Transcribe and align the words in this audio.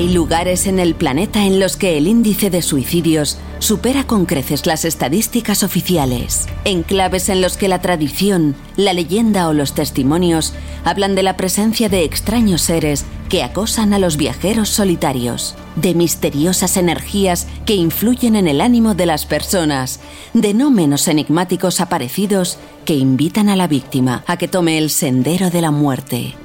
Hay 0.00 0.08
lugares 0.08 0.66
en 0.66 0.78
el 0.78 0.94
planeta 0.94 1.44
en 1.44 1.60
los 1.60 1.76
que 1.76 1.98
el 1.98 2.06
índice 2.06 2.48
de 2.48 2.62
suicidios 2.62 3.36
supera 3.58 4.04
con 4.04 4.24
creces 4.24 4.64
las 4.64 4.86
estadísticas 4.86 5.62
oficiales. 5.62 6.46
Enclaves 6.64 7.28
en 7.28 7.42
los 7.42 7.58
que 7.58 7.68
la 7.68 7.82
tradición, 7.82 8.56
la 8.76 8.94
leyenda 8.94 9.46
o 9.46 9.52
los 9.52 9.74
testimonios 9.74 10.54
hablan 10.84 11.14
de 11.14 11.22
la 11.22 11.36
presencia 11.36 11.90
de 11.90 12.04
extraños 12.04 12.62
seres 12.62 13.04
que 13.28 13.42
acosan 13.42 13.92
a 13.92 13.98
los 13.98 14.16
viajeros 14.16 14.70
solitarios, 14.70 15.54
de 15.76 15.92
misteriosas 15.92 16.78
energías 16.78 17.46
que 17.66 17.74
influyen 17.74 18.36
en 18.36 18.48
el 18.48 18.62
ánimo 18.62 18.94
de 18.94 19.04
las 19.04 19.26
personas, 19.26 20.00
de 20.32 20.54
no 20.54 20.70
menos 20.70 21.08
enigmáticos 21.08 21.78
aparecidos 21.82 22.56
que 22.86 22.94
invitan 22.94 23.50
a 23.50 23.56
la 23.56 23.68
víctima 23.68 24.24
a 24.26 24.38
que 24.38 24.48
tome 24.48 24.78
el 24.78 24.88
sendero 24.88 25.50
de 25.50 25.60
la 25.60 25.70
muerte. 25.70 26.39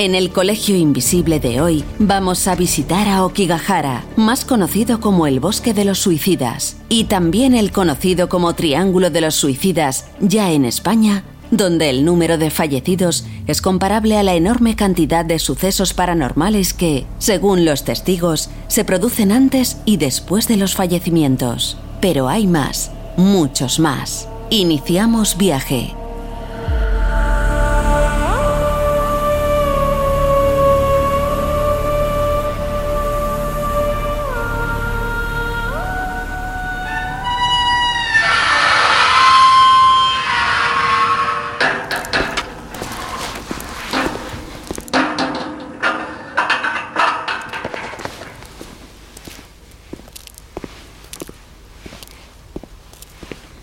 En 0.00 0.14
el 0.14 0.30
Colegio 0.30 0.76
Invisible 0.76 1.40
de 1.40 1.60
hoy 1.60 1.84
vamos 1.98 2.48
a 2.48 2.54
visitar 2.54 3.06
a 3.06 3.22
Okigahara, 3.22 4.02
más 4.16 4.46
conocido 4.46 4.98
como 4.98 5.26
el 5.26 5.40
Bosque 5.40 5.74
de 5.74 5.84
los 5.84 5.98
Suicidas, 5.98 6.78
y 6.88 7.04
también 7.04 7.54
el 7.54 7.70
conocido 7.70 8.30
como 8.30 8.54
Triángulo 8.54 9.10
de 9.10 9.20
los 9.20 9.34
Suicidas, 9.34 10.06
ya 10.18 10.52
en 10.52 10.64
España, 10.64 11.24
donde 11.50 11.90
el 11.90 12.06
número 12.06 12.38
de 12.38 12.48
fallecidos 12.48 13.26
es 13.46 13.60
comparable 13.60 14.16
a 14.16 14.22
la 14.22 14.32
enorme 14.32 14.74
cantidad 14.74 15.22
de 15.22 15.38
sucesos 15.38 15.92
paranormales 15.92 16.72
que, 16.72 17.04
según 17.18 17.66
los 17.66 17.84
testigos, 17.84 18.48
se 18.68 18.86
producen 18.86 19.32
antes 19.32 19.76
y 19.84 19.98
después 19.98 20.48
de 20.48 20.56
los 20.56 20.74
fallecimientos. 20.74 21.76
Pero 22.00 22.30
hay 22.30 22.46
más, 22.46 22.90
muchos 23.18 23.78
más. 23.78 24.30
Iniciamos 24.48 25.36
viaje. 25.36 25.94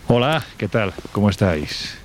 Hola, 0.09 0.41
¿qué 0.55 0.69
tal? 0.69 0.93
¿Cómo 1.11 1.29
estáis? 1.29 1.97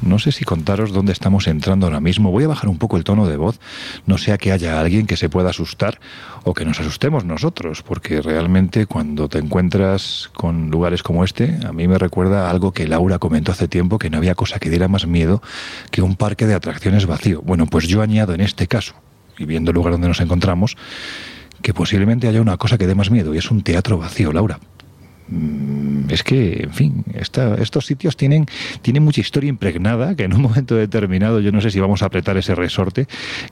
No 0.00 0.20
sé 0.20 0.30
si 0.30 0.44
contaros 0.44 0.92
dónde 0.92 1.10
estamos 1.10 1.48
entrando 1.48 1.86
ahora 1.86 1.98
mismo. 1.98 2.30
Voy 2.30 2.44
a 2.44 2.48
bajar 2.48 2.70
un 2.70 2.78
poco 2.78 2.96
el 2.96 3.02
tono 3.02 3.26
de 3.26 3.36
voz, 3.36 3.58
no 4.06 4.16
sea 4.16 4.38
que 4.38 4.52
haya 4.52 4.78
alguien 4.78 5.08
que 5.08 5.16
se 5.16 5.28
pueda 5.28 5.50
asustar 5.50 5.98
o 6.44 6.54
que 6.54 6.64
nos 6.64 6.78
asustemos 6.78 7.24
nosotros, 7.24 7.82
porque 7.82 8.22
realmente 8.22 8.86
cuando 8.86 9.28
te 9.28 9.38
encuentras 9.38 10.30
con 10.34 10.70
lugares 10.70 11.02
como 11.02 11.24
este, 11.24 11.58
a 11.66 11.72
mí 11.72 11.88
me 11.88 11.98
recuerda 11.98 12.48
algo 12.48 12.70
que 12.70 12.86
Laura 12.86 13.18
comentó 13.18 13.50
hace 13.50 13.66
tiempo, 13.66 13.98
que 13.98 14.08
no 14.08 14.18
había 14.18 14.36
cosa 14.36 14.60
que 14.60 14.70
diera 14.70 14.86
más 14.86 15.08
miedo 15.08 15.42
que 15.90 16.00
un 16.00 16.14
parque 16.14 16.46
de 16.46 16.54
atracciones 16.54 17.06
vacío. 17.06 17.42
Bueno, 17.42 17.66
pues 17.66 17.88
yo 17.88 18.02
añado 18.02 18.34
en 18.34 18.40
este 18.40 18.68
caso, 18.68 18.94
y 19.36 19.46
viendo 19.46 19.72
el 19.72 19.74
lugar 19.74 19.90
donde 19.94 20.06
nos 20.06 20.20
encontramos, 20.20 20.76
que 21.60 21.74
posiblemente 21.74 22.28
haya 22.28 22.40
una 22.40 22.56
cosa 22.56 22.78
que 22.78 22.86
dé 22.86 22.94
más 22.94 23.10
miedo, 23.10 23.34
y 23.34 23.38
es 23.38 23.50
un 23.50 23.62
teatro 23.62 23.98
vacío, 23.98 24.32
Laura. 24.32 24.60
Mm, 25.28 26.10
es 26.10 26.22
que, 26.22 26.62
en 26.62 26.72
fin, 26.72 27.04
estos 27.14 27.86
sitios 27.86 28.16
tienen, 28.16 28.46
tienen 28.82 29.02
mucha 29.02 29.20
historia 29.20 29.48
impregnada 29.48 30.14
que 30.14 30.24
en 30.24 30.34
un 30.34 30.42
momento 30.48 30.74
determinado 30.74 31.40
yo 31.40 31.52
no 31.52 31.60
sé 31.60 31.70
si 31.70 31.80
vamos 31.80 32.02
a 32.02 32.06
apretar 32.06 32.36
ese 32.36 32.54
resorte 32.54 33.06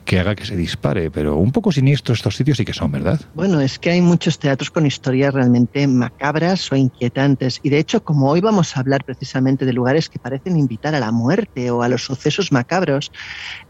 que 0.05 0.19
haga 0.19 0.35
que 0.35 0.45
se 0.45 0.57
dispare, 0.57 1.11
pero 1.11 1.37
un 1.37 1.53
poco 1.53 1.73
siniestros 1.73 2.19
estos 2.19 2.37
sitios 2.37 2.57
sí 2.59 2.65
que 2.65 2.73
son, 2.73 2.91
¿verdad? 2.91 3.21
Bueno, 3.35 3.61
es 3.61 3.79
que 3.79 3.91
hay 3.91 4.01
muchos 4.01 4.39
teatros 4.39 4.71
con 4.71 4.87
historias 4.87 5.35
realmente 5.35 5.87
macabras 5.87 6.71
o 6.73 6.77
inquietantes 6.77 7.61
y 7.63 7.71
de 7.71 7.79
hecho 7.79 8.03
como 8.03 8.31
hoy 8.31 8.41
vamos 8.41 8.77
a 8.77 8.81
hablar 8.81 9.05
precisamente 9.05 9.65
de 9.65 9.73
lugares 9.73 10.09
que 10.09 10.19
parecen 10.19 10.57
invitar 10.57 10.95
a 10.95 11.01
la 11.01 11.13
muerte 11.13 11.71
o 11.71 11.83
a 11.83 11.89
los 11.89 12.05
sucesos 12.05 12.53
macabros, 12.53 13.13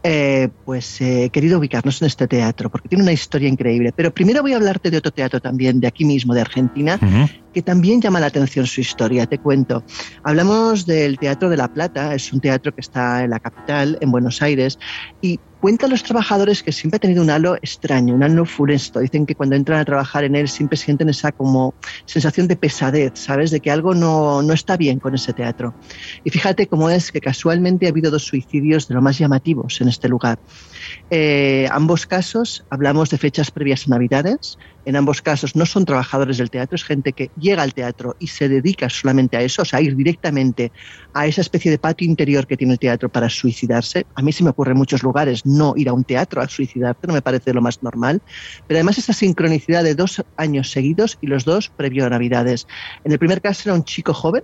eh, 0.03 0.49
pues 0.65 1.01
he 1.01 1.29
querido 1.29 1.59
ubicarnos 1.59 2.01
en 2.01 2.07
este 2.07 2.27
teatro 2.27 2.69
porque 2.69 2.89
tiene 2.89 3.03
una 3.03 3.11
historia 3.11 3.49
increíble. 3.49 3.91
Pero 3.95 4.13
primero 4.13 4.41
voy 4.41 4.53
a 4.53 4.57
hablarte 4.57 4.91
de 4.91 4.97
otro 4.97 5.11
teatro 5.11 5.39
también 5.39 5.79
de 5.79 5.87
aquí 5.87 6.05
mismo, 6.05 6.33
de 6.33 6.41
Argentina, 6.41 6.99
que 7.53 7.61
también 7.61 7.96
llama 8.01 8.19
la 8.19 8.27
atención 8.27 8.65
su 8.65 8.81
historia. 8.81 9.25
Te 9.25 9.39
cuento. 9.39 9.83
Hablamos 10.23 10.85
del 10.85 11.17
Teatro 11.17 11.49
de 11.49 11.57
la 11.57 11.67
Plata, 11.67 12.13
es 12.13 12.31
un 12.33 12.39
teatro 12.39 12.73
que 12.73 12.81
está 12.81 13.23
en 13.23 13.31
la 13.31 13.39
capital, 13.39 13.97
en 14.01 14.11
Buenos 14.11 14.41
Aires, 14.41 14.79
y 15.21 15.39
cuentan 15.59 15.89
los 15.89 16.03
trabajadores 16.03 16.61
que 16.63 16.71
siempre 16.71 16.97
ha 16.97 16.99
tenido 16.99 17.23
un 17.23 17.29
halo 17.29 17.55
extraño, 17.55 18.13
un 18.13 18.23
halo 18.23 18.45
funesto. 18.45 18.99
Dicen 18.99 19.25
que 19.25 19.35
cuando 19.35 19.55
entran 19.55 19.79
a 19.79 19.85
trabajar 19.85 20.23
en 20.23 20.35
él 20.35 20.47
siempre 20.47 20.77
sienten 20.77 21.09
esa 21.09 21.31
como 21.31 21.73
sensación 22.05 22.47
de 22.47 22.55
pesadez, 22.55 23.13
¿sabes? 23.15 23.51
De 23.51 23.59
que 23.59 23.71
algo 23.71 23.93
no, 23.93 24.41
no 24.41 24.53
está 24.53 24.77
bien 24.77 24.99
con 24.99 25.15
ese 25.15 25.33
teatro. 25.33 25.73
Y 26.23 26.29
fíjate 26.29 26.67
cómo 26.67 26.89
es 26.89 27.11
que 27.11 27.21
casualmente 27.21 27.87
ha 27.87 27.89
habido 27.89 28.11
dos 28.11 28.23
suicidios 28.23 28.87
de 28.87 28.95
lo 28.95 29.01
más 29.01 29.17
llamativos 29.17 29.81
en 29.81 29.87
este 29.87 30.07
lugar. 30.07 30.39
Eh, 31.09 31.67
ambos 31.71 32.05
casos 32.05 32.65
hablamos 32.69 33.09
de 33.09 33.17
fechas 33.17 33.51
previas 33.51 33.87
a 33.87 33.89
Navidades. 33.91 34.57
En 34.87 34.95
ambos 34.95 35.21
casos 35.21 35.53
no 35.53 35.65
son 35.65 35.83
trabajadores 35.83 36.37
del 36.37 36.49
teatro, 36.49 36.77
es 36.77 36.85
gente 36.85 37.11
que 37.11 37.29
llega 37.37 37.61
al 37.61 37.73
teatro 37.73 38.15
y 38.19 38.27
se 38.27 38.47
dedica 38.47 38.89
solamente 38.89 39.35
a 39.35 39.41
eso, 39.41 39.63
o 39.63 39.65
sea, 39.65 39.81
ir 39.81 39.97
directamente 39.97 40.71
a 41.13 41.27
esa 41.27 41.41
especie 41.41 41.69
de 41.69 41.77
patio 41.77 42.07
interior 42.07 42.47
que 42.47 42.55
tiene 42.55 42.71
el 42.71 42.79
teatro 42.79 43.09
para 43.09 43.27
suicidarse. 43.27 44.05
A 44.15 44.21
mí 44.21 44.31
se 44.31 44.45
me 44.45 44.51
ocurre 44.51 44.71
en 44.71 44.77
muchos 44.77 45.03
lugares 45.03 45.45
no 45.45 45.73
ir 45.75 45.89
a 45.89 45.93
un 45.93 46.05
teatro 46.05 46.39
a 46.41 46.47
suicidarte, 46.47 47.05
no 47.05 47.13
me 47.13 47.21
parece 47.21 47.53
lo 47.53 47.61
más 47.61 47.83
normal. 47.83 48.21
Pero 48.65 48.77
además 48.77 48.97
esa 48.97 49.11
sincronicidad 49.11 49.83
de 49.83 49.93
dos 49.93 50.23
años 50.37 50.71
seguidos 50.71 51.17
y 51.19 51.27
los 51.27 51.43
dos 51.43 51.67
previo 51.67 52.05
a 52.05 52.09
Navidades. 52.09 52.65
En 53.03 53.11
el 53.11 53.19
primer 53.19 53.41
caso 53.41 53.63
era 53.65 53.73
un 53.73 53.83
chico 53.83 54.13
joven, 54.13 54.43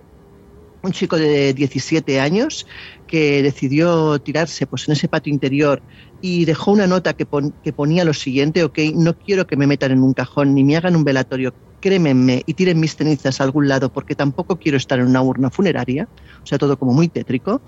un 0.82 0.92
chico 0.92 1.16
de 1.16 1.54
17 1.54 2.20
años 2.20 2.66
que 3.06 3.42
decidió 3.42 4.18
tirarse 4.20 4.66
pues, 4.66 4.86
en 4.88 4.92
ese 4.92 5.08
patio 5.08 5.32
interior 5.32 5.82
y 6.26 6.46
dejó 6.46 6.72
una 6.72 6.86
nota 6.86 7.12
que, 7.12 7.26
que, 7.62 7.74
ponía 7.74 8.02
lo 8.02 8.14
siguiente, 8.14 8.64
ok, 8.64 8.78
no 8.94 9.12
quiero 9.12 9.46
que 9.46 9.58
me 9.58 9.66
metan 9.66 9.92
en 9.92 10.02
un 10.02 10.14
cajón 10.14 10.54
ni 10.54 10.64
me 10.64 10.74
hagan 10.74 10.96
un 10.96 11.04
velatorio, 11.04 11.52
crémenme 11.80 12.42
y 12.46 12.54
tiren 12.54 12.80
mis 12.80 12.96
cenizas 12.96 13.42
a 13.42 13.44
algún 13.44 13.68
lado 13.68 13.92
porque 13.92 14.14
tampoco 14.14 14.56
quiero 14.56 14.78
estar 14.78 14.98
en 14.98 15.08
una 15.08 15.20
urna 15.20 15.50
funeraria, 15.50 16.08
o 16.42 16.46
sea, 16.46 16.56
todo 16.56 16.78
como 16.78 16.94
muy 16.94 17.08
tétrico. 17.08 17.60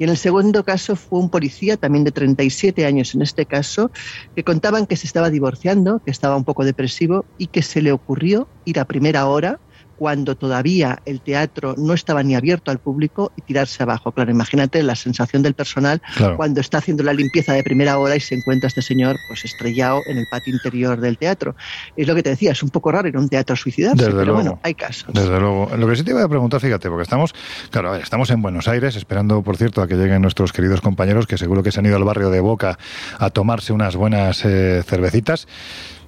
Y 0.00 0.02
en 0.02 0.10
el 0.10 0.16
segundo 0.16 0.64
caso 0.64 0.96
fue 0.96 1.20
un 1.20 1.30
policía, 1.30 1.76
también 1.76 2.02
de 2.02 2.10
37 2.10 2.84
años 2.84 3.14
en 3.14 3.22
este 3.22 3.46
caso, 3.46 3.92
que 4.34 4.42
contaban 4.42 4.86
que 4.86 4.96
se 4.96 5.06
estaba 5.06 5.30
divorciando, 5.30 6.02
que 6.04 6.10
estaba 6.10 6.36
un 6.36 6.42
poco 6.42 6.64
depresivo 6.64 7.24
y 7.38 7.46
que 7.46 7.62
se 7.62 7.80
le 7.80 7.92
ocurrió 7.92 8.48
ir 8.64 8.80
a 8.80 8.86
primera 8.86 9.26
hora 9.26 9.60
cuando 9.96 10.36
todavía 10.36 11.00
el 11.04 11.20
teatro 11.20 11.74
no 11.78 11.94
estaba 11.94 12.22
ni 12.22 12.34
abierto 12.34 12.70
al 12.70 12.78
público 12.78 13.32
y 13.36 13.42
tirarse 13.42 13.82
abajo. 13.82 14.12
Claro, 14.12 14.30
imagínate 14.30 14.82
la 14.82 14.94
sensación 14.94 15.42
del 15.42 15.54
personal 15.54 16.00
cuando 16.36 16.60
está 16.60 16.78
haciendo 16.78 17.02
la 17.02 17.12
limpieza 17.12 17.52
de 17.52 17.62
primera 17.62 17.98
hora 17.98 18.16
y 18.16 18.20
se 18.20 18.34
encuentra 18.34 18.68
este 18.68 18.82
señor 18.82 19.16
pues 19.28 19.44
estrellado 19.44 20.00
en 20.06 20.18
el 20.18 20.26
patio 20.30 20.52
interior 20.52 21.00
del 21.00 21.18
teatro. 21.18 21.54
Es 21.96 22.06
lo 22.06 22.14
que 22.14 22.22
te 22.22 22.30
decía, 22.30 22.52
es 22.52 22.62
un 22.62 22.70
poco 22.70 22.90
raro 22.92 23.08
a 23.14 23.18
un 23.18 23.28
teatro 23.28 23.56
suicidarse, 23.56 24.10
pero 24.10 24.34
bueno, 24.34 24.58
hay 24.62 24.74
casos. 24.74 25.12
Desde 25.12 25.38
luego. 25.38 25.70
Lo 25.76 25.88
que 25.88 25.96
sí 25.96 26.02
te 26.02 26.12
voy 26.12 26.22
a 26.22 26.28
preguntar, 26.28 26.60
fíjate, 26.60 26.88
porque 26.88 27.02
estamos, 27.02 27.34
claro, 27.70 27.90
a 27.90 27.92
ver, 27.92 28.02
estamos 28.02 28.30
en 28.30 28.42
Buenos 28.42 28.68
Aires, 28.68 28.96
esperando, 28.96 29.42
por 29.42 29.56
cierto, 29.56 29.82
a 29.82 29.88
que 29.88 29.94
lleguen 29.94 30.22
nuestros 30.22 30.52
queridos 30.52 30.80
compañeros, 30.80 31.26
que 31.26 31.38
seguro 31.38 31.62
que 31.62 31.72
se 31.72 31.80
han 31.80 31.86
ido 31.86 31.96
al 31.96 32.04
barrio 32.04 32.30
de 32.30 32.40
Boca 32.40 32.78
a 33.18 33.30
tomarse 33.30 33.72
unas 33.72 33.96
buenas 33.96 34.44
eh, 34.44 34.82
cervecitas. 34.86 35.46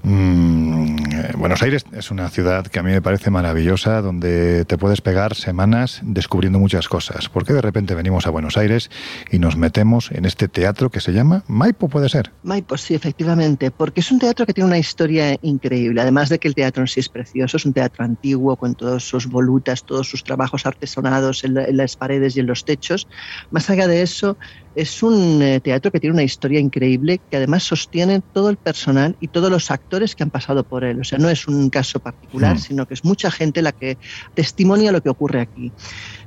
Mm, 0.08 0.98
eh, 1.14 1.32
Buenos 1.36 1.62
Aires 1.62 1.84
es 1.90 2.12
una 2.12 2.28
ciudad 2.28 2.64
que 2.68 2.78
a 2.78 2.84
mí 2.84 2.92
me 2.92 3.02
parece 3.02 3.28
maravillosa, 3.28 4.00
donde 4.02 4.64
te 4.64 4.78
puedes 4.78 5.00
pegar 5.00 5.34
semanas 5.34 6.00
descubriendo 6.04 6.60
muchas 6.60 6.86
cosas. 6.86 7.28
¿Por 7.28 7.44
qué 7.44 7.52
de 7.52 7.60
repente 7.60 7.96
venimos 7.96 8.24
a 8.28 8.30
Buenos 8.30 8.56
Aires 8.56 8.88
y 9.32 9.40
nos 9.40 9.56
metemos 9.56 10.12
en 10.12 10.24
este 10.24 10.46
teatro 10.46 10.90
que 10.90 11.00
se 11.00 11.12
llama 11.12 11.42
Maipo, 11.48 11.88
puede 11.88 12.08
ser? 12.08 12.30
Maipo, 12.44 12.76
sí, 12.76 12.94
efectivamente, 12.94 13.72
porque 13.72 13.98
es 13.98 14.12
un 14.12 14.20
teatro 14.20 14.46
que 14.46 14.54
tiene 14.54 14.68
una 14.68 14.78
historia 14.78 15.36
increíble. 15.42 16.00
Además 16.00 16.28
de 16.28 16.38
que 16.38 16.46
el 16.46 16.54
teatro 16.54 16.84
en 16.84 16.86
sí 16.86 17.00
es 17.00 17.08
precioso, 17.08 17.56
es 17.56 17.66
un 17.66 17.72
teatro 17.72 18.04
antiguo 18.04 18.54
con 18.54 18.76
todas 18.76 19.02
sus 19.02 19.26
volutas, 19.26 19.82
todos 19.82 20.08
sus 20.08 20.22
trabajos 20.22 20.66
artesonados 20.66 21.42
en, 21.42 21.56
en 21.56 21.76
las 21.76 21.96
paredes 21.96 22.36
y 22.36 22.40
en 22.40 22.46
los 22.46 22.64
techos. 22.64 23.08
Más 23.50 23.68
allá 23.70 23.88
de 23.88 24.02
eso, 24.02 24.38
es 24.76 25.02
un 25.02 25.40
eh, 25.42 25.58
teatro 25.60 25.90
que 25.90 25.98
tiene 25.98 26.12
una 26.12 26.22
historia 26.22 26.60
increíble 26.60 27.18
que 27.30 27.38
además 27.38 27.62
sostiene 27.62 28.20
todo 28.34 28.50
el 28.50 28.58
personal 28.58 29.16
y 29.20 29.28
todos 29.28 29.50
los 29.50 29.70
actores 29.70 29.95
que 30.14 30.22
han 30.22 30.30
pasado 30.30 30.62
por 30.64 30.84
él. 30.84 31.00
O 31.00 31.04
sea, 31.04 31.18
no 31.18 31.28
es 31.28 31.48
un 31.48 31.70
caso 31.70 32.00
particular, 32.00 32.56
mm. 32.56 32.58
sino 32.58 32.86
que 32.86 32.94
es 32.94 33.04
mucha 33.04 33.30
gente 33.30 33.62
la 33.62 33.72
que 33.72 33.98
testimonia 34.34 34.92
lo 34.92 35.02
que 35.02 35.08
ocurre 35.08 35.40
aquí. 35.40 35.72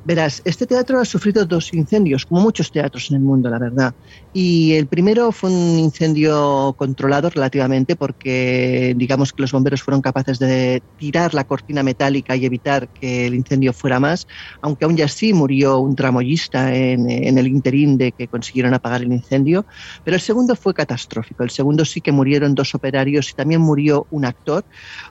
Verás, 0.01 0.41
este 0.45 0.65
teatro 0.65 0.97
ha 0.99 1.03
sufrido 1.03 1.45
dos 1.45 1.73
incendios, 1.73 2.25
como 2.25 2.39
muchos 2.39 2.71
teatros 2.71 3.11
en 3.11 3.17
el 3.17 3.21
mundo, 3.21 3.49
la 3.49 3.59
verdad. 3.59 3.93
Y 4.31 4.73
el 4.75 4.87
primero 4.87 5.33
fue 5.33 5.51
un 5.51 5.77
incendio 5.77 6.73
controlado 6.77 7.29
relativamente 7.29 7.97
porque, 7.97 8.93
digamos 8.95 9.33
que 9.33 9.41
los 9.41 9.51
bomberos 9.51 9.83
fueron 9.83 10.01
capaces 10.01 10.39
de 10.39 10.81
tirar 10.97 11.33
la 11.33 11.43
cortina 11.43 11.83
metálica 11.83 12.37
y 12.37 12.45
evitar 12.45 12.87
que 12.93 13.27
el 13.27 13.35
incendio 13.35 13.73
fuera 13.73 13.99
más, 13.99 14.25
aunque 14.61 14.85
aún 14.85 14.99
así 15.01 15.33
murió 15.33 15.79
un 15.79 15.97
tramoyista 15.97 16.73
en, 16.73 17.09
en 17.09 17.37
el 17.37 17.47
interín 17.47 17.97
de 17.97 18.13
que 18.13 18.29
consiguieron 18.29 18.73
apagar 18.73 19.01
el 19.01 19.11
incendio. 19.11 19.65
Pero 20.05 20.15
el 20.15 20.21
segundo 20.21 20.55
fue 20.55 20.73
catastrófico. 20.73 21.43
El 21.43 21.49
segundo 21.49 21.83
sí 21.83 21.99
que 21.99 22.13
murieron 22.13 22.55
dos 22.55 22.73
operarios 22.73 23.31
y 23.31 23.33
también 23.33 23.59
murió 23.59 24.07
un 24.11 24.23
actor, 24.23 24.63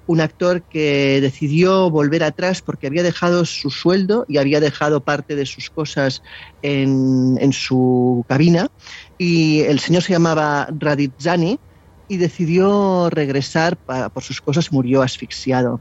un 0.07 0.23
actor 0.23 0.65
que 0.65 1.21
decidió 1.21 1.91
volver 1.91 2.25
atrás 2.25 2.63
porque 2.63 2.87
había 2.87 3.03
dejado 3.03 3.45
su 3.45 3.69
sueldo 3.69 4.25
y 4.29 4.39
había 4.39 4.61
dejado 4.61 4.78
parte 5.05 5.37
de 5.37 5.47
sus 5.47 5.71
cosas 5.71 6.23
en, 6.63 7.39
en 7.41 7.53
su 7.53 8.25
cabina 8.29 8.71
y 9.19 9.61
el 9.61 9.81
señor 9.81 10.03
se 10.03 10.13
llamaba 10.13 10.69
Raditzani 10.71 11.59
y 12.09 12.17
decidió 12.17 13.11
regresar 13.11 13.77
para, 13.77 14.09
por 14.09 14.23
sus 14.23 14.41
cosas, 14.41 14.73
murió 14.73 15.03
asfixiado. 15.03 15.81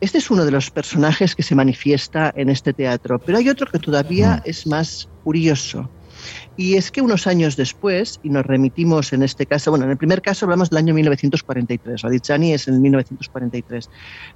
Este 0.00 0.18
es 0.18 0.30
uno 0.30 0.44
de 0.44 0.52
los 0.52 0.70
personajes 0.70 1.34
que 1.34 1.42
se 1.42 1.56
manifiesta 1.56 2.32
en 2.36 2.50
este 2.50 2.72
teatro, 2.72 3.18
pero 3.18 3.38
hay 3.38 3.48
otro 3.48 3.68
que 3.70 3.80
todavía 3.80 4.40
es 4.44 4.64
más 4.66 5.08
curioso. 5.24 5.90
Y 6.56 6.74
es 6.74 6.90
que 6.90 7.00
unos 7.00 7.26
años 7.26 7.56
después, 7.56 8.20
y 8.22 8.28
nos 8.30 8.46
remitimos 8.46 9.12
en 9.12 9.22
este 9.22 9.44
caso, 9.46 9.70
bueno, 9.70 9.84
en 9.84 9.92
el 9.92 9.96
primer 9.96 10.20
caso 10.22 10.46
hablamos 10.46 10.70
del 10.70 10.78
año 10.78 10.94
1943, 10.94 12.02
Radichani 12.02 12.54
es 12.54 12.66
en 12.68 12.80
1943, 12.82 13.90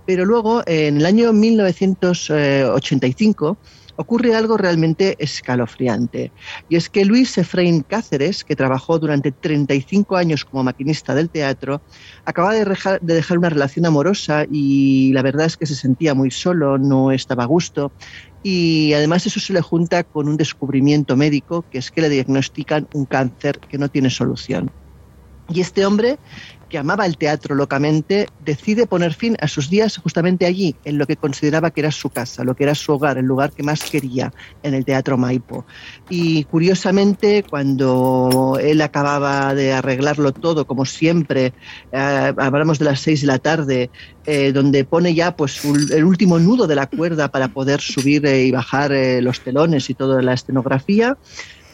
pero 0.06 0.24
luego 0.24 0.62
en 0.66 0.98
el 0.98 1.06
año 1.06 1.32
1985 1.32 3.58
ocurre 4.02 4.34
algo 4.34 4.56
realmente 4.56 5.16
escalofriante. 5.18 6.32
Y 6.68 6.76
es 6.76 6.90
que 6.90 7.04
Luis 7.04 7.38
Efraín 7.38 7.82
Cáceres, 7.82 8.44
que 8.44 8.56
trabajó 8.56 8.98
durante 8.98 9.32
35 9.32 10.16
años 10.16 10.44
como 10.44 10.64
maquinista 10.64 11.14
del 11.14 11.30
teatro, 11.30 11.80
acaba 12.24 12.52
de 12.52 12.64
dejar, 12.64 13.38
una 13.38 13.48
relación 13.48 13.86
amorosa 13.86 14.44
y 14.50 15.12
la 15.12 15.22
verdad 15.22 15.46
es 15.46 15.56
que 15.56 15.66
se 15.66 15.74
sentía 15.74 16.14
muy 16.14 16.30
solo, 16.30 16.78
no 16.78 17.12
estaba 17.12 17.44
a 17.44 17.46
gusto. 17.46 17.92
Y 18.42 18.92
además 18.92 19.24
eso 19.26 19.38
se 19.38 19.52
le 19.52 19.60
junta 19.60 20.02
con 20.02 20.28
un 20.28 20.36
descubrimiento 20.36 21.16
médico, 21.16 21.64
que 21.70 21.78
es 21.78 21.90
que 21.90 22.00
le 22.00 22.08
diagnostican 22.08 22.88
un 22.92 23.06
cáncer 23.06 23.60
que 23.60 23.78
no 23.78 23.88
tiene 23.88 24.10
solución. 24.10 24.70
Y 25.48 25.60
este 25.60 25.86
hombre 25.86 26.18
que 26.72 26.78
amaba 26.78 27.04
el 27.04 27.18
teatro 27.18 27.54
locamente, 27.54 28.28
decide 28.42 28.86
poner 28.86 29.12
fin 29.12 29.36
a 29.42 29.46
sus 29.46 29.68
días 29.68 29.98
justamente 29.98 30.46
allí, 30.46 30.74
en 30.86 30.96
lo 30.96 31.06
que 31.06 31.16
consideraba 31.16 31.70
que 31.70 31.82
era 31.82 31.92
su 31.92 32.08
casa, 32.08 32.44
lo 32.44 32.56
que 32.56 32.64
era 32.64 32.74
su 32.74 32.94
hogar, 32.94 33.18
el 33.18 33.26
lugar 33.26 33.52
que 33.52 33.62
más 33.62 33.82
quería, 33.82 34.32
en 34.62 34.72
el 34.72 34.82
Teatro 34.86 35.18
Maipo. 35.18 35.66
Y 36.08 36.44
curiosamente, 36.44 37.44
cuando 37.48 38.58
él 38.58 38.80
acababa 38.80 39.54
de 39.54 39.74
arreglarlo 39.74 40.32
todo, 40.32 40.66
como 40.66 40.86
siempre, 40.86 41.52
eh, 41.92 42.32
hablamos 42.38 42.78
de 42.78 42.86
las 42.86 43.00
seis 43.00 43.20
de 43.20 43.26
la 43.26 43.38
tarde, 43.38 43.90
eh, 44.24 44.52
donde 44.52 44.86
pone 44.86 45.12
ya 45.12 45.36
pues 45.36 45.62
el 45.66 46.04
último 46.04 46.38
nudo 46.38 46.66
de 46.66 46.74
la 46.74 46.86
cuerda 46.86 47.28
para 47.28 47.48
poder 47.48 47.82
subir 47.82 48.24
eh, 48.24 48.46
y 48.46 48.50
bajar 48.50 48.92
los 49.20 49.40
telones 49.40 49.90
y 49.90 49.94
toda 49.94 50.22
la 50.22 50.32
escenografía, 50.32 51.18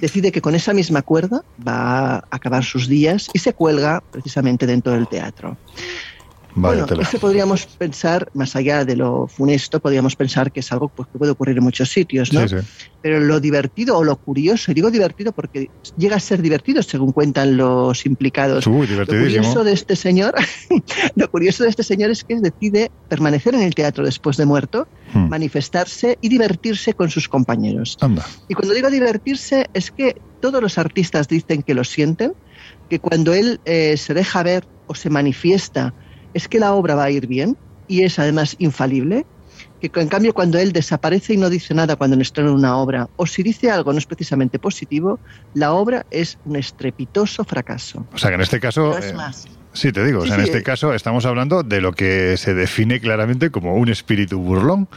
decide 0.00 0.32
que 0.32 0.40
con 0.40 0.54
esa 0.54 0.72
misma 0.72 1.02
cuerda 1.02 1.42
va 1.66 2.16
a 2.16 2.24
acabar 2.30 2.64
sus 2.64 2.88
días 2.88 3.28
y 3.32 3.38
se 3.38 3.52
cuelga 3.52 4.02
precisamente 4.10 4.66
dentro 4.66 4.92
del 4.92 5.08
teatro 5.08 5.56
bueno, 6.60 6.86
eso 7.00 7.18
podríamos 7.18 7.66
pensar, 7.66 8.30
más 8.34 8.56
allá 8.56 8.84
de 8.84 8.96
lo 8.96 9.26
funesto, 9.26 9.80
podríamos 9.80 10.16
pensar 10.16 10.52
que 10.52 10.60
es 10.60 10.72
algo 10.72 10.88
pues, 10.88 11.08
que 11.08 11.18
puede 11.18 11.32
ocurrir 11.32 11.58
en 11.58 11.64
muchos 11.64 11.90
sitios, 11.90 12.32
¿no? 12.32 12.40
Pero 13.00 13.20
lo 13.20 13.40
divertido 13.40 13.96
o 13.96 14.04
lo 14.04 14.16
curioso, 14.16 14.70
y 14.70 14.74
digo 14.74 14.90
divertido 14.90 15.32
porque 15.32 15.70
llega 15.96 16.16
a 16.16 16.20
ser 16.20 16.42
divertido 16.42 16.82
según 16.82 17.12
cuentan 17.12 17.56
los 17.56 18.04
implicados. 18.06 18.64
lo 18.66 19.06
curioso 19.06 19.64
de 19.64 19.72
este 19.72 19.96
señor, 19.96 20.34
lo 21.14 21.30
curioso 21.30 21.64
de 21.64 21.70
este 21.70 21.82
señor 21.82 22.10
es 22.10 22.24
que 22.24 22.40
decide 22.40 22.90
permanecer 23.08 23.54
en 23.54 23.62
el 23.62 23.74
teatro 23.74 24.04
después 24.04 24.36
de 24.36 24.46
muerto, 24.46 24.88
hmm. 25.14 25.28
manifestarse 25.28 26.18
y 26.20 26.28
divertirse 26.28 26.94
con 26.94 27.10
sus 27.10 27.28
compañeros. 27.28 27.96
Y 28.48 28.54
cuando 28.54 28.74
digo 28.74 28.90
divertirse 28.90 29.68
es 29.74 29.90
que 29.90 30.20
todos 30.40 30.62
los 30.62 30.78
artistas 30.78 31.28
dicen 31.28 31.62
que 31.62 31.74
lo 31.74 31.84
sienten, 31.84 32.34
que 32.88 32.98
cuando 32.98 33.34
él 33.34 33.60
eh, 33.64 33.96
se 33.96 34.14
deja 34.14 34.42
ver 34.42 34.66
o 34.86 34.94
se 34.94 35.10
manifiesta 35.10 35.94
es 36.38 36.46
que 36.46 36.60
la 36.60 36.72
obra 36.72 36.94
va 36.94 37.04
a 37.04 37.10
ir 37.10 37.26
bien 37.26 37.56
y 37.88 38.04
es 38.04 38.18
además 38.18 38.54
infalible, 38.60 39.26
que 39.80 39.90
en 40.00 40.08
cambio 40.08 40.32
cuando 40.32 40.56
él 40.58 40.72
desaparece 40.72 41.34
y 41.34 41.36
no 41.36 41.50
dice 41.50 41.74
nada 41.74 41.96
cuando 41.96 42.20
estrena 42.20 42.52
una 42.52 42.76
obra, 42.76 43.08
o 43.16 43.26
si 43.26 43.42
dice 43.42 43.70
algo 43.70 43.92
no 43.92 43.98
es 43.98 44.06
precisamente 44.06 44.58
positivo, 44.60 45.18
la 45.54 45.72
obra 45.72 46.06
es 46.10 46.38
un 46.44 46.54
estrepitoso 46.54 47.44
fracaso. 47.44 48.06
O 48.12 48.18
sea 48.18 48.30
que 48.30 48.36
en 48.36 48.40
este 48.42 48.60
caso... 48.60 48.96
Eh, 48.96 49.14
sí, 49.72 49.90
te 49.90 50.04
digo, 50.04 50.24
en 50.24 50.40
este 50.40 50.62
caso 50.62 50.94
estamos 50.94 51.26
hablando 51.26 51.64
de 51.64 51.80
lo 51.80 51.92
que 51.92 52.36
se 52.36 52.54
define 52.54 53.00
claramente 53.00 53.50
como 53.50 53.74
un 53.74 53.88
espíritu 53.88 54.38
burlón. 54.38 54.88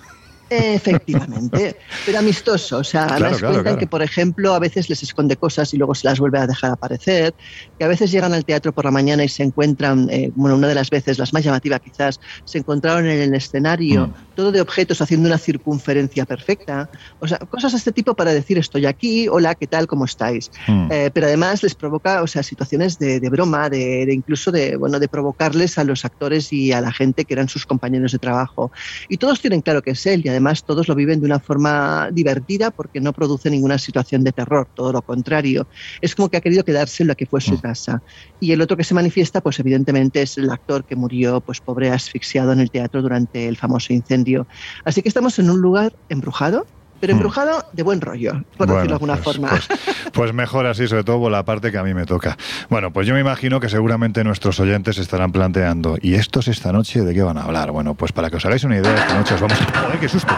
Efectivamente, 0.51 1.77
pero 2.05 2.19
amistoso. 2.19 2.79
O 2.79 2.83
sea, 2.83 3.07
claro, 3.07 3.39
cuentan 3.39 3.77
que, 3.77 3.87
por 3.87 4.01
ejemplo, 4.01 4.53
a 4.53 4.59
veces 4.59 4.89
les 4.89 5.01
esconde 5.01 5.37
cosas 5.37 5.73
y 5.73 5.77
luego 5.77 5.95
se 5.95 6.05
las 6.05 6.19
vuelve 6.19 6.39
a 6.39 6.47
dejar 6.47 6.71
aparecer, 6.71 7.33
que 7.79 7.85
a 7.85 7.87
veces 7.87 8.11
llegan 8.11 8.33
al 8.33 8.43
teatro 8.43 8.73
por 8.73 8.83
la 8.83 8.91
mañana 8.91 9.23
y 9.23 9.29
se 9.29 9.43
encuentran, 9.43 10.09
eh, 10.09 10.29
bueno, 10.35 10.57
una 10.57 10.67
de 10.67 10.75
las 10.75 10.89
veces, 10.89 11.17
las 11.17 11.31
más 11.31 11.45
llamativas 11.45 11.79
quizás, 11.79 12.19
se 12.43 12.57
encontraron 12.57 13.05
en 13.05 13.21
el 13.21 13.33
escenario 13.33 14.07
mm. 14.07 14.35
todo 14.35 14.51
de 14.51 14.59
objetos 14.59 15.01
haciendo 15.01 15.29
una 15.29 15.37
circunferencia 15.37 16.25
perfecta. 16.25 16.89
O 17.21 17.27
sea, 17.29 17.37
cosas 17.39 17.71
de 17.71 17.77
este 17.77 17.93
tipo 17.93 18.13
para 18.13 18.33
decir 18.33 18.57
estoy 18.57 18.85
aquí, 18.85 19.29
hola, 19.29 19.55
¿qué 19.55 19.67
tal? 19.67 19.87
¿Cómo 19.87 20.03
estáis? 20.03 20.51
Mm. 20.67 20.87
Eh, 20.91 21.11
pero 21.13 21.27
además 21.27 21.63
les 21.63 21.75
provoca, 21.75 22.23
o 22.23 22.27
sea, 22.27 22.43
situaciones 22.43 22.99
de, 22.99 23.21
broma, 23.29 23.69
de, 23.69 24.05
de, 24.05 24.13
incluso 24.13 24.51
de, 24.51 24.75
bueno, 24.75 24.99
de 24.99 25.07
provocarles 25.07 25.77
a 25.77 25.85
los 25.85 26.03
actores 26.03 26.51
y 26.51 26.73
a 26.73 26.81
la 26.81 26.91
gente 26.91 27.23
que 27.23 27.35
eran 27.35 27.47
sus 27.47 27.65
compañeros 27.65 28.11
de 28.11 28.19
trabajo. 28.19 28.73
Y 29.07 29.15
todos 29.15 29.39
tienen 29.39 29.61
claro 29.61 29.81
que 29.81 29.91
es 29.91 30.05
él 30.05 30.23
y 30.25 30.29
además 30.29 30.40
además 30.41 30.63
todos 30.63 30.87
lo 30.87 30.95
viven 30.95 31.19
de 31.19 31.27
una 31.27 31.39
forma 31.39 32.09
divertida 32.11 32.71
porque 32.71 32.99
no 32.99 33.13
produce 33.13 33.49
ninguna 33.49 33.77
situación 33.77 34.23
de 34.23 34.31
terror, 34.31 34.67
todo 34.73 34.91
lo 34.91 35.01
contrario. 35.01 35.67
Es 36.01 36.15
como 36.15 36.29
que 36.29 36.37
ha 36.37 36.41
querido 36.41 36.63
quedarse 36.63 37.03
en 37.03 37.07
lo 37.07 37.15
que 37.15 37.27
fue 37.27 37.41
su 37.41 37.53
mm. 37.53 37.57
casa. 37.57 38.01
Y 38.39 38.51
el 38.51 38.61
otro 38.61 38.75
que 38.75 38.83
se 38.83 38.93
manifiesta, 38.93 39.41
pues 39.41 39.59
evidentemente 39.59 40.21
es 40.21 40.37
el 40.37 40.49
actor 40.49 40.83
que 40.83 40.95
murió, 40.95 41.41
pues 41.41 41.61
pobre, 41.61 41.91
asfixiado 41.91 42.51
en 42.51 42.59
el 42.59 42.71
teatro 42.71 43.01
durante 43.01 43.47
el 43.47 43.55
famoso 43.55 43.93
incendio. 43.93 44.47
Así 44.83 45.01
que 45.01 45.09
estamos 45.09 45.37
en 45.39 45.49
un 45.49 45.61
lugar 45.61 45.93
embrujado, 46.09 46.65
pero 47.01 47.13
mm. 47.13 47.17
embrujado 47.17 47.65
de 47.73 47.83
buen 47.83 47.99
rollo, 47.99 48.43
por 48.55 48.67
decirlo 48.67 48.87
de 48.87 48.93
alguna 48.93 49.15
pues, 49.15 49.25
forma. 49.25 49.49
Pues, 49.49 49.67
pues, 50.13 50.33
mejor 50.33 50.67
así, 50.67 50.87
sobre 50.87 51.03
todo 51.03 51.19
por 51.19 51.31
la 51.31 51.43
parte 51.43 51.71
que 51.71 51.77
a 51.77 51.83
mí 51.83 51.93
me 51.93 52.05
toca. 52.05 52.37
Bueno, 52.69 52.93
pues 52.93 53.07
yo 53.07 53.15
me 53.15 53.19
imagino 53.19 53.59
que 53.59 53.67
seguramente 53.67 54.23
nuestros 54.23 54.59
oyentes 54.59 54.99
estarán 54.99 55.31
planteando, 55.31 55.97
¿y 55.99 56.13
estos 56.13 56.47
esta 56.47 56.71
noche 56.71 57.01
de 57.01 57.13
qué 57.13 57.23
van 57.23 57.37
a 57.37 57.43
hablar? 57.43 57.71
Bueno, 57.71 57.95
pues 57.95 58.11
para 58.11 58.29
que 58.29 58.37
os 58.37 58.45
hagáis 58.45 58.63
una 58.63 58.77
idea, 58.77 58.95
esta 58.95 59.15
noche 59.15 59.33
os 59.33 59.41
vamos 59.41 59.59
a... 59.59 59.79
¡Joder, 59.81 59.99
qué 59.99 60.07
susto! 60.07 60.33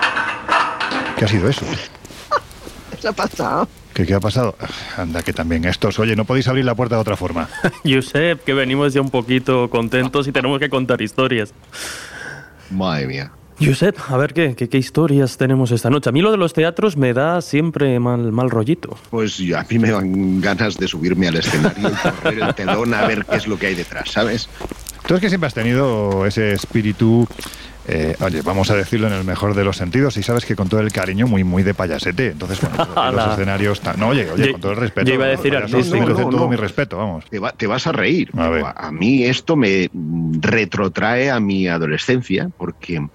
¿Qué 1.17 1.25
ha 1.25 1.27
sido 1.27 1.49
eso? 1.49 1.65
¿Qué 3.01 3.07
ha 3.09 3.11
pasado? 3.11 3.67
¿Qué, 3.93 4.05
¿Qué 4.05 4.13
ha 4.13 4.19
pasado? 4.21 4.55
Anda, 4.97 5.21
que 5.21 5.33
también 5.33 5.65
estos, 5.65 5.99
oye, 5.99 6.15
no 6.15 6.23
podéis 6.23 6.47
abrir 6.47 6.63
la 6.63 6.73
puerta 6.73 6.95
de 6.95 7.01
otra 7.01 7.17
forma. 7.17 7.49
Josep, 7.83 8.43
que 8.43 8.53
venimos 8.53 8.93
ya 8.93 9.01
un 9.01 9.09
poquito 9.09 9.69
contentos 9.69 10.27
y 10.27 10.31
tenemos 10.31 10.59
que 10.59 10.69
contar 10.69 11.01
historias. 11.01 11.53
Madre 12.71 13.07
mía. 13.07 13.31
Josep, 13.65 13.97
a 14.09 14.17
ver 14.17 14.33
¿qué, 14.33 14.55
qué, 14.55 14.77
historias 14.77 15.37
tenemos 15.37 15.71
esta 15.71 15.89
noche. 15.89 16.09
A 16.09 16.11
mí 16.11 16.21
lo 16.21 16.31
de 16.31 16.37
los 16.37 16.53
teatros 16.53 16.97
me 16.97 17.13
da 17.13 17.41
siempre 17.41 17.99
mal, 17.99 18.31
mal 18.31 18.49
rollito. 18.49 18.97
Pues 19.09 19.39
a 19.55 19.65
mí 19.69 19.79
me 19.79 19.91
dan 19.91 20.41
ganas 20.41 20.77
de 20.77 20.87
subirme 20.87 21.27
al 21.27 21.37
escenario 21.37 21.89
y 21.91 21.93
correr 21.93 22.39
el 22.39 22.55
telón 22.55 22.93
a 22.93 23.07
ver 23.07 23.25
qué 23.25 23.37
es 23.37 23.47
lo 23.47 23.57
que 23.57 23.67
hay 23.67 23.75
detrás, 23.75 24.11
¿sabes? 24.11 24.49
Tú 25.07 25.15
es 25.15 25.21
que 25.21 25.29
siempre 25.29 25.47
has 25.47 25.53
tenido 25.53 26.25
ese 26.25 26.53
espíritu 26.53 27.27
eh, 27.85 28.15
oye, 28.21 28.41
vamos 28.41 28.71
a 28.71 28.75
decirlo 28.75 29.07
en 29.07 29.13
el 29.13 29.25
mejor 29.25 29.55
de 29.55 29.63
los 29.65 29.75
sentidos, 29.75 30.15
y 30.15 30.23
sabes 30.23 30.45
que 30.45 30.55
con 30.55 30.69
todo 30.69 30.79
el 30.79 30.91
cariño, 30.91 31.27
muy 31.27 31.43
muy 31.43 31.63
de 31.63 31.73
payasete. 31.73 32.27
Entonces, 32.27 32.61
bueno, 32.61 33.11
los 33.11 33.33
escenarios. 33.33 33.81
No, 33.97 34.09
oye, 34.09 34.29
oye, 34.31 34.53
con 34.53 34.61
todo 34.61 34.71
el 34.71 34.77
respeto. 34.77 35.07
Yo 35.07 35.15
iba 35.15 35.25
a 35.25 35.29
decir 35.29 35.53
todo 35.67 36.47
mi 36.47 36.55
respeto, 36.55 36.97
vamos. 36.97 37.25
Te, 37.57 37.67
vas 37.67 37.87
a 37.87 37.91
reír. 37.91 38.29
A, 38.37 38.87
a, 38.87 38.91
mí 38.91 39.23
esto 39.23 39.55
me 39.55 39.89
retrotrae 40.39 41.29
a 41.29 41.39
mi 41.39 41.67
adolescencia, 41.67 42.49
porque 42.57 43.05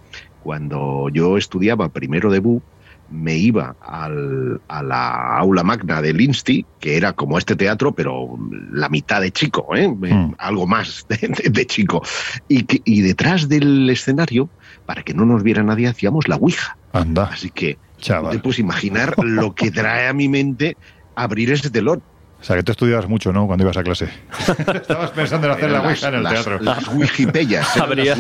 cuando 0.43 1.09
yo 1.13 1.37
estudiaba 1.37 1.89
primero 1.89 2.31
de 2.31 2.41
BU, 2.41 2.63
me 3.11 3.37
iba 3.37 3.75
al, 3.81 4.61
a 4.69 4.83
la 4.83 5.39
aula 5.39 5.63
magna 5.63 6.03
del 6.03 6.21
Insti, 6.21 6.67
que 6.79 6.97
era 6.97 7.15
como 7.15 7.39
este 7.39 7.57
teatro, 7.57 7.93
pero 7.93 8.39
la 8.71 8.89
mitad 8.89 9.21
de 9.21 9.33
chico, 9.33 9.75
¿eh? 9.75 9.89
Mm. 9.89 10.35
algo 10.39 10.67
más 10.67 11.07
de, 11.09 11.67
chico. 11.67 12.03
Y, 12.49 12.67
y, 12.85 13.01
detrás 13.01 13.49
del 13.49 13.89
escenario, 13.89 14.51
para 14.87 15.03
que 15.03 15.15
no 15.15 15.25
nos 15.25 15.43
viera 15.43 15.63
nadie, 15.63 15.89
hacíamos 15.89 16.29
la 16.29 16.37
Ouija. 16.37 16.77
Anda. 16.93 17.25
Así 17.33 17.51
que 17.51 17.79
Chaval. 17.99 18.33
te 18.33 18.39
puedes 18.41 18.59
imaginar 18.59 19.15
lo 19.19 19.55
que 19.55 19.71
trae 19.71 20.09
a 20.09 20.13
mi 20.13 20.29
mente 20.29 20.77
abrir 21.15 21.51
ese 21.51 21.71
telón. 21.71 22.03
O 22.41 22.45
sea, 22.45 22.55
que 22.55 22.63
tú 22.63 22.73
estudiabas 22.73 23.09
mucho, 23.09 23.33
¿no? 23.33 23.47
Cuando 23.47 23.65
ibas 23.65 23.77
a 23.77 23.83
clase. 23.83 24.09
Estabas 24.75 25.11
pensando 25.11 25.49
en 25.49 25.55
hacer 25.55 25.71
la 25.71 25.83
Ouija 25.83 26.09
en 26.09 26.15
el 26.15 26.29
teatro. 26.29 26.61
Las 26.61 26.87
wikipedias. 26.89 27.77
Habría, 27.77 28.17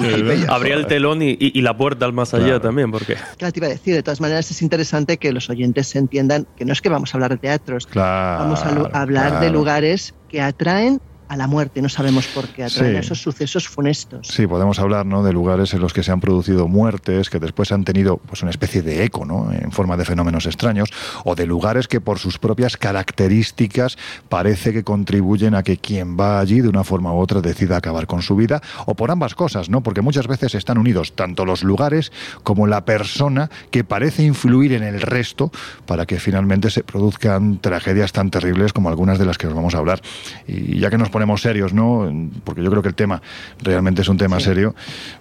habría 0.49 0.75
el 0.75 0.87
telón 0.87 1.21
y, 1.23 1.61
la 1.61 1.77
puerta 1.77 2.05
al 2.05 2.13
más 2.13 2.35
allá 2.35 2.61
también, 2.61 2.91
porque... 2.91 3.17
Claro, 3.37 3.53
te 3.53 3.61
iba 3.61 3.67
a 3.67 3.71
decir, 3.71 3.95
de 3.95 4.03
todas 4.03 4.21
maneras 4.21 4.51
es 4.51 4.63
interesante 4.63 5.19
que 5.19 5.33
los 5.33 5.51
oyentes 5.51 5.95
entiendan 5.95 6.47
que 6.57 6.65
no 6.65 6.73
es 6.73 6.81
que 6.81 6.89
vamos 6.89 7.15
a 7.15 7.17
hablar 7.17 7.31
de 7.31 7.39
teatros, 7.39 7.87
claro, 7.87 8.45
vamos 8.45 8.63
a 8.63 9.01
hablar 9.01 9.41
de 9.41 9.51
lugares 9.51 10.15
que 10.29 10.41
atraen 10.41 11.01
a 11.29 11.37
la 11.37 11.47
muerte, 11.47 11.83
no 11.83 11.89
sabemos 11.89 12.27
por 12.29 12.49
qué, 12.49 12.65
atraen 12.65 12.97
esos 12.97 13.21
sucesos 13.21 13.69
funestos. 13.69 14.29
Sí, 14.29 14.47
podemos 14.47 14.79
hablar 14.79 15.07
¿no? 15.07 15.23
de 15.23 15.33
lugares 15.33 15.75
en 15.75 15.81
los 15.81 15.93
que 15.93 16.03
se 16.03 16.11
han 16.11 16.21
producido 16.21 16.69
muertes, 16.69 17.29
que 17.29 17.39
después 17.39 17.71
han 17.73 17.85
tenido 17.85 18.17
pues, 18.17 18.43
una 18.43 18.51
especie 18.51 18.83
de 18.83 19.05
eco, 19.05 19.25
¿no? 19.25 19.53
en 19.53 19.71
forma 19.71 19.97
de 19.97 20.05
fenómenos 20.05 20.47
extraños, 20.47 20.91
o 21.25 21.35
de 21.35 21.47
lugares 21.47 21.87
que 21.87 22.01
por 22.01 22.19
sus 22.19 22.39
propias 22.39 22.77
características 22.77 23.99
parece 24.29 24.73
que 24.73 24.85
contribuyen 24.85 25.55
a 25.55 25.63
que 25.63 25.77
quien 25.77 26.19
va 26.19 26.41
allí 26.41 26.61
de 26.61 26.69
una 26.69 26.85
forma 26.85 27.13
u 27.13 27.19
otra 27.19 27.41
decida 27.41 27.77
acabar 27.77 28.07
con 28.07 28.23
su 28.23 28.35
vida, 28.35 28.63
o 28.87 28.95
por 28.95 29.11
ambas 29.11 29.35
cosas, 29.35 29.69
¿no? 29.69 29.83
porque 29.83 30.01
muchas 30.01 30.27
veces 30.27 30.55
están 30.55 30.79
unidos 30.79 31.15
tanto 31.15 31.45
los 31.45 31.63
lugares 31.63 32.11
como 32.43 32.67
la 32.67 32.85
persona 32.85 33.51
que 33.71 33.85
parece 33.85 34.23
influir 34.23 34.73
en 34.73 34.83
el 34.83 35.01
resto 35.01 35.51
para 35.87 36.07
que 36.07 36.19
finalmente 36.19 36.71
se 36.71 36.83
produzcan 36.83 37.59
tragedias 37.59 38.13
tan 38.13 38.31
terribles 38.31 38.73
como 38.73 38.89
algunas 38.89 39.19
de 39.19 39.27
las 39.27 39.39
que 39.39 39.47
nos 39.47 39.57
vamos 39.57 39.75
a 39.75 39.79
hablar. 39.79 40.01
Y 40.47 40.79
ya 40.79 40.91
que 40.91 40.99
nos 40.99 41.11
ponemos 41.19 41.43
serios, 41.43 41.75
¿no? 41.75 42.09
Porque 42.45 42.63
yo 42.63 42.71
creo 42.71 42.81
que 42.81 42.91
el 42.91 42.95
tema 42.95 43.21
realmente 43.61 44.03
es 44.03 44.09
un 44.09 44.17
tema 44.17 44.39
serio. 44.39 44.77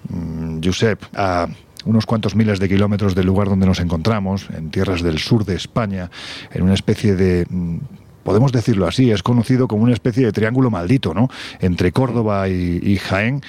Mm, 0.10 0.60
Josep, 0.64 1.02
a 1.16 1.48
unos 1.86 2.06
cuantos 2.06 2.36
miles 2.36 2.60
de 2.60 2.70
kilómetros 2.70 3.16
del 3.16 3.26
lugar 3.26 3.50
donde 3.50 3.66
nos 3.66 3.80
encontramos, 3.80 4.48
en 4.56 4.70
tierras 4.70 5.02
del 5.02 5.18
sur 5.18 5.44
de 5.44 5.56
España, 5.56 6.12
en 6.54 6.62
una 6.62 6.76
especie 6.76 7.16
de 7.16 7.48
mm, 7.50 7.78
podemos 8.22 8.52
decirlo 8.52 8.86
así, 8.86 9.10
es 9.10 9.24
conocido 9.24 9.68
como 9.68 9.86
una 9.86 9.94
especie 9.94 10.24
de 10.24 10.32
triángulo 10.32 10.70
maldito, 10.70 11.16
¿no? 11.16 11.30
Entre 11.62 11.92
Córdoba 11.92 12.48
y, 12.48 12.80
y, 12.84 12.98
Jaén, 12.98 13.42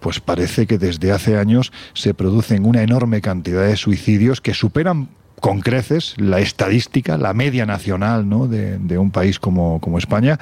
pues 0.00 0.18
parece 0.18 0.66
que 0.66 0.78
desde 0.78 1.12
hace 1.12 1.36
años 1.38 1.70
se 1.92 2.14
producen 2.14 2.66
una 2.66 2.82
enorme 2.82 3.20
cantidad 3.20 3.64
de 3.64 3.76
suicidios 3.76 4.40
que 4.40 4.54
superan 4.54 5.08
con 5.42 5.60
creces 5.60 6.14
la 6.18 6.38
estadística, 6.38 7.18
la 7.18 7.34
media 7.34 7.66
nacional 7.66 8.28
¿no? 8.28 8.46
de, 8.46 8.96
un 8.96 9.10
país 9.10 9.40
como, 9.40 9.80
como, 9.80 9.98
España 9.98 10.38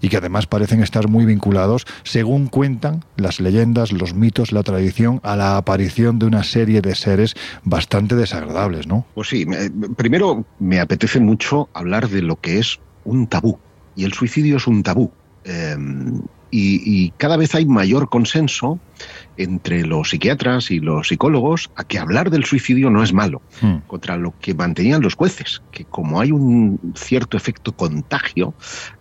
y 0.00 0.08
que 0.08 0.18
además 0.18 0.46
parecen 0.46 0.84
estar 0.84 1.08
muy 1.08 1.24
vinculados, 1.24 1.84
según 2.04 2.46
cuentan 2.46 3.04
las 3.16 3.40
leyendas, 3.40 3.90
los 3.90 4.14
mitos, 4.14 4.52
la 4.52 4.62
tradición, 4.62 5.20
a 5.24 5.34
la 5.34 5.56
aparición 5.56 6.20
de 6.20 6.26
una 6.26 6.44
serie 6.44 6.80
de 6.80 6.94
seres 6.94 7.34
bastante 7.64 8.14
desagradables, 8.14 8.86
¿no? 8.86 9.04
Pues 9.16 9.28
sí, 9.28 9.44
primero 9.96 10.44
me 10.60 10.78
apetece 10.78 11.18
mucho 11.18 11.68
hablar 11.74 12.08
de 12.08 12.22
lo 12.22 12.36
que 12.40 12.60
es 12.60 12.78
un 13.04 13.26
tabú 13.26 13.58
y 13.96 14.04
el 14.04 14.12
suicidio 14.12 14.58
es 14.58 14.68
un 14.68 14.84
tabú. 14.84 15.10
Em, 15.42 16.20
y, 16.50 17.10
cada 17.18 17.36
vez 17.36 17.54
hay 17.54 17.66
mayor 17.66 18.08
consenso 18.08 18.78
entre 19.36 19.84
los 19.84 20.10
psiquiatras 20.10 20.70
y 20.70 20.80
los 20.80 21.08
psicólogos 21.08 21.70
a 21.76 21.84
que 21.84 21.98
hablar 21.98 22.30
del 22.30 22.44
suicidio 22.44 22.88
no 22.88 23.02
es 23.02 23.12
malo, 23.12 23.42
hmm. 23.60 23.78
contra 23.86 24.16
lo 24.16 24.32
que 24.40 24.54
mantenían 24.54 25.02
los 25.02 25.14
jueces, 25.14 25.62
que 25.70 25.84
como 25.84 26.20
hay 26.20 26.32
un 26.32 26.80
cierto 26.94 27.36
efecto 27.36 27.72
contagio, 27.72 28.54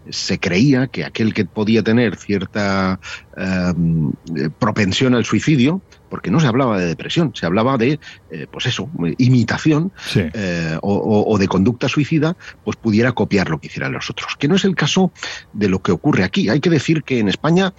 se 0.09 0.39
creía 0.39 0.87
que 0.87 1.05
aquel 1.05 1.33
que 1.33 1.45
podía 1.45 1.83
tener 1.83 2.17
cierta 2.17 2.99
em, 3.37 4.11
propensión 4.59 5.15
al 5.15 5.25
suicidio, 5.25 5.81
porque 6.15 6.31
no 6.31 6.39
se 6.39 6.47
hablaba 6.47 6.79
de 6.79 6.85
depresión, 6.85 7.33
se 7.35 7.45
hablaba 7.45 7.77
de, 7.77 7.99
eh, 8.31 8.47
pues 8.49 8.67
eso, 8.67 8.89
imitación 9.17 9.91
eh, 10.15 10.77
o, 10.81 11.37
de 11.37 11.47
conducta 11.49 11.89
suicida, 11.89 12.37
pues 12.63 12.77
pudiera 12.77 13.11
copiar 13.11 13.49
lo 13.49 13.59
que 13.59 13.67
hicieran 13.67 13.91
los 13.91 14.09
otros, 14.09 14.37
que 14.39 14.47
no 14.47 14.55
es 14.55 14.63
el 14.63 14.75
caso 14.75 15.11
de 15.51 15.67
lo 15.67 15.81
que 15.81 15.91
ocurre 15.91 16.23
aquí. 16.23 16.47
Hay 16.47 16.61
que 16.61 16.69
decir 16.69 17.03
que 17.03 17.19
en 17.19 17.27
España 17.27 17.73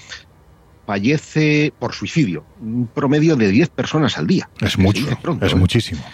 fallece 0.87 1.73
por 1.78 1.95
suicidio, 1.95 2.45
un 2.61 2.88
promedio 2.88 3.37
de 3.37 3.49
10 3.49 3.71
personas 3.71 4.19
al 4.19 4.26
día. 4.26 4.50
Es 4.61 4.76
mucho, 4.76 5.07
es 5.40 5.52
¿eh? 5.55 5.57
muchísimo. 5.57 6.05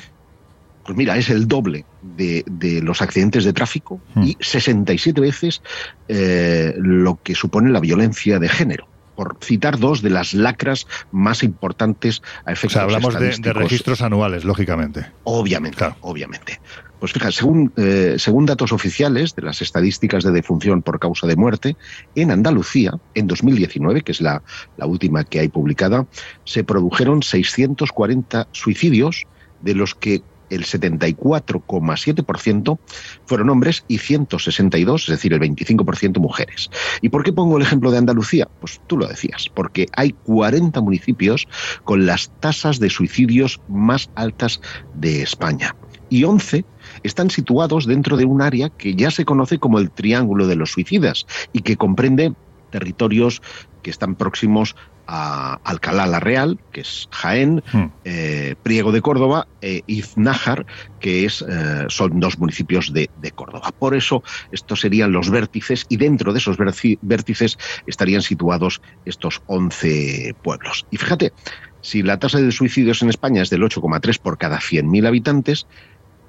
Pues 0.85 0.97
mira, 0.97 1.17
es 1.17 1.29
el 1.29 1.49
doble 1.49 1.85
de, 2.02 2.45
los 2.85 3.02
accidentes 3.02 3.43
de 3.45 3.52
tráfico 3.52 4.00
hmm. 4.14 4.23
y 4.23 4.37
67 4.38 5.21
veces 5.21 5.61
lo 6.07 7.21
que 7.21 7.35
supone 7.35 7.71
la 7.71 7.81
violencia 7.81 8.38
de 8.38 8.49
género 8.49 8.91
por 9.14 9.37
citar 9.40 9.78
dos 9.78 10.02
de 10.02 10.11
las 10.11 10.35
lacras 10.35 10.87
más 11.11 11.42
importantes 11.42 12.23
a 12.45 12.52
efectos 12.52 12.73
o 12.73 12.78
sea, 12.78 12.83
hablamos 12.83 13.14
de, 13.14 13.52
registros 13.52 14.02
anuales, 14.02 14.45
lógicamente. 14.45 15.07
Obviamente, 15.25 15.85
obviamente. 16.00 16.61
Pues 16.99 17.12
fíjate, 17.12 17.33
según, 17.33 17.73
eh, 17.76 18.14
según 18.19 18.47
datos 18.47 18.71
oficiales 18.73 19.35
de 19.35 19.42
las 19.42 19.61
estadísticas 19.61 20.23
de 20.23 20.31
defunción 20.31 20.83
por 20.83 21.00
causa 21.00 21.26
de 21.26 21.35
muerte, 21.35 21.76
en 22.14 22.31
Andalucía, 22.31 22.92
en 23.14 23.26
2019, 23.26 24.02
que 24.02 24.12
es 24.12 24.21
la, 24.21 24.42
la 24.76 24.87
última 24.87 25.25
que 25.25 25.40
hay 25.40 25.49
publicada, 25.49 26.07
se 26.45 26.62
produjeron 26.62 27.25
640 27.25 28.47
suicidios, 28.52 29.26
de 29.62 29.75
los 29.75 29.95
que 29.95 30.23
el 30.54 30.64
74,7% 30.64 32.78
fueron 33.25 33.50
hombres 33.50 33.85
y 33.88 33.99
162, 33.99 35.02
es 35.02 35.09
decir, 35.09 35.32
el 35.32 35.40
25% 35.40 36.18
mujeres. 36.18 36.71
¿Y 37.00 37.09
por 37.09 37.25
qué 37.25 37.32
pongo 37.32 37.56
el 37.56 37.62
ejemplo 37.62 37.90
de 37.90 37.99
Andalucía? 37.99 38.49
Pues 38.61 38.80
tú 38.87 38.99
lo 38.99 39.06
decías, 39.06 39.49
porque 39.54 39.87
hay 39.97 40.12
40 40.12 40.80
municipios 40.80 41.49
con 41.85 42.06
las 42.06 42.30
tasas 42.40 42.78
de 42.78 42.90
suicidios 42.90 43.61
más 43.68 44.11
altas 44.14 44.61
de 44.94 45.23
España 45.23 45.75
y 46.12 46.25
11 46.25 46.66
están 47.04 47.30
situados 47.30 47.87
dentro 47.87 48.18
de 48.18 48.26
un 48.26 48.42
área 48.42 48.68
que 48.68 48.94
ya 48.94 49.11
se 49.11 49.25
conoce 49.25 49.59
como 49.59 49.78
el 49.78 49.90
Triángulo 49.90 50.47
de 50.47 50.56
los 50.56 50.73
Suicidas 50.73 51.26
y 51.54 51.61
que 51.61 51.78
comprende 51.78 52.35
territorios 52.71 53.40
que 53.82 53.90
están 53.90 54.14
próximos 54.14 54.76
a 55.06 55.59
Alcalá 55.64 56.06
la 56.06 56.21
Real, 56.21 56.59
que 56.73 56.82
es 56.82 57.09
Jaén, 57.11 57.62
hmm. 57.73 57.85
eh, 58.04 58.54
Priego 58.62 58.92
de 58.92 59.02
Córdoba 59.02 59.47
e 59.61 59.82
Iznájar, 59.87 60.66
que 61.00 61.25
es, 61.25 61.44
eh, 61.49 61.85
son 61.88 62.21
dos 62.21 62.38
municipios 62.38 62.92
de, 62.92 63.11
de, 63.21 63.30
Córdoba. 63.32 63.73
Por 63.78 63.94
eso 63.94 64.23
estos 64.52 64.80
serían 64.80 65.12
los 65.12 65.30
vértices 65.30 65.87
y 65.88 65.97
dentro 65.97 66.32
de 66.32 66.38
esos 66.38 66.56
vértices 67.02 67.59
estarían 67.87 68.23
situados 68.23 68.80
estos 69.04 69.42
11 69.47 70.35
pueblos. 70.42 70.87
Y 70.90 70.97
fíjate, 70.97 71.32
si 71.80 72.02
la 72.02 72.18
tasa 72.18 72.38
de 72.38 72.52
suicidios 72.52 73.02
en 73.02 73.09
España 73.09 73.42
es 73.42 73.50
del 73.50 73.62
8,3 73.62 74.21
por 74.21 74.38
cada 74.38 74.59
100.000 74.59 75.06
habitantes, 75.06 75.66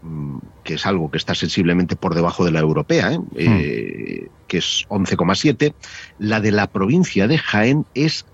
Mm, 0.03 0.39
que 0.65 0.73
es 0.73 0.85
algo 0.85 1.09
que 1.09 1.17
está 1.17 1.33
sensiblemente 1.33 1.95
por 1.95 2.13
debajo 2.13 2.43
de 2.43 2.51
la 2.51 2.59
europea, 2.59 3.13
¿eh? 3.13 3.19
Hmm. 3.19 3.27
Eh, 3.37 4.27
que 4.47 4.57
es 4.57 4.85
11,7. 4.89 5.73
La 6.19 6.41
de 6.41 6.51
la 6.51 6.67
provincia 6.67 7.27
de 7.27 7.37
Jaén 7.37 7.85
es 7.93 8.25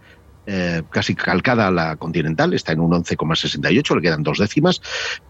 eh, 0.52 0.82
casi 0.90 1.14
calcada 1.14 1.68
a 1.68 1.72
la 1.72 1.96
continental, 1.98 2.56
está 2.56 2.72
en 2.72 2.80
un 2.80 2.92
11,68, 2.92 3.96
le 3.96 4.02
quedan 4.02 4.24
dos 4.24 4.40
décimas, 4.40 4.82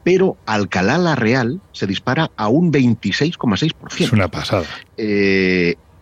pero 0.02 0.38
Alcalá 0.46 0.98
la 0.98 1.16
Real 1.16 1.60
se 1.74 1.88
dispara 1.88 2.32
a 2.38 2.48
un 2.48 2.72
26,6%. 2.72 3.74
Es 4.00 4.14
una 4.14 4.30
pasada. 4.30 4.64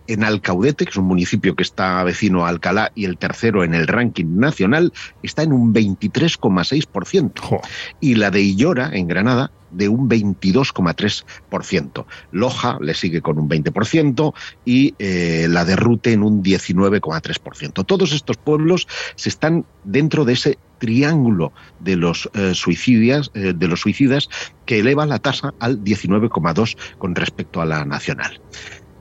En 0.08 0.24
Alcaudete, 0.24 0.84
que 0.84 0.90
es 0.90 0.96
un 0.96 1.04
municipio 1.04 1.54
que 1.54 1.62
está 1.62 2.02
vecino 2.02 2.44
a 2.44 2.48
Alcalá 2.48 2.90
y 2.94 3.04
el 3.04 3.18
tercero 3.18 3.62
en 3.62 3.74
el 3.74 3.86
ranking 3.86 4.38
nacional, 4.38 4.92
está 5.22 5.42
en 5.42 5.52
un 5.52 5.72
23,6%. 5.72 7.60
Y 8.00 8.16
la 8.16 8.30
de 8.30 8.40
Illora, 8.40 8.90
en 8.92 9.06
Granada, 9.06 9.52
de 9.70 9.88
un 9.88 10.08
22,3%. 10.08 12.06
Loja 12.32 12.78
le 12.80 12.94
sigue 12.94 13.20
con 13.20 13.38
un 13.38 13.48
20% 13.48 14.34
y 14.64 14.94
eh, 14.98 15.46
la 15.48 15.66
de 15.66 15.76
Rute 15.76 16.12
en 16.12 16.22
un 16.22 16.42
19,3%. 16.42 17.84
Todos 17.84 18.12
estos 18.12 18.38
pueblos 18.38 18.88
se 19.14 19.28
están 19.28 19.66
dentro 19.84 20.24
de 20.24 20.32
ese 20.32 20.58
triángulo 20.78 21.52
de 21.80 21.96
los 21.96 22.30
eh, 22.34 22.54
suicidias, 22.54 23.30
eh, 23.34 23.52
de 23.54 23.68
los 23.68 23.80
suicidas 23.80 24.30
que 24.64 24.78
eleva 24.78 25.04
la 25.06 25.18
tasa 25.18 25.52
al 25.58 25.84
19,2 25.84 26.78
con 26.96 27.14
respecto 27.14 27.60
a 27.60 27.66
la 27.66 27.84
nacional. 27.84 28.40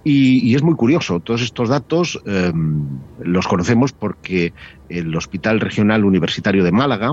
Y, 0.09 0.55
es 0.55 0.63
muy 0.63 0.75
curioso, 0.75 1.19
todos 1.19 1.41
estos 1.41 1.67
datos 1.67 2.17
em, 2.25 2.87
los 3.19 3.45
conocemos 3.45 3.91
porque 3.91 4.53
el 4.87 5.13
Hospital 5.13 5.59
Regional 5.59 6.05
Universitario 6.05 6.63
de 6.63 6.71
Málaga 6.71 7.11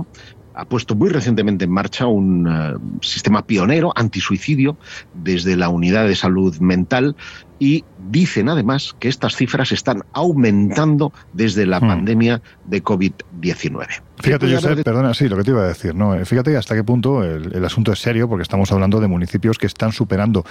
ha 0.55 0.65
puesto 0.65 0.95
muy 0.95 1.09
recientemente 1.11 1.65
en 1.65 1.73
marcha 1.73 2.07
un 2.07 2.47
eh, 2.47 2.79
sistema 3.01 3.45
pionero 3.45 3.93
antisuicidio 3.97 4.77
desde 5.13 5.57
la 5.57 5.71
unidad 5.71 6.07
de 6.07 6.15
salud 6.15 6.57
mental 6.61 7.17
y 7.59 7.85
dicen 8.11 8.49
además 8.49 8.95
que 8.99 9.09
estas 9.09 9.37
cifras 9.37 9.73
están 9.73 10.03
aumentando 10.13 11.13
desde 11.33 11.67
la 11.67 11.81
hmm. 11.81 11.89
pandemia 11.89 12.43
de 12.67 12.83
COVID-19. 12.83 14.03
Fíjate, 14.21 14.55
Josep, 14.55 14.83
perdona, 14.85 15.13
sí, 15.13 15.29
lo 15.29 15.37
que 15.37 15.43
te 15.43 15.51
iba 15.51 15.63
a 15.63 15.69
decir, 15.69 15.95
¿no? 15.95 16.17
Fíjate 16.25 16.57
hasta 16.57 16.75
qué 16.75 16.85
punto 16.85 17.23
el, 17.25 17.65
asunto 17.65 17.93
es 17.93 17.99
serio, 17.99 18.29
porque 18.29 18.43
estamos 18.43 18.71
hablando 18.71 19.01
de 19.01 19.09
municipios 19.09 19.59
que 19.59 19.67
están 19.67 19.93
superando, 19.93 20.47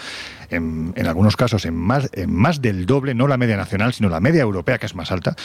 en, 0.49 0.93
algunos 1.07 1.35
casos, 1.35 1.65
en 1.65 1.75
más, 1.75 2.09
en 2.13 2.31
más 2.31 2.61
del 2.61 2.85
doble, 2.85 3.15
no 3.15 3.27
la 3.27 3.37
media 3.37 3.57
nacional, 3.57 3.93
sino 3.93 4.09
la 4.09 4.19
media 4.19 4.41
europea, 4.41 4.77
que 4.77 4.85
es 4.85 4.95
más 4.95 5.11
alta. 5.11 5.35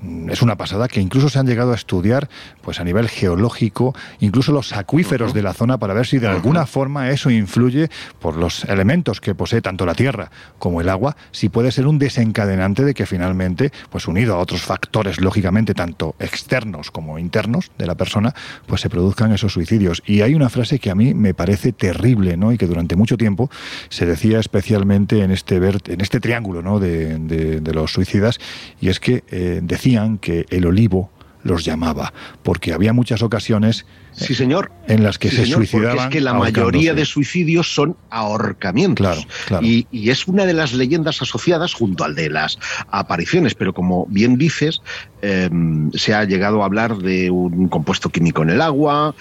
Mm, 0.00 0.30
es 0.30 0.40
una 0.40 0.56
pasada 0.56 0.88
que 0.88 1.00
incluso 1.00 1.28
se 1.28 1.38
han 1.38 1.46
llegado 1.46 1.72
a 1.72 1.74
estudiar, 1.74 2.30
pues 2.62 2.80
a 2.80 2.84
nivel 2.84 3.08
geológico, 3.08 3.94
incluso 4.20 4.52
los 4.52 4.72
acuíferos 4.72 5.34
de 5.34 5.42
la 5.42 5.52
zona, 5.52 5.76
para 5.76 5.92
ver 5.92 6.06
si 6.06 6.18
de 6.18 6.28
alguna 6.28 6.66
forma 6.66 7.10
eso 7.10 7.28
influye 7.28 7.90
por 8.18 8.36
los 8.36 8.64
elementos 8.64 9.20
que 9.20 9.34
posee 9.34 9.60
tanto 9.60 9.84
la 9.84 9.94
tierra 9.94 10.30
como 10.58 10.80
el 10.80 10.88
agua, 10.88 11.03
si 11.30 11.48
puede 11.48 11.70
ser 11.72 11.86
un 11.86 11.98
desencadenante 11.98 12.84
de 12.84 12.94
que 12.94 13.06
finalmente, 13.06 13.72
pues 13.90 14.08
unido 14.08 14.34
a 14.34 14.38
otros 14.38 14.62
factores, 14.62 15.20
lógicamente, 15.20 15.74
tanto 15.74 16.14
externos 16.18 16.90
como 16.90 17.18
internos, 17.18 17.70
de 17.78 17.86
la 17.86 17.94
persona, 17.94 18.34
pues 18.66 18.80
se 18.80 18.90
produzcan 18.90 19.32
esos 19.32 19.52
suicidios. 19.52 20.02
Y 20.06 20.22
hay 20.22 20.34
una 20.34 20.48
frase 20.48 20.78
que 20.78 20.90
a 20.90 20.94
mí 20.94 21.14
me 21.14 21.34
parece 21.34 21.72
terrible, 21.72 22.36
¿no? 22.36 22.52
Y 22.52 22.58
que 22.58 22.66
durante 22.66 22.96
mucho 22.96 23.16
tiempo 23.16 23.50
se 23.88 24.06
decía 24.06 24.38
especialmente 24.38 25.22
en 25.22 25.30
este, 25.30 25.56
en 25.56 26.00
este 26.00 26.20
triángulo, 26.20 26.62
¿no? 26.62 26.78
De, 26.80 27.62
los 27.74 27.92
suicidas, 27.92 28.38
y 28.80 28.88
es 28.88 29.00
que 29.00 29.24
eh, 29.32 29.58
decían 29.60 30.18
que 30.18 30.46
el 30.50 30.64
olivo 30.64 31.10
los 31.42 31.64
llamaba, 31.64 32.12
porque 32.44 32.72
había 32.72 32.92
muchas 32.92 33.22
ocasiones 33.22 33.84
sí, 34.14 34.34
señor. 34.34 34.70
en 34.88 35.02
las 35.02 35.18
que 35.18 35.30
se 35.30 35.46
suicidaban. 35.46 35.98
es 35.98 36.06
que 36.06 36.20
la 36.20 36.34
mayoría 36.34 36.94
de 36.94 37.04
suicidios 37.04 37.72
son 37.74 37.96
ahorcamientos. 38.10 39.26
Y, 39.60 39.86
y, 39.90 40.10
es 40.10 40.26
una 40.26 40.46
de 40.46 40.52
las 40.52 40.72
leyendas 40.72 41.22
asociadas 41.22 41.74
junto 41.74 42.04
al 42.04 42.14
de 42.14 42.30
las 42.30 42.58
apariciones, 42.90 43.54
pero 43.54 43.72
como 43.72 44.06
bien 44.06 44.36
dices, 44.36 44.80
em, 45.22 45.90
se 45.92 46.14
ha 46.14 46.24
llegado 46.24 46.62
a 46.62 46.66
hablar 46.66 46.98
de 46.98 47.30
un 47.30 47.68
compuesto 47.68 48.10
químico 48.10 48.42
en 48.42 48.50
el 48.50 48.60
agua, 48.60 49.14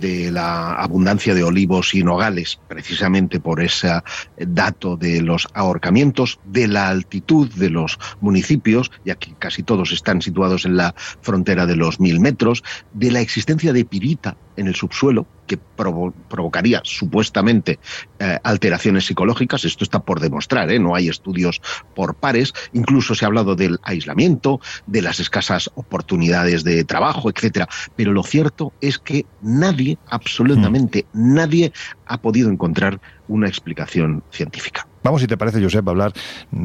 de 0.00 0.30
la 0.30 0.72
abundancia 0.74 1.34
de 1.34 1.42
olivos 1.42 1.94
y 1.94 2.02
nogales, 2.02 2.58
precisamente 2.68 3.40
por 3.40 3.62
ese 3.62 4.00
dato 4.36 4.96
de 4.96 5.22
los 5.22 5.48
ahorcamientos, 5.54 6.38
de 6.44 6.68
la 6.68 6.88
altitud 6.88 7.52
de 7.54 7.70
los 7.70 7.98
municipios, 8.20 8.90
ya 9.04 9.14
que 9.16 9.34
casi 9.34 9.62
todos 9.62 9.92
están 9.92 10.22
situados 10.22 10.64
en 10.64 10.76
la 10.76 10.94
frontera 10.96 11.66
de 11.66 11.76
los 11.76 12.00
mil 12.00 12.20
metros, 12.20 12.62
de 12.92 13.10
la 13.10 13.20
existencia 13.20 13.72
de 13.72 13.84
pirita 13.84 14.36
en 14.56 14.66
el 14.66 14.74
subsuelo, 14.74 15.26
que 15.46 15.56
provocaría 15.56 16.80
supuestamente 16.84 17.78
eh, 18.18 18.38
alteraciones 18.42 19.06
psicológicas. 19.06 19.64
Esto 19.64 19.84
está 19.84 20.00
por 20.00 20.20
demostrar, 20.20 20.70
¿eh? 20.70 20.78
no 20.78 20.94
hay 20.94 21.08
estudios 21.08 21.60
por 21.94 22.14
pares. 22.14 22.52
Incluso 22.72 23.14
se 23.14 23.24
ha 23.24 23.28
hablado 23.28 23.54
del 23.54 23.78
aislamiento, 23.82 24.60
de 24.86 25.02
las 25.02 25.20
escasas 25.20 25.70
oportunidades 25.74 26.64
de 26.64 26.84
trabajo, 26.84 27.30
etcétera. 27.30 27.68
Pero 27.94 28.12
lo 28.12 28.22
cierto 28.22 28.72
es 28.80 28.98
que 28.98 29.26
nadie, 29.40 29.98
absolutamente 30.08 31.06
hmm. 31.12 31.34
nadie, 31.34 31.72
ha 32.06 32.20
podido 32.20 32.50
encontrar 32.50 33.00
una 33.28 33.48
explicación 33.48 34.22
científica. 34.30 34.86
Vamos, 35.06 35.20
si 35.20 35.28
te 35.28 35.36
parece, 35.36 35.62
Josep, 35.62 35.86
a 35.86 35.90
hablar 35.92 36.12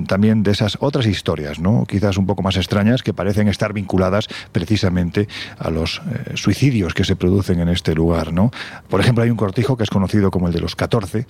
también 0.08 0.42
de 0.42 0.50
esas 0.50 0.76
otras 0.80 1.06
historias, 1.06 1.60
¿no? 1.60 1.86
Quizás 1.88 2.18
un 2.18 2.26
poco 2.26 2.42
más 2.42 2.58
extrañas, 2.58 3.04
que 3.04 3.14
parecen 3.14 3.48
estar 3.48 3.72
vinculadas 3.72 4.28
precisamente 4.52 5.28
a 5.60 5.70
los 5.70 6.02
eh, 6.12 6.32
suicidios 6.34 6.96
que 6.96 7.04
se 7.04 7.16
producen 7.16 7.60
en 7.60 7.70
este 7.70 7.94
lugar, 7.94 8.34
¿no? 8.34 8.50
Por 8.90 9.00
ejemplo, 9.00 9.24
hay 9.24 9.30
un 9.30 9.38
cortijo 9.38 9.78
que 9.78 9.84
es 9.84 9.92
conocido 9.92 10.32
como 10.32 10.48
el 10.48 10.56
de 10.56 10.60
los 10.60 10.76
14, 10.76 11.28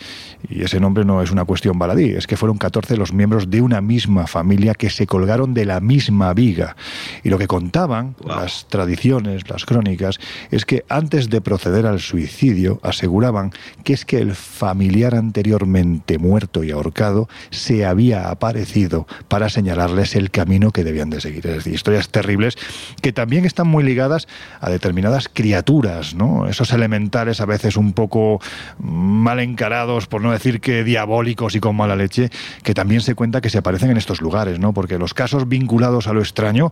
y 0.47 0.63
ese 0.63 0.79
nombre 0.79 1.03
no 1.03 1.21
es 1.21 1.31
una 1.31 1.43
cuestión 1.43 1.77
baladí, 1.77 2.11
es 2.11 2.27
que 2.27 2.37
fueron 2.37 2.57
14 2.57 2.95
los 2.95 3.11
miembros 3.11 3.49
de 3.49 3.59
una 3.59 3.81
misma 3.81 4.25
familia 4.25 4.73
que 4.73 4.89
se 4.89 5.05
colgaron 5.05 5.53
de 5.53 5.65
la 5.65 5.81
misma 5.81 6.33
viga. 6.33 6.77
Y 7.25 7.29
lo 7.29 7.37
que 7.37 7.47
contaban 7.47 8.15
las 8.25 8.67
tradiciones, 8.69 9.49
las 9.49 9.65
crónicas, 9.65 10.17
es 10.49 10.63
que 10.63 10.85
antes 10.87 11.29
de 11.29 11.41
proceder 11.41 11.87
al 11.87 11.99
suicidio 11.99 12.79
aseguraban 12.83 13.51
que 13.83 13.91
es 13.91 14.05
que 14.05 14.19
el 14.19 14.33
familiar 14.33 15.13
anteriormente 15.13 16.17
muerto 16.17 16.63
y 16.63 16.71
ahorcado 16.71 17.00
se 17.49 17.85
había 17.85 18.29
aparecido 18.29 19.07
para 19.27 19.49
señalarles 19.49 20.15
el 20.15 20.31
camino 20.31 20.71
que 20.71 20.83
debían 20.83 21.09
de 21.09 21.21
seguir. 21.21 21.45
Es 21.47 21.55
decir, 21.55 21.73
historias 21.73 22.09
terribles 22.09 22.57
que 23.01 23.13
también 23.13 23.45
están 23.45 23.67
muy 23.67 23.83
ligadas 23.83 24.27
a 24.59 24.69
determinadas 24.69 25.29
criaturas, 25.31 26.13
¿no? 26.13 26.47
Esos 26.47 26.71
elementales 26.73 27.41
a 27.41 27.45
veces 27.45 27.77
un 27.77 27.93
poco 27.93 28.39
mal 28.79 29.39
encarados, 29.39 30.07
por 30.07 30.21
no 30.21 30.31
decir 30.31 30.61
que 30.61 30.83
diabólicos 30.83 31.55
y 31.55 31.59
con 31.59 31.75
mala 31.75 31.95
leche, 31.95 32.29
que 32.63 32.73
también 32.73 33.01
se 33.01 33.15
cuenta 33.15 33.41
que 33.41 33.49
se 33.49 33.57
aparecen 33.57 33.91
en 33.91 33.97
estos 33.97 34.21
lugares, 34.21 34.59
¿no? 34.59 34.73
Porque 34.73 34.97
los 34.97 35.13
casos 35.13 35.47
vinculados 35.47 36.07
a 36.07 36.13
lo 36.13 36.21
extraño 36.21 36.71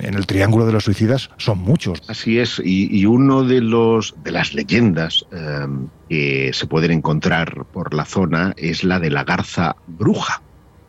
en 0.00 0.14
el 0.14 0.26
triángulo 0.26 0.66
de 0.66 0.72
los 0.72 0.84
suicidas 0.84 1.30
son 1.36 1.58
muchos. 1.58 2.02
Así 2.08 2.38
es, 2.38 2.60
y, 2.64 3.04
uno 3.06 3.44
de 3.44 3.60
los 3.60 4.14
de 4.22 4.32
las 4.32 4.54
leyendas 4.54 5.26
eh, 5.32 5.66
que 6.08 6.50
se 6.52 6.66
pueden 6.66 6.92
encontrar 6.92 7.64
por 7.72 7.94
la 7.94 8.04
zona 8.04 8.54
es 8.56 8.84
la 8.84 8.98
de 8.98 9.10
la 9.10 9.24
garza 9.24 9.76
bruja, 9.86 10.42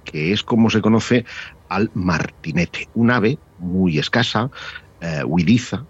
que 0.03 0.31
es 0.31 0.43
como 0.43 0.69
se 0.69 0.81
conoce 0.81 1.25
al 1.69 1.91
martinete, 1.93 2.87
un 2.93 3.11
ave 3.11 3.37
muy 3.59 3.99
escasa, 3.99 4.49
eh, 5.01 5.23
huidiza, 5.25 5.85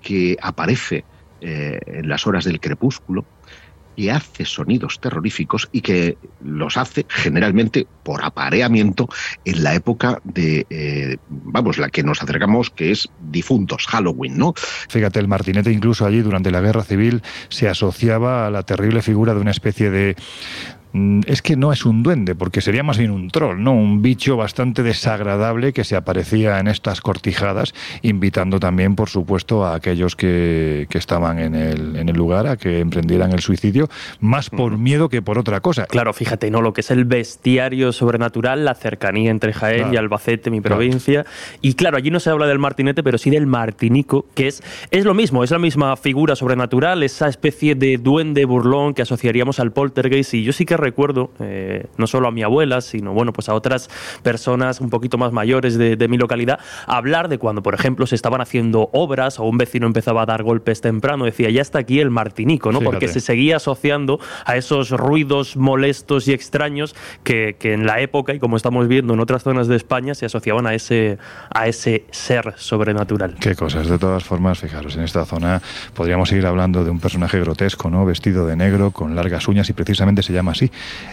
que 0.00 0.36
aparece 0.40 1.04
eh, 1.40 1.78
en 1.86 2.08
las 2.08 2.26
horas 2.26 2.44
del 2.44 2.60
crepúsculo 2.60 3.24
que 3.98 4.12
hace 4.12 4.44
sonidos 4.44 5.00
terroríficos 5.00 5.68
y 5.72 5.80
que 5.80 6.16
los 6.40 6.76
hace 6.76 7.04
generalmente 7.08 7.84
por 8.04 8.24
apareamiento 8.24 9.08
en 9.44 9.64
la 9.64 9.74
época 9.74 10.20
de, 10.22 10.64
eh, 10.70 11.16
vamos, 11.28 11.78
la 11.78 11.90
que 11.90 12.04
nos 12.04 12.22
acercamos, 12.22 12.70
que 12.70 12.92
es 12.92 13.08
difuntos, 13.28 13.88
Halloween, 13.88 14.38
¿no? 14.38 14.54
Fíjate, 14.88 15.18
el 15.18 15.26
martinete 15.26 15.72
incluso 15.72 16.06
allí 16.06 16.20
durante 16.20 16.52
la 16.52 16.60
guerra 16.60 16.84
civil 16.84 17.22
se 17.48 17.68
asociaba 17.68 18.46
a 18.46 18.50
la 18.50 18.62
terrible 18.62 19.02
figura 19.02 19.34
de 19.34 19.40
una 19.40 19.50
especie 19.50 19.90
de, 19.90 20.14
es 21.26 21.42
que 21.42 21.56
no 21.56 21.72
es 21.72 21.84
un 21.84 22.02
duende, 22.02 22.34
porque 22.34 22.60
sería 22.60 22.82
más 22.82 22.98
bien 22.98 23.10
un 23.10 23.30
troll, 23.30 23.62
¿no? 23.62 23.72
Un 23.72 24.02
bicho 24.02 24.36
bastante 24.36 24.82
desagradable 24.82 25.72
que 25.72 25.84
se 25.84 25.96
aparecía 25.96 26.58
en 26.58 26.68
estas 26.68 27.00
cortijadas, 27.00 27.74
invitando 28.02 28.58
también, 28.58 28.96
por 28.96 29.08
supuesto, 29.08 29.64
a 29.64 29.74
aquellos 29.74 30.16
que, 30.16 30.86
que 30.88 30.98
estaban 30.98 31.38
en 31.38 31.54
el, 31.54 31.96
en 31.96 32.08
el 32.08 32.16
lugar 32.16 32.46
a 32.46 32.56
que 32.56 32.80
emprendieran 32.80 33.32
el 33.32 33.40
suicidio, 33.40 33.88
más 34.20 34.50
por 34.50 34.78
miedo 34.78 35.08
que 35.08 35.20
por 35.22 35.38
otra 35.38 35.60
cosa. 35.60 35.86
Claro, 35.86 36.12
fíjate, 36.12 36.50
¿no? 36.50 36.62
Lo 36.62 36.72
que 36.72 36.80
es 36.80 36.90
el 36.90 37.04
bestiario 37.04 37.92
sobrenatural, 37.92 38.64
la 38.64 38.74
cercanía 38.74 39.30
entre 39.30 39.52
Jaén 39.52 39.92
y 39.92 39.96
Albacete, 39.96 40.50
mi 40.50 40.60
provincia. 40.60 41.26
Y 41.60 41.74
claro, 41.74 41.96
allí 41.96 42.10
no 42.10 42.20
se 42.20 42.30
habla 42.30 42.46
del 42.46 42.58
martinete, 42.58 43.02
pero 43.02 43.18
sí 43.18 43.30
del 43.30 43.46
martinico, 43.46 44.26
que 44.34 44.48
es, 44.48 44.62
es 44.90 45.04
lo 45.04 45.14
mismo, 45.14 45.44
es 45.44 45.50
la 45.50 45.58
misma 45.58 45.96
figura 45.96 46.34
sobrenatural, 46.34 47.02
esa 47.02 47.28
especie 47.28 47.74
de 47.74 47.98
duende 47.98 48.44
burlón 48.44 48.94
que 48.94 49.02
asociaríamos 49.02 49.60
al 49.60 49.72
poltergeist. 49.72 50.34
Y 50.34 50.44
yo 50.44 50.52
sí 50.52 50.64
que 50.64 50.77
recuerdo, 50.78 51.30
eh, 51.40 51.86
no 51.96 52.06
solo 52.06 52.28
a 52.28 52.30
mi 52.30 52.42
abuela, 52.42 52.80
sino 52.80 53.12
bueno, 53.12 53.32
pues 53.32 53.48
a 53.48 53.54
otras 53.54 53.90
personas 54.22 54.80
un 54.80 54.90
poquito 54.90 55.18
más 55.18 55.32
mayores 55.32 55.76
de, 55.76 56.08
mi 56.08 56.16
localidad, 56.16 56.58
hablar 56.86 57.28
de 57.28 57.38
cuando, 57.38 57.62
por 57.62 57.74
ejemplo, 57.74 58.06
se 58.06 58.14
estaban 58.14 58.40
haciendo 58.40 58.88
obras 58.92 59.38
o 59.38 59.44
un 59.44 59.58
vecino 59.58 59.86
empezaba 59.86 60.22
a 60.22 60.26
dar 60.26 60.42
golpes 60.42 60.80
temprano, 60.80 61.24
decía, 61.26 61.50
ya 61.50 61.60
está 61.60 61.80
aquí 61.80 62.00
el 62.00 62.10
martinico, 62.10 62.72
¿no? 62.72 62.80
Porque 62.80 63.08
se 63.08 63.20
seguía 63.20 63.56
asociando 63.56 64.20
a 64.46 64.56
esos 64.56 64.90
ruidos 64.90 65.56
molestos 65.56 66.28
y 66.28 66.32
extraños 66.32 66.94
que, 67.24 67.56
que, 67.58 67.74
en 67.74 67.86
la 67.86 68.00
época, 68.00 68.32
y 68.32 68.38
como 68.38 68.56
estamos 68.56 68.88
viendo 68.88 69.14
en 69.14 69.20
otras 69.20 69.42
zonas 69.42 69.68
de 69.68 69.76
España, 69.76 70.14
se 70.14 70.26
asociaban 70.26 70.66
a 70.66 70.74
ese, 70.74 71.18
a 71.50 71.66
ese 71.66 72.04
ser 72.10 72.54
sobrenatural. 72.56 73.36
Qué 73.40 73.54
cosas, 73.54 73.88
de 73.88 73.98
todas 73.98 74.24
formas, 74.24 74.58
fijaros, 74.58 74.96
en 74.96 75.02
esta 75.02 75.24
zona 75.24 75.60
podríamos 75.94 76.28
seguir 76.28 76.46
hablando 76.46 76.84
de 76.84 76.90
un 76.90 77.00
personaje 77.00 77.38
grotesco, 77.40 77.90
¿no? 77.90 78.04
Vestido 78.04 78.46
de 78.46 78.56
negro, 78.56 78.90
con 78.90 79.14
largas 79.14 79.48
uñas 79.48 79.68
y 79.68 79.72
precisamente 79.72 80.22
se 80.22 80.32
llama 80.32 80.52
así, 80.52 80.67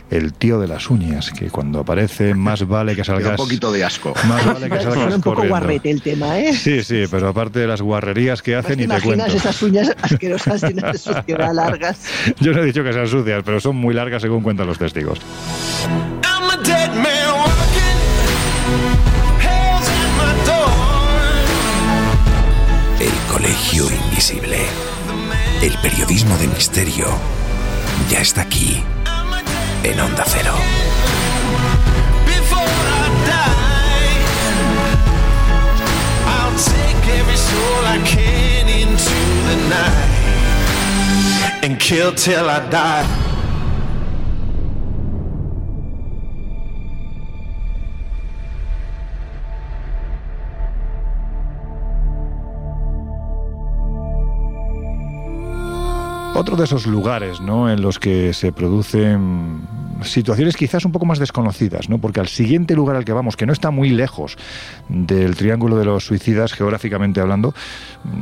el 0.10 0.34
tío 0.34 0.60
de 0.60 0.68
las 0.68 0.90
uñas, 0.90 1.32
que 1.32 1.50
cuando 1.50 1.80
aparece 1.80 2.34
más 2.34 2.68
vale 2.68 2.96
que 2.96 3.04
salgas... 3.04 3.32
un 3.32 3.46
poquito 3.46 3.72
de 3.72 3.84
asco. 3.84 4.14
Más 4.28 4.46
vale 4.46 4.70
que 4.70 4.80
salgas 4.82 5.16
un 5.16 5.22
poco 5.22 5.48
guarrete 5.48 5.92
el 5.92 6.02
tema, 6.02 6.40
¿eh? 6.40 6.54
Sí, 6.54 6.84
sí, 6.84 7.04
pero 7.10 7.30
aparte 7.30 7.60
de 7.60 7.68
las 7.68 7.82
guarrerías 7.82 8.42
que 8.42 8.56
hacen 8.56 8.80
y 8.80 8.88
te 8.88 9.02
cuento. 9.02 9.26
esas 9.26 9.62
uñas 9.62 9.96
asquerosas 10.02 10.62
llenas 10.64 10.94
de 10.94 10.98
suciedad 10.98 11.54
largas? 11.54 12.00
Yo 12.40 12.54
no 12.54 12.62
he 12.62 12.66
dicho 12.66 12.84
que 12.84 12.94
sean 12.94 13.08
sucias, 13.08 13.42
pero 13.46 13.60
son 13.60 13.76
muy 13.76 13.94
largas 13.94 14.22
según 14.22 14.44
cuentan 14.44 14.68
los 14.68 14.78
testigos. 14.78 15.20
El 23.00 23.32
colegio 23.32 23.86
invisible. 23.92 24.60
El 25.62 25.74
periodismo 25.80 26.38
de 26.38 26.48
misterio 26.48 27.06
ya 28.10 28.20
está 28.20 28.42
aquí 28.42 28.84
en 29.86 30.00
Onda 30.00 30.24
Cero. 30.26 30.56
and 41.64 41.80
kill 41.80 42.14
till 42.14 42.48
I 42.48 42.60
die. 42.70 43.36
Otro 56.36 56.58
de 56.58 56.66
esos 56.66 56.86
lugares 56.86 57.40
¿no? 57.40 57.70
en 57.70 57.82
los 57.82 57.98
que 57.98 58.34
se 58.34 58.52
producen 58.52 59.68
situaciones 60.06 60.56
quizás 60.56 60.86
un 60.86 60.92
poco 60.92 61.06
más 61.06 61.20
desconocidas, 61.20 61.90
¿no? 61.90 62.00
porque 62.00 62.20
al 62.20 62.28
siguiente 62.28 62.76
lugar 62.76 62.96
al 62.96 63.06
que 63.06 63.14
vamos, 63.14 63.36
que 63.38 63.46
no 63.46 63.54
está 63.54 63.72
muy 63.72 63.90
lejos 63.90 64.38
del 64.90 65.36
Triángulo 65.36 65.78
de 65.78 65.86
los 65.86 66.06
Suicidas, 66.06 66.54
geográficamente 66.54 67.22
hablando, 67.22 67.54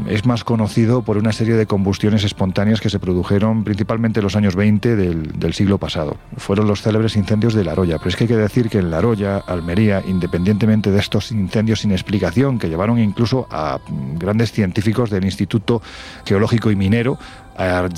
es 0.08 0.26
más 0.26 0.44
conocido 0.44 1.02
por 1.02 1.18
una 1.18 1.32
serie 1.32 1.56
de 1.56 1.66
combustiones 1.66 2.24
espontáneas 2.24 2.82
que 2.82 2.90
se 2.90 3.00
produjeron 3.00 3.64
principalmente 3.64 4.20
en 4.20 4.24
los 4.24 4.36
años 4.36 4.56
20 4.56 4.96
del, 4.96 5.40
del 5.40 5.54
siglo 5.54 5.78
pasado. 5.78 6.18
Fueron 6.38 6.68
los 6.68 6.82
célebres 6.82 7.16
incendios 7.16 7.54
de 7.54 7.64
La 7.64 7.76
Roya, 7.76 7.98
pero 7.98 8.10
es 8.10 8.16
que 8.16 8.26
hay 8.26 8.28
que 8.30 8.38
decir 8.38 8.70
que 8.70 8.80
en 8.80 8.92
La 8.92 9.02
Roya, 9.02 9.38
Almería, 9.38 10.02
independientemente 10.08 10.92
de 10.92 11.00
estos 11.00 11.32
incendios 11.32 11.82
sin 11.82 11.92
explicación 11.92 12.60
que 12.60 12.70
llevaron 12.70 13.00
incluso 13.00 13.48
a 13.52 13.80
grandes 14.18 14.52
científicos 14.52 15.10
del 15.10 15.26
Instituto 15.26 15.82
Geológico 16.26 16.72
y 16.72 16.76
Minero 16.76 17.18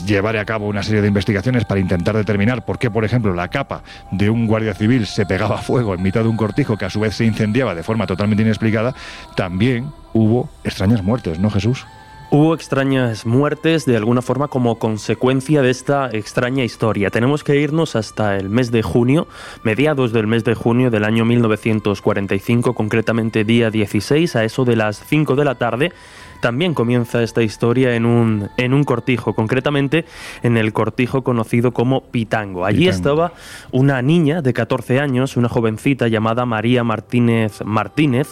llevar 0.06 0.38
a 0.38 0.46
cabo 0.46 0.68
una 0.68 0.84
serie 0.84 1.02
de 1.02 1.08
investigaciones 1.08 1.66
para 1.66 1.80
intentar 1.80 2.16
determinar 2.16 2.66
por 2.66 2.78
qué, 2.78 2.92
por 2.92 3.06
ejemplo, 3.06 3.34
la 3.34 3.48
capa 3.48 3.84
de 4.12 4.30
un 4.30 4.48
guardia 4.48 4.74
civil 4.74 5.06
se 5.06 5.26
pegaba 5.26 5.56
a 5.56 5.62
fuego 5.62 5.94
en 5.94 6.02
mitad 6.02 6.22
de 6.22 6.30
un 6.30 6.38
cortijo 6.38 6.78
que 6.78 6.86
a 6.86 6.90
su 6.90 7.00
vez 7.00 7.16
se 7.16 7.26
incendiaba 7.26 7.76
de 7.76 7.84
forma 7.84 8.08
totalmente 8.08 8.44
inexplicada, 8.44 8.94
también 9.36 9.92
hubo 10.14 10.50
extrañas 10.64 11.04
muertes, 11.04 11.40
¿no, 11.40 11.50
Jesús? 11.50 11.86
Hubo 12.32 12.56
extrañas 12.56 13.26
muertes 13.26 13.86
de 13.86 13.96
alguna 13.96 14.22
forma 14.22 14.48
como 14.48 14.80
consecuencia 14.80 15.62
de 15.62 15.70
esta 15.70 16.10
extraña 16.12 16.64
historia. 16.64 17.12
Tenemos 17.12 17.44
que 17.44 17.56
irnos 17.56 17.96
hasta 17.96 18.36
el 18.36 18.50
mes 18.50 18.72
de 18.72 18.82
junio, 18.82 19.28
mediados 19.64 20.12
del 20.12 20.26
mes 20.26 20.44
de 20.44 20.56
junio 20.56 20.90
del 20.90 21.06
año 21.06 21.24
1945, 21.24 22.74
concretamente 22.74 23.44
día 23.44 23.70
16, 23.70 24.36
a 24.36 24.44
eso 24.44 24.66
de 24.66 24.76
las 24.76 25.00
5 25.06 25.36
de 25.36 25.46
la 25.46 25.56
tarde, 25.56 25.94
también 26.46 26.76
comienza 26.76 27.24
esta 27.24 27.42
historia 27.42 27.96
en 27.96 28.06
un, 28.06 28.52
en 28.58 28.76
un 28.76 28.84
cortijo, 28.84 29.34
concretamente 29.34 30.06
en 30.44 30.58
el 30.58 30.74
cortijo 30.74 31.24
conocido 31.24 31.72
como 31.72 32.04
Pitango. 32.12 32.66
Allí 32.66 32.88
estaba 32.88 33.34
una 33.72 34.00
niña 34.04 34.44
de 34.44 34.54
14 34.54 35.00
años, 35.00 35.38
una 35.38 35.50
jovencita 35.50 36.08
llamada 36.08 36.46
María 36.46 36.84
Martínez 36.84 37.64
Martínez, 37.66 38.28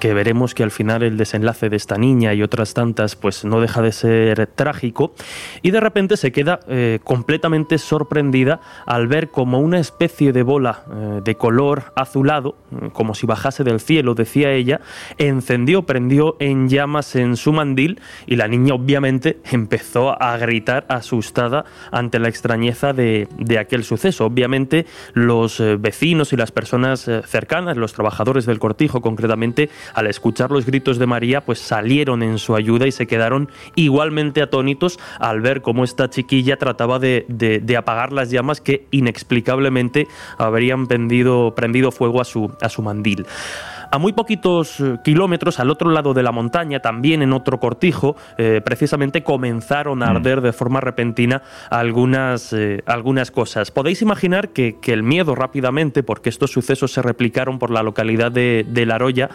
que 0.00 0.12
veremos 0.12 0.56
que 0.56 0.64
al 0.64 0.72
final 0.72 1.04
el 1.04 1.16
desenlace 1.16 1.68
de 1.68 1.76
esta 1.76 1.98
niña 1.98 2.34
y 2.34 2.42
otras 2.42 2.74
tantas 2.74 3.14
pues 3.14 3.44
no 3.44 3.60
deja 3.60 3.80
de 3.80 3.92
ser 3.92 4.48
trágico 4.48 5.14
y 5.62 5.70
de 5.70 5.78
repente 5.78 6.16
se 6.16 6.32
queda 6.32 6.58
eh, 6.66 6.98
completamente 7.04 7.78
sorprendida 7.78 8.60
al 8.84 9.06
ver 9.06 9.30
como 9.30 9.60
una 9.60 9.78
especie 9.78 10.32
de 10.32 10.42
bola 10.42 10.82
eh, 10.92 11.20
de 11.22 11.36
color 11.36 11.92
azulado, 11.94 12.56
como 12.92 13.14
si 13.14 13.26
bajase 13.26 13.62
del 13.62 13.78
cielo, 13.78 14.16
decía 14.16 14.50
ella, 14.50 14.80
encendió, 15.18 15.82
prendió 15.84 16.34
en 16.40 16.68
llamas 16.68 17.14
en 17.14 17.36
su 17.36 17.51
mandil 17.52 18.00
y 18.26 18.36
la 18.36 18.48
niña 18.48 18.74
obviamente 18.74 19.38
empezó 19.50 20.20
a 20.22 20.36
gritar 20.38 20.84
asustada 20.88 21.64
ante 21.90 22.18
la 22.18 22.28
extrañeza 22.28 22.92
de, 22.92 23.28
aquel 23.58 23.84
suceso. 23.84 24.26
Obviamente 24.26 24.86
los 25.14 25.60
eh, 25.60 25.76
vecinos 25.76 26.32
y 26.32 26.36
las 26.36 26.52
personas 26.52 27.06
eh, 27.08 27.22
cercanas, 27.26 27.76
los 27.76 27.92
trabajadores 27.92 28.46
del 28.46 28.58
cortijo 28.58 29.00
concretamente, 29.00 29.70
al 29.94 30.06
escuchar 30.06 30.50
los 30.50 30.66
gritos 30.66 30.98
de 30.98 31.06
María, 31.06 31.44
pues 31.44 31.58
salieron 31.58 32.22
en 32.22 32.38
su 32.38 32.56
ayuda 32.56 32.86
y 32.86 32.92
se 32.92 33.06
quedaron 33.06 33.50
igualmente 33.74 34.42
atónitos 34.42 34.98
al 35.18 35.40
ver 35.40 35.62
cómo 35.62 35.84
esta 35.84 36.10
chiquilla 36.10 36.56
trataba 36.56 36.98
de, 36.98 37.76
apagar 37.76 38.12
las 38.12 38.30
llamas 38.30 38.60
que 38.60 38.86
inexplicablemente 38.90 40.08
habrían 40.38 40.86
prendido, 40.86 41.54
prendido 41.54 41.90
fuego 41.90 42.20
a 42.20 42.24
su, 42.24 42.52
a 42.60 42.68
su 42.68 42.82
mandil. 42.82 43.26
A 43.92 43.98
muy 43.98 44.14
poquitos 44.14 44.80
eh, 44.80 44.96
kilómetros, 45.04 45.60
al 45.60 45.68
otro 45.68 45.90
lado 45.90 46.14
de 46.14 46.22
la 46.22 46.32
montaña, 46.32 46.80
también 46.80 47.20
en 47.20 47.34
otro 47.34 47.60
cortijo, 47.60 48.16
eh, 48.38 48.62
precisamente 48.64 49.22
comenzaron 49.22 50.02
a 50.02 50.06
mm. 50.06 50.16
arder 50.16 50.40
de 50.40 50.54
forma 50.54 50.80
repentina 50.80 51.42
algunas, 51.68 52.54
eh, 52.54 52.82
algunas 52.86 53.30
cosas. 53.30 53.70
Podéis 53.70 54.00
imaginar 54.00 54.48
que, 54.48 54.78
el 54.86 55.02
miedo 55.02 55.34
rápidamente, 55.34 56.02
porque 56.02 56.30
estos 56.30 56.52
sucesos 56.52 56.90
se 56.90 57.02
replicaron 57.02 57.58
por 57.58 57.70
la 57.70 57.82
localidad 57.82 58.32
de, 58.32 58.64
de 58.66 58.84
La 58.84 58.98
Roya, 58.98 59.30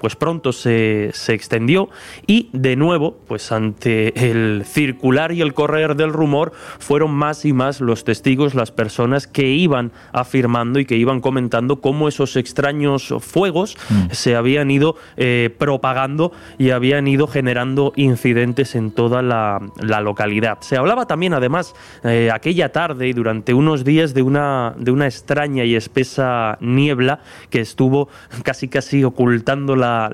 pues 0.00 0.16
pronto 0.16 0.52
se, 0.52 1.10
se, 1.12 1.32
extendió 1.32 1.88
y 2.26 2.48
de 2.52 2.74
nuevo, 2.74 3.16
pues 3.28 3.52
ante 3.52 4.30
el 4.30 4.64
circular 4.64 5.30
y 5.30 5.42
el 5.42 5.54
correr 5.54 5.94
del 5.94 6.12
rumor, 6.12 6.52
fueron 6.80 7.12
más 7.12 7.44
y 7.44 7.52
más 7.52 7.80
los 7.80 8.02
testigos, 8.02 8.56
las 8.56 8.72
personas 8.72 9.28
que 9.28 9.46
iban 9.46 9.92
afirmando 10.12 10.80
y 10.80 10.86
que 10.86 10.96
iban 10.96 11.20
comentando 11.20 11.80
cómo 11.80 12.08
esos 12.08 12.34
extraños 12.34 13.14
fuegos 13.20 13.76
mm. 13.88 13.95
Mm. 13.96 14.10
se 14.12 14.36
habían 14.36 14.70
ido 14.70 14.96
eh, 15.16 15.50
propagando 15.58 16.32
y 16.58 16.70
habían 16.70 17.08
ido 17.08 17.26
generando 17.26 17.92
incidentes 17.96 18.74
en 18.74 18.90
toda 18.90 19.22
la, 19.22 19.60
localidad. 20.00 20.58
Se 20.60 20.76
hablaba 20.76 21.06
también, 21.06 21.32
además, 21.34 21.74
eh, 22.04 22.30
aquella 22.32 22.70
tarde 22.70 23.08
y 23.08 23.12
durante 23.12 23.54
unos 23.54 23.84
días 23.84 24.14
de 24.14 24.22
una, 24.22 24.74
de 24.76 24.90
una 24.90 25.06
extraña 25.06 25.64
y 25.64 25.74
espesa 25.74 26.58
niebla 26.60 27.20
que 27.50 27.60
estuvo 27.60 28.08
casi 28.42 28.68
casi 28.68 29.04
ocultando 29.04 29.74
la, 29.74 30.10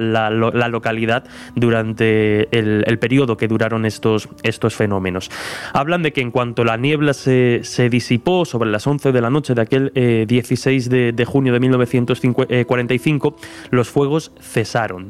localidad 0.68 1.24
durante 1.54 2.48
el, 2.56 2.98
periodo 2.98 3.36
que 3.36 3.48
duraron 3.48 3.84
estos, 3.84 4.28
estos 4.42 4.74
fenómenos. 4.74 5.30
Hablan 5.72 6.02
de 6.02 6.12
que 6.12 6.20
en 6.20 6.30
cuanto 6.30 6.64
la 6.64 6.76
niebla 6.76 7.14
se, 7.14 7.60
se 7.64 7.88
disipó 7.88 8.44
sobre 8.44 8.70
las 8.70 8.86
11 8.86 9.12
de 9.12 9.20
la 9.20 9.30
noche 9.30 9.54
de 9.54 9.62
aquel 9.62 9.92
16 10.26 10.88
eh, 10.92 11.12
de, 11.12 11.24
junio 11.24 11.52
de 11.52 11.60
1945, 11.60 13.36
los 13.72 13.88
fuegos 13.88 14.30
cesaron. 14.40 15.08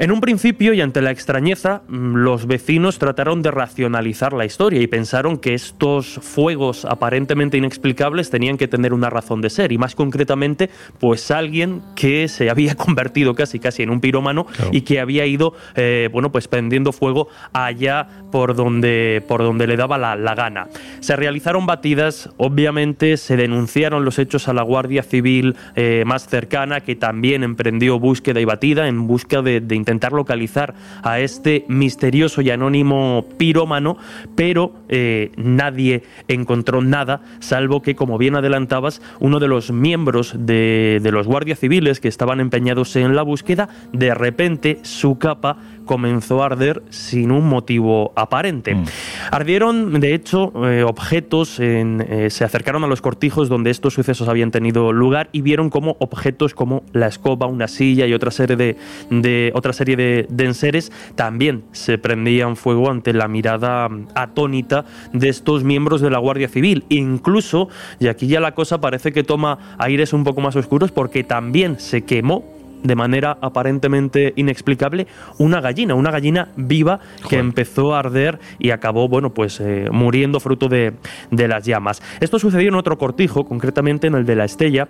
En 0.00 0.12
un 0.12 0.22
principio 0.22 0.72
y 0.72 0.80
ante 0.80 1.02
la 1.02 1.10
extrañeza, 1.10 1.82
mm, 1.86 2.14
los 2.14 2.46
vecinos 2.46 2.98
trataron 2.98 3.42
de 3.42 3.50
racionalizar 3.50 4.32
la 4.32 4.46
historia 4.46 4.80
y 4.80 4.86
pensaron 4.86 5.36
que 5.36 5.52
estos 5.52 6.18
fuegos 6.22 6.86
aparentemente 6.86 7.58
inexplicables 7.58 8.30
tenían 8.30 8.56
que 8.56 8.66
tener 8.66 8.94
una 8.94 9.10
razón 9.10 9.42
de 9.42 9.50
ser 9.50 9.72
y 9.72 9.76
más 9.76 9.94
concretamente, 9.94 10.70
pues 10.98 11.30
alguien 11.30 11.82
que 11.96 12.28
se 12.28 12.48
había 12.48 12.74
convertido 12.76 13.34
casi 13.34 13.58
casi 13.58 13.82
en 13.82 13.90
un 13.90 14.00
pirómano 14.00 14.46
y 14.72 14.80
que 14.80 15.00
había 15.00 15.26
ido, 15.26 15.52
eh, 15.74 16.08
bueno, 16.10 16.32
pues 16.32 16.48
prendiendo 16.48 16.92
fuego 16.92 17.28
allá 17.52 18.08
por 18.32 18.56
donde 18.56 19.22
por 19.28 19.42
donde 19.42 19.66
le 19.66 19.76
daba 19.76 19.98
la, 19.98 20.16
gana. 20.34 20.68
Se 21.00 21.14
realizaron 21.14 21.66
batidas, 21.66 22.30
obviamente 22.38 23.18
se 23.18 23.36
denunciaron 23.36 24.06
los 24.06 24.18
hechos 24.18 24.48
a 24.48 24.54
la 24.54 24.62
Guardia 24.62 25.02
Civil 25.02 25.56
eh, 25.76 26.04
más 26.06 26.26
cercana 26.26 26.80
que 26.80 26.96
también 26.96 27.42
emprendió 27.44 27.98
búsqueda 27.98 28.40
y 28.40 28.46
batida 28.46 28.88
en 28.88 29.06
busca 29.06 29.42
de, 29.42 29.60
de 29.60 29.89
intentar 29.90 30.12
localizar 30.12 30.74
a 31.02 31.18
este 31.18 31.64
misterioso 31.66 32.42
y 32.42 32.50
anónimo 32.50 33.26
pirómano, 33.38 33.96
pero 34.36 34.72
eh, 34.88 35.32
nadie 35.36 36.04
encontró 36.28 36.80
nada, 36.80 37.22
salvo 37.40 37.82
que, 37.82 37.96
como 37.96 38.18
bien 38.18 38.36
adelantabas, 38.36 39.02
uno 39.18 39.40
de 39.40 39.48
los 39.48 39.72
miembros 39.72 40.34
de, 40.38 41.00
de 41.02 41.10
los 41.10 41.26
guardias 41.26 41.58
civiles 41.58 41.98
que 41.98 42.06
estaban 42.06 42.38
empeñados 42.38 42.94
en 42.94 43.16
la 43.16 43.22
búsqueda, 43.22 43.68
de 43.92 44.14
repente 44.14 44.78
su 44.82 45.18
capa 45.18 45.56
comenzó 45.90 46.44
a 46.44 46.46
arder 46.46 46.84
sin 46.90 47.32
un 47.32 47.48
motivo 47.48 48.12
aparente. 48.14 48.76
Mm. 48.76 48.84
Ardieron, 49.32 49.98
de 49.98 50.14
hecho, 50.14 50.52
eh, 50.64 50.84
objetos, 50.84 51.58
en, 51.58 52.06
eh, 52.08 52.30
se 52.30 52.44
acercaron 52.44 52.84
a 52.84 52.86
los 52.86 53.02
cortijos 53.02 53.48
donde 53.48 53.70
estos 53.70 53.94
sucesos 53.94 54.28
habían 54.28 54.52
tenido 54.52 54.92
lugar 54.92 55.30
y 55.32 55.40
vieron 55.40 55.68
como 55.68 55.96
objetos 55.98 56.54
como 56.54 56.84
la 56.92 57.08
escoba, 57.08 57.48
una 57.48 57.66
silla 57.66 58.06
y 58.06 58.14
otra 58.14 58.30
serie 58.30 58.54
de, 58.54 58.76
de 59.10 59.50
otra 59.52 59.72
serie 59.72 59.96
de, 59.96 60.26
de, 60.30 60.44
enseres 60.44 60.92
también 61.16 61.64
se 61.72 61.98
prendían 61.98 62.54
fuego 62.54 62.88
ante 62.88 63.12
la 63.12 63.26
mirada 63.26 63.88
atónita 64.14 64.84
de 65.12 65.28
estos 65.28 65.64
miembros 65.64 66.00
de 66.00 66.10
la 66.10 66.20
Guardia 66.20 66.48
Civil. 66.48 66.84
Incluso, 66.88 67.68
y 67.98 68.06
aquí 68.06 68.28
ya 68.28 68.38
la 68.38 68.54
cosa 68.54 68.80
parece 68.80 69.10
que 69.10 69.24
toma 69.24 69.58
aires 69.76 70.12
un 70.12 70.22
poco 70.22 70.40
más 70.40 70.54
oscuros 70.54 70.92
porque 70.92 71.24
también 71.24 71.80
se 71.80 72.02
quemó 72.02 72.59
de 72.82 72.96
manera 72.96 73.38
aparentemente 73.40 74.32
inexplicable 74.36 75.06
una 75.38 75.60
gallina, 75.60 75.94
una 75.94 76.10
gallina 76.10 76.48
viva 76.56 77.00
que 77.28 77.36
empezó 77.36 77.94
a 77.94 78.00
arder 78.00 78.38
y 78.58 78.70
acabó, 78.70 79.08
bueno, 79.08 79.30
pues 79.30 79.60
eh, 79.60 79.88
muriendo 79.90 80.40
fruto 80.40 80.68
de, 80.68 80.94
de, 81.30 81.48
las 81.48 81.64
llamas. 81.64 82.02
Esto 82.20 82.38
sucedió 82.38 82.68
en 82.68 82.74
otro 82.74 82.98
cortijo, 82.98 83.44
concretamente 83.44 84.06
en 84.06 84.14
el 84.14 84.26
de 84.26 84.36
la 84.36 84.44
Estella, 84.44 84.88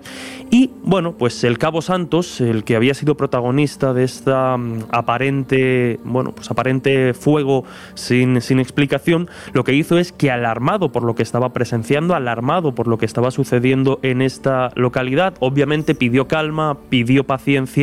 y 0.50 0.70
bueno, 0.82 1.12
pues 1.12 1.44
el 1.44 1.58
Cabo 1.58 1.82
Santos, 1.82 2.40
el 2.40 2.64
que 2.64 2.76
había 2.76 2.94
sido 2.94 3.16
protagonista 3.16 3.92
de 3.92 4.04
esta 4.04 4.54
um, 4.54 4.80
aparente, 4.90 5.98
bueno, 6.04 6.32
pues 6.32 6.50
aparente 6.50 7.14
fuego 7.14 7.64
sin, 7.94 8.40
sin 8.40 8.60
explicación, 8.60 9.28
lo 9.52 9.64
que 9.64 9.74
hizo 9.74 9.98
es 9.98 10.12
que 10.12 10.30
alarmado 10.30 10.92
por 10.92 11.04
lo 11.04 11.14
que 11.14 11.22
estaba 11.22 11.52
presenciando, 11.52 12.14
alarmado 12.14 12.74
por 12.74 12.88
lo 12.88 12.98
que 12.98 13.06
estaba 13.06 13.30
sucediendo 13.30 13.98
en 14.02 14.22
esta 14.22 14.70
localidad, 14.74 15.34
obviamente 15.40 15.94
pidió 15.94 16.28
calma, 16.28 16.76
pidió 16.88 17.24
paciencia, 17.24 17.79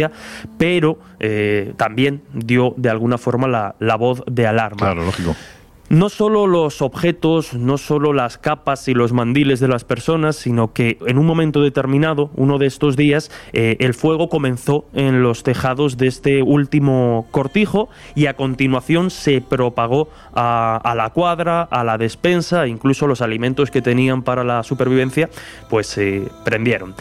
pero 0.57 0.99
eh, 1.19 1.73
también 1.77 2.21
dio 2.33 2.73
de 2.77 2.89
alguna 2.89 3.17
forma 3.17 3.47
la, 3.47 3.75
la 3.79 3.95
voz 3.95 4.23
de 4.25 4.47
alarma. 4.47 4.77
Claro, 4.77 5.03
lógico. 5.03 5.35
No 5.89 6.09
solo 6.09 6.47
los 6.47 6.81
objetos, 6.81 7.53
no 7.53 7.77
solo 7.77 8.11
las 8.11 8.37
capas 8.37 8.89
y 8.89 8.93
los 8.93 9.13
mandiles 9.13 9.61
de 9.61 9.69
las 9.69 9.85
personas, 9.85 10.35
sino 10.35 10.73
que 10.73 10.97
en 11.07 11.17
un 11.17 11.25
momento 11.25 11.61
determinado, 11.61 12.29
uno 12.35 12.57
de 12.57 12.65
estos 12.65 12.97
días, 12.97 13.31
eh, 13.53 13.77
el 13.79 13.93
fuego 13.93 14.27
comenzó 14.27 14.83
en 14.93 15.23
los 15.23 15.43
tejados 15.43 15.95
de 15.95 16.07
este 16.07 16.43
último 16.43 17.27
cortijo 17.31 17.87
y 18.15 18.25
a 18.25 18.33
continuación 18.33 19.09
se 19.11 19.39
propagó 19.39 20.09
a, 20.33 20.75
a 20.83 20.93
la 20.93 21.11
cuadra, 21.11 21.61
a 21.61 21.85
la 21.85 21.97
despensa, 21.97 22.67
incluso 22.67 23.07
los 23.07 23.21
alimentos 23.21 23.71
que 23.71 23.81
tenían 23.81 24.23
para 24.23 24.43
la 24.43 24.63
supervivencia, 24.63 25.29
pues 25.69 25.87
se 25.87 26.23
prendieron. 26.43 26.95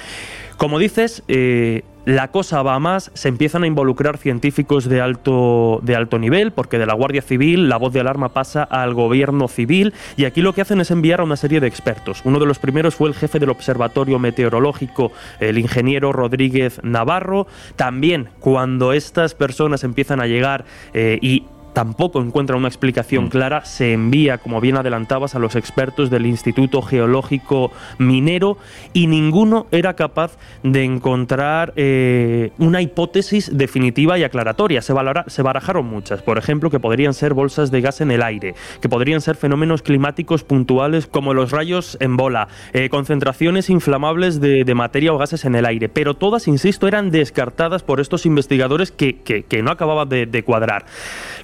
Como 0.58 0.78
dices, 0.78 1.24
eh, 1.26 1.82
la 2.06 2.28
cosa 2.28 2.62
va 2.62 2.78
más, 2.78 3.10
se 3.14 3.28
empiezan 3.28 3.64
a 3.64 3.66
involucrar 3.66 4.16
científicos 4.16 4.88
de 4.88 5.00
alto, 5.00 5.80
de 5.82 5.96
alto 5.96 6.20
nivel, 6.20 6.52
porque 6.52 6.78
de 6.78 6.86
la 6.86 6.94
Guardia 6.94 7.20
Civil 7.20 7.68
la 7.68 7.78
voz 7.78 7.92
de 7.92 7.98
alarma 7.98 8.28
pasa 8.28 8.62
al 8.62 8.94
gobierno 8.94 9.48
civil, 9.48 9.92
y 10.16 10.24
aquí 10.24 10.40
lo 10.40 10.52
que 10.52 10.60
hacen 10.60 10.80
es 10.80 10.92
enviar 10.92 11.20
a 11.20 11.24
una 11.24 11.36
serie 11.36 11.58
de 11.58 11.66
expertos. 11.66 12.22
Uno 12.24 12.38
de 12.38 12.46
los 12.46 12.60
primeros 12.60 12.94
fue 12.94 13.08
el 13.08 13.14
jefe 13.16 13.40
del 13.40 13.50
Observatorio 13.50 14.20
Meteorológico, 14.20 15.10
el 15.40 15.58
ingeniero 15.58 16.12
Rodríguez 16.12 16.80
Navarro. 16.84 17.48
También 17.74 18.28
cuando 18.38 18.92
estas 18.92 19.34
personas 19.34 19.82
empiezan 19.82 20.20
a 20.20 20.28
llegar 20.28 20.64
eh, 20.94 21.18
y 21.20 21.44
tampoco 21.76 22.22
encuentra 22.22 22.56
una 22.56 22.68
explicación 22.68 23.28
clara, 23.28 23.66
se 23.66 23.92
envía, 23.92 24.38
como 24.38 24.62
bien 24.62 24.78
adelantabas, 24.78 25.34
a 25.34 25.38
los 25.38 25.56
expertos 25.56 26.08
del 26.08 26.24
Instituto 26.24 26.80
Geológico 26.80 27.70
Minero 27.98 28.56
y 28.94 29.08
ninguno 29.08 29.66
era 29.70 29.92
capaz 29.92 30.38
de 30.62 30.84
encontrar 30.84 31.74
eh, 31.76 32.52
una 32.56 32.80
hipótesis 32.80 33.50
definitiva 33.58 34.18
y 34.18 34.24
aclaratoria. 34.24 34.80
Se, 34.80 34.94
valora, 34.94 35.26
se, 35.26 35.42
barajaron 35.42 35.84
muchas, 35.84 36.22
por 36.22 36.38
ejemplo, 36.38 36.70
que 36.70 36.80
podrían 36.80 37.12
ser 37.12 37.34
bolsas 37.34 37.70
de 37.70 37.82
gas 37.82 38.00
en 38.00 38.10
el 38.10 38.22
aire, 38.22 38.54
que 38.80 38.88
podrían 38.88 39.20
ser 39.20 39.36
fenómenos 39.36 39.82
climáticos 39.82 40.44
puntuales 40.44 41.06
como 41.06 41.34
los 41.34 41.50
rayos 41.50 41.98
en 42.00 42.16
bola, 42.16 42.48
eh, 42.72 42.88
concentraciones 42.88 43.68
inflamables 43.68 44.40
de, 44.40 44.64
de, 44.64 44.74
materia 44.74 45.12
o 45.12 45.18
gases 45.18 45.44
en 45.44 45.54
el 45.54 45.66
aire, 45.66 45.90
pero 45.90 46.14
todas, 46.14 46.48
insisto, 46.48 46.88
eran 46.88 47.10
descartadas 47.10 47.82
por 47.82 48.00
estos 48.00 48.24
investigadores 48.24 48.92
que, 48.92 49.16
que, 49.20 49.42
que 49.42 49.62
no 49.62 49.70
acababan 49.70 50.08
de, 50.08 50.24
de 50.24 50.42
cuadrar. 50.42 50.86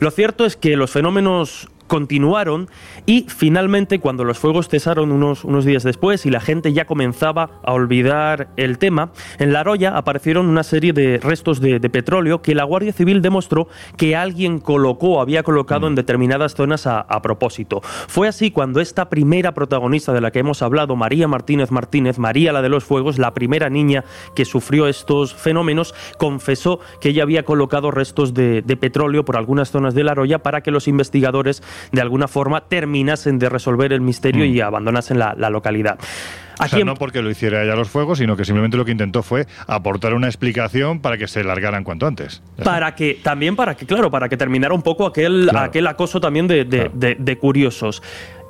Lo 0.01 0.11
cierto 0.22 0.46
es 0.46 0.54
que 0.54 0.76
los 0.76 0.88
fenómenos 0.88 1.66
continuaron 1.87 2.68
y 3.07 3.27
finalmente 3.29 3.99
cuando 3.99 4.25
los 4.25 4.38
fuegos 4.38 4.68
cesaron 4.68 5.12
unos, 5.12 5.45
unos 5.45 5.64
días 5.64 5.83
después 5.83 6.27
y 6.27 6.31
la 6.31 6.40
gente 6.40 6.73
ya 6.73 6.87
comenzaba 6.87 7.61
a 7.62 7.73
olvidar 7.73 8.49
el 8.57 8.79
tema, 8.79 9.12
en 9.38 9.53
La 9.53 9.62
Roya 9.62 9.97
aparecieron 9.97 10.47
una 10.47 10.62
serie 10.62 10.92
de 10.92 11.18
restos 11.18 11.61
de, 11.61 11.79
de 11.79 11.90
petróleo 11.90 12.42
que 12.42 12.55
la 12.55 12.64
Guardia 12.64 12.92
Civil 12.92 13.23
demostró 13.23 13.68
que 13.97 14.16
alguien 14.16 14.59
colocó, 14.59 15.21
había 15.21 15.42
colocado 15.42 15.87
en 15.87 15.95
determinadas 15.95 16.55
zonas 16.55 16.87
a, 16.87 17.01
a, 17.01 17.23
propósito. 17.23 17.81
Fue 17.83 18.29
así 18.29 18.51
cuando 18.51 18.81
esta 18.81 19.09
primera 19.09 19.53
protagonista 19.53 20.12
de 20.12 20.21
la 20.21 20.31
que 20.31 20.40
hemos 20.40 20.62
hablado, 20.62 20.97
María 20.97 21.29
Martínez 21.29 21.71
Martínez, 21.71 22.18
María 22.18 22.53
la 22.53 22.62
de 22.62 22.68
los 22.68 22.85
Fuegos, 22.85 23.18
la 23.18 23.35
primera 23.35 23.71
niña 23.71 24.05
que 24.35 24.45
sufrió 24.45 24.88
estos 24.88 25.35
fenómenos, 25.35 25.95
confesó 26.18 26.81
que 27.01 27.11
ella 27.11 27.23
había 27.23 27.45
colocado 27.45 27.90
restos 27.90 28.35
de, 28.35 28.62
de 28.62 28.77
petróleo 28.77 29.25
por 29.25 29.37
algunas 29.37 29.71
zonas 29.71 29.95
de 29.95 30.05
La 30.05 30.14
Roya 30.14 30.38
para 30.40 30.62
que 30.62 30.71
los 30.71 30.88
investigadores 30.88 31.62
de 31.90 32.00
alguna 32.00 32.28
forma 32.28 32.62
terminasen 32.62 33.38
de 33.38 33.48
resolver 33.48 33.92
el 33.92 34.00
misterio 34.00 34.44
mm. 34.44 34.48
y 34.48 34.61
abandonasen 34.61 35.18
la, 35.18 35.35
la 35.37 35.50
localidad. 35.50 35.98
O 36.61 36.68
sea, 36.68 36.85
no 36.85 36.94
porque 36.94 37.22
lo 37.22 37.30
hiciera 37.30 37.64
ella 37.64 37.74
los 37.74 37.88
fuegos, 37.88 38.18
sino 38.18 38.37
que 38.37 38.44
simplemente 38.44 38.76
lo 38.76 38.85
que 38.85 38.92
intentó 38.92 39.22
fue 39.22 39.46
aportar 39.66 40.14
una 40.14 40.28
explicación 40.28 41.00
para 41.00 41.16
que 41.16 41.26
se 41.26 41.42
largaran 41.42 41.82
cuanto 41.82 42.06
antes. 42.06 42.42
Para 42.62 42.94
que, 42.94 43.18
también 43.22 43.56
para 43.56 43.74
que, 43.74 43.87
claro, 43.87 44.11
para 44.11 44.28
que 44.28 44.37
terminara 44.37 44.74
un 44.74 44.82
poco 44.82 45.06
aquel, 45.06 45.48
claro. 45.48 45.66
aquel 45.66 45.87
acoso 45.87 46.20
también 46.20 46.46
de, 46.46 46.64
de, 46.64 46.78
claro. 46.78 46.92
de, 46.94 47.16
de 47.18 47.38
curiosos. 47.38 48.02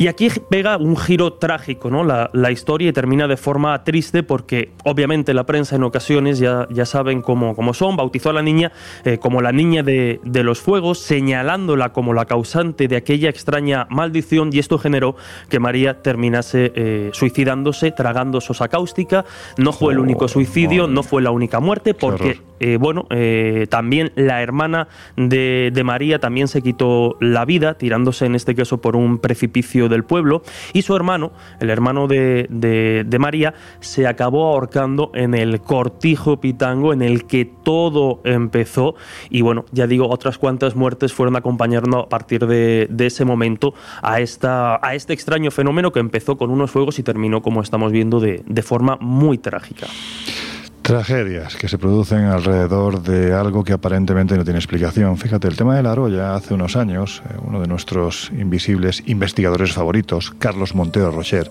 Y 0.02 0.08
aquí 0.08 0.28
pega 0.50 0.78
un 0.78 0.96
giro 0.96 1.34
trágico, 1.34 1.88
¿no? 1.88 2.02
La, 2.02 2.28
la, 2.32 2.50
historia 2.50 2.88
y 2.88 2.92
termina 2.92 3.28
de 3.28 3.36
forma 3.36 3.84
triste 3.84 4.24
porque 4.24 4.72
obviamente 4.82 5.32
la 5.32 5.46
prensa 5.46 5.76
en 5.76 5.84
ocasiones 5.84 6.40
ya, 6.40 6.66
ya 6.70 6.86
saben 6.86 7.22
cómo, 7.22 7.54
cómo 7.54 7.72
son, 7.72 7.94
bautizó 7.94 8.30
a 8.30 8.32
la 8.32 8.42
niña 8.42 8.72
eh, 9.04 9.18
como 9.18 9.40
la 9.40 9.52
niña 9.52 9.84
de, 9.84 10.18
de, 10.24 10.42
los 10.42 10.60
fuegos, 10.60 10.98
señalándola 10.98 11.92
como 11.92 12.14
la 12.14 12.24
causante 12.24 12.88
de 12.88 12.96
aquella 12.96 13.28
extraña 13.28 13.86
maldición 13.90 14.50
y 14.52 14.58
esto 14.58 14.76
generó 14.76 15.14
que 15.48 15.60
María 15.60 16.02
terminase 16.02 16.72
eh, 16.74 17.10
suicidándose 17.12 17.92
tragando 17.92 18.40
sosa 18.40 18.66
cáustica. 18.66 19.24
No 19.56 19.72
fue 19.72 19.90
oh, 19.90 19.92
el 19.92 19.98
único 20.00 20.26
suicidio, 20.26 20.86
oh. 20.86 20.88
no 20.88 21.04
fue 21.04 21.22
la 21.22 21.30
única 21.30 21.60
muerte 21.60 21.94
porque, 21.94 22.40
eh, 22.58 22.76
bueno, 22.76 23.06
también 23.68 24.10
la 24.16 24.42
hermana 24.42 24.88
de, 25.16 25.70
de 25.72 25.84
María 25.84 26.18
también 26.18 26.48
se 26.48 26.60
quitó 26.60 27.16
la 27.20 27.44
vida 27.44 27.74
tirándose 27.74 28.26
en 28.26 28.34
este 28.34 28.56
caso 28.56 28.80
por 28.80 28.96
un 28.96 29.18
precipicio 29.18 29.91
del 29.92 30.04
pueblo 30.04 30.42
y 30.72 30.82
su 30.82 30.96
hermano, 30.96 31.32
el 31.60 31.70
hermano 31.70 32.08
de, 32.08 32.46
de, 32.50 33.04
de, 33.06 33.18
María, 33.18 33.54
se 33.80 34.06
acabó 34.06 34.52
ahorcando 34.52 35.10
en 35.14 35.34
el 35.34 35.60
cortijo 35.60 36.40
pitango 36.40 36.92
en 36.92 37.02
el 37.02 37.26
que 37.26 37.44
todo 37.44 38.20
empezó 38.24 38.94
y 39.30 39.42
bueno, 39.42 39.64
ya 39.72 39.86
digo, 39.86 40.08
otras 40.08 40.38
cuantas 40.38 40.74
muertes 40.74 41.12
fueron 41.12 41.36
acompañando 41.36 42.00
a 42.00 42.08
partir 42.08 42.46
de, 42.46 42.86
de 42.90 43.06
ese 43.06 43.24
momento 43.24 43.74
a, 44.02 44.20
esta, 44.20 44.84
a 44.86 44.94
este 44.94 45.12
extraño 45.12 45.50
fenómeno 45.50 45.92
que 45.92 46.00
empezó 46.00 46.36
con 46.36 46.50
unos 46.50 46.70
fuegos 46.70 46.98
y 46.98 47.02
terminó, 47.02 47.42
como 47.42 47.62
estamos 47.62 47.92
viendo, 47.92 48.20
de, 48.20 48.42
de 48.46 48.62
forma 48.62 48.96
muy 49.00 49.38
trágica. 49.38 49.86
Tragedias 50.82 51.54
que 51.54 51.68
se 51.68 51.78
producen 51.78 52.24
alrededor 52.24 53.04
de 53.04 53.32
algo 53.34 53.62
que 53.62 53.72
aparentemente 53.72 54.36
no 54.36 54.42
tiene 54.42 54.58
explicación. 54.58 55.16
Fíjate, 55.16 55.46
el 55.46 55.56
tema 55.56 55.76
de 55.76 55.82
la 55.84 55.94
Roya, 55.94 56.34
hace 56.34 56.54
unos 56.54 56.74
años, 56.74 57.22
eh, 57.30 57.36
uno 57.40 57.60
de 57.60 57.68
nuestros 57.68 58.32
invisibles 58.36 59.00
investigadores 59.06 59.72
favoritos, 59.72 60.32
Carlos 60.40 60.74
Montero 60.74 61.12
Rocher, 61.12 61.48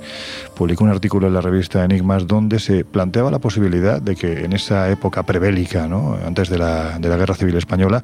publicó 0.54 0.84
un 0.84 0.90
artículo 0.90 1.28
en 1.28 1.34
la 1.34 1.40
revista 1.40 1.86
Enigmas 1.86 2.28
donde 2.28 2.60
se 2.60 2.84
planteaba 2.84 3.32
la 3.32 3.40
posibilidad 3.40 4.02
de 4.02 4.18
que 4.18 4.44
en 4.44 4.52
esa 4.52 4.92
época 4.92 5.24
prebélica, 5.24 5.88
¿no? 5.88 6.18
antes 6.26 6.50
de 6.50 6.58
la, 6.58 7.00
de 7.00 7.08
la 7.08 7.16
Guerra 7.16 7.36
Civil 7.36 7.56
Española, 7.56 8.04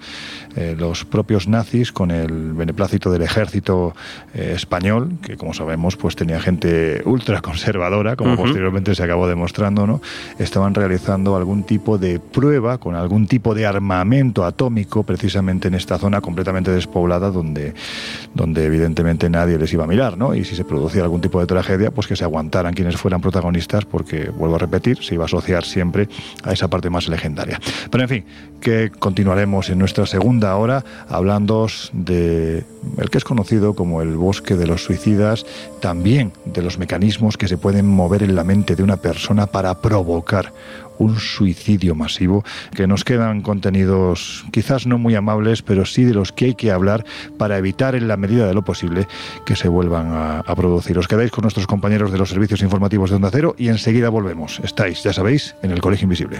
eh, 0.56 0.78
los 0.80 1.04
propios 1.04 1.50
nazis, 1.50 1.92
con 1.92 2.10
el 2.10 2.54
beneplácito 2.54 3.12
del 3.12 3.24
ejército 3.24 3.94
eh, 4.34 4.54
español, 4.56 5.18
que 5.22 5.36
como 5.36 5.54
sabemos 5.54 5.98
pues 5.98 6.16
tenía 6.16 6.40
gente 6.40 7.02
ultra 7.04 7.42
conservadora, 7.42 8.16
como 8.16 8.32
uh 8.32 8.36
-huh. 8.36 8.44
posteriormente 8.44 8.96
se 8.96 9.04
acabó 9.04 9.28
demostrando, 9.28 9.86
¿no? 9.86 10.02
estaban 10.40 10.74
realizando 10.74 11.17
algún 11.26 11.64
tipo 11.64 11.98
de 11.98 12.20
prueba 12.20 12.78
con 12.78 12.96
algún 12.96 13.28
tipo 13.28 13.56
de 13.56 13.66
armamento 13.66 14.46
atómico 14.46 15.04
precisamente 15.04 15.68
en 15.68 15.76
esta 15.76 15.98
zona 15.98 16.22
completamente 16.22 16.72
despoblada 16.72 17.32
donde, 17.32 17.74
donde 18.34 18.66
evidentemente 18.66 19.30
nadie 19.30 19.58
les 19.58 19.74
iba 19.74 19.84
a 19.84 19.88
mirar, 19.88 20.18
¿no? 20.18 20.36
Y 20.36 20.46
si 20.46 20.56
se 20.56 20.64
producía 20.64 21.04
algún 21.04 21.22
tipo 21.22 21.40
de 21.40 21.48
tragedia, 21.48 21.92
pues 21.92 22.08
que 22.08 22.16
se 22.16 22.24
aguantaran 22.24 22.74
quienes 22.74 22.98
fueran 22.98 23.22
protagonistas 23.22 23.86
porque, 23.86 24.30
vuelvo 24.30 24.56
a 24.56 24.60
repetir, 24.60 25.04
se 25.04 25.16
iba 25.16 25.24
a 25.24 25.26
asociar 25.26 25.64
siempre 25.64 26.08
a 26.44 26.54
esa 26.54 26.68
parte 26.68 26.90
más 26.90 27.08
legendaria. 27.08 27.60
Pero 27.90 28.04
en 28.04 28.10
fin, 28.10 28.26
que 28.62 28.92
continuaremos 28.92 29.70
en 29.70 29.80
nuestra 29.80 30.06
segunda 30.06 30.56
hora 30.56 30.84
hablando 31.10 31.68
de 31.94 32.64
el 32.98 33.10
que 33.10 33.18
es 33.18 33.24
conocido 33.24 33.74
como 33.74 34.02
el 34.02 34.16
bosque 34.16 34.56
de 34.56 34.68
los 34.68 34.84
suicidas, 34.84 35.46
también 35.80 36.32
de 36.46 36.62
los 36.62 36.78
mecanismos 36.78 37.38
que 37.38 37.48
se 37.48 37.58
pueden 37.58 37.88
mover 37.88 38.24
en 38.24 38.36
la 38.36 38.44
mente 38.44 38.76
de 38.76 38.84
una 38.84 38.98
persona 38.98 39.48
para 39.48 39.82
provocar 39.82 40.54
un 41.00 41.20
suicidio 41.20 41.96
masivo, 41.96 42.44
que 42.76 42.88
nos 42.88 43.04
quedan 43.04 43.42
contenidos 43.42 44.46
quizás 44.52 44.88
no 44.88 44.98
muy 44.98 45.16
amables, 45.16 45.62
pero 45.62 45.86
sí 45.86 46.04
de 46.04 46.14
los 46.14 46.32
que 46.32 46.46
hay 46.46 46.56
que 46.56 46.72
hablar 46.72 47.06
para 47.38 47.58
evitar 47.58 47.96
en 47.96 48.08
la 48.08 48.18
medida 48.18 48.48
de 48.48 48.54
lo 48.54 48.64
posible 48.64 49.08
que 49.46 49.56
se 49.56 49.68
vuelvan 49.68 50.12
a, 50.14 50.56
producir. 50.56 50.98
Os 50.98 51.08
quedáis 51.08 51.32
con 51.32 51.44
nuestros 51.44 51.68
compañeros 51.68 52.12
de 52.12 52.18
los 52.18 52.30
servicios 52.30 52.62
informativos 52.62 53.10
de 53.10 53.18
Onda 53.18 53.30
Cero 53.32 53.56
y 53.58 53.68
enseguida 53.68 54.10
volvemos. 54.10 54.60
Estáis, 54.64 55.04
ya 55.04 55.14
sabéis, 55.14 55.56
en 55.62 55.72
el 55.72 55.82
Colegio 55.82 56.06
Invisible. 56.06 56.40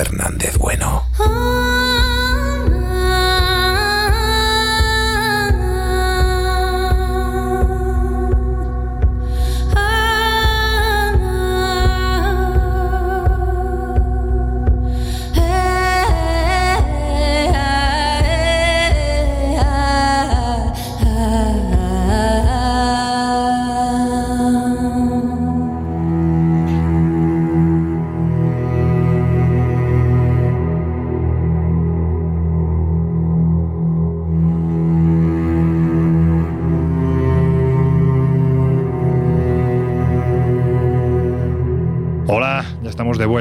Fernández 0.00 0.56
Bueno. 0.56 0.89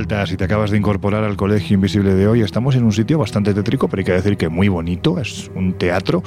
Estamos 0.10 0.16
de 0.16 0.16
vuelta. 0.16 0.26
Si 0.26 0.38
te 0.38 0.44
acabas 0.46 0.72
de 0.72 0.78
incorporar 0.78 1.24
al 1.24 1.38
Colegio 1.38 1.76
Invisible 1.76 2.14
de 2.14 2.28
hoy, 2.28 2.42
estamos 2.42 2.76
en 2.76 2.84
un 2.84 2.92
sitio 2.92 3.20
bastante 3.20 3.54
tétrico, 3.54 3.88
pero 3.88 4.02
hay 4.02 4.06
que 4.06 4.12
decir 4.14 4.38
que 4.38 4.50
muy 4.50 4.68
bonito. 4.68 5.20
Es 5.20 5.50
un 5.56 5.74
teatro 5.74 6.24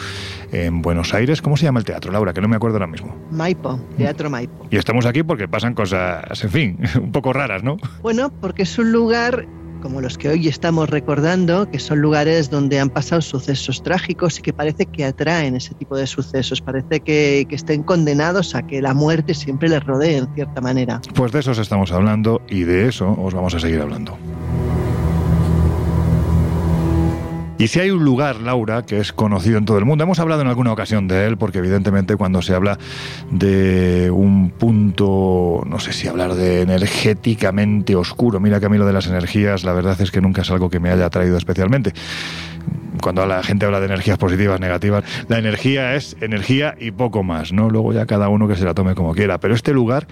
en 0.52 0.82
Buenos 0.82 1.14
Aires. 1.14 1.42
¿Cómo 1.42 1.56
se 1.56 1.64
llama 1.64 1.80
el 1.80 1.84
teatro, 1.84 2.12
Laura? 2.12 2.32
Que 2.32 2.40
no 2.40 2.48
me 2.48 2.56
acuerdo 2.56 2.76
ahora 2.76 2.86
mismo. 2.86 3.14
Maipo, 3.30 3.80
Teatro 3.96 4.30
Maipo. 4.30 4.66
Y 4.70 4.76
estamos 4.76 5.06
aquí 5.06 5.22
porque 5.22 5.48
pasan 5.48 5.74
cosas, 5.74 6.44
en 6.44 6.50
fin, 6.50 6.78
un 7.02 7.12
poco 7.12 7.32
raras, 7.32 7.62
¿no? 7.62 7.76
Bueno, 8.02 8.32
porque 8.40 8.62
es 8.62 8.78
un 8.78 8.92
lugar 8.92 9.46
como 9.82 10.00
los 10.00 10.16
que 10.16 10.28
hoy 10.28 10.48
estamos 10.48 10.88
recordando, 10.88 11.68
que 11.68 11.78
son 11.78 12.00
lugares 12.00 12.48
donde 12.48 12.80
han 12.80 12.88
pasado 12.88 13.20
sucesos 13.20 13.82
trágicos 13.82 14.38
y 14.38 14.42
que 14.42 14.52
parece 14.52 14.86
que 14.86 15.04
atraen 15.04 15.56
ese 15.56 15.74
tipo 15.74 15.96
de 15.96 16.06
sucesos, 16.06 16.62
parece 16.62 17.00
que, 17.00 17.44
que 17.48 17.54
estén 17.54 17.82
condenados 17.82 18.54
a 18.54 18.62
que 18.62 18.80
la 18.80 18.94
muerte 18.94 19.34
siempre 19.34 19.68
les 19.68 19.84
rodee 19.84 20.18
en 20.18 20.34
cierta 20.34 20.60
manera. 20.60 21.00
Pues 21.14 21.32
de 21.32 21.40
eso 21.40 21.50
os 21.50 21.58
estamos 21.58 21.92
hablando 21.92 22.40
y 22.48 22.62
de 22.62 22.88
eso 22.88 23.14
os 23.20 23.34
vamos 23.34 23.54
a 23.54 23.60
seguir 23.60 23.80
hablando. 23.80 24.16
Y 27.62 27.68
si 27.68 27.78
hay 27.78 27.92
un 27.92 28.04
lugar, 28.04 28.40
Laura, 28.40 28.82
que 28.82 28.98
es 28.98 29.12
conocido 29.12 29.56
en 29.56 29.64
todo 29.64 29.78
el 29.78 29.84
mundo, 29.84 30.02
hemos 30.02 30.18
hablado 30.18 30.42
en 30.42 30.48
alguna 30.48 30.72
ocasión 30.72 31.06
de 31.06 31.28
él, 31.28 31.36
porque 31.36 31.58
evidentemente 31.58 32.16
cuando 32.16 32.42
se 32.42 32.56
habla 32.56 32.76
de 33.30 34.10
un 34.10 34.50
punto, 34.50 35.62
no 35.64 35.78
sé 35.78 35.92
si 35.92 36.08
hablar 36.08 36.34
de 36.34 36.62
energéticamente 36.62 37.94
oscuro, 37.94 38.40
mira 38.40 38.58
que 38.58 38.66
a 38.66 38.68
mí 38.68 38.78
lo 38.78 38.84
de 38.84 38.92
las 38.92 39.06
energías, 39.06 39.62
la 39.62 39.74
verdad 39.74 39.96
es 40.00 40.10
que 40.10 40.20
nunca 40.20 40.42
es 40.42 40.50
algo 40.50 40.70
que 40.70 40.80
me 40.80 40.90
haya 40.90 41.06
atraído 41.06 41.36
especialmente. 41.36 41.92
Cuando 43.00 43.24
la 43.26 43.44
gente 43.44 43.64
habla 43.64 43.78
de 43.78 43.86
energías 43.86 44.18
positivas, 44.18 44.58
negativas, 44.58 45.04
la 45.28 45.38
energía 45.38 45.94
es 45.94 46.16
energía 46.20 46.74
y 46.80 46.90
poco 46.90 47.22
más, 47.22 47.52
¿no? 47.52 47.70
Luego 47.70 47.92
ya 47.92 48.06
cada 48.06 48.28
uno 48.28 48.48
que 48.48 48.56
se 48.56 48.64
la 48.64 48.74
tome 48.74 48.96
como 48.96 49.14
quiera. 49.14 49.38
Pero 49.38 49.54
este 49.54 49.72
lugar 49.72 50.08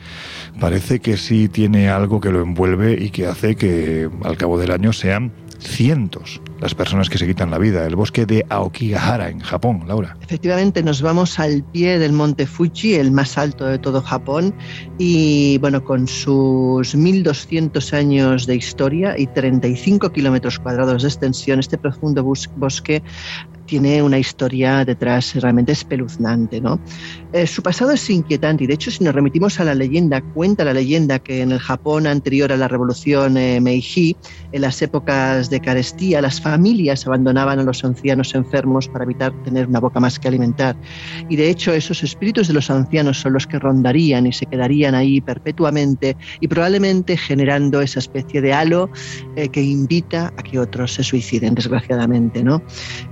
parece 0.61 1.01
que 1.01 1.17
sí 1.17 1.49
tiene 1.49 1.91
algo 1.91 2.21
que 2.21 2.31
lo 2.31 2.43
envuelve 2.43 2.93
y 2.93 3.11
que 3.11 3.27
hace 3.27 3.57
que 3.57 4.09
al 4.23 4.37
cabo 4.37 4.57
del 4.57 4.71
año 4.71 4.93
sean 4.93 5.33
cientos 5.59 6.41
las 6.61 6.75
personas 6.75 7.09
que 7.09 7.19
se 7.19 7.27
quitan 7.27 7.51
la 7.51 7.59
vida. 7.59 7.87
El 7.87 7.97
bosque 7.97 8.27
de 8.27 8.45
Aokigahara, 8.49 9.29
en 9.31 9.41
Japón, 9.41 9.85
Laura. 9.87 10.17
Efectivamente, 10.21 10.83
nos 10.83 11.03
vamos 11.03 11.39
al 11.39 11.63
pie 11.63 11.99
del 11.99 12.13
monte 12.13 12.47
Fuji, 12.47 12.95
el 12.95 13.11
más 13.11 13.39
alto 13.39 13.67
de 13.67 13.79
todo 13.79 14.03
Japón, 14.03 14.55
y 14.99 15.59
bueno, 15.59 15.85
con 15.85 16.07
sus 16.07 16.95
1200 16.95 17.93
años 17.95 18.47
de 18.47 18.57
historia 18.57 19.19
y 19.19 19.27
35 19.27 20.11
kilómetros 20.11 20.59
cuadrados 20.59 21.03
de 21.03 21.09
extensión, 21.09 21.61
este 21.61 21.79
profundo 21.79 22.23
bosque 22.23 23.03
tiene 23.71 24.03
una 24.03 24.19
historia 24.19 24.85
detrás 24.85 25.33
realmente 25.37 25.71
espeluznante. 25.71 26.61
¿no? 26.61 26.81
Eh, 27.33 27.47
su 27.47 27.63
pasado 27.63 27.93
es 27.93 28.11
inquietante 28.11 28.65
y 28.65 28.67
de 28.67 28.75
hecho 28.75 28.91
si 28.91 29.05
nos 29.05 29.15
remitimos 29.15 29.61
a 29.61 29.65
la 29.65 29.77
leyenda, 29.77 30.21
cuenta 30.21 30.65
la 30.65 30.75
leyenda 30.75 31.21
que 31.21 31.43
en 31.43 31.53
el 31.53 31.61
Japón 31.61 32.09
anterior 32.09 32.51
a 32.51 32.57
la 32.57 32.67
revolución 32.67 33.37
eh, 33.37 33.61
Meiji, 33.61 34.17
en 34.51 34.63
las 34.63 34.83
épocas 34.83 35.51
de 35.51 35.61
carestía, 35.61 36.21
las 36.21 36.41
familias 36.41 37.07
abandonaban 37.07 37.61
a 37.61 37.63
los 37.63 37.85
ancianos 37.85 38.35
enfermos 38.35 38.89
para 38.89 39.05
evitar 39.05 39.33
tener 39.45 39.69
una 39.69 39.79
boca 39.79 40.01
más 40.01 40.19
que 40.19 40.27
alimentar. 40.27 40.75
Y 41.29 41.37
de 41.37 41.49
hecho 41.49 41.73
esos 41.73 42.03
espíritus 42.03 42.49
de 42.49 42.55
los 42.55 42.71
ancianos 42.71 43.21
son 43.21 43.35
los 43.35 43.47
que 43.47 43.61
rondarían 43.61 44.27
y 44.27 44.33
se 44.33 44.47
quedarían 44.47 44.97
ahí 44.97 45.21
perpetuamente 45.21 46.17
y 46.41 46.49
probablemente 46.49 47.17
generando 47.17 47.81
esa 47.81 48.01
especie 48.01 48.41
de 48.41 48.53
halo 48.53 48.91
eh, 49.37 49.49
que 49.49 49.63
invita 49.63 50.33
a 50.37 50.43
que 50.43 50.59
otros 50.59 50.95
se 50.95 51.05
suiciden, 51.05 51.55
desgraciadamente. 51.55 52.43
¿no? 52.43 52.63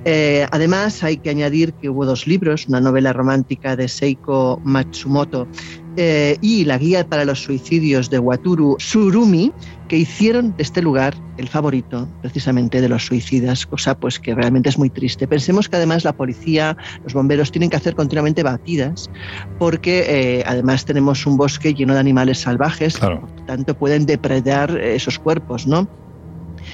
Eh, 0.05 0.48
además, 0.51 1.03
hay 1.03 1.19
que 1.19 1.31
añadir 1.31 1.75
que 1.75 1.89
hubo 1.89 2.05
dos 2.07 2.27
libros, 2.27 2.69
una 2.69 2.81
novela 2.81 3.13
romántica 3.13 3.77
de 3.77 3.89
Seiko 3.89 4.61
Matsumoto 4.65 5.49
eh, 5.97 6.37
y 6.41 6.65
la 6.65 6.79
guía 6.79 7.05
para 7.07 7.25
los 7.25 7.43
suicidios 7.43 8.09
de 8.11 8.19
Waturu 8.19 8.77
Surumi, 8.79 9.53
que 9.89 9.97
hicieron 9.97 10.55
de 10.57 10.63
este 10.63 10.83
lugar 10.83 11.15
el 11.39 11.49
favorito 11.49 12.09
precisamente 12.21 12.81
de 12.81 12.89
los 12.89 13.07
suicidas, 13.07 13.67
cosa 13.67 13.95
pues 13.95 14.19
que 14.21 14.35
realmente 14.35 14.69
es 14.69 14.79
muy 14.79 14.91
triste. 14.91 15.27
Pensemos 15.27 15.69
que 15.69 15.77
además 15.77 16.05
la 16.05 16.13
policía, 16.13 16.77
los 17.03 17.15
bomberos 17.15 17.51
tienen 17.51 17.71
que 17.71 17.77
hacer 17.77 17.95
continuamente 17.95 18.43
batidas 18.43 19.11
porque 19.59 20.05
eh, 20.09 20.45
además 20.47 20.85
tenemos 20.85 21.27
un 21.27 21.37
bosque 21.37 21.75
lleno 21.75 21.95
de 21.95 22.01
animales 22.01 22.39
salvajes, 22.41 22.97
Claro. 22.99 23.21
por 23.23 23.47
tanto 23.47 23.75
pueden 23.77 24.07
depredar 24.07 24.79
esos 24.79 25.19
cuerpos, 25.19 25.67
¿no? 25.67 25.89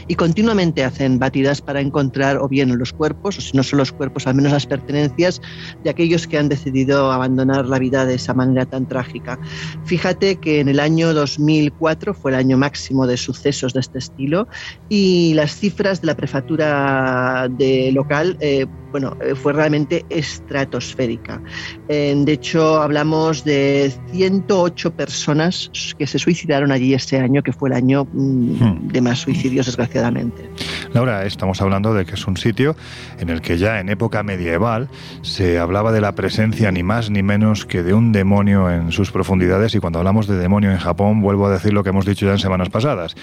Y 0.08 0.14
continuamente 0.14 0.84
hacen 0.84 1.18
batidas 1.18 1.60
para 1.60 1.80
encontrar 1.80 2.38
o 2.38 2.48
bien 2.48 2.76
los 2.78 2.92
cuerpos, 2.92 3.38
o 3.38 3.40
si 3.40 3.56
no 3.56 3.62
son 3.62 3.78
los 3.78 3.92
cuerpos, 3.92 4.26
al 4.26 4.34
menos 4.34 4.52
las 4.52 4.66
pertenencias 4.66 5.40
de 5.82 5.90
aquellos 5.90 6.26
que 6.26 6.38
han 6.38 6.48
decidido 6.48 7.12
abandonar 7.12 7.66
la 7.66 7.78
vida 7.78 8.04
de 8.06 8.14
esa 8.14 8.34
manera 8.34 8.66
tan 8.66 8.86
trágica. 8.86 9.38
Fíjate 9.84 10.36
que 10.36 10.60
en 10.60 10.68
el 10.68 10.80
año 10.80 11.14
2004 11.14 12.14
fue 12.14 12.32
el 12.32 12.36
año 12.36 12.58
máximo 12.58 13.06
de 13.06 13.16
sucesos 13.16 13.72
de 13.72 13.80
este 13.80 13.98
estilo 13.98 14.48
y 14.88 15.34
las 15.34 15.56
cifras 15.56 16.00
de 16.00 16.06
la 16.06 16.16
prefectura 16.16 17.48
de 17.50 17.92
local, 17.92 18.36
eh, 18.40 18.66
bueno, 18.94 19.16
eh, 19.20 19.34
fue 19.34 19.52
realmente 19.52 20.06
estratosférica. 20.08 21.42
Eh, 21.88 22.14
de 22.16 22.32
hecho, 22.32 22.80
hablamos 22.80 23.44
de 23.44 23.92
108 24.12 24.92
personas 24.92 25.68
que 25.98 26.06
se 26.06 26.20
suicidaron 26.20 26.70
allí 26.70 26.94
ese 26.94 27.18
año, 27.18 27.42
que 27.42 27.52
fue 27.52 27.70
el 27.70 27.74
año 27.74 28.06
mm, 28.12 28.92
de 28.92 29.00
más 29.00 29.18
suicidios, 29.18 29.66
desgraciadamente. 29.66 30.48
Laura, 30.92 31.26
estamos 31.26 31.60
hablando 31.60 31.92
de 31.92 32.06
que 32.06 32.14
es 32.14 32.24
un 32.28 32.36
sitio 32.36 32.76
en 33.18 33.30
el 33.30 33.40
que 33.40 33.58
ya 33.58 33.80
en 33.80 33.88
época 33.88 34.22
medieval 34.22 34.88
se 35.22 35.58
hablaba 35.58 35.90
de 35.90 36.00
la 36.00 36.14
presencia 36.14 36.70
ni 36.70 36.84
más 36.84 37.10
ni 37.10 37.24
menos 37.24 37.66
que 37.66 37.82
de 37.82 37.94
un 37.94 38.12
demonio 38.12 38.70
en 38.70 38.92
sus 38.92 39.10
profundidades 39.10 39.74
y 39.74 39.80
cuando 39.80 39.98
hablamos 39.98 40.28
de 40.28 40.36
demonio 40.36 40.70
en 40.70 40.78
Japón 40.78 41.20
vuelvo 41.20 41.48
a 41.48 41.50
decir 41.50 41.72
lo 41.72 41.82
que 41.82 41.88
hemos 41.88 42.06
dicho 42.06 42.26
ya 42.26 42.32
en 42.32 42.38
semanas 42.38 42.68
pasadas. 42.68 43.16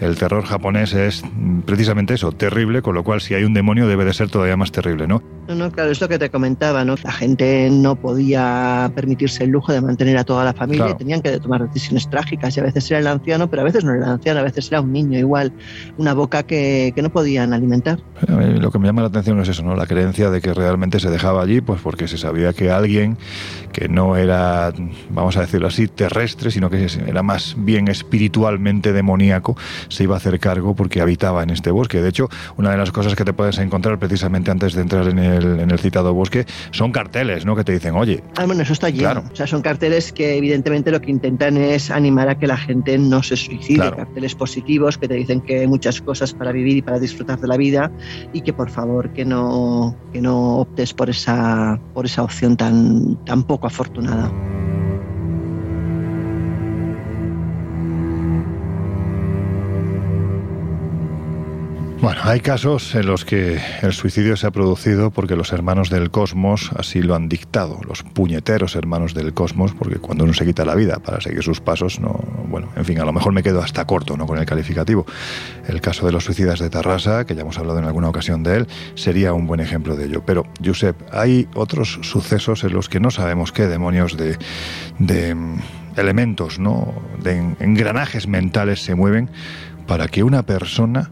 El 0.00 0.16
terror 0.16 0.46
japonés 0.46 0.94
es 0.94 1.22
mm, 1.22 1.60
precisamente 1.66 2.14
eso, 2.14 2.32
terrible, 2.32 2.80
con 2.80 2.94
lo 2.94 3.04
cual 3.04 3.20
si 3.20 3.34
hay 3.34 3.44
un 3.44 3.52
demonio 3.52 3.86
debe 3.86 4.06
de 4.06 4.14
ser 4.14 4.30
todavía 4.30 4.56
más 4.56 4.72
terrible, 4.72 5.06
¿no? 5.06 5.17
No, 5.48 5.54
no, 5.54 5.72
claro, 5.72 5.90
es 5.90 5.98
lo 5.98 6.08
que 6.10 6.18
te 6.18 6.28
comentaba, 6.28 6.84
¿no? 6.84 6.94
La 7.02 7.10
gente 7.10 7.70
no 7.72 7.96
podía 7.96 8.92
permitirse 8.94 9.44
el 9.44 9.50
lujo 9.50 9.72
de 9.72 9.80
mantener 9.80 10.18
a 10.18 10.24
toda 10.24 10.44
la 10.44 10.52
familia 10.52 10.84
Claro. 10.84 10.94
y 10.96 10.98
tenían 10.98 11.22
que 11.22 11.30
tomar 11.40 11.66
decisiones 11.66 12.06
trágicas 12.10 12.54
y 12.54 12.60
a 12.60 12.64
veces 12.64 12.90
era 12.90 13.00
el 13.00 13.06
anciano, 13.06 13.48
pero 13.48 13.62
a 13.62 13.64
veces 13.64 13.82
no 13.82 13.94
era 13.94 14.04
el 14.04 14.10
anciano, 14.12 14.40
a 14.40 14.42
veces 14.42 14.68
era 14.70 14.82
un 14.82 14.92
niño 14.92 15.18
igual, 15.18 15.50
una 15.96 16.12
boca 16.12 16.42
que, 16.42 16.92
que 16.94 17.00
no 17.00 17.08
podían 17.08 17.54
alimentar. 17.54 17.98
A 18.28 18.32
mí 18.32 18.58
Lo 18.60 18.70
que 18.70 18.78
me 18.78 18.86
llama 18.88 19.00
la 19.00 19.08
atención 19.08 19.40
es 19.40 19.48
eso, 19.48 19.62
¿no? 19.62 19.74
La 19.74 19.86
creencia 19.86 20.28
de 20.28 20.42
que 20.42 20.52
realmente 20.52 21.00
se 21.00 21.08
dejaba 21.08 21.40
allí, 21.40 21.62
pues 21.62 21.80
porque 21.80 22.08
se 22.08 22.18
sabía 22.18 22.52
que 22.52 22.70
alguien 22.70 23.16
que 23.72 23.88
no 23.88 24.16
era, 24.16 24.70
vamos 25.08 25.38
a 25.38 25.40
decirlo 25.40 25.68
así, 25.68 25.88
terrestre, 25.88 26.50
sino 26.50 26.68
que 26.68 26.88
era 27.06 27.22
más 27.22 27.54
bien 27.56 27.88
espiritualmente 27.88 28.92
demoníaco, 28.92 29.56
se 29.88 30.02
iba 30.04 30.14
a 30.14 30.18
hacer 30.18 30.38
cargo 30.40 30.74
porque 30.74 31.00
habitaba 31.00 31.42
en 31.42 31.48
este 31.50 31.70
bosque. 31.70 32.02
De 32.02 32.10
hecho, 32.10 32.28
una 32.58 32.70
de 32.72 32.76
las 32.76 32.92
cosas 32.92 33.14
que 33.14 33.24
te 33.24 33.32
puedes 33.32 33.56
encontrar 33.58 33.98
precisamente 33.98 34.50
antes 34.50 34.74
de 34.74 34.82
entrar 34.82 35.07
en 35.08 35.18
el, 35.18 35.60
en 35.60 35.70
el 35.70 35.78
citado 35.78 36.14
bosque 36.14 36.46
son 36.70 36.92
carteles, 36.92 37.44
¿no? 37.44 37.56
Que 37.56 37.64
te 37.64 37.72
dicen, 37.72 37.94
oye, 37.94 38.22
Ah, 38.36 38.46
bueno, 38.46 38.62
eso 38.62 38.72
está 38.72 38.90
lleno. 38.90 39.02
Claro. 39.02 39.24
O 39.32 39.36
sea, 39.36 39.46
son 39.46 39.62
carteles 39.62 40.12
que 40.12 40.36
evidentemente 40.36 40.90
lo 40.90 41.00
que 41.00 41.10
intentan 41.10 41.56
es 41.56 41.90
animar 41.90 42.28
a 42.28 42.38
que 42.38 42.46
la 42.46 42.56
gente 42.56 42.98
no 42.98 43.22
se 43.22 43.36
suicide. 43.36 43.76
Claro. 43.76 43.96
Carteles 43.96 44.34
positivos 44.34 44.98
que 44.98 45.08
te 45.08 45.14
dicen 45.14 45.40
que 45.40 45.60
hay 45.60 45.66
muchas 45.66 46.00
cosas 46.00 46.32
para 46.32 46.52
vivir 46.52 46.76
y 46.76 46.82
para 46.82 46.98
disfrutar 46.98 47.38
de 47.40 47.48
la 47.48 47.56
vida 47.56 47.90
y 48.32 48.42
que 48.42 48.52
por 48.52 48.70
favor 48.70 49.12
que 49.12 49.24
no, 49.24 49.96
que 50.12 50.20
no 50.20 50.58
optes 50.58 50.94
por 50.94 51.10
esa, 51.10 51.78
por 51.94 52.06
esa 52.06 52.22
opción 52.22 52.56
tan, 52.56 53.16
tan 53.24 53.42
poco 53.44 53.66
afortunada. 53.66 54.30
Bueno, 62.00 62.20
hay 62.22 62.38
casos 62.38 62.94
en 62.94 63.06
los 63.06 63.24
que 63.24 63.60
el 63.82 63.92
suicidio 63.92 64.36
se 64.36 64.46
ha 64.46 64.52
producido 64.52 65.10
porque 65.10 65.34
los 65.34 65.52
hermanos 65.52 65.90
del 65.90 66.12
cosmos 66.12 66.70
así 66.76 67.02
lo 67.02 67.16
han 67.16 67.28
dictado, 67.28 67.80
los 67.88 68.04
puñeteros 68.04 68.76
hermanos 68.76 69.14
del 69.14 69.34
cosmos, 69.34 69.74
porque 69.74 69.98
cuando 69.98 70.22
uno 70.22 70.32
se 70.32 70.44
quita 70.44 70.64
la 70.64 70.76
vida 70.76 71.00
para 71.00 71.20
seguir 71.20 71.42
sus 71.42 71.60
pasos, 71.60 71.98
no, 71.98 72.20
bueno, 72.46 72.68
en 72.76 72.84
fin, 72.84 73.00
a 73.00 73.04
lo 73.04 73.12
mejor 73.12 73.32
me 73.32 73.42
quedo 73.42 73.60
hasta 73.60 73.84
corto, 73.84 74.16
¿no? 74.16 74.26
Con 74.26 74.38
el 74.38 74.46
calificativo. 74.46 75.06
El 75.66 75.80
caso 75.80 76.06
de 76.06 76.12
los 76.12 76.22
suicidas 76.22 76.60
de 76.60 76.70
Tarrasa, 76.70 77.26
que 77.26 77.34
ya 77.34 77.40
hemos 77.40 77.58
hablado 77.58 77.80
en 77.80 77.86
alguna 77.86 78.08
ocasión 78.08 78.44
de 78.44 78.58
él, 78.58 78.68
sería 78.94 79.32
un 79.32 79.48
buen 79.48 79.58
ejemplo 79.58 79.96
de 79.96 80.04
ello. 80.04 80.22
Pero, 80.24 80.44
Josep, 80.64 80.96
hay 81.12 81.48
otros 81.54 81.98
sucesos 82.02 82.62
en 82.62 82.74
los 82.74 82.88
que 82.88 83.00
no 83.00 83.10
sabemos 83.10 83.50
qué 83.50 83.66
demonios 83.66 84.16
de, 84.16 84.38
de 85.00 85.34
mm, 85.34 85.58
elementos, 85.96 86.60
¿no? 86.60 86.94
De 87.20 87.38
engranajes 87.58 88.28
mentales 88.28 88.84
se 88.84 88.94
mueven 88.94 89.30
para 89.88 90.06
que 90.06 90.22
una 90.22 90.44
persona 90.44 91.10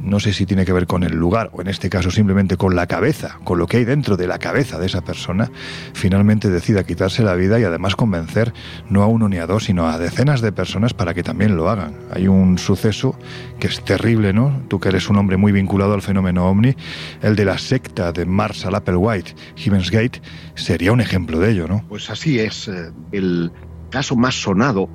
no 0.00 0.20
sé 0.20 0.32
si 0.32 0.44
tiene 0.46 0.64
que 0.64 0.72
ver 0.72 0.86
con 0.86 1.02
el 1.02 1.14
lugar 1.14 1.50
o 1.52 1.60
en 1.60 1.68
este 1.68 1.88
caso 1.88 2.10
simplemente 2.10 2.56
con 2.56 2.76
la 2.76 2.86
cabeza, 2.86 3.38
con 3.44 3.58
lo 3.58 3.66
que 3.66 3.78
hay 3.78 3.84
dentro 3.84 4.16
de 4.16 4.26
la 4.26 4.38
cabeza 4.38 4.78
de 4.78 4.86
esa 4.86 5.02
persona, 5.02 5.50
finalmente 5.94 6.50
decida 6.50 6.84
quitarse 6.84 7.22
la 7.22 7.34
vida 7.34 7.58
y 7.58 7.64
además 7.64 7.96
convencer 7.96 8.52
no 8.90 9.02
a 9.02 9.06
uno 9.06 9.28
ni 9.28 9.38
a 9.38 9.46
dos, 9.46 9.64
sino 9.64 9.88
a 9.88 9.98
decenas 9.98 10.40
de 10.40 10.52
personas 10.52 10.94
para 10.94 11.14
que 11.14 11.22
también 11.22 11.56
lo 11.56 11.68
hagan. 11.70 11.94
Hay 12.12 12.28
un 12.28 12.58
suceso 12.58 13.18
que 13.58 13.68
es 13.68 13.82
terrible, 13.84 14.32
¿no? 14.32 14.62
Tú 14.68 14.80
que 14.80 14.88
eres 14.88 15.08
un 15.08 15.16
hombre 15.16 15.36
muy 15.36 15.52
vinculado 15.52 15.94
al 15.94 16.02
fenómeno 16.02 16.46
ovni, 16.48 16.74
el 17.22 17.36
de 17.36 17.44
la 17.44 17.58
secta 17.58 18.12
de 18.12 18.26
Marshall 18.26 18.74
Applewhite, 18.74 19.34
Heaven's 19.56 19.90
Gate, 19.90 20.20
sería 20.54 20.92
un 20.92 21.00
ejemplo 21.00 21.38
de 21.38 21.50
ello, 21.50 21.66
¿no? 21.68 21.84
Pues 21.88 22.10
así 22.10 22.38
es. 22.38 22.68
eh, 22.68 22.90
El 23.12 23.52
caso 23.90 24.16
más 24.16 24.34
sonado 24.34 24.88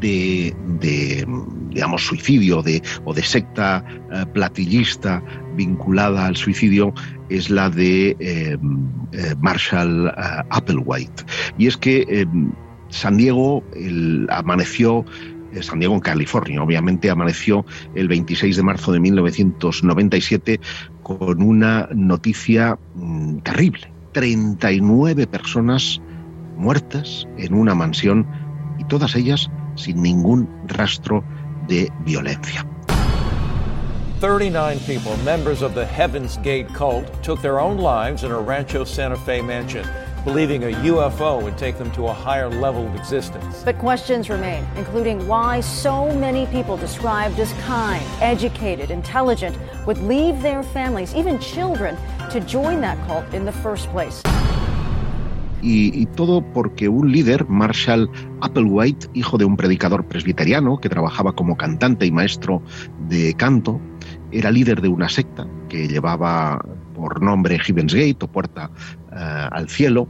de, 0.00 0.54
de, 0.80 1.26
digamos, 1.70 2.06
suicidio 2.06 2.62
de, 2.62 2.82
o 3.04 3.14
de 3.14 3.22
secta 3.22 3.84
eh, 4.12 4.24
platillista 4.32 5.22
vinculada 5.54 6.26
al 6.26 6.36
suicidio 6.36 6.92
es 7.28 7.50
la 7.50 7.70
de 7.70 8.16
eh, 8.20 8.56
eh, 9.12 9.34
Marshall 9.40 10.12
Applewhite. 10.50 11.24
Y 11.58 11.66
es 11.66 11.76
que 11.76 12.26
San 12.88 13.16
Diego 13.16 13.64
amaneció 14.28 15.04
San 15.62 15.78
Diego 15.78 15.94
en 15.94 16.00
California, 16.00 16.62
obviamente 16.62 17.08
amaneció 17.08 17.64
el 17.94 18.08
26 18.08 18.56
de 18.56 18.62
marzo 18.62 18.92
de 18.92 19.00
1997 19.00 20.60
con 21.02 21.42
una 21.42 21.88
noticia 21.94 22.78
mm, 22.94 23.38
terrible. 23.38 23.90
39 24.12 25.26
personas 25.26 26.00
muertas 26.56 27.26
en 27.36 27.54
una 27.54 27.74
mansión 27.74 28.26
y 28.78 28.84
todas 28.84 29.14
ellas 29.14 29.50
sin 29.76 30.02
ningún 30.02 30.48
rastro 30.76 31.22
de 31.66 31.90
violencia. 32.04 32.64
39 34.20 34.80
people, 34.80 35.14
members 35.18 35.60
of 35.60 35.74
the 35.74 35.84
Heaven's 35.84 36.38
Gate 36.38 36.68
cult, 36.68 37.22
took 37.22 37.42
their 37.42 37.60
own 37.60 37.76
lives 37.76 38.24
in 38.24 38.30
a 38.30 38.40
Rancho 38.40 38.84
Santa 38.84 39.16
Fe 39.16 39.42
mansion, 39.42 39.86
believing 40.24 40.64
a 40.64 40.68
UFO 40.68 41.42
would 41.42 41.58
take 41.58 41.76
them 41.76 41.90
to 41.92 42.06
a 42.06 42.12
higher 42.14 42.48
level 42.48 42.86
of 42.86 42.94
existence. 42.94 43.62
But 43.62 43.78
questions 43.78 44.30
remain, 44.30 44.66
including 44.76 45.28
why 45.28 45.60
so 45.60 46.12
many 46.14 46.46
people 46.46 46.78
described 46.78 47.38
as 47.38 47.52
kind, 47.64 48.02
educated, 48.22 48.90
intelligent 48.90 49.54
would 49.86 49.98
leave 49.98 50.40
their 50.40 50.62
families, 50.62 51.14
even 51.14 51.38
children, 51.38 51.94
to 52.30 52.40
join 52.40 52.80
that 52.80 52.96
cult 53.06 53.34
in 53.34 53.44
the 53.44 53.52
first 53.52 53.86
place. 53.90 54.22
Y, 55.68 56.06
todo 56.14 56.42
porque 56.52 56.88
un 56.88 57.10
líder, 57.10 57.48
Marshall 57.48 58.08
Applewhite, 58.40 59.08
hijo 59.14 59.36
de 59.36 59.44
un 59.44 59.56
predicador 59.56 60.04
presbiteriano 60.06 60.78
que 60.78 60.88
trabajaba 60.88 61.32
como 61.32 61.56
cantante 61.56 62.06
y 62.06 62.12
maestro 62.12 62.62
de 63.08 63.34
canto, 63.34 63.80
era 64.30 64.52
líder 64.52 64.80
de 64.80 64.86
una 64.86 65.08
secta 65.08 65.44
que 65.68 65.88
llevaba 65.88 66.64
por 66.94 67.20
nombre 67.20 67.58
Heaven's 67.58 67.94
Gate 67.94 68.18
o 68.20 68.28
Puerta 68.28 68.70
eh, 69.10 69.48
al 69.50 69.68
Cielo, 69.68 70.06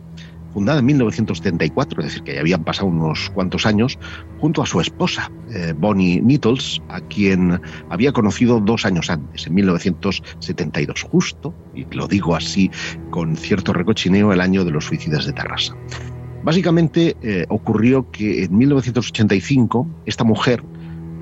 fundada 0.56 0.78
en 0.78 0.86
1974, 0.86 2.00
es 2.00 2.06
decir, 2.06 2.22
que 2.22 2.32
ya 2.32 2.40
habían 2.40 2.64
pasado 2.64 2.86
unos 2.88 3.28
cuantos 3.28 3.66
años, 3.66 3.98
junto 4.40 4.62
a 4.62 4.66
su 4.66 4.80
esposa, 4.80 5.30
eh, 5.52 5.74
Bonnie 5.76 6.22
Nettles, 6.22 6.80
a 6.88 7.02
quien 7.02 7.60
había 7.90 8.10
conocido 8.10 8.58
dos 8.58 8.86
años 8.86 9.10
antes, 9.10 9.46
en 9.46 9.52
1972, 9.52 11.02
justo, 11.02 11.52
y 11.74 11.84
lo 11.94 12.08
digo 12.08 12.34
así 12.34 12.70
con 13.10 13.36
cierto 13.36 13.74
recochineo, 13.74 14.32
el 14.32 14.40
año 14.40 14.64
de 14.64 14.70
los 14.70 14.86
suicidas 14.86 15.26
de 15.26 15.34
Tarrasa. 15.34 15.76
Básicamente 16.42 17.14
eh, 17.20 17.44
ocurrió 17.50 18.10
que 18.10 18.44
en 18.44 18.56
1985 18.56 19.86
esta 20.06 20.24
mujer, 20.24 20.64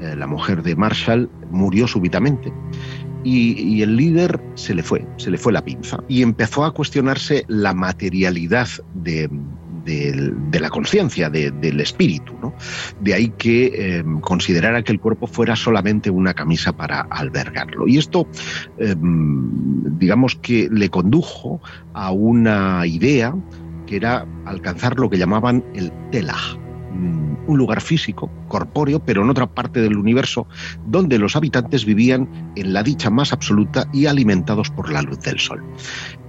eh, 0.00 0.14
la 0.14 0.28
mujer 0.28 0.62
de 0.62 0.76
Marshall, 0.76 1.28
murió 1.50 1.88
súbitamente 1.88 2.52
y, 3.24 3.82
el 3.82 3.96
líder 3.96 4.40
se 4.54 4.74
le 4.74 4.82
fue, 4.82 5.06
se 5.16 5.30
le 5.30 5.38
fue 5.38 5.52
la 5.52 5.64
pinza 5.64 5.98
y 6.08 6.22
empezó 6.22 6.64
a 6.64 6.72
cuestionarse 6.72 7.44
la 7.48 7.74
materialidad 7.74 8.68
de, 8.94 9.28
la 10.52 10.70
conciencia, 10.70 11.30
de, 11.30 11.50
del 11.50 11.80
espíritu. 11.80 12.34
¿no? 12.40 12.54
De 13.00 13.14
ahí 13.14 13.32
que 13.36 13.72
eh, 13.74 14.04
considerara 14.20 14.82
que 14.82 14.92
el 14.92 15.00
cuerpo 15.00 15.26
fuera 15.26 15.56
solamente 15.56 16.10
una 16.10 16.34
camisa 16.34 16.72
para 16.72 17.00
albergarlo. 17.02 17.88
Y 17.88 17.98
esto, 17.98 18.28
eh, 18.78 18.94
digamos 18.96 20.36
que 20.36 20.68
le 20.70 20.88
condujo 20.90 21.60
a 21.92 22.12
una 22.12 22.86
idea 22.86 23.34
que 23.86 23.96
era 23.96 24.26
alcanzar 24.46 24.98
lo 24.98 25.10
que 25.10 25.18
llamaban 25.18 25.64
el 25.74 25.92
telah, 26.10 26.56
mm, 26.56 26.63
un 27.46 27.58
lugar 27.58 27.80
físico, 27.80 28.30
corpóreo, 28.48 29.00
pero 29.00 29.22
en 29.22 29.30
otra 29.30 29.46
parte 29.46 29.80
del 29.80 29.96
universo, 29.96 30.46
donde 30.86 31.18
los 31.18 31.36
habitantes 31.36 31.84
vivían 31.84 32.52
en 32.56 32.72
la 32.72 32.82
dicha 32.82 33.10
más 33.10 33.32
absoluta 33.32 33.88
y 33.92 34.06
alimentados 34.06 34.70
por 34.70 34.90
la 34.90 35.02
luz 35.02 35.20
del 35.20 35.38
sol. 35.38 35.62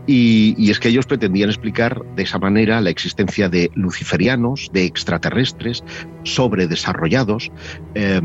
Y, 0.07 0.69
es 0.69 0.79
que 0.79 0.89
ellos 0.89 1.07
pretendían 1.07 1.49
explicar 1.49 2.03
de 2.15 2.23
esa 2.23 2.37
manera 2.37 2.79
la 2.79 2.91
existencia 2.91 3.49
de 3.49 3.71
luciferianos, 3.73 4.69
de 4.71 4.85
extraterrestres, 4.85 5.83
sobredesarrollados. 6.23 7.51
Eh, 7.95 8.21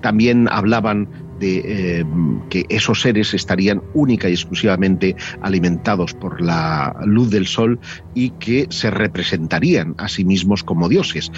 también 0.00 0.48
hablaban 0.48 1.08
de 1.38 1.62
eh, 2.00 2.04
que 2.50 2.66
esos 2.68 3.00
seres 3.00 3.34
estarían 3.34 3.82
única 3.94 4.28
y 4.28 4.32
exclusivamente 4.32 5.16
alimentados 5.42 6.14
por 6.14 6.40
la 6.40 6.96
luz 7.04 7.30
del 7.30 7.46
sol 7.46 7.78
y 8.14 8.30
que 8.30 8.66
se 8.70 8.90
representarían 8.90 9.94
a 9.98 10.08
sí 10.08 10.24
mismos 10.24 10.64
como 10.64 10.88
dioses 10.88 11.30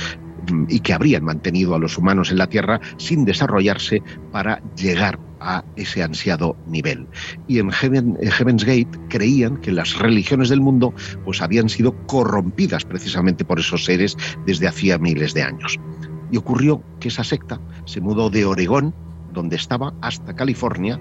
y 0.68 0.80
que 0.80 0.92
habrían 0.92 1.24
mantenido 1.24 1.74
a 1.74 1.78
los 1.78 1.98
humanos 1.98 2.30
en 2.30 2.38
la 2.38 2.48
Tierra 2.48 2.80
sin 2.96 3.24
desarrollarse 3.24 4.03
para 4.32 4.62
llegar 4.74 5.18
a 5.40 5.64
ese 5.76 6.03
ansiado 6.03 6.57
nivel. 6.66 7.07
Y 7.48 7.59
en 7.59 7.70
Heaven, 7.70 8.16
Heaven's 8.20 8.64
Gate 8.64 8.98
creían 9.09 9.57
que 9.59 9.72
las 9.72 9.98
religiones 9.98 10.48
del 10.51 10.61
mundo 10.61 10.94
pues 11.24 11.40
habían 11.40 11.68
sido 11.68 11.94
corrompidas 12.07 12.84
precisamente 12.84 13.44
por 13.44 13.59
esos 13.59 13.84
seres 13.84 14.16
desde 14.46 14.68
hacía 14.68 14.98
miles 14.98 15.34
de 15.34 15.42
años. 15.42 15.78
Y 16.30 16.36
ocurrió 16.36 16.82
que 17.01 17.09
esa 17.09 17.24
secta 17.24 17.61
se 17.86 18.01
mudó 18.01 18.30
de 18.30 18.44
Oregón, 18.44 18.94
donde 19.33 19.57
estaba, 19.57 19.95
hasta 20.01 20.35
California, 20.35 20.99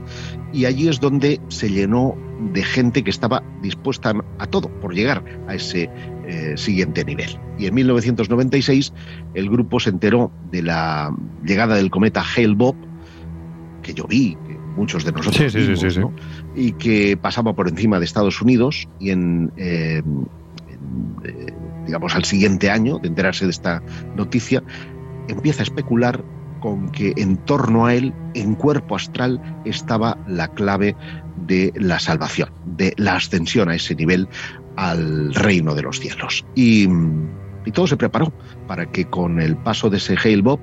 y 0.53 0.65
allí 0.65 0.87
es 0.87 0.99
donde 0.99 1.39
se 1.49 1.69
llenó 1.69 2.15
de 2.53 2.63
gente 2.63 3.03
que 3.03 3.09
estaba 3.09 3.43
dispuesta 3.61 4.13
a 4.37 4.47
todo 4.47 4.69
por 4.79 4.93
llegar 4.93 5.23
a 5.47 5.55
ese 5.55 5.89
eh, 6.25 6.53
siguiente 6.55 7.03
nivel. 7.03 7.39
Y 7.57 7.65
en 7.65 7.73
1996 7.73 8.93
el 9.33 9.49
grupo 9.49 9.79
se 9.79 9.89
enteró 9.89 10.31
de 10.51 10.61
la 10.63 11.13
llegada 11.43 11.75
del 11.75 11.89
cometa 11.89 12.23
Hale-Bopp, 12.23 12.75
que 13.83 13.93
yo 13.93 14.05
vi, 14.05 14.37
que 14.47 14.57
muchos 14.75 15.03
de 15.03 15.11
nosotros 15.11 15.51
sí, 15.51 15.59
sí, 15.59 15.65
vimos, 15.65 15.79
sí, 15.79 15.91
sí, 15.91 15.99
¿no? 15.99 16.13
y 16.55 16.73
que 16.73 17.17
pasaba 17.17 17.53
por 17.53 17.67
encima 17.67 17.99
de 17.99 18.05
Estados 18.05 18.41
Unidos 18.41 18.87
y 18.99 19.09
en, 19.09 19.51
eh, 19.57 20.01
en 20.05 21.15
eh, 21.25 21.53
digamos 21.85 22.15
al 22.15 22.23
siguiente 22.23 22.69
año 22.69 22.99
de 22.99 23.07
enterarse 23.07 23.45
de 23.45 23.51
esta 23.51 23.81
noticia 24.15 24.63
empieza 25.27 25.61
a 25.61 25.63
especular 25.63 26.23
con 26.59 26.91
que 26.91 27.13
en 27.17 27.37
torno 27.37 27.85
a 27.85 27.93
él, 27.93 28.13
en 28.33 28.55
cuerpo 28.55 28.95
astral, 28.95 29.41
estaba 29.65 30.17
la 30.27 30.47
clave 30.49 30.95
de 31.47 31.73
la 31.75 31.99
salvación, 31.99 32.49
de 32.65 32.93
la 32.97 33.15
ascensión 33.15 33.69
a 33.69 33.75
ese 33.75 33.95
nivel 33.95 34.27
al 34.75 35.33
reino 35.33 35.75
de 35.75 35.81
los 35.81 35.99
cielos. 35.99 36.45
Y, 36.55 36.87
todo 37.73 37.85
se 37.85 37.97
preparó 37.97 38.33
para 38.67 38.87
que 38.87 39.05
con 39.05 39.39
el 39.39 39.55
paso 39.55 39.91
de 39.91 39.97
ese 39.97 40.15
Hale 40.17 40.41
Bob 40.41 40.59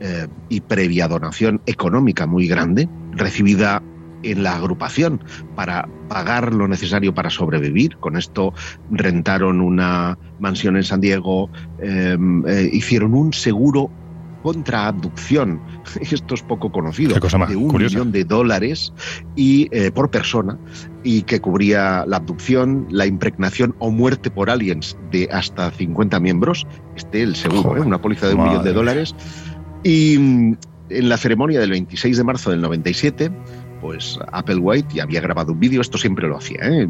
eh, 0.00 0.26
y 0.50 0.60
previa 0.60 1.08
donación 1.08 1.62
económica 1.64 2.26
muy 2.26 2.46
grande, 2.46 2.90
recibida 3.12 3.82
en 4.22 4.42
la 4.42 4.56
agrupación 4.56 5.22
para 5.54 5.88
pagar 6.08 6.52
lo 6.52 6.68
necesario 6.68 7.14
para 7.14 7.30
sobrevivir. 7.30 7.96
Con 7.98 8.16
esto 8.16 8.52
rentaron 8.90 9.60
una 9.60 10.18
mansión 10.38 10.76
en 10.76 10.84
San 10.84 11.00
Diego, 11.00 11.48
eh, 11.80 12.18
eh, 12.48 12.70
hicieron 12.72 13.14
un 13.14 13.32
seguro 13.32 13.90
contra 14.46 14.86
abducción, 14.86 15.60
esto 16.00 16.36
es 16.36 16.42
poco 16.42 16.70
conocido, 16.70 17.18
de 17.18 17.56
un 17.56 17.68
curiosa. 17.68 17.96
millón 17.96 18.12
de 18.12 18.22
dólares 18.22 18.92
y 19.34 19.66
eh, 19.72 19.90
por 19.90 20.08
persona 20.08 20.56
y 21.02 21.22
que 21.22 21.40
cubría 21.40 22.04
la 22.06 22.18
abducción, 22.18 22.86
la 22.88 23.06
impregnación 23.06 23.74
o 23.80 23.90
muerte 23.90 24.30
por 24.30 24.48
aliens 24.48 24.96
de 25.10 25.28
hasta 25.32 25.72
50 25.72 26.20
miembros. 26.20 26.64
Este 26.94 27.22
el 27.22 27.34
seguro, 27.34 27.76
¿eh? 27.76 27.80
una 27.80 28.00
póliza 28.00 28.28
de 28.28 28.34
un 28.34 28.38
Madre 28.38 28.50
millón 28.52 28.64
de 28.66 28.72
dólares. 28.72 29.16
Y 29.82 30.16
mm, 30.16 30.56
en 30.90 31.08
la 31.08 31.16
ceremonia 31.16 31.58
del 31.58 31.70
26 31.70 32.16
de 32.16 32.22
marzo 32.22 32.50
del 32.50 32.60
97, 32.60 33.32
pues 33.80 34.16
Applewhite 34.30 34.94
ya 34.94 35.02
había 35.02 35.20
grabado 35.20 35.54
un 35.54 35.58
vídeo, 35.58 35.80
esto 35.80 35.98
siempre 35.98 36.28
lo 36.28 36.36
hacía, 36.36 36.60
¿eh? 36.62 36.86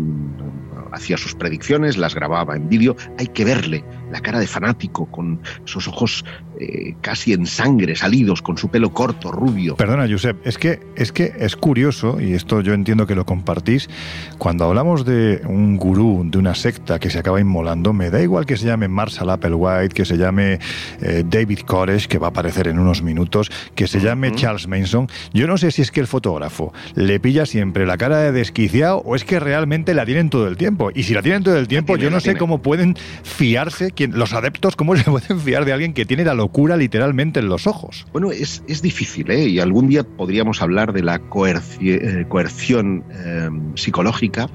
hacía 0.92 1.16
sus 1.16 1.34
predicciones, 1.34 1.96
las 1.96 2.14
grababa 2.14 2.54
en 2.56 2.68
vídeo, 2.68 2.96
hay 3.18 3.28
que 3.28 3.44
verle 3.44 3.84
la 4.16 4.22
cara 4.22 4.38
de 4.40 4.46
fanático 4.46 5.04
con 5.06 5.40
esos 5.66 5.86
ojos 5.88 6.24
eh, 6.58 6.94
casi 7.02 7.34
en 7.34 7.44
sangre 7.44 7.94
salidos, 7.96 8.40
con 8.40 8.56
su 8.56 8.70
pelo 8.70 8.90
corto, 8.94 9.30
rubio. 9.30 9.76
Perdona, 9.76 10.08
Josep, 10.08 10.38
es 10.46 10.56
que, 10.56 10.80
es 10.96 11.12
que 11.12 11.34
es 11.38 11.54
curioso, 11.54 12.18
y 12.18 12.32
esto 12.32 12.62
yo 12.62 12.72
entiendo 12.72 13.06
que 13.06 13.14
lo 13.14 13.26
compartís, 13.26 13.90
cuando 14.38 14.64
hablamos 14.64 15.04
de 15.04 15.42
un 15.46 15.76
gurú, 15.76 16.26
de 16.30 16.38
una 16.38 16.54
secta 16.54 16.98
que 16.98 17.10
se 17.10 17.18
acaba 17.18 17.40
inmolando, 17.40 17.92
me 17.92 18.08
da 18.08 18.22
igual 18.22 18.46
que 18.46 18.56
se 18.56 18.64
llame 18.64 18.88
Marshall 18.88 19.28
Applewhite, 19.28 19.94
que 19.94 20.06
se 20.06 20.16
llame 20.16 20.60
eh, 21.02 21.22
David 21.26 21.60
Koresh, 21.66 22.06
que 22.06 22.16
va 22.16 22.28
a 22.28 22.30
aparecer 22.30 22.68
en 22.68 22.78
unos 22.78 23.02
minutos, 23.02 23.50
que 23.74 23.86
se 23.86 24.00
llame 24.00 24.34
Charles 24.34 24.66
Manson. 24.66 25.08
Yo 25.34 25.46
no 25.46 25.58
sé 25.58 25.70
si 25.72 25.82
es 25.82 25.90
que 25.90 26.00
el 26.00 26.06
fotógrafo 26.06 26.72
le 26.94 27.20
pilla 27.20 27.44
siempre 27.44 27.84
la 27.84 27.98
cara 27.98 28.20
de 28.20 28.32
desquiciado 28.32 29.02
o 29.04 29.14
es 29.14 29.24
que 29.24 29.40
realmente 29.40 29.92
la 29.92 30.06
tienen 30.06 30.30
todo 30.30 30.48
el 30.48 30.56
tiempo. 30.56 30.90
Y 30.94 31.02
si 31.02 31.12
la 31.12 31.20
tienen 31.20 31.42
todo 31.42 31.58
el 31.58 31.68
tiempo, 31.68 31.96
tiene, 31.96 32.04
yo 32.04 32.10
no 32.10 32.20
sé 32.20 32.30
tiene. 32.30 32.38
cómo 32.38 32.62
pueden 32.62 32.96
fiarse, 33.22 33.90
los 34.08 34.32
adeptos, 34.32 34.76
cómo 34.76 34.96
se 34.96 35.04
pueden 35.10 35.40
fiar 35.40 35.64
de 35.64 35.72
alguien 35.72 35.92
que 35.94 36.04
tiene 36.04 36.24
la 36.24 36.34
locura 36.34 36.76
literalmente 36.76 37.40
en 37.40 37.48
los 37.48 37.66
ojos. 37.66 38.06
Bueno, 38.12 38.30
es, 38.32 38.62
es 38.68 38.82
difícil, 38.82 39.30
¿eh? 39.30 39.48
Y 39.48 39.58
algún 39.60 39.88
día 39.88 40.02
podríamos 40.04 40.62
hablar 40.62 40.92
de 40.92 41.02
la 41.02 41.20
coerci- 41.20 41.98
eh, 42.00 42.26
coerción 42.28 43.04
eh, 43.12 43.48
psicológica. 43.74 44.48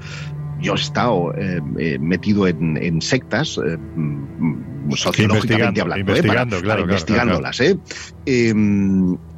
Yo 0.60 0.74
he 0.74 0.76
estado 0.76 1.34
eh, 1.36 1.60
eh, 1.78 1.98
metido 1.98 2.46
en, 2.46 2.76
en 2.76 3.02
sectas, 3.02 3.58
mm, 3.58 4.92
sociológicamente 4.94 5.80
Investigando, 5.80 5.82
hablando, 5.82 5.96
¿eh? 5.96 6.00
investigando, 6.00 6.56
para, 6.56 6.62
claro, 6.62 6.62
para 6.62 6.62
claro, 6.62 6.82
investigándolas. 6.82 7.60
¿eh? 7.60 7.78
Eh, 8.26 8.54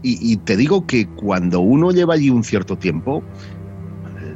y, 0.02 0.32
y 0.32 0.36
te 0.36 0.56
digo 0.56 0.86
que 0.86 1.06
cuando 1.06 1.60
uno 1.60 1.92
lleva 1.92 2.14
allí 2.14 2.28
un 2.28 2.44
cierto 2.44 2.76
tiempo, 2.76 3.22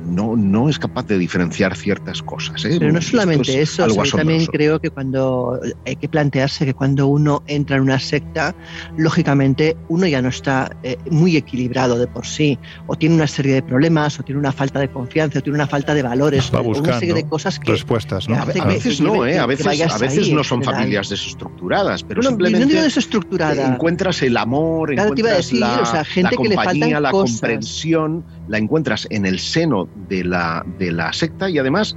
no, 0.08 0.36
no 0.36 0.68
es 0.68 0.78
capaz 0.78 1.06
de 1.06 1.18
diferenciar 1.18 1.76
ciertas 1.76 2.22
cosas. 2.22 2.64
¿eh? 2.64 2.76
Pero 2.78 2.92
no 2.92 3.00
solamente 3.00 3.60
es 3.62 3.72
eso, 3.72 3.84
o 3.86 4.04
sea, 4.04 4.18
también 4.18 4.46
creo 4.46 4.80
que 4.80 4.90
cuando 4.90 5.60
hay 5.86 5.96
que 5.96 6.08
plantearse 6.08 6.64
que 6.64 6.74
cuando 6.74 7.06
uno 7.06 7.42
entra 7.46 7.76
en 7.76 7.82
una 7.82 7.98
secta, 7.98 8.54
lógicamente 8.96 9.76
uno 9.88 10.06
ya 10.06 10.22
no 10.22 10.28
está 10.28 10.76
eh, 10.82 10.96
muy 11.10 11.36
equilibrado 11.36 11.98
de 11.98 12.06
por 12.06 12.26
sí, 12.26 12.58
o 12.86 12.96
tiene 12.96 13.14
una 13.14 13.26
serie 13.26 13.54
de 13.54 13.62
problemas, 13.62 14.18
o 14.18 14.22
tiene 14.22 14.38
una 14.38 14.52
falta 14.52 14.80
de 14.80 14.88
confianza, 14.88 15.38
o 15.38 15.42
tiene 15.42 15.56
una 15.56 15.66
falta 15.66 15.94
de 15.94 16.02
valores, 16.02 16.50
Va 16.54 16.60
o 16.60 16.62
una 16.62 16.68
buscando 16.68 16.98
serie 17.00 17.14
de 17.14 17.26
cosas 17.26 17.58
que 17.58 17.72
respuestas, 17.72 18.28
¿no? 18.28 18.36
A, 18.36 18.44
veces 18.44 19.00
no, 19.00 19.26
¿eh? 19.26 19.38
a 19.38 19.46
veces, 19.46 19.66
a 19.66 19.98
veces 19.98 20.26
ahí, 20.26 20.32
no 20.32 20.44
son 20.44 20.62
familias 20.62 21.08
desestructuradas, 21.08 22.02
pero 22.02 22.20
Bueno, 22.20 22.30
no 22.30 22.44
simplemente 22.44 22.66
digo 22.66 22.82
desestructurada. 22.82 23.74
encuentras 23.74 24.22
el 24.22 24.36
amor, 24.36 24.94
Claro, 24.94 25.14
te 25.14 25.20
iba 25.20 25.30
a 25.30 25.32
encuentras 25.32 25.46
decir, 25.50 25.60
la, 25.60 25.80
o 25.82 25.86
sea, 25.86 26.04
gente 26.04 26.36
la 26.36 26.42
que 26.42 26.48
le 26.48 26.54
compañía, 26.54 26.80
faltan 26.86 27.02
la 27.02 27.10
cosas. 27.10 27.40
comprensión, 27.40 28.24
la 28.48 28.58
encuentras 28.58 29.06
en 29.10 29.26
el 29.26 29.38
seno 29.38 29.88
de 30.08 30.24
la, 30.24 30.64
de 30.78 30.92
la 30.92 31.12
secta 31.12 31.48
y 31.50 31.58
además 31.58 31.96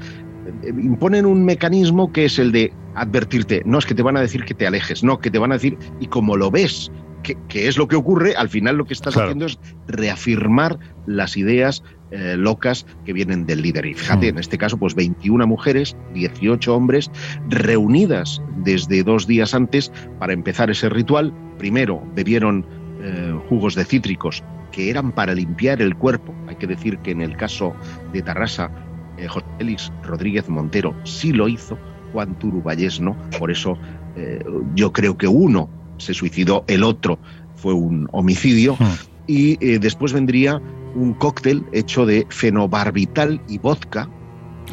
eh, 0.63 0.69
imponen 0.69 1.25
un 1.25 1.45
mecanismo 1.45 2.11
que 2.11 2.25
es 2.25 2.39
el 2.39 2.51
de 2.51 2.73
advertirte, 2.95 3.61
no 3.65 3.77
es 3.79 3.85
que 3.85 3.93
te 3.95 4.03
van 4.03 4.17
a 4.17 4.21
decir 4.21 4.43
que 4.43 4.53
te 4.53 4.67
alejes, 4.67 5.03
no, 5.03 5.19
que 5.19 5.31
te 5.31 5.39
van 5.39 5.51
a 5.51 5.55
decir, 5.55 5.77
y 5.99 6.07
como 6.07 6.35
lo 6.35 6.51
ves, 6.51 6.91
que, 7.23 7.37
que 7.47 7.67
es 7.67 7.77
lo 7.77 7.87
que 7.87 7.95
ocurre, 7.95 8.35
al 8.35 8.49
final 8.49 8.75
lo 8.77 8.85
que 8.85 8.93
estás 8.93 9.13
Claro. 9.13 9.29
haciendo 9.29 9.45
es 9.45 9.59
reafirmar 9.87 10.77
las 11.05 11.37
ideas 11.37 11.83
eh, 12.13 12.35
locas 12.37 12.85
que 13.05 13.13
vienen 13.13 13.45
del 13.45 13.61
líder. 13.61 13.85
Y 13.85 13.93
fíjate, 13.93 14.25
Mm. 14.25 14.35
en 14.35 14.37
este 14.39 14.57
caso, 14.57 14.75
pues 14.77 14.95
21 14.95 15.47
mujeres, 15.47 15.95
18 16.13 16.75
hombres, 16.75 17.09
reunidas 17.47 18.41
desde 18.65 19.03
dos 19.03 19.27
días 19.27 19.53
antes 19.53 19.91
para 20.19 20.33
empezar 20.33 20.69
ese 20.69 20.89
ritual. 20.89 21.33
Primero 21.57 22.03
bebieron 22.15 22.65
eh, 23.03 23.39
jugos 23.49 23.75
de 23.75 23.85
cítricos 23.85 24.43
que 24.71 24.89
eran 24.89 25.11
para 25.11 25.33
limpiar 25.33 25.81
el 25.81 25.95
cuerpo. 25.95 26.33
Hay 26.47 26.55
que 26.55 26.67
decir 26.67 26.99
que 26.99 27.11
en 27.11 27.21
el 27.21 27.35
caso 27.35 27.73
de 28.13 28.21
Tarrasa, 28.21 28.69
eh, 29.17 29.27
José 29.27 29.45
Félix 29.57 29.91
Rodríguez 30.03 30.47
Montero 30.49 30.95
sí 31.03 31.33
lo 31.33 31.47
hizo, 31.47 31.77
Juan 32.13 32.37
Turubayés 32.37 32.99
no. 32.99 33.15
Por 33.39 33.51
eso 33.51 33.77
eh, 34.15 34.43
yo 34.75 34.93
creo 34.93 35.17
que 35.17 35.27
uno 35.27 35.69
se 35.97 36.13
suicidó, 36.13 36.63
el 36.67 36.83
otro 36.83 37.19
fue 37.55 37.73
un 37.73 38.07
homicidio. 38.11 38.75
Hmm. 38.75 38.95
Y 39.27 39.55
después 39.77 40.11
vendría 40.11 40.61
un 40.95 41.13
cóctel 41.13 41.63
hecho 41.71 42.05
de 42.05 42.25
fenobarbital 42.29 43.39
y 43.47 43.59
vodka, 43.59 44.09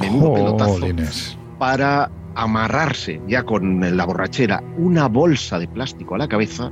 menudo 0.00 0.34
pelotazo, 0.34 0.80
Jolines. 0.80 1.38
para 1.58 2.10
amarrarse 2.34 3.20
ya 3.28 3.42
con 3.42 3.96
la 3.96 4.04
borrachera 4.04 4.62
una 4.76 5.06
bolsa 5.08 5.58
de 5.58 5.68
plástico 5.68 6.14
a 6.14 6.18
la 6.18 6.28
cabeza 6.28 6.70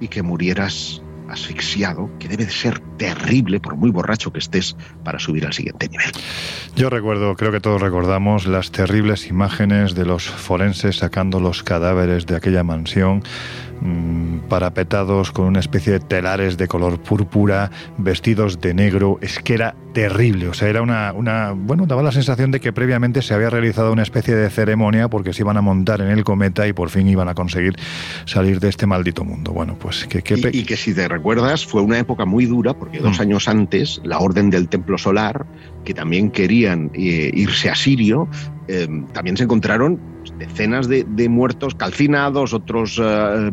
y 0.00 0.08
que 0.08 0.22
murieras 0.22 1.02
asfixiado, 1.28 2.10
que 2.18 2.28
debe 2.28 2.44
de 2.44 2.50
ser 2.50 2.78
terrible, 2.98 3.60
por 3.60 3.76
muy 3.76 3.90
borracho 3.90 4.32
que 4.32 4.38
estés, 4.38 4.76
para 5.04 5.18
subir 5.18 5.46
al 5.46 5.52
siguiente 5.52 5.88
nivel. 5.88 6.10
Yo 6.76 6.90
recuerdo, 6.90 7.34
creo 7.36 7.52
que 7.52 7.60
todos 7.60 7.80
recordamos, 7.80 8.46
las 8.46 8.70
terribles 8.70 9.28
imágenes 9.28 9.94
de 9.94 10.04
los 10.04 10.24
forenses 10.24 10.96
sacando 10.98 11.40
los 11.40 11.62
cadáveres 11.62 12.26
de 12.26 12.36
aquella 12.36 12.62
mansión 12.62 13.22
mm, 13.80 14.48
parapetados 14.48 15.32
con 15.32 15.46
una 15.46 15.60
especie 15.60 15.92
de 15.92 16.00
telares 16.00 16.56
de 16.56 16.68
color 16.68 17.00
púrpura, 17.00 17.70
vestidos 17.98 18.60
de 18.60 18.74
negro, 18.74 19.18
es 19.20 19.38
que 19.38 19.54
era 19.54 19.74
terrible, 19.92 20.48
o 20.48 20.54
sea, 20.54 20.68
era 20.68 20.82
una, 20.82 21.12
una, 21.12 21.52
bueno, 21.52 21.86
daba 21.86 22.02
la 22.02 22.10
sensación 22.10 22.50
de 22.50 22.58
que 22.58 22.72
previamente 22.72 23.22
se 23.22 23.32
había 23.32 23.48
realizado 23.48 23.92
una 23.92 24.02
especie 24.02 24.34
de 24.34 24.50
ceremonia 24.50 25.08
porque 25.08 25.32
se 25.32 25.42
iban 25.42 25.56
a 25.56 25.60
montar 25.60 26.00
en 26.00 26.08
el 26.08 26.24
cometa 26.24 26.66
y 26.66 26.72
por 26.72 26.90
fin 26.90 27.06
iban 27.08 27.28
a 27.28 27.34
conseguir 27.34 27.76
salir 28.24 28.58
de 28.58 28.68
este 28.68 28.86
maldito 28.86 29.24
mundo. 29.24 29.52
Bueno, 29.52 29.76
pues 29.78 30.06
que... 30.08 30.22
que 30.22 30.34
y, 30.34 30.60
y, 30.60 30.64
que 30.64 30.76
si 30.76 30.94
te 30.94 31.06
recuerdas, 31.06 31.64
fue 31.64 31.80
una 31.80 31.98
época 31.98 32.24
muy 32.24 32.46
dura 32.46 32.74
porque 32.74 32.98
dos 32.98 33.18
Mm. 33.18 33.22
años 33.22 33.48
antes, 33.48 34.00
la 34.04 34.18
Orden 34.18 34.50
del 34.50 34.68
Templo 34.68 34.98
Solar, 34.98 35.46
que 35.84 35.94
también 35.94 36.30
querían 36.30 36.90
eh, 36.94 37.30
irse 37.32 37.70
a 37.70 37.74
Sirio, 37.76 38.28
eh, 38.66 38.88
también 39.12 39.36
se 39.36 39.44
encontraron 39.44 40.00
decenas 40.38 40.88
de, 40.88 41.04
de 41.04 41.28
muertos 41.28 41.74
calcinados, 41.74 42.52
otros 42.52 43.00
eh, 43.02 43.50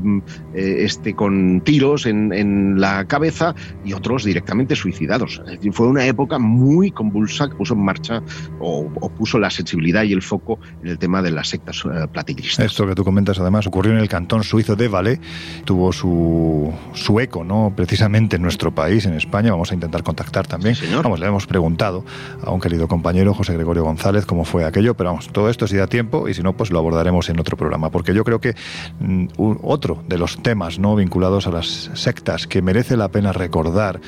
eh, 0.53 0.75
este, 0.79 1.13
con 1.13 1.61
tiros 1.61 2.05
en, 2.05 2.34
en, 2.34 2.79
la 2.79 3.05
cabeza 3.05 3.53
y 3.84 3.93
otros 3.93 4.23
directamente 4.23 4.75
suicidados. 4.75 5.41
Es 5.45 5.51
decir, 5.51 5.73
fue 5.73 5.88
una 5.88 6.05
época 6.05 6.39
muy 6.39 6.91
convulsa 6.91 7.49
que 7.49 7.55
puso 7.55 7.73
en 7.73 7.84
marcha 7.84 8.21
o, 8.59 8.89
o, 8.99 9.09
puso 9.09 9.39
la 9.39 9.49
sensibilidad 9.49 10.03
y 10.03 10.13
el 10.13 10.21
foco 10.21 10.59
en 10.84 10.89
el 10.89 10.97
tema 10.97 11.21
de 11.21 11.32
las 11.32 11.49
sectas 11.49 11.84
eh, 11.86 12.07
platicristas. 12.11 12.65
Esto 12.65 12.88
que 12.88 12.95
tú 12.95 13.03
comentas 13.03 13.39
además 13.39 13.67
ocurrió 13.67 13.93
en 13.93 13.99
el 13.99 14.09
cantón 14.09 14.43
suizo 14.43 14.75
de 14.75 14.88
Valais, 14.88 15.19
tuvo 15.65 15.91
su, 15.91 16.73
su 16.93 17.19
eco, 17.19 17.43
¿no? 17.43 17.73
precisamente 17.75 18.38
en 18.38 18.41
nuestro 18.41 18.73
país, 18.73 19.05
en 19.05 19.13
España. 19.13 19.51
Vamos 19.51 19.71
a 19.71 19.75
intentar 19.75 20.03
contactar 20.03 20.47
también. 20.47 20.75
Sí, 20.75 20.86
señor. 20.86 21.03
Vamos, 21.03 21.19
le 21.19 21.27
hemos 21.27 21.47
preguntado 21.47 22.03
a 22.43 22.51
un 22.51 22.59
querido 22.59 22.88
compañero, 22.88 23.34
José 23.34 23.53
Gregorio 23.53 23.84
González, 23.84 24.25
cómo 24.25 24.45
fue 24.45 24.65
aquello, 24.65 24.95
pero 24.95 25.11
vamos, 25.11 25.29
todo 25.32 25.49
esto 25.49 25.67
si 25.67 25.77
da 25.77 25.88
tiempo 25.88 26.27
y 26.27 26.34
si 26.34 26.41
no, 26.41 26.53
pues 26.53 26.70
lo 26.72 26.80
abordaremos 26.80 27.30
en 27.30 27.39
otro 27.39 27.57
programa, 27.57 27.89
porque 27.89 28.13
yo 28.13 28.24
creo 28.24 28.39
que 28.39 28.55
mm, 28.99 29.28
otro 29.38 30.03
de 30.07 30.17
los 30.17 30.41
temas 30.41 30.80
no 30.80 30.95
vinculados 30.95 31.47
a 31.47 31.51
las 31.51 31.91
sectas 31.93 32.47
que 32.47 32.61
merece 32.61 32.97
la 32.97 33.09
pena 33.09 33.34
recordar, 33.34 34.01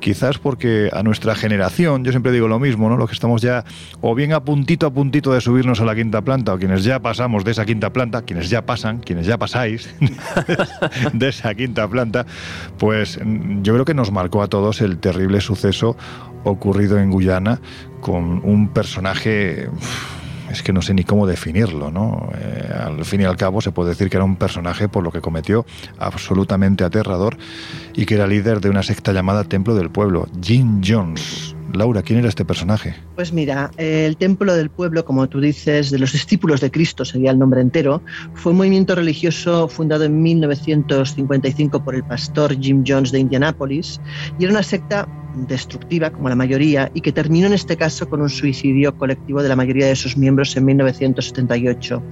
quizás 0.00 0.38
porque 0.38 0.90
a 0.92 1.02
nuestra 1.02 1.34
generación, 1.34 2.04
yo 2.04 2.12
siempre 2.12 2.32
digo 2.32 2.48
lo 2.48 2.58
mismo, 2.58 2.88
¿no? 2.88 2.96
Lo 2.96 3.06
que 3.06 3.14
estamos 3.14 3.42
ya 3.42 3.64
o 4.00 4.14
bien 4.14 4.32
a 4.32 4.44
puntito 4.44 4.86
a 4.86 4.90
puntito 4.90 5.32
de 5.32 5.40
subirnos 5.40 5.80
a 5.80 5.84
la 5.84 5.94
quinta 5.94 6.22
planta, 6.22 6.54
o 6.54 6.58
quienes 6.58 6.84
ya 6.84 7.00
pasamos 7.00 7.44
de 7.44 7.52
esa 7.52 7.64
quinta 7.64 7.92
planta, 7.92 8.22
quienes 8.22 8.50
ya 8.50 8.64
pasan, 8.64 8.98
quienes 8.98 9.26
ya 9.26 9.38
pasáis 9.38 9.92
de 11.12 11.28
esa 11.28 11.54
quinta 11.54 11.88
planta, 11.88 12.26
pues 12.78 13.18
mm, 13.22 13.62
yo 13.62 13.74
creo 13.74 13.84
que 13.84 13.94
nos 13.94 14.10
marcó 14.10 14.42
a 14.42 14.48
todos 14.48 14.80
el 14.80 14.98
terrible 14.98 15.40
suceso 15.40 15.96
ocurrido 16.44 16.98
en 16.98 17.10
Guyana 17.10 17.60
con 18.00 18.40
un 18.44 18.68
personaje 18.68 19.68
es 20.50 20.62
que 20.62 20.72
no 20.72 20.82
sé 20.82 20.94
ni 20.94 21.04
cómo 21.04 21.26
definirlo, 21.26 21.90
¿no? 21.90 22.30
Eh, 22.36 22.72
al 22.74 23.04
fin 23.04 23.20
y 23.20 23.24
al 23.24 23.36
cabo 23.36 23.60
se 23.60 23.72
puede 23.72 23.90
decir 23.90 24.10
que 24.10 24.16
era 24.16 24.24
un 24.24 24.36
personaje 24.36 24.88
por 24.88 25.04
lo 25.04 25.12
que 25.12 25.20
cometió 25.20 25.64
absolutamente 25.98 26.84
aterrador 26.84 27.36
y 27.94 28.06
que 28.06 28.14
era 28.14 28.26
líder 28.26 28.60
de 28.60 28.68
una 28.68 28.82
secta 28.82 29.12
llamada 29.12 29.44
Templo 29.44 29.74
del 29.74 29.90
Pueblo, 29.90 30.26
Jim 30.42 30.80
Jones. 30.84 31.54
Laura, 31.72 32.02
¿quién 32.02 32.18
era 32.18 32.28
este 32.28 32.44
personaje? 32.44 32.96
Pues 33.20 33.34
mira, 33.34 33.70
el 33.76 34.16
Templo 34.16 34.56
del 34.56 34.70
Pueblo, 34.70 35.04
como 35.04 35.28
tú 35.28 35.42
dices, 35.42 35.90
de 35.90 35.98
los 35.98 36.12
discípulos 36.12 36.62
de 36.62 36.70
Cristo 36.70 37.04
sería 37.04 37.32
el 37.32 37.38
nombre 37.38 37.60
entero, 37.60 38.00
fue 38.32 38.52
un 38.52 38.56
movimiento 38.56 38.94
religioso 38.94 39.68
fundado 39.68 40.04
en 40.04 40.22
1955 40.22 41.84
por 41.84 41.94
el 41.94 42.02
pastor 42.02 42.58
Jim 42.58 42.82
Jones 42.86 43.12
de 43.12 43.18
Indianápolis 43.18 44.00
y 44.38 44.44
era 44.44 44.54
una 44.54 44.62
secta 44.62 45.06
destructiva, 45.34 46.10
como 46.10 46.28
la 46.28 46.34
mayoría, 46.34 46.90
y 46.94 47.00
que 47.00 47.12
terminó 47.12 47.46
en 47.46 47.52
este 47.52 47.76
caso 47.76 48.08
con 48.08 48.20
un 48.20 48.28
suicidio 48.28 48.96
colectivo 48.96 49.42
de 49.42 49.48
la 49.48 49.56
mayoría 49.56 49.86
de 49.86 49.96
sus 49.96 50.16
miembros 50.16 50.56
en 50.56 50.64
1978. 50.64 52.02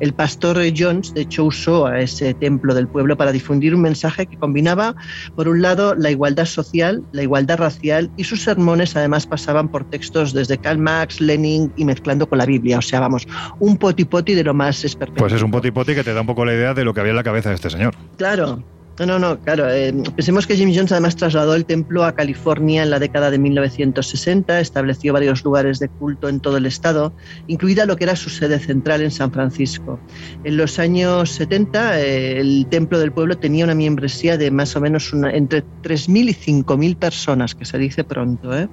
El 0.00 0.14
pastor 0.14 0.60
Jones, 0.76 1.14
de 1.14 1.22
hecho, 1.22 1.44
usó 1.44 1.86
a 1.86 2.00
ese 2.00 2.34
templo 2.34 2.74
del 2.74 2.88
pueblo 2.88 3.16
para 3.16 3.32
difundir 3.32 3.74
un 3.74 3.82
mensaje 3.82 4.26
que 4.26 4.36
combinaba, 4.36 4.94
por 5.34 5.48
un 5.48 5.62
lado, 5.62 5.94
la 5.94 6.10
igualdad 6.10 6.46
social, 6.46 7.04
la 7.12 7.22
igualdad 7.22 7.58
racial, 7.58 8.10
y 8.16 8.24
sus 8.24 8.42
sermones 8.42 8.96
además 8.96 9.26
pasaban 9.26 9.68
por 9.68 9.84
textos 9.84 10.32
desde 10.32 10.53
Karl 10.58 10.78
Marx, 10.78 11.20
Lenin 11.20 11.72
y 11.76 11.84
mezclando 11.84 12.28
con 12.28 12.38
la 12.38 12.46
Biblia. 12.46 12.78
O 12.78 12.82
sea, 12.82 13.00
vamos, 13.00 13.26
un 13.58 13.76
potipoti 13.76 14.34
de 14.34 14.44
lo 14.44 14.54
más 14.54 14.84
esperpéntico. 14.84 15.24
Pues 15.24 15.32
es 15.32 15.42
un 15.42 15.50
potipoti 15.50 15.94
que 15.94 16.04
te 16.04 16.14
da 16.14 16.20
un 16.20 16.26
poco 16.26 16.44
la 16.44 16.54
idea 16.54 16.74
de 16.74 16.84
lo 16.84 16.94
que 16.94 17.00
había 17.00 17.10
en 17.10 17.16
la 17.16 17.24
cabeza 17.24 17.48
de 17.50 17.56
este 17.56 17.70
señor. 17.70 17.94
Claro, 18.16 18.62
no, 18.98 19.06
no, 19.06 19.18
no, 19.18 19.40
claro. 19.40 19.68
Eh, 19.72 19.92
pensemos 20.14 20.46
que 20.46 20.54
Jim 20.56 20.70
Jones 20.72 20.92
además 20.92 21.16
trasladó 21.16 21.56
el 21.56 21.64
templo 21.64 22.04
a 22.04 22.14
California 22.14 22.84
en 22.84 22.90
la 22.90 23.00
década 23.00 23.30
de 23.32 23.38
1960, 23.38 24.60
estableció 24.60 25.12
varios 25.12 25.44
lugares 25.44 25.80
de 25.80 25.88
culto 25.88 26.28
en 26.28 26.38
todo 26.38 26.58
el 26.58 26.66
estado, 26.66 27.12
incluida 27.48 27.86
lo 27.86 27.96
que 27.96 28.04
era 28.04 28.14
su 28.14 28.30
sede 28.30 28.60
central 28.60 29.02
en 29.02 29.10
San 29.10 29.32
Francisco. 29.32 29.98
En 30.44 30.56
los 30.56 30.78
años 30.78 31.30
70, 31.30 32.00
eh, 32.00 32.40
el 32.40 32.66
templo 32.70 33.00
del 33.00 33.10
pueblo 33.10 33.36
tenía 33.36 33.64
una 33.64 33.74
membresía 33.74 34.38
de 34.38 34.52
más 34.52 34.76
o 34.76 34.80
menos 34.80 35.12
una, 35.12 35.32
entre 35.32 35.64
3.000 35.82 36.28
y 36.28 36.62
5.000 36.62 36.96
personas, 36.96 37.56
que 37.56 37.64
se 37.64 37.78
dice 37.78 38.04
pronto, 38.04 38.56
¿eh? 38.56 38.68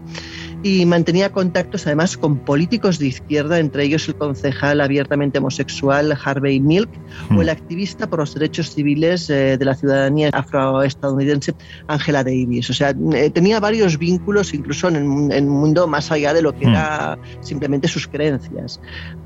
Y 0.63 0.85
mantenía 0.85 1.31
contactos 1.31 1.87
además 1.87 2.17
con 2.17 2.37
políticos 2.37 2.99
de 2.99 3.07
izquierda, 3.07 3.59
entre 3.59 3.83
ellos 3.83 4.07
el 4.07 4.15
concejal 4.15 4.81
abiertamente 4.81 5.39
homosexual 5.39 6.17
Harvey 6.23 6.59
Milk 6.59 6.89
mm. 7.29 7.37
o 7.37 7.41
el 7.41 7.49
activista 7.49 8.07
por 8.07 8.19
los 8.19 8.33
derechos 8.33 8.73
civiles 8.73 9.29
eh, 9.29 9.57
de 9.57 9.65
la 9.65 9.75
ciudadanía 9.75 10.29
afroestadounidense 10.31 11.55
Angela 11.87 12.23
Davis. 12.23 12.69
O 12.69 12.73
sea, 12.73 12.93
eh, 13.13 13.29
tenía 13.31 13.59
varios 13.59 13.97
vínculos 13.97 14.53
incluso 14.53 14.87
en 14.89 14.95
el, 14.97 15.03
en 15.03 15.31
el, 15.31 15.45
mundo 15.45 15.87
más 15.87 16.11
allá 16.11 16.33
de 16.33 16.41
lo 16.41 16.53
que 16.53 16.67
mm. 16.67 16.69
era 16.69 17.17
simplemente 17.41 17.87
sus 17.87 18.07
creencias. 18.07 18.79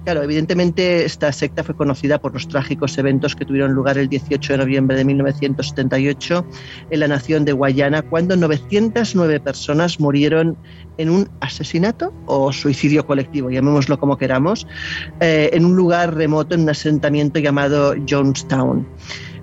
Claro, 0.06 0.24
evidentemente 0.24 1.04
esta 1.04 1.32
secta 1.32 1.64
fue 1.64 1.76
conocida 1.76 2.20
por 2.20 2.34
los 2.34 2.48
trágicos 2.48 2.98
eventos 2.98 3.36
que 3.36 3.44
tuvieron 3.44 3.74
lugar 3.74 3.98
el 3.98 4.08
18 4.08 4.54
de 4.54 4.60
noviembre 4.60 4.98
de 4.98 5.04
1978 5.04 6.46
en 6.92 7.00
la 7.00 7.08
nación 7.08 7.44
de 7.44 7.52
Guayana, 7.54 8.04
cuando 8.04 8.36
909 8.36 9.40
personas 9.40 10.00
murieron 10.00 10.58
en 10.98 11.10
un 11.10 11.30
asesinato 11.42 12.14
o 12.26 12.52
suicidio 12.52 13.06
colectivo, 13.06 13.50
llamémoslo 13.50 14.00
como 14.00 14.18
queramos, 14.18 14.68
eh, 15.20 15.50
en 15.54 15.66
un 15.66 15.76
lugar 15.76 16.16
remoto, 16.16 16.56
en 16.56 16.62
un 16.62 16.70
asentamiento 16.70 17.40
llamado 17.40 17.96
Jonestown. 18.08 18.88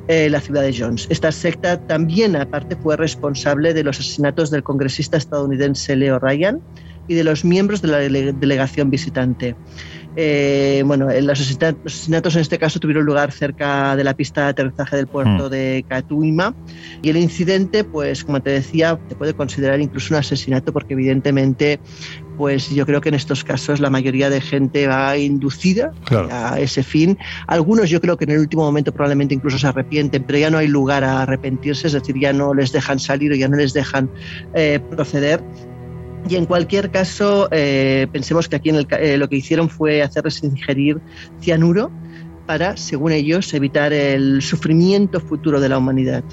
Eh, 0.08 0.28
la 0.28 0.40
ciudad 0.40 0.62
de 0.62 0.76
Jones. 0.76 1.06
Esta 1.10 1.30
secta 1.30 1.80
también, 1.86 2.34
aparte, 2.34 2.74
fue 2.74 2.96
responsable 2.96 3.72
de 3.72 3.84
los 3.84 4.00
asesinatos 4.00 4.50
del 4.50 4.64
congresista 4.64 5.16
estadounidense 5.16 5.94
Leo 5.94 6.18
Ryan 6.18 6.60
y 7.06 7.14
de 7.14 7.22
los 7.22 7.44
miembros 7.44 7.82
de 7.82 7.88
la 7.88 7.98
dele 7.98 8.32
delegación 8.32 8.90
visitante. 8.90 9.54
Eh, 10.14 10.82
bueno, 10.84 11.08
los 11.08 11.40
asesinatos 11.40 12.34
en 12.34 12.40
este 12.40 12.58
caso 12.58 12.78
tuvieron 12.78 13.04
lugar 13.04 13.32
cerca 13.32 13.96
de 13.96 14.04
la 14.04 14.14
pista 14.14 14.42
de 14.42 14.48
aterrizaje 14.48 14.96
del 14.96 15.06
puerto 15.06 15.46
mm. 15.46 15.50
de 15.50 15.84
Catuima 15.88 16.54
y 17.02 17.10
el 17.10 17.16
incidente, 17.16 17.84
pues 17.84 18.24
como 18.24 18.40
te 18.40 18.50
decía, 18.50 18.98
se 19.08 19.14
puede 19.14 19.34
considerar 19.34 19.80
incluso 19.80 20.14
un 20.14 20.20
asesinato 20.20 20.72
porque 20.72 20.92
evidentemente, 20.92 21.80
pues 22.36 22.70
yo 22.70 22.84
creo 22.84 23.00
que 23.00 23.08
en 23.08 23.14
estos 23.14 23.42
casos 23.42 23.80
la 23.80 23.88
mayoría 23.88 24.28
de 24.28 24.40
gente 24.40 24.86
va 24.86 25.16
inducida 25.16 25.92
claro. 26.04 26.28
a 26.30 26.60
ese 26.60 26.82
fin. 26.82 27.18
Algunos 27.46 27.88
yo 27.88 28.00
creo 28.00 28.16
que 28.16 28.24
en 28.24 28.32
el 28.32 28.38
último 28.38 28.64
momento 28.64 28.92
probablemente 28.92 29.34
incluso 29.34 29.58
se 29.58 29.66
arrepienten, 29.66 30.24
pero 30.24 30.38
ya 30.38 30.50
no 30.50 30.58
hay 30.58 30.68
lugar 30.68 31.04
a 31.04 31.22
arrepentirse, 31.22 31.86
es 31.86 31.94
decir, 31.94 32.18
ya 32.18 32.32
no 32.32 32.52
les 32.52 32.72
dejan 32.72 32.98
salir 32.98 33.32
o 33.32 33.34
ya 33.34 33.48
no 33.48 33.56
les 33.56 33.72
dejan 33.72 34.10
eh, 34.54 34.78
proceder 34.90 35.42
y 36.28 36.36
en 36.36 36.46
cualquier 36.46 36.90
caso, 36.90 37.48
eh, 37.50 38.06
pensemos 38.12 38.48
que 38.48 38.56
aquí 38.56 38.70
en 38.70 38.76
el, 38.76 38.86
eh, 38.98 39.16
lo 39.16 39.28
que 39.28 39.36
hicieron 39.36 39.68
fue 39.68 40.02
hacerles 40.02 40.42
ingerir 40.42 41.00
cianuro 41.40 41.90
para, 42.46 42.76
según 42.76 43.12
ellos, 43.12 43.52
evitar 43.54 43.92
el 43.92 44.42
sufrimiento 44.42 45.20
futuro 45.20 45.60
de 45.60 45.68
la 45.68 45.78
humanidad 45.78 46.24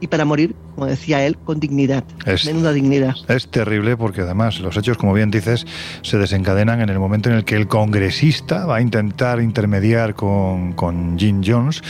y 0.00 0.06
para 0.06 0.24
morir, 0.24 0.54
como 0.74 0.86
decía 0.86 1.24
él, 1.26 1.36
con 1.38 1.60
dignidad. 1.60 2.04
Es, 2.24 2.46
menuda 2.46 2.72
dignidad. 2.72 3.14
Es 3.28 3.48
terrible 3.48 3.96
porque 3.96 4.22
además 4.22 4.60
los 4.60 4.76
hechos, 4.76 4.96
como 4.96 5.12
bien 5.12 5.30
dices, 5.30 5.66
se 6.02 6.18
desencadenan 6.18 6.80
en 6.80 6.88
el 6.88 6.98
momento 6.98 7.28
en 7.30 7.36
el 7.36 7.44
que 7.44 7.56
el 7.56 7.66
congresista 7.66 8.66
va 8.66 8.76
a 8.76 8.80
intentar 8.80 9.40
intermediar 9.40 10.14
con, 10.14 10.72
con 10.72 11.18
Jim 11.18 11.42
Jones, 11.44 11.82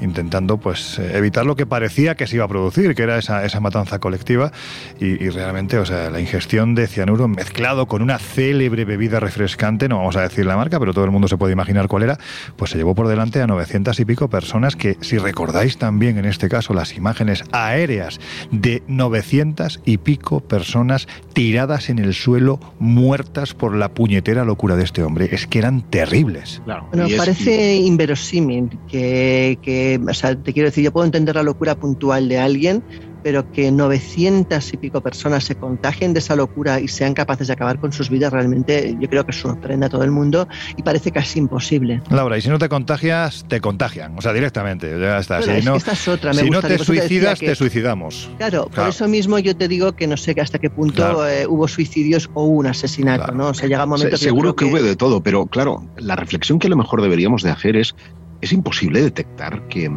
intentando 0.00 0.58
pues 0.58 0.98
evitar 0.98 1.46
lo 1.46 1.56
que 1.56 1.66
parecía 1.66 2.14
que 2.14 2.26
se 2.26 2.36
iba 2.36 2.44
a 2.44 2.48
producir, 2.48 2.94
que 2.94 3.02
era 3.02 3.18
esa, 3.18 3.44
esa 3.44 3.60
matanza 3.60 3.98
colectiva 3.98 4.52
y, 5.00 5.24
y, 5.24 5.30
realmente, 5.30 5.78
o 5.78 5.86
sea, 5.86 6.10
la 6.10 6.20
ingestión 6.20 6.74
de 6.74 6.86
cianuro 6.86 7.28
mezclado 7.28 7.86
con 7.86 8.02
una 8.02 8.18
célebre 8.18 8.84
bebida 8.84 9.20
refrescante, 9.20 9.88
no 9.88 9.98
vamos 9.98 10.16
a 10.16 10.22
decir 10.22 10.46
la 10.46 10.56
marca, 10.56 10.78
pero 10.78 10.92
todo 10.92 11.04
el 11.04 11.10
mundo 11.10 11.28
se 11.28 11.36
puede 11.36 11.52
imaginar 11.52 11.88
cuál 11.88 12.04
era, 12.04 12.18
pues 12.56 12.70
se 12.70 12.78
llevó 12.78 12.94
por 12.94 13.08
delante 13.08 13.40
a 13.40 13.46
900 13.46 13.98
y 14.00 14.04
pico 14.04 14.28
personas 14.28 14.76
que, 14.76 14.96
si 15.00 15.18
recordáis 15.18 15.78
también 15.78 16.18
en 16.18 16.26
este 16.26 16.48
caso 16.48 16.74
las 16.74 16.94
imágenes 16.94 17.44
aéreas 17.56 18.20
de 18.50 18.82
900 18.86 19.80
y 19.84 19.98
pico 19.98 20.40
personas 20.40 21.08
tiradas 21.32 21.88
en 21.90 21.98
el 21.98 22.14
suelo, 22.14 22.60
muertas 22.78 23.54
por 23.54 23.74
la 23.76 23.88
puñetera 23.90 24.44
locura 24.44 24.76
de 24.76 24.84
este 24.84 25.02
hombre. 25.02 25.28
Es 25.32 25.46
que 25.46 25.58
eran 25.58 25.82
terribles. 25.82 26.60
Claro. 26.64 26.88
Bueno, 26.92 27.08
parece 27.16 27.76
inverosímil 27.76 28.70
que, 28.88 29.58
que, 29.62 30.00
o 30.06 30.14
sea, 30.14 30.36
te 30.36 30.52
quiero 30.52 30.68
decir, 30.68 30.84
yo 30.84 30.92
puedo 30.92 31.06
entender 31.06 31.34
la 31.34 31.42
locura 31.42 31.74
puntual 31.74 32.28
de 32.28 32.38
alguien, 32.38 32.82
pero 33.26 33.50
que 33.50 33.72
900 33.72 34.72
y 34.72 34.76
pico 34.76 35.00
personas 35.00 35.42
se 35.42 35.56
contagien 35.56 36.12
de 36.12 36.20
esa 36.20 36.36
locura 36.36 36.78
y 36.78 36.86
sean 36.86 37.12
capaces 37.12 37.48
de 37.48 37.54
acabar 37.54 37.80
con 37.80 37.90
sus 37.90 38.08
vidas, 38.08 38.32
realmente 38.32 38.96
yo 39.00 39.08
creo 39.08 39.26
que 39.26 39.32
sorprende 39.32 39.86
a 39.86 39.88
todo 39.88 40.04
el 40.04 40.12
mundo 40.12 40.46
y 40.76 40.82
parece 40.84 41.10
casi 41.10 41.40
imposible. 41.40 42.00
Laura, 42.08 42.38
y 42.38 42.40
si 42.42 42.48
no 42.50 42.58
te 42.60 42.68
contagias, 42.68 43.44
te 43.48 43.60
contagian, 43.60 44.16
o 44.16 44.22
sea, 44.22 44.32
directamente, 44.32 44.88
ya 45.00 45.18
está. 45.18 45.38
Bueno, 45.38 45.54
si 45.54 45.58
es 45.58 45.64
no, 45.64 45.72
que 45.72 45.78
esta 45.78 45.92
es 45.94 46.06
otra, 46.06 46.32
me 46.34 46.42
si 46.42 46.50
no 46.50 46.62
te 46.62 46.78
suicidas, 46.78 47.40
que- 47.40 47.46
te 47.46 47.54
suicidamos. 47.56 48.30
Claro, 48.38 48.70
por 48.72 48.86
eso 48.90 49.08
mismo 49.08 49.40
yo 49.40 49.56
te 49.56 49.66
digo 49.66 49.90
que 49.90 50.06
no 50.06 50.16
sé 50.16 50.36
hasta 50.40 50.60
qué 50.60 50.70
punto 50.70 50.94
Claro. 50.94 51.26
eh, 51.26 51.48
hubo 51.48 51.66
suicidios 51.66 52.30
o 52.34 52.44
un 52.44 52.68
asesinato, 52.68 53.24
Claro. 53.24 53.38
¿no? 53.38 53.48
O 53.48 53.54
sea, 53.54 53.68
llega 53.68 53.82
un 53.82 53.90
momento 53.90 54.16
Se- 54.18 54.26
seguro 54.26 54.54
que, 54.54 54.66
creo 54.66 54.76
hubo 54.76 54.84
de 54.86 54.94
todo, 54.94 55.20
pero 55.20 55.46
claro, 55.46 55.82
la 55.96 56.14
reflexión 56.14 56.60
que 56.60 56.68
a 56.68 56.70
lo 56.70 56.76
mejor 56.76 57.02
deberíamos 57.02 57.42
de 57.42 57.50
hacer 57.50 57.74
es, 57.74 57.96
es 58.40 58.52
imposible 58.52 59.02
detectar 59.02 59.66
que 59.66 59.90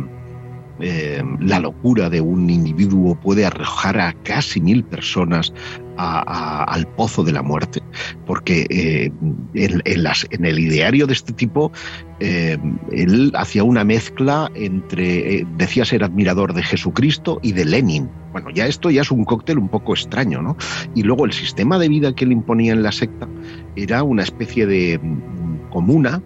eh, 0.81 1.21
la 1.39 1.59
locura 1.59 2.09
de 2.09 2.21
un 2.21 2.49
individuo 2.49 3.15
puede 3.15 3.45
arrojar 3.45 3.99
a 3.99 4.13
casi 4.23 4.61
mil 4.61 4.83
personas 4.83 5.53
al 5.97 6.87
pozo 6.95 7.25
de 7.25 7.33
la 7.33 7.41
muerte, 7.41 7.81
porque 8.25 8.65
eh, 8.69 9.11
en, 9.53 10.45
el 10.45 10.59
ideario 10.59 11.07
de 11.07 11.11
este 11.11 11.33
tipo, 11.33 11.73
eh, 12.21 12.57
él 12.93 13.33
hacía 13.35 13.65
una 13.65 13.83
mezcla 13.83 14.49
entre, 14.55 15.45
decía 15.57 15.83
ser 15.83 16.05
admirador 16.05 16.53
de 16.53 16.63
Jesucristo 16.63 17.39
y 17.43 17.51
de 17.51 17.65
Lenin. 17.65 18.09
Bueno, 18.31 18.49
ya 18.49 18.65
esto 18.65 18.89
ya 18.89 19.01
es 19.01 19.11
un 19.11 19.25
cóctel 19.25 19.57
un 19.57 19.67
poco 19.67 19.93
extraño, 19.93 20.41
¿no? 20.41 20.55
Y 20.95 21.03
luego 21.03 21.25
el 21.25 21.33
sistema 21.33 21.77
de 21.77 21.89
vida 21.89 22.15
que 22.15 22.23
él 22.23 22.31
imponía 22.31 22.71
en 22.71 22.81
la 22.81 22.93
secta 22.93 23.27
era 23.75 24.03
una 24.03 24.23
especie 24.23 24.67
de 24.67 24.99
mm, 24.99 25.69
comuna, 25.69 26.23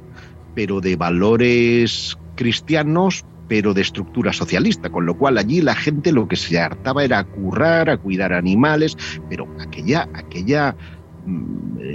pero 0.54 0.82
de 0.82 0.96
valores 0.96 2.16
cristianos, 2.36 3.26
pero 3.48 3.74
de 3.74 3.82
estructura 3.82 4.34
socialista, 4.34 4.90
con 4.90 5.06
lo 5.06 5.18
cual 5.18 5.38
allí 5.38 5.62
la 5.62 5.76
gente 5.76 6.12
lo 6.12 6.28
que 6.28 6.36
se 6.36 6.60
hartaba 6.60 7.04
era 7.04 7.20
a 7.20 7.24
currar, 7.24 7.90
a 7.90 7.98
cuidar 7.98 8.34
animales, 8.34 8.98
pero 9.30 9.48
aquella, 9.60 10.08
aquella 10.14 10.76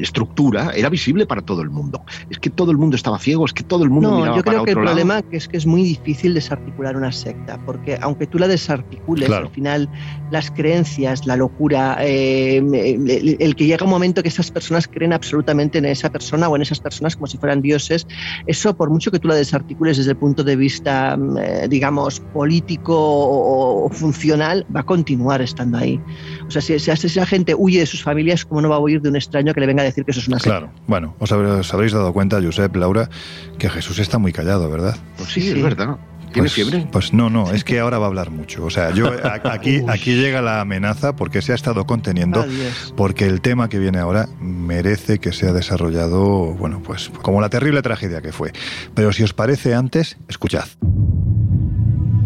estructura 0.00 0.70
era 0.74 0.88
visible 0.88 1.26
para 1.26 1.42
todo 1.42 1.62
el 1.62 1.70
mundo. 1.70 2.02
Es 2.28 2.38
que 2.38 2.50
todo 2.50 2.70
el 2.70 2.78
mundo 2.78 2.96
estaba 2.96 3.18
ciego, 3.18 3.44
es 3.44 3.52
que 3.52 3.64
todo 3.64 3.84
el 3.84 3.90
mundo 3.90 4.10
No, 4.10 4.16
miraba 4.18 4.36
yo 4.36 4.42
para 4.44 4.56
creo 4.58 4.64
que 4.64 4.70
el 4.72 4.76
lado. 4.76 4.86
problema 4.86 5.20
es 5.30 5.48
que 5.48 5.56
es 5.56 5.66
muy 5.66 5.82
difícil 5.82 6.34
desarticular 6.34 6.96
una 6.96 7.12
secta, 7.12 7.58
porque 7.64 7.98
aunque 8.00 8.26
tú 8.26 8.38
la 8.38 8.48
desarticules, 8.48 9.26
Claro. 9.28 9.46
al 9.46 9.52
final 9.52 9.90
las 10.30 10.50
creencias, 10.50 11.26
la 11.26 11.36
locura, 11.36 11.96
eh, 12.00 12.56
el, 12.58 13.36
el 13.38 13.56
que 13.56 13.66
llega 13.66 13.84
un 13.84 13.90
momento 13.90 14.22
que 14.22 14.28
esas 14.28 14.50
personas 14.50 14.86
creen 14.88 15.12
absolutamente 15.12 15.78
en 15.78 15.84
esa 15.86 16.10
persona 16.10 16.48
o 16.48 16.56
en 16.56 16.62
esas 16.62 16.80
personas 16.80 17.16
como 17.16 17.26
si 17.26 17.38
fueran 17.38 17.60
dioses, 17.62 18.06
eso 18.46 18.74
por 18.76 18.90
mucho 18.90 19.10
que 19.10 19.18
tú 19.18 19.28
la 19.28 19.34
desarticules 19.34 19.96
desde 19.96 20.12
el 20.12 20.16
punto 20.16 20.44
de 20.44 20.56
vista, 20.56 21.16
mm, 21.16 21.36
eh, 21.38 21.66
digamos, 21.68 22.20
político 22.32 22.94
o, 22.96 23.86
o 23.86 23.90
funcional, 23.90 24.66
va 24.74 24.80
a 24.80 24.84
continuar 24.84 25.42
estando 25.42 25.78
ahí. 25.78 26.00
O 26.46 26.50
sea, 26.50 26.62
si, 26.62 26.78
si 26.78 26.90
esa 26.90 27.26
gente 27.26 27.54
huye 27.56 27.80
de 27.80 27.86
sus 27.86 28.02
familias, 28.02 28.44
¿cómo 28.44 28.60
no 28.62 28.68
va 28.68 28.76
a 28.76 28.80
huir 28.80 29.00
de 29.00 29.08
un 29.10 29.16
extraño 29.18 29.52
que 29.54 29.60
le 29.60 29.66
venga 29.66 29.82
a 29.82 29.84
decir 29.84 30.04
que 30.04 30.12
eso 30.12 30.20
es 30.20 30.28
una 30.28 30.38
secta? 30.38 30.58
Claro, 30.60 30.72
bueno, 30.86 31.14
os 31.18 31.30
habré- 31.30 31.50
os 31.50 31.74
habréis 31.74 31.92
dado 31.92 32.12
cuenta, 32.12 32.40
Josep, 32.42 32.74
Laura, 32.76 33.10
que 33.58 33.68
Jesús 33.68 33.98
está 33.98 34.18
muy 34.18 34.32
callado, 34.32 34.70
¿verdad? 34.70 34.96
Pues 35.16 35.30
sí, 35.30 35.42
Sí, 35.42 35.50
es 35.50 35.62
verdad. 35.62 35.96
¿Tiene 36.32 36.42
Pues- 36.48 36.52
fiebre? 36.52 36.86
Pues 36.92 37.14
no, 37.14 37.30
no, 37.30 37.52
es 37.52 37.64
que 37.64 37.80
ahora 37.80 37.98
va 37.98 38.04
a 38.04 38.08
hablar 38.08 38.30
mucho. 38.30 38.62
O 38.64 38.68
sea, 38.68 38.90
yo 38.92 39.10
aquí, 39.44 39.80
aquí 39.88 40.14
llega 40.14 40.42
la 40.42 40.60
amenaza 40.60 41.16
porque 41.16 41.40
se 41.40 41.52
ha 41.52 41.54
estado 41.54 41.86
conteniendo, 41.86 42.42
Adiós. 42.42 42.92
porque 42.98 43.24
el 43.26 43.40
tema 43.40 43.70
que 43.70 43.78
viene 43.78 43.98
ahora 43.98 44.28
merece 44.38 45.20
que 45.20 45.32
sea 45.32 45.54
desarrollado, 45.54 46.52
bueno, 46.54 46.82
pues 46.84 47.10
como 47.22 47.40
la 47.40 47.48
terrible 47.48 47.80
tragedia 47.80 48.20
que 48.20 48.32
fue. 48.32 48.52
Pero 48.94 49.10
si 49.12 49.22
os 49.22 49.32
parece 49.32 49.74
antes, 49.74 50.18
escuchad. 50.28 50.64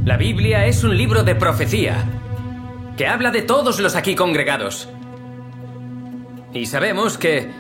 La 0.05 0.17
Biblia 0.17 0.67
es 0.67 0.83
un 0.83 0.97
libro 0.97 1.23
de 1.23 1.37
profecía 1.37 2.05
que 2.97 3.07
habla 3.07 3.31
de 3.31 3.43
todos 3.43 3.79
los 3.79 3.95
aquí 3.95 4.17
congregados. 4.17 4.89
Y 6.53 6.67
sabemos 6.67 7.19
que 7.19 7.51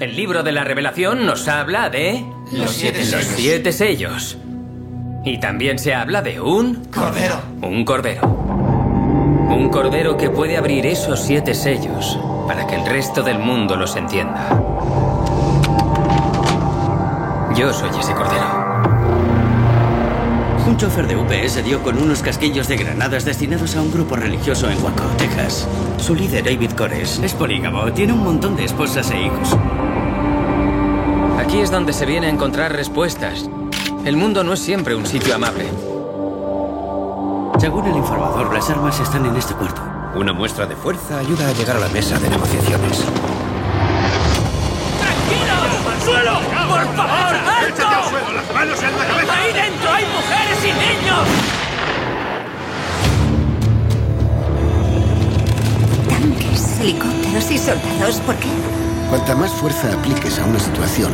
el 0.00 0.16
libro 0.16 0.42
de 0.42 0.52
la 0.52 0.64
revelación 0.64 1.26
nos 1.26 1.48
habla 1.48 1.90
de 1.90 2.24
Los 2.52 2.70
siete 2.72 3.00
los 3.00 3.08
sellos. 3.08 3.24
siete 3.36 3.72
sellos. 3.72 4.38
Y 5.24 5.38
también 5.38 5.78
se 5.78 5.94
habla 5.94 6.22
de 6.22 6.40
un 6.40 6.84
Cordero. 6.86 7.40
un 7.62 7.84
cordero. 7.84 8.26
Un 8.26 9.68
cordero 9.70 10.16
que 10.16 10.30
puede 10.30 10.56
abrir 10.56 10.86
esos 10.86 11.20
siete 11.20 11.54
sellos 11.54 12.18
para 12.46 12.66
que 12.66 12.76
el 12.76 12.86
resto 12.86 13.22
del 13.22 13.38
mundo 13.38 13.76
los 13.76 13.96
entienda. 13.96 14.48
Yo 17.54 17.72
soy 17.72 17.90
ese 17.98 18.14
cordero. 18.14 18.67
Un 20.68 20.76
chofer 20.76 21.06
de 21.06 21.16
UPS 21.16 21.64
dio 21.64 21.82
con 21.82 21.96
unos 21.96 22.20
casquillos 22.20 22.68
de 22.68 22.76
granadas 22.76 23.24
destinados 23.24 23.74
a 23.74 23.80
un 23.80 23.90
grupo 23.90 24.16
religioso 24.16 24.68
en 24.68 24.76
Waco, 24.84 25.02
Texas. 25.16 25.66
Su 25.96 26.14
líder, 26.14 26.44
David 26.44 26.72
Cores, 26.72 27.18
es 27.22 27.32
polígamo, 27.32 27.90
tiene 27.94 28.12
un 28.12 28.22
montón 28.22 28.54
de 28.54 28.66
esposas 28.66 29.10
e 29.10 29.18
hijos. 29.18 29.56
Aquí 31.38 31.60
es 31.60 31.70
donde 31.70 31.94
se 31.94 32.04
viene 32.04 32.26
a 32.26 32.30
encontrar 32.30 32.70
respuestas. 32.74 33.48
El 34.04 34.18
mundo 34.18 34.44
no 34.44 34.52
es 34.52 34.60
siempre 34.60 34.94
un 34.94 35.06
sitio 35.06 35.34
amable. 35.34 35.64
Según 37.58 37.86
el 37.86 37.96
informador, 37.96 38.52
las 38.52 38.68
armas 38.68 39.00
están 39.00 39.24
en 39.24 39.36
este 39.36 39.54
cuarto. 39.54 39.80
Una 40.16 40.34
muestra 40.34 40.66
de 40.66 40.76
fuerza 40.76 41.18
ayuda 41.18 41.48
a 41.48 41.52
llegar 41.54 41.78
a 41.78 41.80
la 41.80 41.88
mesa 41.88 42.18
de 42.18 42.28
negociaciones. 42.28 43.04
¡Al 45.88 46.00
suelo! 46.02 46.40
¡Por 46.68 46.94
favor! 46.94 47.34
¡Alto! 47.64 47.87
¡Las 48.12 48.54
manos 48.54 48.82
en 48.82 48.98
la 48.98 49.06
cabeza! 49.06 49.34
¡Ahí 49.34 49.52
dentro 49.52 49.92
hay 49.92 50.04
mujeres 50.06 50.58
y 50.64 50.72
niños! 50.72 51.28
Tanques, 56.08 56.80
helicópteros 56.80 57.50
y 57.50 57.58
soldados, 57.58 58.16
¿por 58.20 58.34
qué? 58.36 58.48
Cuanta 59.10 59.34
más 59.34 59.52
fuerza 59.52 59.92
apliques 59.92 60.38
a 60.38 60.44
una 60.44 60.58
situación, 60.58 61.12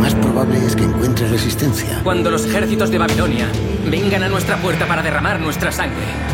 más 0.00 0.14
probable 0.14 0.64
es 0.64 0.74
que 0.76 0.84
encuentres 0.84 1.30
resistencia. 1.30 2.00
Cuando 2.02 2.30
los 2.30 2.46
ejércitos 2.46 2.90
de 2.90 2.98
Babilonia 2.98 3.48
vengan 3.86 4.22
a 4.22 4.28
nuestra 4.28 4.56
puerta 4.56 4.86
para 4.86 5.02
derramar 5.02 5.40
nuestra 5.40 5.70
sangre. 5.72 6.29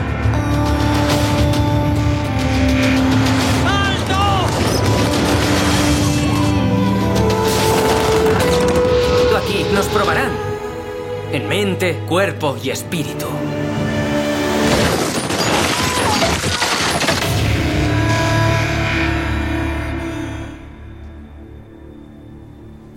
En 11.37 11.49
mente, 11.49 11.99
cuerpo 12.09 12.57
y 12.65 12.71
espíritu. 12.71 13.27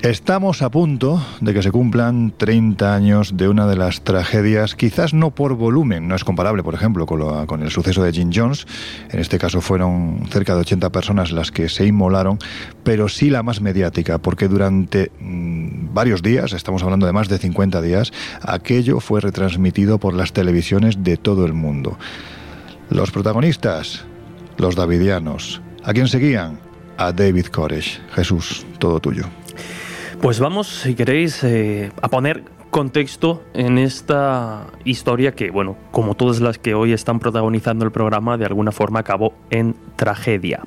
Estamos 0.02 0.62
a 0.62 0.72
punto 0.72 1.22
de 1.42 1.54
que 1.54 1.62
se 1.62 1.72
cumplan 1.72 2.32
30 2.38 2.96
años 2.96 3.36
de 3.36 3.50
una 3.50 3.68
de 3.68 3.76
las 3.76 4.02
tragedias, 4.02 4.74
quizás 4.74 5.14
no 5.14 5.32
por 5.32 5.56
volumen, 5.56 6.08
no 6.08 6.16
es 6.16 6.24
comparable, 6.24 6.64
por 6.64 6.74
ejemplo, 6.74 7.06
con, 7.06 7.62
el 7.62 7.70
suceso 7.70 8.02
de 8.02 8.14
Jim 8.14 8.32
Jones. 8.34 8.66
En 9.10 9.20
este 9.20 9.38
caso 9.38 9.60
fueron 9.60 10.24
cerca 10.30 10.56
de 10.56 10.62
80 10.62 10.90
personas 10.92 11.34
las 11.34 11.52
que 11.52 11.68
se 11.68 11.86
inmolaron, 11.86 12.40
pero 12.86 13.10
sí 13.10 13.30
la 13.30 13.44
más 13.44 13.60
mediática, 13.60 14.20
porque 14.20 14.48
durante 14.48 15.12
mm, 15.20 15.94
varios 15.94 16.24
días, 16.24 16.54
estamos 16.54 16.82
hablando 16.82 17.06
de 17.06 17.12
más 17.12 17.28
de 17.28 17.38
50 17.38 17.82
días, 17.82 18.14
aquello 18.42 19.02
fue 19.02 19.20
retransmitido 19.20 20.00
por 20.00 20.14
las 20.14 20.32
televisiones 20.32 21.04
de 21.04 21.18
todo 21.18 21.46
el 21.46 21.52
mundo. 21.52 21.98
Los 22.90 23.12
protagonistas, 23.12 24.06
los 24.58 24.78
davidianos. 24.78 25.62
¿A 25.84 25.92
quién 25.92 26.08
seguían? 26.08 26.58
A 26.98 27.12
David 27.12 27.48
Koresh. 27.48 28.00
Jesús, 28.14 28.66
todo 28.80 29.02
tuyo. 29.02 29.26
Pues 30.22 30.42
vamos, 30.42 30.68
si 30.68 30.96
queréis, 30.96 31.42
eh, 31.46 31.92
a 32.02 32.10
poner 32.10 32.44
contexto 32.72 33.42
en 33.54 33.78
esta 33.78 34.68
historia 34.84 35.32
que, 35.32 35.50
bueno, 35.50 35.78
como 35.92 36.14
todas 36.14 36.42
las 36.42 36.58
que 36.58 36.74
hoy 36.74 36.92
están 36.92 37.20
protagonizando 37.20 37.86
el 37.86 37.92
programa, 37.92 38.38
de 38.38 38.46
alguna 38.46 38.74
forma 38.74 39.00
acabó 39.00 39.34
en 39.50 39.76
tragedia. 39.96 40.66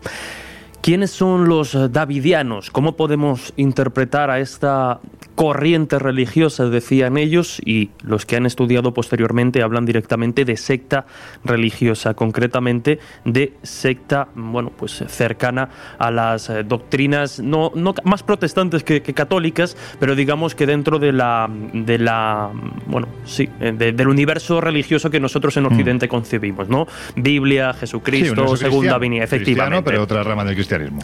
¿Quiénes 0.81 1.11
son 1.11 1.51
los 1.51 1.93
davidianos? 1.93 2.71
¿Cómo 2.71 2.97
podemos 2.97 3.53
interpretar 3.57 4.31
a 4.31 4.41
esta 4.41 5.01
corriente 5.35 5.99
religiosa, 5.99 6.67
decían 6.67 7.17
ellos, 7.17 7.61
y 7.65 7.91
los 8.03 8.27
que 8.27 8.37
han 8.37 8.47
estudiado 8.47 8.93
posteriormente 8.95 9.63
hablan 9.63 9.85
directamente 9.87 10.45
de 10.45 10.57
secta 10.57 11.07
religiosa, 11.45 12.15
concretamente 12.15 12.99
de 13.25 13.55
secta, 13.63 14.29
bueno, 14.35 14.71
pues 14.77 15.05
cercana 15.09 15.69
a 15.99 16.11
las 16.11 16.51
eh, 16.51 16.63
doctrinas 16.65 17.41
no, 17.41 17.73
no 17.75 17.95
más 18.05 18.23
protestantes 18.23 18.85
que, 18.85 19.03
que 19.03 19.15
católicas, 19.15 19.77
pero 19.99 20.15
digamos 20.15 20.55
que 20.55 20.67
dentro 20.67 20.99
de 20.99 21.13
la, 21.13 21.49
de 21.73 21.99
la 21.99 22.51
bueno, 22.87 23.09
sí, 23.25 23.49
eh, 23.61 23.73
de- 23.77 23.93
del 23.93 24.09
universo 24.09 24.61
religioso 24.61 25.11
que 25.11 25.21
nosotros 25.21 25.57
en 25.57 25.67
Occidente 25.67 26.09
concebimos, 26.09 26.69
¿no? 26.69 26.87
Biblia, 27.17 27.73
Jesucristo, 27.73 28.57
segunda 28.57 28.99
cristiano, 28.99 29.25
efectivamente. 29.25 29.91
pero 29.91 30.03
otra 30.03 30.23
rama 30.23 30.45
del 30.45 30.55
cristianismo. 30.55 31.01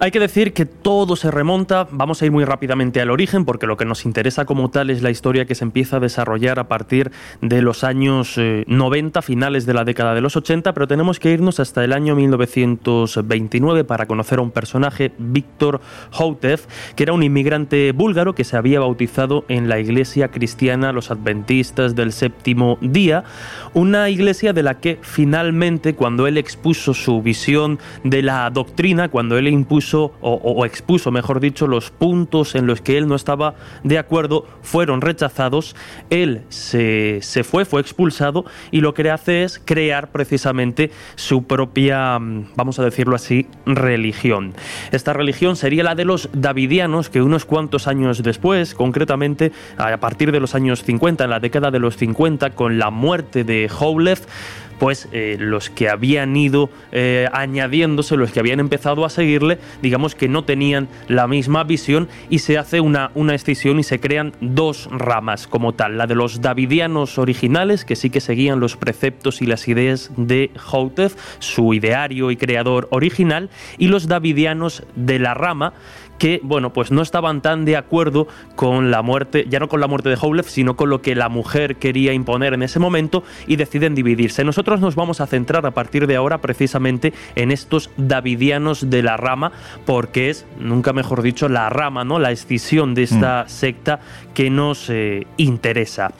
Hay 0.00 0.12
que 0.12 0.20
decir 0.20 0.52
que 0.52 0.64
todo 0.64 1.16
se 1.16 1.28
remonta, 1.32 1.88
vamos 1.90 2.22
a 2.22 2.26
ir 2.26 2.30
muy 2.30 2.44
rápidamente 2.44 3.00
al 3.00 3.10
origen, 3.10 3.44
porque 3.44 3.66
lo 3.66 3.76
que 3.76 3.84
nos 3.84 4.04
interesa 4.04 4.44
como 4.44 4.70
tal 4.70 4.90
es 4.90 5.02
la 5.02 5.10
historia 5.10 5.44
que 5.44 5.56
se 5.56 5.64
empieza 5.64 5.96
a 5.96 6.00
desarrollar 6.00 6.60
a 6.60 6.68
partir 6.68 7.10
de 7.42 7.62
los 7.62 7.82
años 7.82 8.38
90, 8.38 9.18
eh, 9.18 9.22
finales 9.22 9.66
de 9.66 9.74
la 9.74 9.82
década 9.82 10.14
de 10.14 10.20
los 10.20 10.36
80, 10.36 10.72
pero 10.72 10.86
tenemos 10.86 11.18
que 11.18 11.32
irnos 11.32 11.58
hasta 11.58 11.82
el 11.82 11.92
año 11.92 12.14
1929 12.14 13.82
para 13.82 14.06
conocer 14.06 14.38
a 14.38 14.42
un 14.42 14.52
personaje, 14.52 15.10
Víctor 15.18 15.80
Houtev, 16.12 16.60
que 16.94 17.02
era 17.02 17.12
un 17.12 17.24
inmigrante 17.24 17.90
búlgaro 17.90 18.36
que 18.36 18.44
se 18.44 18.56
había 18.56 18.78
bautizado 18.78 19.46
en 19.48 19.68
la 19.68 19.80
iglesia 19.80 20.28
cristiana 20.28 20.92
Los 20.92 21.10
Adventistas 21.10 21.96
del 21.96 22.12
Séptimo 22.12 22.78
Día, 22.80 23.24
una 23.74 24.08
iglesia 24.10 24.52
de 24.52 24.62
la 24.62 24.78
que 24.78 25.00
finalmente, 25.02 25.96
cuando 25.96 26.28
él 26.28 26.38
expuso 26.38 26.94
su 26.94 27.20
visión 27.20 27.80
de 28.04 28.22
la 28.22 28.48
doctrina, 28.50 29.08
cuando 29.08 29.36
él 29.36 29.48
impuso 29.48 29.87
o, 29.94 30.64
expuso, 30.64 31.10
mejor 31.10 31.40
dicho, 31.40 31.66
los 31.66 31.90
puntos 31.90 32.54
en 32.54 32.66
los 32.66 32.80
que 32.80 32.98
él 32.98 33.08
no 33.08 33.14
estaba 33.14 33.54
de 33.82 33.98
acuerdo 33.98 34.46
fueron 34.62 35.00
rechazados, 35.00 35.74
él 36.10 36.42
se, 36.48 37.18
se 37.22 37.44
fue, 37.44 37.64
fue 37.64 37.80
expulsado 37.80 38.44
y 38.70 38.80
lo 38.80 38.94
que 38.94 39.08
hace 39.10 39.44
es 39.44 39.60
crear 39.64 40.10
precisamente 40.10 40.90
su 41.16 41.44
propia, 41.44 42.18
mm, 42.18 42.50
vamos 42.56 42.78
a 42.78 42.84
decirlo 42.84 43.16
así, 43.16 43.46
religión. 43.66 44.54
Esta 44.92 45.12
religión 45.12 45.56
sería 45.56 45.84
la 45.84 45.94
de 45.94 46.04
los 46.04 46.28
davidianos 46.32 47.08
que 47.08 47.22
unos 47.22 47.44
cuantos 47.44 47.86
años 47.86 48.22
después, 48.22 48.74
concretamente 48.74 49.52
a 49.76 49.96
partir 49.98 50.32
de 50.32 50.40
los 50.40 50.54
años 50.54 50.82
50, 50.82 51.24
en 51.24 51.30
la 51.30 51.40
década 51.40 51.70
de 51.70 51.78
los 51.78 51.96
50, 51.96 52.50
con 52.50 52.78
la 52.78 52.90
muerte 52.90 53.44
de 53.44 53.70
Howlett, 53.78 54.26
pues 54.78 55.08
eh, 55.12 55.36
los 55.38 55.70
que 55.70 55.88
habían 55.88 56.36
ido 56.36 56.70
eh, 56.92 57.28
añadiéndose, 57.32 58.16
los 58.16 58.30
que 58.30 58.40
habían 58.40 58.60
empezado 58.60 59.04
a 59.04 59.10
seguirle, 59.10 59.58
digamos 59.82 60.14
que 60.14 60.28
no 60.28 60.44
tenían 60.44 60.88
la 61.08 61.26
misma 61.26 61.64
visión 61.64 62.08
y 62.30 62.40
se 62.40 62.58
hace 62.58 62.80
una, 62.80 63.10
una 63.14 63.34
escisión 63.34 63.78
y 63.78 63.82
se 63.82 64.00
crean 64.00 64.32
dos 64.40 64.88
ramas 64.90 65.46
como 65.46 65.74
tal, 65.74 65.98
la 65.98 66.06
de 66.06 66.14
los 66.14 66.40
davidianos 66.40 67.18
originales, 67.18 67.84
que 67.84 67.96
sí 67.96 68.10
que 68.10 68.20
seguían 68.20 68.60
los 68.60 68.76
preceptos 68.76 69.42
y 69.42 69.46
las 69.46 69.68
ideas 69.68 70.10
de 70.16 70.50
Houteff, 70.56 71.16
su 71.38 71.74
ideario 71.74 72.30
y 72.30 72.36
creador 72.36 72.88
original, 72.90 73.50
y 73.78 73.88
los 73.88 74.08
davidianos 74.08 74.84
de 74.96 75.18
la 75.18 75.34
rama, 75.34 75.74
que, 76.18 76.40
bueno, 76.42 76.72
pues 76.72 76.90
no 76.90 77.02
estaban 77.02 77.40
tan 77.40 77.64
de 77.64 77.76
acuerdo 77.76 78.28
con 78.56 78.90
la 78.90 79.02
muerte, 79.02 79.46
ya 79.48 79.60
no 79.60 79.68
con 79.68 79.80
la 79.80 79.86
muerte 79.86 80.08
de 80.08 80.18
Howlett, 80.20 80.46
sino 80.46 80.76
con 80.76 80.90
lo 80.90 81.00
que 81.00 81.14
la 81.14 81.28
mujer 81.28 81.76
quería 81.76 82.12
imponer 82.12 82.54
en 82.54 82.62
ese 82.62 82.78
momento 82.78 83.22
y 83.46 83.56
deciden 83.56 83.94
dividirse. 83.94 84.44
Nosotros 84.44 84.80
nos 84.80 84.94
vamos 84.94 85.20
a 85.20 85.26
centrar 85.26 85.64
a 85.66 85.70
partir 85.70 86.06
de 86.06 86.16
ahora 86.16 86.38
precisamente 86.38 87.12
en 87.34 87.50
estos 87.50 87.90
davidianos 87.96 88.90
de 88.90 89.02
la 89.02 89.16
rama, 89.16 89.52
porque 89.86 90.30
es, 90.30 90.46
nunca 90.58 90.92
mejor 90.92 91.22
dicho, 91.22 91.48
la 91.48 91.70
rama, 91.70 92.04
¿no? 92.04 92.18
La 92.18 92.30
escisión 92.30 92.94
de 92.94 93.04
esta 93.04 93.44
mm. 93.44 93.48
secta 93.48 94.00
que 94.34 94.50
nos 94.50 94.90
eh, 94.90 95.26
interesa. 95.36 96.12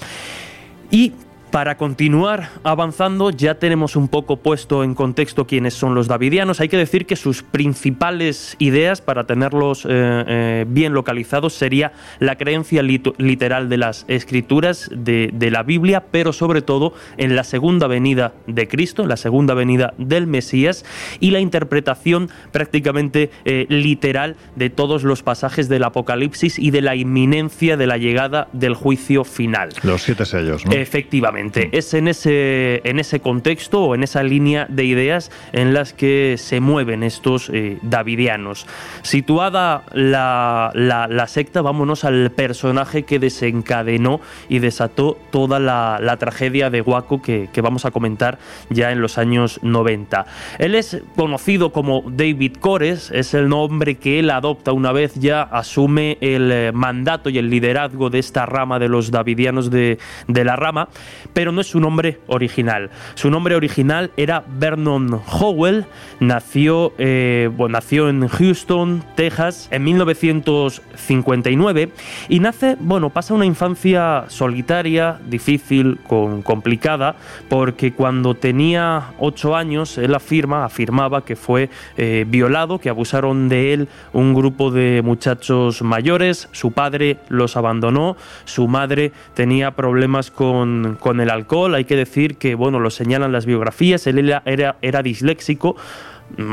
Y 0.91 1.13
para 1.51 1.77
continuar 1.77 2.51
avanzando, 2.63 3.31
ya 3.31 3.55
tenemos 3.55 3.97
un 3.97 4.09
poco 4.09 4.37
puesto 4.37 4.85
en 4.85 4.95
contexto 4.95 5.47
quiénes 5.47 5.75
son 5.75 5.95
los 5.95 6.09
davidianos. 6.09 6.61
Hay 6.61 6.69
que 6.69 6.77
decir 6.77 7.07
que 7.07 7.17
sus 7.17 7.43
principales 7.43 8.57
ideas, 8.59 9.01
para 9.01 9.25
tenerlos 9.25 9.85
eh, 9.85 9.89
eh, 9.91 10.65
bien 10.69 10.93
localizados, 10.93 11.55
sería 11.55 11.93
la 12.19 12.37
creencia 12.37 12.83
literal 12.83 13.69
de 13.69 13.77
las 13.77 14.05
escrituras 14.09 14.91
de, 14.93 15.49
la 15.51 15.63
Biblia, 15.63 16.05
pero 16.11 16.35
sobre 16.35 16.61
todo 16.61 16.93
en 17.17 17.35
la 17.35 17.45
segunda 17.45 17.87
venida 17.87 18.35
de 18.47 18.69
Cristo, 18.69 19.03
en 19.03 19.09
la 19.09 19.17
segunda 19.17 19.55
venida 19.55 19.95
del 19.97 20.27
Mesías, 20.27 20.85
y 21.21 21.31
la 21.31 21.41
interpretación 21.41 22.29
prácticamente 22.53 23.31
eh, 23.45 23.67
literal 23.71 24.37
de 24.57 24.69
todos 24.69 25.05
los 25.05 25.23
pasajes 25.23 25.69
del 25.71 25.85
Apocalipsis 25.85 26.59
y 26.59 26.71
de 26.71 26.83
la 26.83 26.97
inminencia 26.97 27.79
de 27.79 27.87
la 27.87 27.97
llegada 27.97 28.49
del 28.53 28.75
juicio 28.75 29.25
final. 29.25 29.71
Los 29.83 30.03
siete 30.03 30.27
sellos, 30.27 30.67
¿no? 30.67 30.73
Efectivamente. 30.73 31.38
Es 31.73 31.95
en 31.95 32.09
ese, 32.09 32.81
en 32.85 32.99
ese 32.99 33.21
contexto 33.21 33.85
o 33.85 33.95
en 33.95 34.03
esa 34.03 34.23
línea 34.23 34.67
de 34.69 34.85
ideas 34.85 35.31
en 35.53 35.73
las 35.73 35.93
que 35.93 36.37
se 36.37 36.61
mueven 36.61 37.03
estos 37.03 37.51
eh, 37.51 37.79
davidianos. 37.83 38.67
Situada 39.03 39.85
la, 39.93 40.73
la, 40.75 41.27
secta, 41.27 41.63
vámonos 41.63 42.05
al 42.05 42.31
personaje 42.31 43.05
que 43.05 43.19
desencadenó 43.19 44.21
y 44.49 44.59
desató 44.59 45.19
toda 45.31 45.59
la, 45.59 46.17
tragedia 46.19 46.71
de 46.71 46.81
Waco 46.81 47.23
que, 47.23 47.49
que, 47.53 47.61
vamos 47.61 47.85
a 47.85 47.91
comentar 47.91 48.39
ya 48.71 48.91
en 48.91 49.01
los 49.01 49.19
años 49.19 49.61
90. 49.63 50.27
Él 50.59 50.75
es 50.75 51.03
conocido 51.15 51.73
como 51.73 52.03
David 52.07 52.57
Cores, 52.59 53.11
es 53.13 53.35
el 53.35 53.49
nombre 53.49 53.97
que 53.97 54.19
él 54.19 54.31
adopta 54.31 54.73
una 54.73 54.93
vez 54.93 55.15
ya 55.15 55.43
asume 55.43 56.19
el 56.21 56.51
eh, 56.51 56.73
mandato 56.73 57.31
y 57.31 57.39
el 57.39 57.51
liderazgo 57.51 58.11
de 58.11 58.19
esta 58.19 58.47
rama 58.47 58.79
de 58.79 58.89
los 58.89 59.11
davidianos 59.11 59.71
de, 59.71 59.99
de 60.27 60.45
la 60.45 60.57
rama, 60.57 60.89
pero 61.33 61.53
no 61.53 61.61
es 61.61 61.69
su 61.69 61.79
nombre 61.81 62.19
original. 62.27 62.91
Su 63.15 63.31
nombre 63.31 63.55
original 63.55 64.11
era 64.17 64.45
Vernon 64.47 65.21
Howell, 65.27 65.87
nació, 66.21 66.93
eh, 66.99 67.51
nació 67.69 68.09
en 68.09 68.29
Houston, 68.29 69.05
Texas, 69.15 69.69
en 69.71 69.85
1959 69.85 71.93
y 72.29 72.41
nace, 72.41 72.77
bueno, 72.81 73.11
pasa 73.11 73.35
una 73.35 73.47
infancia 73.47 74.25
solitaria, 74.29 75.19
difícil, 75.29 75.99
con, 76.07 76.43
complicada, 76.43 77.17
porque 77.49 77.93
cuando 77.93 78.35
tenía 78.35 79.13
ocho 79.19 79.57
años, 79.57 79.99
él 79.99 80.15
afirma, 80.15 80.65
afirmaba 80.65 81.25
que 81.25 81.37
fue 81.37 81.71
eh, 81.97 82.25
violado, 82.29 82.79
que 82.79 82.89
abusaron 82.89 83.49
de 83.49 83.73
él 83.73 83.89
un 84.13 84.35
grupo 84.35 84.71
de 84.71 85.03
muchachos 85.03 85.83
mayores, 85.83 86.49
su 86.53 86.73
padre 86.73 87.19
los 87.29 87.57
abandonó, 87.57 88.17
su 88.45 88.69
madre 88.69 89.13
tenía 89.35 89.73
problemas 89.73 90.31
con, 90.31 90.97
con 91.01 91.18
el 91.21 91.31
alcohol. 91.31 91.75
Hay 91.75 91.85
que 91.85 91.97
decir 91.97 92.37
que, 92.37 92.55
bueno, 92.55 92.81
lo 92.81 92.91
señalan 92.91 93.33
las 93.33 93.47
biografías, 93.47 94.07
él 94.07 94.19
era, 94.19 94.43
era, 94.45 94.77
era 94.83 95.03
disléxico 95.03 95.77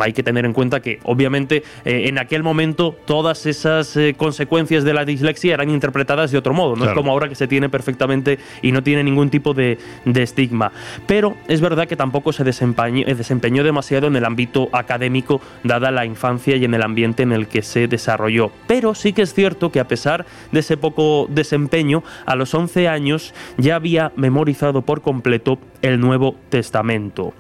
hay 0.01 0.13
que 0.13 0.23
tener 0.23 0.45
en 0.45 0.53
cuenta 0.53 0.81
que 0.81 0.99
obviamente 1.03 1.63
eh, 1.83 2.07
en 2.07 2.17
aquel 2.17 2.43
momento 2.43 2.95
todas 3.05 3.45
esas 3.45 3.95
eh, 3.97 4.15
consecuencias 4.17 4.83
de 4.83 4.93
la 4.93 5.05
dislexia 5.05 5.53
eran 5.53 5.69
interpretadas 5.69 6.31
de 6.31 6.37
otro 6.37 6.53
modo, 6.53 6.75
no 6.75 6.85
es 6.85 6.91
como 6.91 7.11
ahora 7.11 7.29
que 7.29 7.35
se 7.35 7.47
tiene 7.47 7.69
perfectamente 7.69 8.39
y 8.61 8.71
no 8.71 8.83
tiene 8.83 9.03
ningún 9.03 9.29
tipo 9.29 9.53
de, 9.53 9.77
estigma. 10.05 10.71
Pero 11.07 11.35
es 11.47 11.61
verdad 11.61 11.87
que 11.87 11.95
tampoco 11.95 12.31
se 12.31 12.43
desempeñó, 12.43 13.05
eh, 13.05 13.15
desempeñó 13.15 13.63
demasiado 13.63 14.07
en 14.07 14.15
el 14.15 14.25
ámbito 14.25 14.69
académico, 14.71 15.41
dada 15.63 15.91
la 15.91 16.05
infancia 16.05 16.55
y 16.55 16.65
en 16.65 16.73
el 16.73 16.81
ambiente 16.81 17.23
en 17.23 17.31
el 17.31 17.47
que 17.47 17.61
se 17.61 17.87
desarrolló. 17.87 18.51
Pero 18.67 18.95
sí 18.95 19.13
que 19.13 19.21
es 19.21 19.33
cierto 19.33 19.71
que 19.71 19.79
a 19.79 19.87
pesar 19.87 20.25
de 20.51 20.59
ese 20.61 20.77
poco 20.77 21.27
desempeño, 21.29 22.03
a 22.25 22.35
los 22.35 22.53
11 22.53 22.87
años 22.87 23.33
ya 23.57 23.75
había 23.75 24.11
memorizado 24.15 24.81
por 24.81 25.01
completo 25.01 25.59
el 25.81 25.99
Nuevo 25.99 26.35
Testamento. 26.49 27.33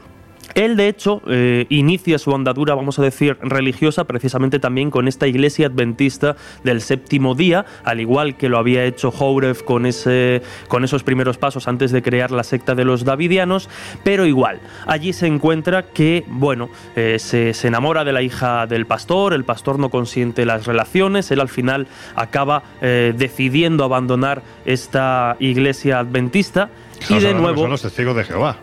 Él, 0.53 0.77
de 0.77 0.87
hecho, 0.87 1.21
eh, 1.27 1.65
inicia 1.69 2.17
su 2.17 2.33
andadura, 2.33 2.75
vamos 2.75 2.99
a 2.99 3.01
decir, 3.01 3.37
religiosa 3.41 4.05
precisamente 4.05 4.59
también 4.59 4.91
con 4.91 5.07
esta 5.07 5.27
iglesia 5.27 5.67
adventista 5.67 6.35
del 6.63 6.81
séptimo 6.81 7.35
día, 7.35 7.65
al 7.83 7.99
igual 7.99 8.37
que 8.37 8.49
lo 8.49 8.57
había 8.57 8.85
hecho 8.85 9.11
Hourev 9.11 9.63
con, 9.65 9.85
ese, 9.85 10.41
con 10.67 10.83
esos 10.83 11.03
primeros 11.03 11.37
pasos 11.37 11.67
antes 11.67 11.91
de 11.91 12.01
crear 12.01 12.31
la 12.31 12.43
secta 12.43 12.75
de 12.75 12.85
los 12.85 13.03
davidianos, 13.03 13.69
pero 14.03 14.25
igual, 14.25 14.59
allí 14.87 15.13
se 15.13 15.27
encuentra 15.27 15.83
que, 15.83 16.23
bueno, 16.27 16.69
eh, 16.95 17.17
se, 17.19 17.53
enamora 17.65 18.03
de 18.03 18.13
la 18.13 18.21
hija 18.21 18.67
del 18.67 18.85
pastor, 18.85 19.33
el 19.33 19.43
pastor 19.43 19.79
no 19.79 19.89
consiente 19.89 20.45
las 20.45 20.65
relaciones, 20.65 21.31
él 21.31 21.39
al 21.39 21.49
final 21.49 21.87
acaba 22.15 22.63
eh, 22.81 23.13
decidiendo 23.17 23.83
abandonar 23.83 24.43
esta 24.65 25.35
iglesia 25.39 25.99
adventista. 25.99 26.69
y 27.09 27.19
de 27.19 27.33
nuevo. 27.33 27.61
Son 27.61 27.71
los 27.71 27.81
testigos 27.81 28.15
de 28.15 28.23
Jehová. 28.23 28.57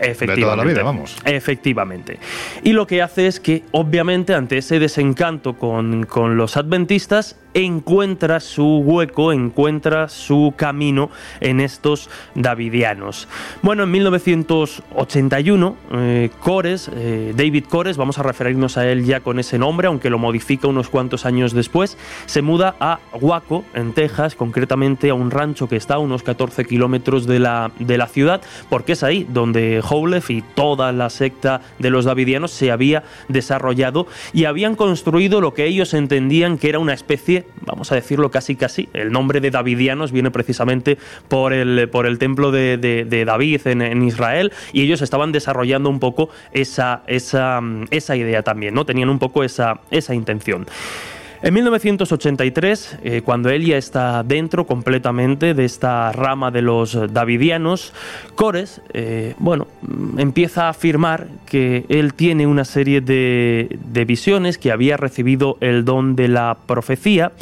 Efectivamente. 0.00 0.42
toda 0.42 0.56
la 0.56 0.64
vida, 0.64 0.82
vamos. 0.82 1.16
Efectivamente. 1.24 2.18
Y 2.62 2.72
lo 2.72 2.86
que 2.86 3.02
hace 3.02 3.26
es 3.26 3.40
que, 3.40 3.64
obviamente, 3.72 4.34
ante 4.34 4.58
ese 4.58 4.78
desencanto 4.78 5.54
con, 5.54 6.04
con 6.04 6.36
los 6.36 6.56
adventistas, 6.56 7.36
encuentra 7.56 8.38
su 8.38 8.82
hueco, 8.84 9.32
encuentra 9.32 10.10
su 10.10 10.52
camino 10.56 11.10
en 11.40 11.60
estos 11.60 12.10
davidianos. 12.34 13.28
Bueno, 13.62 13.84
en 13.84 13.90
1981, 13.92 15.76
eh, 15.92 16.30
Cores, 16.40 16.90
eh, 16.94 17.32
David 17.34 17.64
Cores, 17.64 17.96
vamos 17.96 18.18
a 18.18 18.22
referirnos 18.22 18.76
a 18.76 18.86
él 18.86 19.06
ya 19.06 19.20
con 19.20 19.38
ese 19.38 19.58
nombre, 19.58 19.86
aunque 19.86 20.10
lo 20.10 20.18
modifica 20.18 20.68
unos 20.68 20.90
cuantos 20.90 21.24
años 21.24 21.54
después, 21.54 21.96
se 22.26 22.42
muda 22.42 22.76
a 22.78 22.98
Waco, 23.18 23.64
en 23.72 23.94
Texas, 23.94 24.34
concretamente 24.34 25.08
a 25.08 25.14
un 25.14 25.30
rancho 25.30 25.66
que 25.66 25.76
está 25.76 25.94
a 25.94 25.98
unos 25.98 26.22
14 26.22 26.66
kilómetros 26.66 27.26
de 27.26 27.38
la, 27.38 27.70
de 27.78 27.96
la 27.96 28.06
ciudad, 28.06 28.42
porque 28.68 28.92
es 28.92 29.02
ahí 29.02 29.26
donde 29.30 29.82
Howlett 29.88 30.28
y 30.28 30.42
toda 30.42 30.92
la 30.92 31.08
secta 31.08 31.62
de 31.78 31.88
los 31.88 32.04
davidianos 32.04 32.50
se 32.50 32.70
había 32.70 33.02
desarrollado 33.28 34.06
y 34.34 34.44
habían 34.44 34.74
construido 34.74 35.40
lo 35.40 35.54
que 35.54 35.64
ellos 35.64 35.94
entendían 35.94 36.58
que 36.58 36.68
era 36.68 36.78
una 36.78 36.92
especie 36.92 37.45
vamos 37.62 37.92
a 37.92 37.94
decirlo 37.94 38.30
casi 38.30 38.56
casi, 38.56 38.88
el 38.92 39.12
nombre 39.12 39.40
de 39.40 39.50
Davidianos 39.50 40.12
viene 40.12 40.30
precisamente 40.30 40.98
por 41.28 41.52
el, 41.52 41.88
por 41.88 42.06
el 42.06 42.18
templo 42.18 42.50
de, 42.50 43.24
David 43.26 43.66
en, 43.66 43.82
en 43.82 44.02
Israel 44.02 44.52
y 44.72 44.82
ellos 44.82 45.02
estaban 45.02 45.32
desarrollando 45.32 45.90
un 45.90 46.00
poco 46.00 46.28
esa, 46.52 47.02
esa, 47.06 47.60
esa 47.90 48.16
idea 48.16 48.42
también, 48.42 48.74
¿no? 48.74 48.84
Tenían 48.84 49.08
un 49.08 49.18
poco 49.18 49.44
esa, 49.44 49.80
esa 49.90 50.14
intención. 50.14 50.66
En 51.42 51.52
1983, 51.52 52.98
eh, 53.02 53.22
cuando 53.22 53.50
él 53.50 53.64
ya 53.64 53.76
está 53.76 54.22
dentro 54.22 54.66
completamente 54.66 55.52
de 55.54 55.64
esta 55.64 56.10
rama 56.12 56.50
de 56.50 56.62
los 56.62 57.12
davidianos, 57.12 57.92
Cores, 58.34 58.80
eh, 58.94 59.34
bueno, 59.38 59.66
empieza 60.16 60.66
a 60.66 60.68
afirmar 60.70 61.26
que 61.44 61.84
él 61.88 62.14
tiene 62.14 62.46
una 62.46 62.64
serie 62.64 63.00
de, 63.00 63.78
de 63.84 64.04
visiones, 64.04 64.58
que 64.58 64.72
había 64.72 64.96
recibido 64.96 65.58
el 65.60 65.84
don 65.84 66.16
de 66.16 66.28
la 66.28 66.56
profecía 66.66 67.32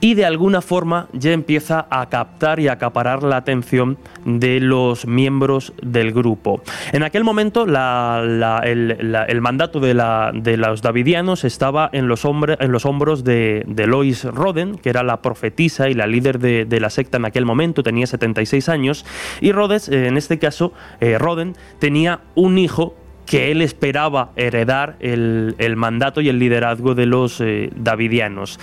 y 0.00 0.14
de 0.14 0.24
alguna 0.24 0.62
forma 0.62 1.08
ya 1.12 1.32
empieza 1.32 1.86
a 1.90 2.08
captar 2.08 2.58
y 2.58 2.68
acaparar 2.68 3.22
la 3.22 3.36
atención 3.36 3.98
de 4.24 4.60
los 4.60 5.06
miembros 5.06 5.72
del 5.82 6.12
grupo. 6.12 6.62
En 6.92 7.02
aquel 7.02 7.24
momento 7.24 7.66
la- 7.66 8.62
el, 8.64 9.40
mandato 9.40 9.80
de, 9.80 9.94
de 10.34 10.56
los 10.56 10.82
davidianos 10.82 11.44
estaba 11.44 11.90
en 11.92 12.08
los, 12.08 12.24
hombros 12.24 13.24
de, 13.24 13.64
Lois 13.86 14.24
Roden, 14.24 14.76
que 14.78 14.90
era 14.90 15.02
la 15.02 15.20
profetisa 15.22 15.88
y 15.88 15.94
la 15.94 16.06
líder 16.06 16.38
de, 16.38 16.80
la 16.80 16.90
secta 16.90 17.18
en 17.18 17.26
aquel 17.26 17.44
momento, 17.44 17.82
tenía 17.82 18.06
76 18.06 18.68
años, 18.68 19.04
y 19.40 19.52
Rhodes, 19.52 19.88
eh, 19.88 20.06
en 20.06 20.16
este 20.16 20.38
caso, 20.38 20.72
eh, 21.00 21.18
Roden, 21.18 21.54
tenía 21.78 22.20
un 22.34 22.56
hijo 22.56 22.94
que 23.26 23.52
él 23.52 23.62
esperaba 23.62 24.30
heredar 24.34 24.96
el, 25.00 25.54
el 25.58 25.76
mandato 25.76 26.20
y 26.20 26.28
el 26.28 26.38
liderazgo 26.38 26.94
de 26.94 27.06
los 27.06 27.40
eh, 27.40 27.70
davidianos. 27.76 28.58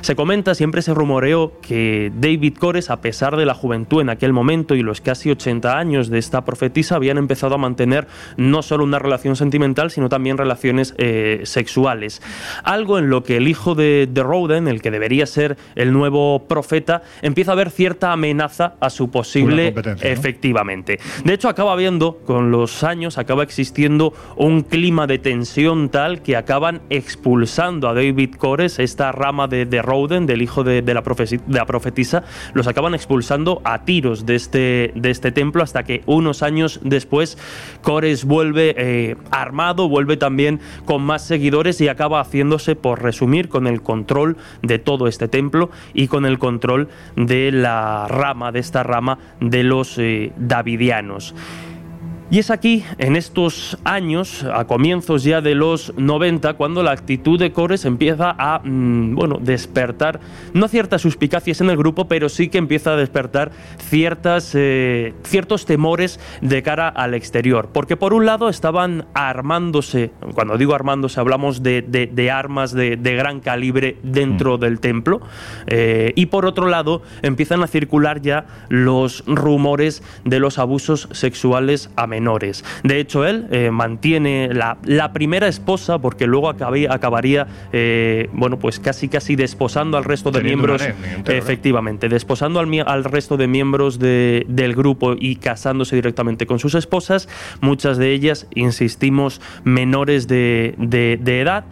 Se 0.00 0.16
comenta, 0.16 0.54
siempre 0.54 0.82
se 0.82 0.94
rumoreó 0.94 1.52
que 1.60 2.10
David 2.14 2.56
Cores, 2.58 2.90
a 2.90 3.00
pesar 3.00 3.36
de 3.36 3.44
la 3.44 3.54
juventud 3.54 4.00
en 4.00 4.10
aquel 4.10 4.32
momento 4.32 4.74
y 4.74 4.82
los 4.82 5.00
casi 5.00 5.30
80 5.30 5.78
años 5.78 6.08
de 6.08 6.18
esta 6.18 6.44
profetisa, 6.44 6.96
habían 6.96 7.18
empezado 7.18 7.54
a 7.54 7.58
mantener 7.58 8.06
no 8.36 8.62
solo 8.62 8.84
una 8.84 8.98
relación 8.98 9.36
sentimental, 9.36 9.90
sino 9.90 10.08
también 10.08 10.38
relaciones 10.38 10.94
eh, 10.98 11.40
sexuales. 11.44 12.22
Algo 12.64 12.98
en 12.98 13.10
lo 13.10 13.22
que 13.22 13.36
el 13.36 13.48
hijo 13.48 13.74
de, 13.74 14.08
de 14.10 14.22
Roden, 14.22 14.68
el 14.68 14.80
que 14.82 14.90
debería 14.90 15.26
ser 15.26 15.56
el 15.74 15.92
nuevo 15.92 16.46
profeta, 16.48 17.02
empieza 17.22 17.52
a 17.52 17.56
ver 17.56 17.70
cierta 17.70 18.12
amenaza 18.12 18.74
a 18.80 18.90
su 18.90 19.10
posible. 19.10 19.74
Efectivamente. 20.00 20.98
De 21.24 21.34
hecho, 21.34 21.48
acaba 21.48 21.72
habiendo, 21.72 22.18
con 22.24 22.50
los 22.50 22.84
años, 22.84 23.18
acaba 23.18 23.42
existiendo 23.42 24.12
un 24.36 24.62
clima 24.62 25.06
de 25.06 25.18
tensión 25.18 25.88
tal 25.88 26.22
que 26.22 26.36
acaban 26.36 26.82
expulsando 26.90 27.88
a 27.88 27.94
David 27.94 28.34
Cores, 28.36 28.78
esta 28.78 29.12
rama 29.12 29.48
de, 29.48 29.66
de 29.66 29.82
Roden, 29.88 30.26
del 30.26 30.42
hijo 30.42 30.62
de 30.64 30.82
la 30.94 31.66
profetisa, 31.66 32.24
los 32.52 32.66
acaban 32.66 32.94
expulsando 32.94 33.62
a 33.64 33.84
tiros 33.84 34.26
de 34.26 34.34
este, 34.34 34.92
de 34.94 35.10
este 35.10 35.32
templo 35.32 35.62
hasta 35.62 35.82
que 35.82 36.02
unos 36.06 36.42
años 36.42 36.80
después 36.82 37.38
Cores 37.82 38.24
vuelve 38.24 38.74
eh, 38.76 39.16
armado, 39.30 39.88
vuelve 39.88 40.16
también 40.16 40.60
con 40.84 41.02
más 41.02 41.22
seguidores 41.24 41.80
y 41.80 41.88
acaba 41.88 42.20
haciéndose, 42.20 42.76
por 42.76 43.02
resumir, 43.02 43.48
con 43.48 43.66
el 43.66 43.82
control 43.82 44.36
de 44.62 44.78
todo 44.78 45.06
este 45.06 45.28
templo 45.28 45.70
y 45.94 46.08
con 46.08 46.26
el 46.26 46.38
control 46.38 46.88
de 47.16 47.50
la 47.52 48.06
rama, 48.08 48.52
de 48.52 48.60
esta 48.60 48.82
rama 48.82 49.18
de 49.40 49.62
los 49.62 49.98
eh, 49.98 50.32
davidianos. 50.36 51.34
Y 52.30 52.40
es 52.40 52.50
aquí, 52.50 52.84
en 52.98 53.16
estos 53.16 53.78
años, 53.84 54.44
a 54.52 54.66
comienzos 54.66 55.24
ya 55.24 55.40
de 55.40 55.54
los 55.54 55.94
90, 55.96 56.52
cuando 56.54 56.82
la 56.82 56.90
actitud 56.90 57.38
de 57.38 57.52
Cores 57.52 57.86
empieza 57.86 58.34
a, 58.38 58.60
mm, 58.62 59.14
bueno, 59.14 59.38
despertar, 59.40 60.20
no 60.52 60.68
ciertas 60.68 61.00
suspicacias 61.00 61.62
en 61.62 61.70
el 61.70 61.78
grupo, 61.78 62.06
pero 62.06 62.28
sí 62.28 62.50
que 62.50 62.58
empieza 62.58 62.92
a 62.92 62.96
despertar 62.96 63.50
ciertas, 63.78 64.52
eh, 64.54 65.14
ciertos 65.24 65.64
temores 65.64 66.20
de 66.42 66.62
cara 66.62 66.88
al 66.90 67.14
exterior. 67.14 67.70
Porque 67.72 67.96
por 67.96 68.12
un 68.12 68.26
lado 68.26 68.50
estaban 68.50 69.06
armándose, 69.14 70.10
cuando 70.34 70.58
digo 70.58 70.74
armándose 70.74 71.18
hablamos 71.20 71.62
de, 71.62 71.80
de- 71.80 72.08
de 72.08 72.30
armas 72.30 72.72
de, 72.74 72.98
de 72.98 73.14
gran 73.16 73.40
calibre 73.40 73.96
dentro 74.02 74.58
del 74.58 74.80
templo, 74.80 75.22
eh, 75.66 76.12
y 76.14 76.26
por 76.26 76.44
otro 76.44 76.68
lado 76.68 77.00
empiezan 77.22 77.62
a 77.62 77.66
circular 77.68 78.20
ya 78.20 78.44
los 78.68 79.24
rumores 79.26 80.02
de 80.26 80.40
los 80.40 80.58
abusos 80.58 81.08
sexuales 81.12 81.88
a 81.96 82.06
menores. 82.18 82.64
De 82.82 82.98
hecho, 82.98 83.24
él 83.24 83.46
eh, 83.50 83.70
mantiene 83.70 84.48
la, 84.52 84.78
la 84.84 85.12
primera 85.12 85.46
esposa, 85.46 85.98
porque 85.98 86.26
luego 86.26 86.50
acabé- 86.52 86.88
acabaría, 86.90 87.46
eh, 87.72 88.28
bueno, 88.32 88.58
pues 88.58 88.80
casi 88.80 89.08
casi 89.08 89.36
desposando 89.36 89.96
al 89.96 90.04
resto 90.04 90.30
de 90.30 90.40
Teniendo 90.40 90.66
miembros. 90.66 90.82
Efectivamente, 91.38 92.08
desposando 92.08 92.58
al, 92.60 92.68
al 92.86 93.04
resto 93.04 93.36
de 93.36 93.46
miembros 93.46 93.98
de- 94.00 94.44
del 94.48 94.74
grupo 94.74 95.14
y 95.18 95.36
casándose 95.36 95.94
directamente 95.94 96.46
con 96.46 96.58
sus 96.58 96.74
esposas, 96.74 97.28
muchas 97.60 97.98
de 97.98 98.12
ellas, 98.12 98.46
insistimos, 98.54 99.40
menores 99.64 100.26
de, 100.28 100.74
de- 100.78 101.18
de 101.22 101.40
edad. 101.40 101.64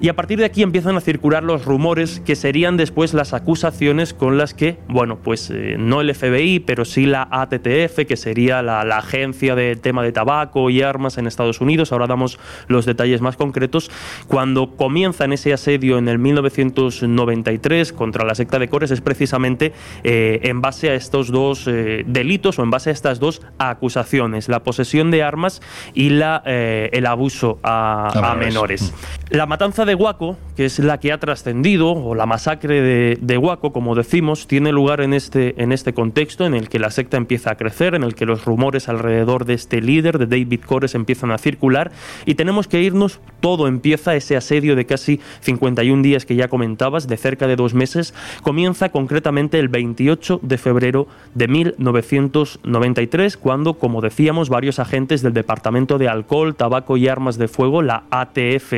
Y 0.00 0.08
a 0.08 0.16
partir 0.16 0.38
de 0.38 0.44
aquí 0.44 0.62
empiezan 0.62 0.96
a 0.96 1.00
circular 1.00 1.42
los 1.42 1.64
rumores 1.64 2.20
que 2.20 2.36
serían 2.36 2.76
después 2.76 3.14
las 3.14 3.32
acusaciones 3.32 4.12
con 4.14 4.38
las 4.38 4.54
que, 4.54 4.78
bueno, 4.88 5.18
pues 5.22 5.50
eh, 5.50 5.76
no 5.78 6.00
el 6.00 6.14
FBI, 6.14 6.60
pero 6.60 6.84
sí 6.84 7.06
la 7.06 7.28
ATTF, 7.30 8.06
que 8.06 8.16
sería 8.16 8.62
la, 8.62 8.84
la 8.84 8.98
agencia 8.98 9.54
de 9.54 9.76
tema 9.76 10.02
de 10.02 10.12
tabaco 10.12 10.70
y 10.70 10.82
armas 10.82 11.18
en 11.18 11.26
Estados 11.26 11.60
Unidos, 11.60 11.92
ahora 11.92 12.06
damos 12.06 12.38
los 12.68 12.86
detalles 12.86 13.20
más 13.20 13.36
concretos, 13.36 13.90
cuando 14.26 14.76
comienzan 14.76 15.32
ese 15.32 15.52
asedio 15.52 15.98
en 15.98 16.08
el 16.08 16.18
1993 16.18 17.92
contra 17.92 18.24
la 18.24 18.34
secta 18.34 18.58
de 18.58 18.68
Cores 18.68 18.90
es 18.90 19.00
precisamente 19.00 19.72
eh, 20.02 20.40
en 20.42 20.60
base 20.60 20.90
a 20.90 20.94
estos 20.94 21.30
dos 21.30 21.66
eh, 21.66 22.04
delitos 22.06 22.58
o 22.58 22.62
en 22.62 22.70
base 22.70 22.90
a 22.90 22.92
estas 22.92 23.20
dos 23.20 23.42
acusaciones, 23.58 24.48
la 24.48 24.62
posesión 24.62 25.10
de 25.10 25.22
armas 25.22 25.60
y 25.94 26.10
la, 26.10 26.42
eh, 26.46 26.90
el 26.92 27.06
abuso 27.06 27.58
a, 27.62 28.08
A 28.14 28.32
a 28.32 28.34
menores. 28.34 28.92
La 29.30 29.46
matanza 29.46 29.83
de 29.84 29.94
Huaco, 29.94 30.36
que 30.56 30.64
es 30.64 30.78
la 30.78 30.98
que 30.98 31.12
ha 31.12 31.18
trascendido, 31.18 31.92
o 31.92 32.14
la 32.14 32.26
masacre 32.26 32.80
de, 32.80 33.18
de 33.20 33.58
como 33.72 33.94
decimos, 33.94 34.46
tiene 34.46 34.72
lugar 34.72 35.00
en 35.00 35.12
este, 35.12 35.62
en 35.62 35.72
este 35.72 35.92
contexto 35.92 36.46
en 36.46 36.54
el 36.54 36.68
que 36.68 36.78
la 36.78 36.90
secta 36.90 37.16
empieza 37.16 37.50
a 37.50 37.56
crecer, 37.56 37.94
en 37.94 38.02
el 38.02 38.14
que 38.14 38.26
los 38.26 38.44
rumores 38.44 38.88
alrededor 38.88 39.44
de 39.44 39.54
este 39.54 39.80
líder, 39.80 40.18
de 40.18 40.26
David 40.26 40.60
Cores, 40.64 40.94
empiezan 40.94 41.30
a 41.30 41.38
circular 41.38 41.92
y 42.24 42.34
tenemos 42.34 42.68
que 42.68 42.80
irnos, 42.80 43.20
todo 43.40 43.68
empieza, 43.68 44.14
ese 44.14 44.36
asedio 44.36 44.76
de 44.76 44.86
casi 44.86 45.20
51 45.40 46.02
días 46.02 46.24
que 46.24 46.36
ya 46.36 46.48
comentabas, 46.48 47.06
de 47.06 47.16
cerca 47.16 47.46
de 47.46 47.56
dos 47.56 47.74
meses, 47.74 48.14
comienza 48.42 48.88
concretamente 48.88 49.58
el 49.58 49.68
28 49.68 50.40
de 50.42 50.58
febrero 50.58 51.06
de 51.34 51.48
1993, 51.48 53.36
cuando, 53.36 53.74
como 53.74 54.00
decíamos, 54.00 54.48
varios 54.48 54.78
agentes 54.78 55.22
del 55.22 55.34
Departamento 55.34 55.98
de 55.98 56.08
Alcohol, 56.08 56.54
Tabaco 56.54 56.96
y 56.96 57.08
Armas 57.08 57.38
de 57.38 57.48
Fuego, 57.48 57.82
la 57.82 58.04
ATF, 58.10 58.72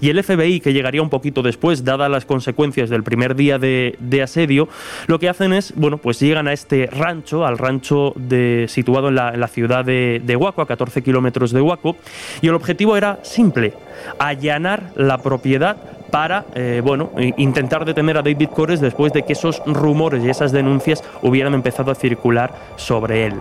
y 0.00 0.10
el 0.10 0.22
FBI, 0.22 0.47
que 0.60 0.72
llegaría 0.72 1.02
un 1.02 1.10
poquito 1.10 1.42
después, 1.42 1.84
dadas 1.84 2.10
las 2.10 2.24
consecuencias 2.24 2.90
del 2.90 3.02
primer 3.02 3.34
día 3.34 3.58
de, 3.58 4.20
asedio, 4.22 4.68
lo 5.06 5.18
que 5.18 5.28
hacen 5.28 5.52
es, 5.52 5.72
bueno, 5.76 5.98
pues 5.98 6.18
llegan 6.20 6.48
a 6.48 6.52
este 6.52 6.86
rancho, 6.86 7.46
al 7.46 7.58
rancho 7.58 8.12
de, 8.16 8.66
situado 8.68 9.08
en 9.08 9.14
la, 9.14 9.48
ciudad 9.48 9.84
de, 9.84 10.36
Huaco, 10.38 10.62
a 10.62 10.66
14 10.66 11.02
kilómetros 11.02 11.52
de 11.52 11.60
Huaco, 11.60 11.96
y 12.40 12.48
el 12.48 12.54
objetivo 12.54 12.96
era 12.96 13.20
simple, 13.22 13.74
allanar 14.18 14.92
la 14.96 15.18
propiedad 15.18 15.76
para 16.10 16.46
eh, 16.54 16.80
bueno, 16.82 17.10
intentar 17.36 17.84
detener 17.84 18.16
a 18.16 18.22
David 18.22 18.48
Cores 18.48 18.80
después 18.80 19.12
de 19.12 19.24
que 19.24 19.34
esos 19.34 19.62
rumores 19.66 20.24
y 20.24 20.30
esas 20.30 20.52
denuncias 20.52 21.04
hubieran 21.22 21.54
empezado 21.54 21.90
a 21.90 21.94
circular 21.94 22.54
sobre 22.76 23.26
él. 23.26 23.34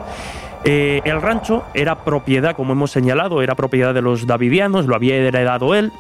Eh, 0.63 1.01
el 1.05 1.21
rancho 1.21 1.63
era 1.73 2.03
propiedad, 2.03 2.55
como 2.55 2.73
hemos 2.73 2.91
señalado, 2.91 3.41
era 3.41 3.55
propiedad 3.55 3.93
de 3.93 4.01
los 4.01 4.27
davidianos, 4.27 4.85
lo 4.85 4.95
había 4.95 5.15
heredado 5.15 5.75
él. 5.75 5.91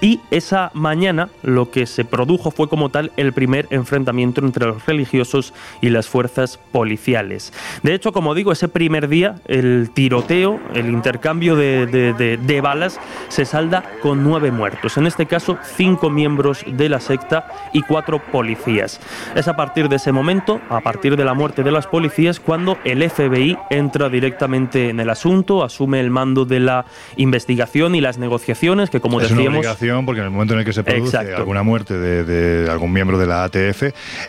Y 0.00 0.20
esa 0.30 0.70
mañana 0.72 1.28
lo 1.42 1.70
que 1.70 1.84
se 1.86 2.04
produjo 2.04 2.50
fue 2.50 2.68
como 2.68 2.90
tal 2.90 3.10
el 3.16 3.32
primer 3.32 3.66
enfrentamiento 3.70 4.40
entre 4.40 4.66
los 4.66 4.86
religiosos 4.86 5.52
y 5.80 5.90
las 5.90 6.06
fuerzas 6.08 6.58
policiales. 6.72 7.52
De 7.82 7.92
hecho, 7.94 8.12
como 8.12 8.34
digo, 8.34 8.52
ese 8.52 8.68
primer 8.68 9.08
día 9.08 9.36
el 9.46 9.90
tiroteo, 9.92 10.60
el 10.74 10.88
intercambio 10.88 11.56
de, 11.56 11.86
de- 11.86 12.12
de- 12.14 12.36
de 12.36 12.60
balas 12.60 13.00
se 13.28 13.44
salda 13.44 13.84
con 14.00 14.22
nueve 14.22 14.50
muertos. 14.50 14.96
En 14.96 15.06
este 15.06 15.26
caso, 15.26 15.58
cinco 15.76 16.08
miembros 16.08 16.64
de 16.66 16.88
la 16.88 17.00
secta 17.00 17.46
y 17.72 17.82
cuatro 17.82 18.20
policías. 18.20 19.00
Es 19.34 19.48
a 19.48 19.56
partir 19.56 19.88
de 19.88 19.96
ese 19.96 20.12
momento, 20.12 20.60
a 20.70 20.80
partir 20.80 21.16
de 21.16 21.24
la 21.24 21.34
muerte 21.34 21.62
de 21.62 21.72
las 21.72 21.86
policías, 21.86 22.38
cuando 22.40 22.78
el 22.84 23.08
FBI 23.10 23.58
entra 23.70 24.08
directamente 24.08 24.88
en 24.90 25.00
el 25.00 25.10
asunto, 25.10 25.64
asume 25.64 26.00
el 26.00 26.10
mando 26.10 26.44
de 26.44 26.60
la 26.60 26.84
investigación 27.16 27.94
y 27.94 28.00
las 28.00 28.18
negociaciones, 28.18 28.88
que 28.90 29.00
como 29.00 29.20
es 29.20 29.28
decíamos... 29.36 29.66
porque 30.04 30.20
en 30.20 30.26
el 30.26 30.30
momento 30.30 30.54
en 30.54 30.60
el 30.60 30.66
que 30.66 30.72
se 30.72 30.84
produce 30.84 31.16
Exacto. 31.16 31.36
alguna 31.36 31.62
muerte 31.62 31.98
de, 31.98 32.24
de 32.24 32.70
algún 32.70 32.92
miembro 32.92 33.18
de 33.18 33.26
la 33.26 33.44
ATF, 33.44 33.84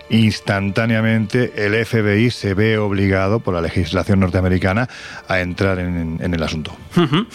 instantáneamente 0.10 1.54
el 1.56 1.86
FBI 1.86 2.32
se 2.32 2.54
ve 2.54 2.78
obligado 2.78 3.40
por 3.40 3.54
la 3.54 3.62
legislación 3.62 4.20
norteamericana 4.20 4.88
a 5.28 5.40
entrar 5.42 5.80
en, 5.80 6.20
en 6.22 6.34
el 6.34 6.44
asunto. 6.44 6.76
Ujú. 6.96 7.26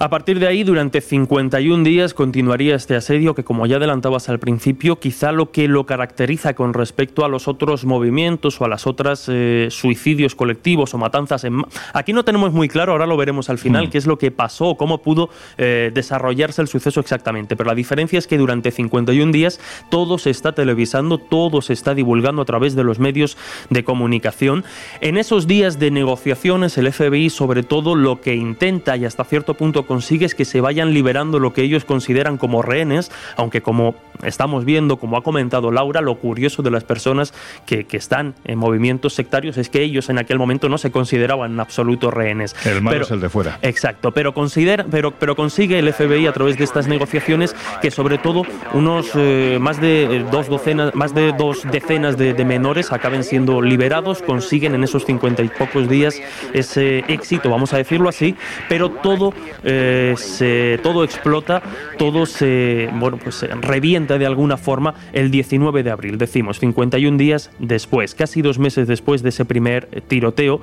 A 0.00 0.10
partir 0.10 0.38
de 0.38 0.46
ahí, 0.46 0.62
durante 0.62 1.00
51 1.00 1.82
días 1.82 2.14
continuaría 2.14 2.76
este 2.76 2.94
asedio 2.94 3.34
que, 3.34 3.42
como 3.42 3.66
ya 3.66 3.78
adelantabas 3.78 4.28
al 4.28 4.38
principio, 4.38 5.00
quizá 5.00 5.32
lo 5.32 5.50
que 5.50 5.66
lo 5.66 5.86
caracteriza 5.86 6.54
con 6.54 6.72
respecto 6.72 7.24
a 7.24 7.28
los 7.28 7.48
otros 7.48 7.84
movimientos 7.84 8.60
o 8.60 8.64
a 8.64 8.68
las 8.68 8.86
otras 8.86 9.28
eh, 9.28 9.66
suicidios 9.72 10.36
colectivos 10.36 10.94
o 10.94 10.98
matanzas 10.98 11.42
en... 11.42 11.64
Aquí 11.94 12.12
no 12.12 12.24
tenemos 12.24 12.52
muy 12.52 12.68
claro, 12.68 12.92
ahora 12.92 13.06
lo 13.06 13.16
veremos 13.16 13.50
al 13.50 13.58
final, 13.58 13.88
Mm. 13.88 13.90
qué 13.90 13.98
es 13.98 14.06
lo 14.06 14.18
que 14.18 14.30
pasó, 14.30 14.76
cómo 14.76 14.98
pudo 14.98 15.30
eh, 15.56 15.90
desarrollarse 15.92 16.62
el 16.62 16.68
suceso 16.68 17.00
exactamente. 17.00 17.56
Pero 17.56 17.66
la 17.68 17.74
diferencia 17.74 18.20
es 18.20 18.28
que 18.28 18.38
durante 18.38 18.70
51 18.70 19.32
días 19.32 19.58
todo 19.90 20.18
se 20.18 20.30
está 20.30 20.52
televisando, 20.52 21.18
todo 21.18 21.60
se 21.60 21.72
está 21.72 21.94
divulgando 21.94 22.42
a 22.42 22.44
través 22.44 22.76
de 22.76 22.84
los 22.84 23.00
medios 23.00 23.36
de 23.68 23.82
comunicación. 23.82 24.64
En 25.00 25.16
esos 25.16 25.48
días 25.48 25.80
de 25.80 25.90
negociaciones, 25.90 26.78
el 26.78 26.92
FBI 26.92 27.30
sobre 27.30 27.64
todo 27.64 27.96
lo 27.96 28.20
que 28.20 28.36
intenta 28.36 28.96
y 28.96 29.04
hasta 29.04 29.24
cierto 29.24 29.54
punto 29.54 29.87
consigue 29.88 30.26
es 30.26 30.36
que 30.36 30.44
se 30.44 30.60
vayan 30.60 30.94
liberando 30.94 31.40
lo 31.40 31.52
que 31.52 31.62
ellos 31.62 31.84
consideran 31.84 32.36
como 32.38 32.62
rehenes, 32.62 33.10
aunque 33.36 33.60
como 33.62 33.96
estamos 34.22 34.64
viendo, 34.64 34.98
como 34.98 35.16
ha 35.16 35.22
comentado 35.22 35.72
Laura, 35.72 36.00
lo 36.00 36.14
curioso 36.16 36.62
de 36.62 36.70
las 36.70 36.84
personas 36.84 37.34
que, 37.66 37.84
que 37.84 37.96
están 37.96 38.34
en 38.44 38.58
movimientos 38.58 39.14
sectarios 39.14 39.56
es 39.58 39.68
que 39.68 39.82
ellos 39.82 40.08
en 40.10 40.18
aquel 40.18 40.38
momento 40.38 40.68
no 40.68 40.78
se 40.78 40.90
consideraban 40.92 41.52
en 41.52 41.60
absoluto 41.60 42.10
rehenes. 42.10 42.54
El 42.64 42.82
malo 42.82 42.94
Pero- 42.94 43.04
es 43.06 43.10
el 43.10 43.20
de 43.20 43.28
fuera. 43.28 43.58
Exacto, 43.62 44.12
pero 44.12 44.34
considera, 44.34 44.84
pero, 44.90 45.12
pero 45.12 45.34
consigue 45.34 45.78
el 45.78 45.92
FBI 45.92 46.26
a 46.26 46.32
través 46.32 46.58
de 46.58 46.64
estas 46.64 46.86
negociaciones 46.86 47.56
que 47.80 47.90
sobre 47.90 48.18
todo 48.18 48.42
unos 48.74 49.10
eh, 49.14 49.58
más 49.60 49.80
de 49.80 50.04
eh, 50.18 50.24
dos 50.30 50.48
docenas, 50.48 50.94
más 50.94 51.14
de 51.14 51.32
dos 51.32 51.62
decenas 51.70 52.16
de, 52.18 52.34
de 52.34 52.44
menores 52.44 52.92
acaben 52.92 53.24
siendo 53.24 53.62
liberados, 53.62 54.20
consiguen 54.22 54.74
en 54.74 54.84
esos 54.84 55.04
cincuenta 55.06 55.42
y 55.42 55.48
pocos 55.48 55.88
días 55.88 56.20
ese 56.52 56.98
éxito, 57.08 57.48
vamos 57.50 57.72
a 57.72 57.78
decirlo 57.78 58.08
así, 58.08 58.34
pero 58.68 58.90
todo 58.90 59.32
eh, 59.64 59.77
se, 60.16 60.78
todo 60.82 61.04
explota, 61.04 61.62
todo 61.98 62.26
se 62.26 62.88
bueno 62.94 63.18
pues 63.18 63.36
se 63.36 63.46
revienta 63.46 64.18
de 64.18 64.26
alguna 64.26 64.56
forma 64.56 64.94
el 65.12 65.30
19 65.30 65.82
de 65.82 65.90
abril, 65.90 66.18
decimos 66.18 66.58
51 66.58 67.16
días 67.18 67.50
después, 67.58 68.14
casi 68.14 68.42
dos 68.42 68.58
meses 68.58 68.88
después 68.88 69.22
de 69.22 69.30
ese 69.30 69.44
primer 69.44 69.88
eh, 69.92 70.00
tiroteo 70.00 70.60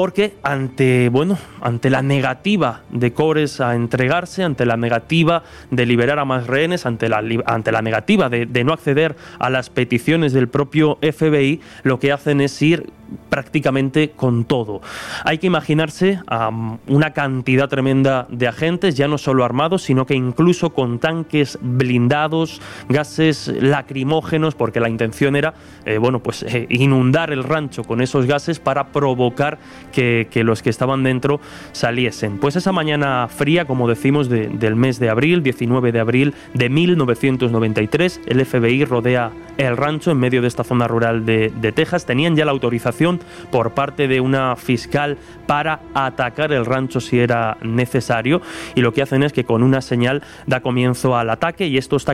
porque 0.00 0.32
ante 0.42 1.10
bueno 1.10 1.36
ante 1.60 1.90
la 1.90 2.00
negativa 2.00 2.84
de 2.88 3.12
Cores 3.12 3.60
a 3.60 3.74
entregarse 3.74 4.42
ante 4.42 4.64
la 4.64 4.78
negativa 4.78 5.42
de 5.70 5.84
liberar 5.84 6.18
a 6.18 6.24
más 6.24 6.46
rehenes 6.46 6.86
ante 6.86 7.10
la 7.10 7.22
ante 7.44 7.70
la 7.70 7.82
negativa 7.82 8.30
de, 8.30 8.64
no 8.64 8.72
acceder 8.72 9.14
a 9.38 9.50
las 9.50 9.68
peticiones 9.68 10.32
del 10.32 10.48
propio 10.48 10.96
FBI 11.02 11.60
lo 11.82 11.98
que 11.98 12.12
hacen 12.12 12.40
es 12.40 12.62
ir 12.62 12.90
prácticamente 13.28 14.10
con 14.10 14.44
todo. 14.44 14.80
Hay 15.24 15.38
que 15.38 15.48
imaginarse 15.48 16.20
am, 16.28 16.78
una 16.86 17.12
cantidad 17.12 17.68
tremenda 17.68 18.26
de 18.30 18.46
agentes 18.46 18.96
ya 18.96 19.08
no 19.08 19.18
solo 19.18 19.44
armados 19.44 19.82
sino 19.82 20.06
que 20.06 20.14
incluso 20.14 20.70
con 20.70 20.98
tanques 20.98 21.58
blindados 21.60 22.60
gases 22.88 23.48
lacrimógenos 23.48 24.54
porque 24.54 24.80
la 24.80 24.88
intención 24.88 25.36
era 25.36 25.54
eh, 25.84 25.98
bueno 25.98 26.20
pues 26.20 26.42
eh, 26.44 26.66
inundar 26.70 27.32
el 27.32 27.44
rancho 27.44 27.84
con 27.84 28.00
esos 28.00 28.26
gases 28.26 28.60
para 28.60 28.92
provocar 28.92 29.58
que, 29.90 30.28
los 30.44 30.62
que 30.62 30.70
estaban 30.70 31.02
dentro 31.02 31.40
saliesen. 31.72 32.38
Pues 32.38 32.56
esa 32.56 32.72
mañana 32.72 33.28
fría, 33.28 33.64
como 33.66 33.88
decimos, 33.88 34.28
de- 34.28 34.48
del 34.48 34.76
mes 34.76 34.98
de 34.98 35.10
abril, 35.10 35.42
19 35.42 35.92
de 35.92 36.00
abril 36.00 36.34
de 36.54 36.68
1993, 36.68 38.20
el 38.26 38.44
FBI 38.44 38.84
rodea 38.84 39.30
el 39.58 39.76
rancho 39.76 40.10
en 40.10 40.18
medio 40.18 40.42
de 40.42 40.48
esta 40.48 40.64
zona 40.64 40.88
rural 40.88 41.24
de, 41.26 41.50
Texas. 41.74 42.06
Tenían 42.06 42.34
ya 42.36 42.44
la 42.44 42.50
autorización 42.52 43.20
por 43.52 43.72
parte 43.72 44.08
de 44.08 44.20
una 44.20 44.56
fiscal 44.56 45.18
para 45.46 45.80
atacar 45.94 46.52
el 46.52 46.64
rancho 46.66 47.00
si 47.00 47.18
era 47.18 47.56
necesario 47.62 48.40
y 48.74 48.80
lo 48.80 48.92
que 48.92 49.02
hacen 49.02 49.22
es 49.22 49.32
que 49.32 49.44
con 49.44 49.62
una 49.62 49.80
señal 49.82 50.22
da 50.46 50.60
comienzo 50.60 51.16
al 51.16 51.30
ataque 51.30 51.66
y 51.66 51.76
estos, 51.76 52.04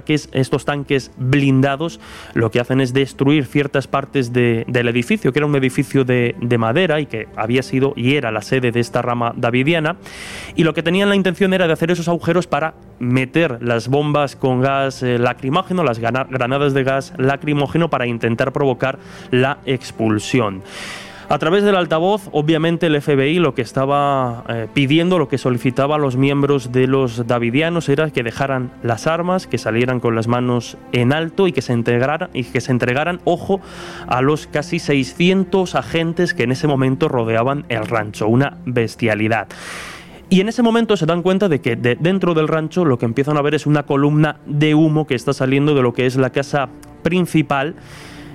tanques 0.64 1.10
blindados 1.16 2.00
lo 2.34 2.50
que 2.50 2.60
hacen 2.60 2.80
es 2.80 2.92
destruir 2.92 3.46
ciertas 3.46 3.86
partes 3.86 4.32
de- 4.32 4.64
del 4.68 4.88
edificio, 4.88 5.32
que 5.32 5.38
era 5.38 5.46
un 5.46 5.56
edificio 5.56 6.04
de, 6.04 6.34
de 6.40 6.58
madera 6.58 7.00
y 7.00 7.06
que 7.06 7.28
había 7.36 7.62
sido 7.66 7.92
y 7.96 8.14
era 8.14 8.30
la 8.30 8.42
sede 8.42 8.72
de 8.72 8.80
esta 8.80 9.02
rama 9.02 9.32
davidiana 9.36 9.96
y 10.54 10.64
lo 10.64 10.74
que 10.74 10.82
tenían 10.82 11.08
la 11.08 11.16
intención 11.16 11.52
era 11.52 11.66
de 11.66 11.72
hacer 11.72 11.90
esos 11.90 12.08
agujeros 12.08 12.46
para 12.46 12.74
meter 12.98 13.58
las 13.60 13.88
bombas 13.88 14.36
con 14.36 14.60
gas 14.60 15.02
eh, 15.02 15.18
lacrimógeno, 15.18 15.84
las 15.84 15.98
granadas 15.98 16.72
de 16.72 16.84
gas 16.84 17.12
lacrimógeno 17.18 17.90
para 17.90 18.06
intentar 18.06 18.52
provocar 18.52 18.98
la 19.30 19.58
expulsión. 19.66 20.62
A 21.28 21.38
través 21.38 21.64
del 21.64 21.74
altavoz, 21.74 22.28
obviamente 22.30 22.86
el 22.86 23.02
FBI 23.02 23.40
lo 23.40 23.52
que 23.52 23.62
estaba 23.62 24.44
eh, 24.48 24.68
pidiendo, 24.72 25.18
lo 25.18 25.26
que 25.28 25.38
solicitaba 25.38 25.96
a 25.96 25.98
los 25.98 26.16
miembros 26.16 26.70
de 26.70 26.86
los 26.86 27.26
davidianos 27.26 27.88
era 27.88 28.10
que 28.10 28.22
dejaran 28.22 28.70
las 28.84 29.08
armas, 29.08 29.48
que 29.48 29.58
salieran 29.58 29.98
con 29.98 30.14
las 30.14 30.28
manos 30.28 30.76
en 30.92 31.12
alto 31.12 31.48
y 31.48 31.52
que 31.52 31.62
se 31.62 31.72
entregaran, 31.72 32.30
y 32.32 32.44
que 32.44 32.60
se 32.60 32.70
entregaran 32.70 33.20
ojo, 33.24 33.60
a 34.06 34.22
los 34.22 34.46
casi 34.46 34.78
600 34.78 35.74
agentes 35.74 36.32
que 36.32 36.44
en 36.44 36.52
ese 36.52 36.68
momento 36.68 37.08
rodeaban 37.08 37.64
el 37.70 37.86
rancho. 37.86 38.28
Una 38.28 38.58
bestialidad. 38.64 39.48
Y 40.30 40.40
en 40.40 40.48
ese 40.48 40.62
momento 40.62 40.96
se 40.96 41.06
dan 41.06 41.22
cuenta 41.22 41.48
de 41.48 41.60
que 41.60 41.74
de- 41.74 41.96
dentro 41.96 42.34
del 42.34 42.46
rancho 42.46 42.84
lo 42.84 42.98
que 42.98 43.04
empiezan 43.04 43.36
a 43.36 43.42
ver 43.42 43.54
es 43.56 43.66
una 43.66 43.82
columna 43.82 44.36
de 44.46 44.76
humo 44.76 45.08
que 45.08 45.16
está 45.16 45.32
saliendo 45.32 45.74
de 45.74 45.82
lo 45.82 45.92
que 45.92 46.06
es 46.06 46.14
la 46.16 46.30
casa 46.30 46.68
principal 47.02 47.74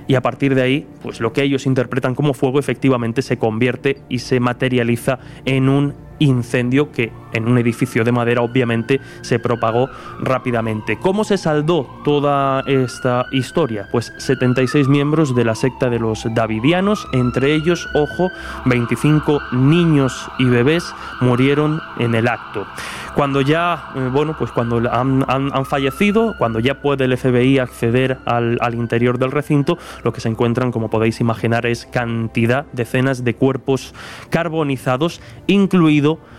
y 0.06 0.14
a 0.14 0.20
partir 0.20 0.54
de 0.54 0.62
ahí, 0.62 0.86
pues 1.02 1.20
lo 1.20 1.32
que 1.32 1.42
ellos 1.42 1.66
interpretan 1.66 2.14
como 2.14 2.34
fuego 2.34 2.58
efectivamente 2.58 3.22
se 3.22 3.36
convierte 3.36 3.98
y 4.08 4.20
se 4.20 4.40
materializa 4.40 5.18
en 5.44 5.68
un 5.68 5.94
incendio 6.18 6.92
que 6.92 7.12
en 7.32 7.48
un 7.48 7.58
edificio 7.58 8.04
de 8.04 8.12
madera 8.12 8.42
obviamente 8.42 9.00
se 9.22 9.38
propagó 9.38 9.88
rápidamente. 10.20 10.98
¿Cómo 10.98 11.24
se 11.24 11.38
saldó 11.38 11.88
toda 12.04 12.62
esta 12.66 13.26
historia? 13.32 13.88
Pues 13.90 14.12
76 14.18 14.88
miembros 14.88 15.34
de 15.34 15.44
la 15.44 15.54
secta 15.54 15.90
de 15.90 15.98
los 15.98 16.26
Davidianos, 16.34 17.06
entre 17.12 17.54
ellos, 17.54 17.88
ojo, 17.94 18.30
25 18.66 19.40
niños 19.52 20.30
y 20.38 20.44
bebés 20.44 20.94
murieron 21.20 21.80
en 21.98 22.14
el 22.14 22.28
acto. 22.28 22.66
Cuando 23.14 23.42
ya, 23.42 23.90
eh, 23.94 24.08
bueno, 24.10 24.34
pues 24.38 24.50
cuando 24.52 24.78
han, 24.90 25.66
fallecido, 25.66 26.34
cuando 26.38 26.60
ya 26.60 26.80
puede 26.80 27.04
el 27.04 27.16
FBI 27.16 27.58
acceder 27.58 28.18
al, 28.24 28.56
al 28.60 28.74
interior 28.74 29.18
del 29.18 29.30
recinto, 29.30 29.76
lo 30.02 30.14
que 30.14 30.22
se 30.22 30.30
encuentran, 30.30 30.72
como 30.72 30.88
podéis 30.88 31.20
imaginar, 31.20 31.66
es 31.66 31.86
cantidad, 31.86 32.64
decenas 32.72 33.22
de 33.22 33.34
cuerpos 33.34 33.94
carbonizados, 34.30 35.20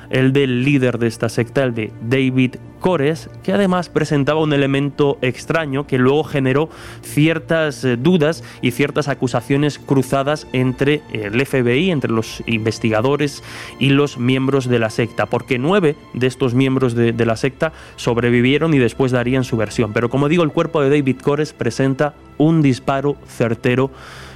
el 0.09 0.33
del 0.33 0.63
líder 0.63 0.99
de 0.99 1.07
esta 1.07 1.29
secta, 1.29 1.63
el 1.63 1.73
de 1.73 1.91
David 2.01 2.55
Cores, 2.79 3.29
que 3.43 3.53
además 3.53 3.89
presentaba 3.89 4.41
un 4.41 4.51
elemento 4.51 5.17
extraño 5.21 5.87
que 5.87 5.97
luego 5.97 6.23
generó 6.23 6.69
ciertas 7.01 7.83
eh, 7.85 7.95
dudas 7.95 8.43
y 8.61 8.71
ciertas 8.71 9.07
acusaciones 9.07 9.79
cruzadas 9.79 10.47
entre 10.51 11.01
el 11.13 11.45
FBI, 11.45 11.91
entre 11.91 12.11
los 12.11 12.43
investigadores 12.45 13.41
y 13.79 13.89
los 13.89 14.17
miembros 14.17 14.67
de 14.67 14.79
la 14.79 14.89
secta, 14.89 15.27
porque 15.27 15.57
nueve 15.57 15.95
de 16.13 16.27
estos 16.27 16.53
miembros 16.53 16.93
de, 16.93 17.13
de 17.13 17.25
la 17.25 17.37
secta 17.37 17.71
sobrevivieron 17.95 18.73
y 18.73 18.79
después 18.79 19.11
darían 19.11 19.45
su 19.45 19.55
versión. 19.55 19.93
Pero 19.93 20.09
como 20.09 20.27
digo, 20.27 20.43
el 20.43 20.51
cuerpo 20.51 20.81
de 20.81 20.89
David 20.89 21.21
Cores 21.21 21.53
presenta 21.53 22.13
un 22.37 22.61
disparo 22.61 23.15
certero 23.27 23.91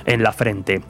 en 0.05 0.23
la 0.23 0.31
frente. 0.31 0.81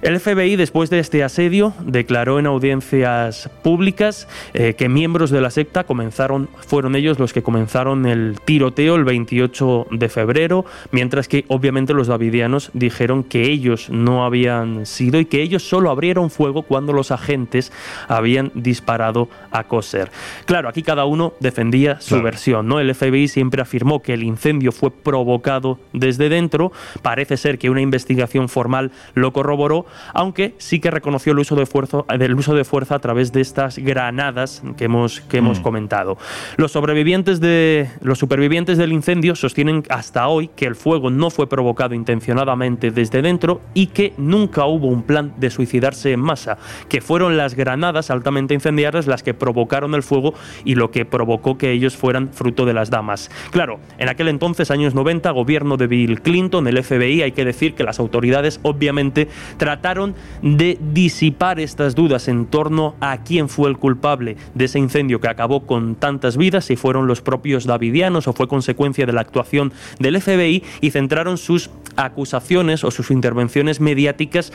El 0.00 0.20
FBI, 0.20 0.54
después 0.54 0.90
de 0.90 1.00
este 1.00 1.24
asedio, 1.24 1.72
declaró 1.80 2.38
en 2.38 2.46
audiencias 2.46 3.50
públicas 3.62 4.28
eh, 4.54 4.74
que 4.74 4.88
miembros 4.88 5.30
de 5.30 5.40
la 5.40 5.50
secta 5.50 5.84
comenzaron, 5.84 6.48
fueron 6.66 6.94
ellos 6.94 7.18
los 7.18 7.32
que 7.32 7.42
comenzaron 7.42 8.06
el 8.06 8.38
tiroteo 8.44 8.94
el 8.94 9.04
28 9.04 9.88
de 9.90 10.08
febrero, 10.08 10.64
mientras 10.92 11.26
que 11.26 11.44
obviamente 11.48 11.94
los 11.94 12.06
davidianos 12.06 12.70
dijeron 12.74 13.24
que 13.24 13.50
ellos 13.50 13.90
no 13.90 14.24
habían 14.24 14.86
sido 14.86 15.18
y 15.18 15.24
que 15.24 15.42
ellos 15.42 15.68
solo 15.68 15.90
abrieron 15.90 16.30
fuego 16.30 16.62
cuando 16.62 16.92
los 16.92 17.10
agentes 17.10 17.72
habían 18.06 18.52
disparado 18.54 19.28
a 19.50 19.64
Coser. 19.64 20.10
Claro, 20.44 20.68
aquí 20.68 20.82
cada 20.82 21.06
uno 21.06 21.34
defendía 21.40 22.00
su 22.00 22.22
versión, 22.22 22.68
¿no? 22.68 22.78
El 22.78 22.94
FBI 22.94 23.26
siempre 23.26 23.62
afirmó 23.62 24.00
que 24.00 24.14
el 24.14 24.22
incendio 24.22 24.70
fue 24.70 24.92
provocado 24.92 25.80
desde 25.92 26.28
dentro, 26.28 26.70
parece 27.02 27.36
ser 27.36 27.58
que 27.58 27.68
una 27.68 27.80
investigación 27.80 28.48
formal 28.48 28.92
lo 29.14 29.32
corroboró, 29.32 29.86
aunque 30.14 30.54
sí 30.58 30.80
que 30.80 30.90
reconoció 30.90 31.32
el 31.32 31.38
uso 31.38 31.56
de 31.56 31.66
fuerza, 31.66 32.04
el 32.08 32.34
uso 32.34 32.54
de 32.54 32.64
fuerza 32.64 32.96
a 32.96 32.98
través 32.98 33.32
de 33.32 33.40
estas 33.40 33.78
granadas 33.78 34.62
que 34.76 34.84
hemos, 34.84 35.20
que 35.22 35.38
hemos 35.38 35.60
comentado. 35.60 36.18
Los 36.56 36.72
sobrevivientes 36.72 37.40
de 37.40 37.90
los 38.00 38.18
supervivientes 38.18 38.78
del 38.78 38.92
incendio 38.92 39.34
sostienen 39.34 39.82
hasta 39.88 40.28
hoy 40.28 40.48
que 40.48 40.66
el 40.66 40.74
fuego 40.74 41.10
no 41.10 41.30
fue 41.30 41.48
provocado 41.48 41.94
intencionadamente 41.94 42.90
desde 42.90 43.22
dentro 43.22 43.60
y 43.74 43.88
que 43.88 44.12
nunca 44.16 44.64
hubo 44.66 44.88
un 44.88 45.02
plan 45.02 45.32
de 45.36 45.50
suicidarse 45.50 46.12
en 46.12 46.20
masa, 46.20 46.58
que 46.88 47.00
fueron 47.00 47.36
las 47.36 47.54
granadas 47.54 48.10
altamente 48.10 48.54
incendiarias 48.54 49.06
las 49.06 49.22
que 49.22 49.34
provocaron 49.34 49.94
el 49.94 50.02
fuego 50.02 50.34
y 50.64 50.74
lo 50.74 50.90
que 50.90 51.04
provocó 51.04 51.58
que 51.58 51.72
ellos 51.72 51.96
fueran 51.96 52.30
fruto 52.32 52.64
de 52.64 52.74
las 52.74 52.90
damas. 52.90 53.30
Claro, 53.50 53.80
en 53.98 54.08
aquel 54.08 54.28
entonces, 54.28 54.70
años 54.70 54.94
90, 54.94 55.30
gobierno 55.30 55.76
de 55.76 55.86
Bill 55.86 56.20
Clinton, 56.22 56.66
el 56.68 56.82
FBI, 56.82 57.22
hay 57.22 57.32
que 57.32 57.44
decir 57.44 57.74
que 57.74 57.84
las 57.84 57.98
autoridades 57.98 58.60
obviamente 58.62 59.28
trataron 59.56 59.77
trataron 59.78 60.16
de 60.42 60.76
disipar 60.92 61.60
estas 61.60 61.94
dudas 61.94 62.26
en 62.26 62.46
torno 62.46 62.96
a 63.00 63.22
quién 63.22 63.48
fue 63.48 63.70
el 63.70 63.78
culpable 63.78 64.36
de 64.54 64.64
ese 64.64 64.80
incendio 64.80 65.20
que 65.20 65.28
acabó 65.28 65.66
con 65.66 65.94
tantas 65.94 66.36
vidas, 66.36 66.64
si 66.64 66.74
fueron 66.74 67.06
los 67.06 67.22
propios 67.22 67.64
davidianos 67.64 68.26
o 68.26 68.32
fue 68.32 68.48
consecuencia 68.48 69.06
de 69.06 69.12
la 69.12 69.20
actuación 69.20 69.72
del 70.00 70.20
FBI 70.20 70.64
y 70.80 70.90
centraron 70.90 71.38
sus 71.38 71.70
acusaciones 71.94 72.82
o 72.82 72.90
sus 72.90 73.12
intervenciones 73.12 73.80
mediáticas 73.80 74.52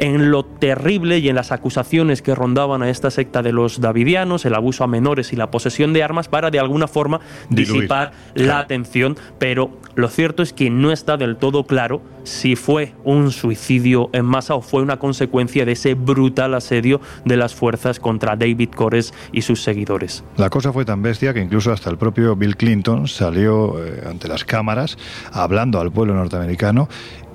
en 0.00 0.30
lo 0.30 0.44
terrible 0.44 1.18
y 1.18 1.28
en 1.28 1.36
las 1.36 1.52
acusaciones 1.52 2.22
que 2.22 2.34
rondaban 2.34 2.82
a 2.82 2.90
esta 2.90 3.10
secta 3.10 3.42
de 3.42 3.52
los 3.52 3.80
davidianos, 3.80 4.44
el 4.46 4.54
abuso 4.54 4.82
a 4.82 4.86
menores 4.86 5.32
y 5.32 5.36
la 5.36 5.50
posesión 5.50 5.92
de 5.92 6.02
armas 6.02 6.26
para 6.26 6.50
de 6.50 6.58
alguna 6.58 6.88
forma 6.88 7.20
Diluir. 7.50 7.82
disipar 7.82 8.12
la 8.34 8.58
atención, 8.58 9.16
pero 9.38 9.70
lo 9.94 10.08
cierto 10.08 10.42
es 10.42 10.52
que 10.52 10.70
no 10.70 10.90
está 10.90 11.16
del 11.18 11.36
todo 11.36 11.64
claro 11.64 12.00
si 12.24 12.56
fue 12.56 12.94
un 13.04 13.30
suicidio 13.30 14.08
en 14.12 14.24
masa 14.24 14.54
o 14.54 14.62
fue 14.62 14.82
una 14.82 14.98
consecuencia 14.98 15.64
de 15.64 15.72
ese 15.72 15.94
brutal 15.94 16.54
asedio 16.54 17.00
de 17.24 17.36
las 17.36 17.54
fuerzas 17.54 18.00
contra 18.00 18.36
David 18.36 18.70
Cores 18.74 19.12
y 19.32 19.42
sus 19.42 19.62
seguidores. 19.62 20.24
La 20.36 20.48
cosa 20.48 20.72
fue 20.72 20.84
tan 20.84 21.02
bestia 21.02 21.34
que 21.34 21.40
incluso 21.40 21.72
hasta 21.72 21.90
el 21.90 21.98
propio 21.98 22.36
Bill 22.36 22.56
Clinton 22.56 23.06
salió 23.06 23.84
eh, 23.84 24.02
ante 24.08 24.28
las 24.28 24.44
cámaras 24.44 24.96
hablando 25.32 25.80
al 25.80 25.92
pueblo 25.92 26.14
norteamericano 26.14 26.88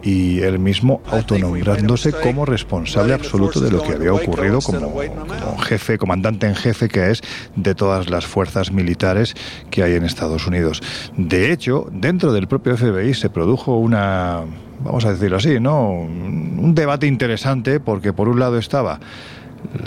y 0.06 0.42
él 0.42 0.60
mismo 0.60 1.02
autonombrándose 1.08 2.12
como 2.12 2.46
responsable 2.46 3.14
absoluto 3.14 3.60
de 3.60 3.72
lo 3.72 3.82
que 3.82 3.94
había 3.94 4.14
ocurrido 4.14 4.60
como, 4.62 4.92
como 4.92 5.58
jefe, 5.58 5.98
comandante 5.98 6.46
en 6.46 6.56
jefe 6.56 6.88
que 6.88 7.10
es 7.10 7.24
de 7.56 7.74
todas 7.74 8.08
las 8.10 8.26
fuerzas 8.28 8.72
militares 8.72 9.34
que 9.72 9.82
hay 9.82 9.96
en 9.96 10.04
Estados 10.04 10.46
Unidos. 10.46 10.84
De 11.18 11.52
hecho, 11.52 11.88
dentro 11.92 12.34
del 12.34 12.48
propio 12.48 12.78
FBI 12.78 13.16
se 13.16 13.32
produjo 13.32 13.78
una, 13.78 14.42
vamos 14.84 15.06
a 15.06 15.12
decirlo 15.12 15.38
así, 15.38 15.60
¿no? 15.60 15.90
Un 15.90 16.74
debate 16.76 17.08
interesante 17.08 17.80
porque 17.80 18.14
por 18.14 18.30
un 18.30 18.40
lado 18.40 18.60
estaba 18.60 19.00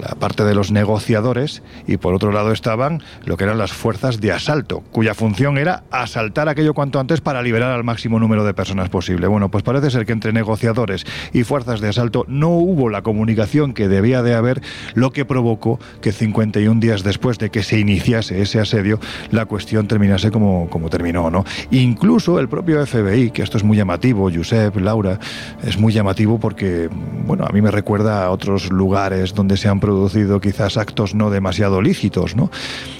la 0.00 0.14
parte 0.14 0.44
de 0.44 0.54
los 0.54 0.70
negociadores 0.70 1.62
y 1.86 1.96
por 1.96 2.14
otro 2.14 2.32
lado 2.32 2.52
estaban 2.52 3.02
lo 3.24 3.36
que 3.36 3.44
eran 3.44 3.58
las 3.58 3.72
fuerzas 3.72 4.20
de 4.20 4.32
asalto, 4.32 4.82
cuya 4.92 5.14
función 5.14 5.58
era 5.58 5.84
asaltar 5.90 6.48
aquello 6.48 6.74
cuanto 6.74 7.00
antes 7.00 7.20
para 7.20 7.42
liberar 7.42 7.72
al 7.72 7.84
máximo 7.84 8.18
número 8.18 8.44
de 8.44 8.54
personas 8.54 8.88
posible. 8.88 9.26
Bueno, 9.26 9.50
pues 9.50 9.62
parece 9.62 9.90
ser 9.90 10.06
que 10.06 10.12
entre 10.12 10.32
negociadores 10.32 11.06
y 11.32 11.44
fuerzas 11.44 11.80
de 11.80 11.88
asalto 11.88 12.24
no 12.28 12.50
hubo 12.50 12.88
la 12.88 13.02
comunicación 13.02 13.74
que 13.74 13.88
debía 13.88 14.22
de 14.22 14.34
haber, 14.34 14.62
lo 14.94 15.12
que 15.12 15.24
provocó 15.24 15.78
que 16.00 16.12
51 16.12 16.80
días 16.80 17.02
después 17.02 17.38
de 17.38 17.50
que 17.50 17.62
se 17.62 17.78
iniciase 17.78 18.42
ese 18.42 18.60
asedio, 18.60 18.98
la 19.30 19.46
cuestión 19.46 19.88
terminase 19.88 20.30
como, 20.30 20.68
como 20.70 20.90
terminó, 20.90 21.30
¿no? 21.30 21.44
Incluso 21.70 22.38
el 22.40 22.48
propio 22.48 22.84
FBI, 22.84 23.30
que 23.30 23.42
esto 23.42 23.56
es 23.56 23.64
muy 23.64 23.76
llamativo, 23.76 24.30
Josep, 24.34 24.76
Laura, 24.76 25.18
es 25.62 25.78
muy 25.78 25.92
llamativo 25.92 26.38
porque, 26.38 26.88
bueno, 27.26 27.44
a 27.46 27.52
mí 27.52 27.62
me 27.62 27.70
recuerda 27.70 28.24
a 28.24 28.30
otros 28.30 28.70
lugares 28.70 29.34
donde 29.34 29.56
se 29.56 29.67
han 29.68 29.80
producido 29.80 30.40
quizás 30.40 30.76
actos 30.76 31.14
no 31.14 31.30
demasiado 31.30 31.80
lícitos, 31.82 32.36
¿no? 32.36 32.50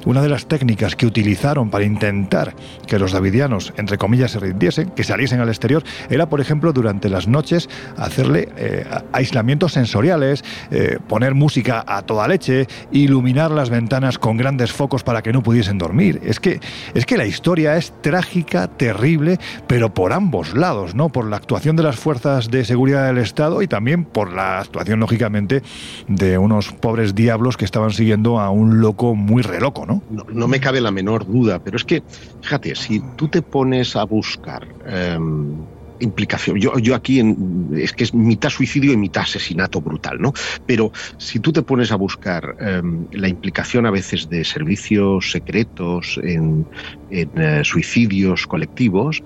Una 0.05 0.23
de 0.23 0.29
las 0.29 0.47
técnicas 0.47 0.97
que 0.97 1.07
utilizaron 1.07 1.71
para 1.71 1.85
intentar 1.85 2.55
que 2.87 2.99
los 2.99 3.13
davidianos, 3.13 3.73
entre 3.77 3.99
comillas, 3.99 4.33
se 4.33 4.41
rindiesen, 4.41 4.91
que 4.91 5.05
saliesen 5.05 5.41
al 5.41 5.49
exterior, 5.49 5.83
era, 6.11 6.29
por 6.29 6.41
ejemplo, 6.41 6.73
durante 6.73 7.09
las 7.09 7.29
noches 7.29 7.69
hacerle 7.97 8.49
eh, 8.57 8.87
aislamientos 9.13 9.73
sensoriales, 9.73 10.45
eh, 10.71 10.99
poner 11.09 11.35
música 11.35 11.85
a 11.87 12.03
toda 12.03 12.29
leche, 12.29 12.67
iluminar 12.93 13.51
las 13.51 13.71
ventanas 13.71 14.19
con 14.19 14.37
grandes 14.37 14.73
focos 14.73 15.03
para 15.03 15.23
que 15.23 15.33
no 15.33 15.43
pudiesen 15.43 15.79
dormir. 15.79 16.21
Es 16.25 16.41
que, 16.41 16.61
es 16.95 17.07
que 17.07 17.17
la 17.17 17.27
historia 17.27 17.77
es 17.77 17.93
trágica, 18.01 18.69
terrible, 18.69 19.39
pero 19.67 19.93
por 19.93 20.13
ambos 20.13 20.55
lados, 20.55 20.95
¿no? 20.95 21.09
Por 21.11 21.27
la 21.27 21.37
actuación 21.37 21.77
de 21.77 21.83
las 21.83 21.97
fuerzas 21.97 22.51
de 22.51 22.65
seguridad 22.65 23.07
del 23.07 23.19
Estado 23.19 23.63
y 23.63 23.69
también 23.69 24.05
por 24.05 24.33
la 24.33 24.61
actuación, 24.61 25.01
lógicamente, 25.01 25.63
de 26.07 26.39
unos 26.49 26.73
pobres 26.81 27.15
diablos 27.15 27.57
que 27.57 27.65
estaban 27.67 27.91
siguiendo 27.93 28.41
a 28.41 28.51
un 28.51 28.81
loco 28.81 29.15
muy 29.15 29.43
reloco, 29.43 29.85
¿no? 29.87 30.03
No, 30.09 30.25
no 30.33 30.49
me 30.49 30.61
cabe 30.61 30.81
la 30.81 30.91
menor 30.91 31.27
duda, 31.27 31.61
pero 31.61 31.77
es 31.77 31.85
que, 31.85 32.03
fíjate, 32.41 32.75
si 32.75 33.01
tú 33.17 33.29
te 33.29 33.43
pones 33.43 33.95
a 33.97 34.05
buscar 34.05 34.67
em, 34.85 35.69
implicación, 36.01 36.59
yo, 36.59 36.79
yo 36.79 36.95
aquí 36.95 37.19
en- 37.21 37.69
es 37.75 37.93
que 37.93 38.05
es 38.05 38.15
mitad 38.15 38.51
suicidio 38.51 38.93
y 38.93 38.97
mitad 38.97 39.23
asesinato 39.25 39.81
brutal, 39.81 40.17
¿no? 40.21 40.33
Pero 40.65 40.91
si 41.19 41.41
tú 41.41 41.53
te 41.53 41.63
pones 41.63 41.91
a 41.93 41.97
buscar 41.97 42.55
em, 42.59 43.07
la 43.11 43.29
implicación 43.29 43.85
a 43.85 43.91
veces 43.91 44.29
de 44.29 44.45
servicios 44.45 45.31
secretos 45.31 46.19
en, 46.23 46.69
en, 47.09 47.31
eh, 47.37 47.63
suicidios 47.65 48.47
colectivos, 48.47 49.23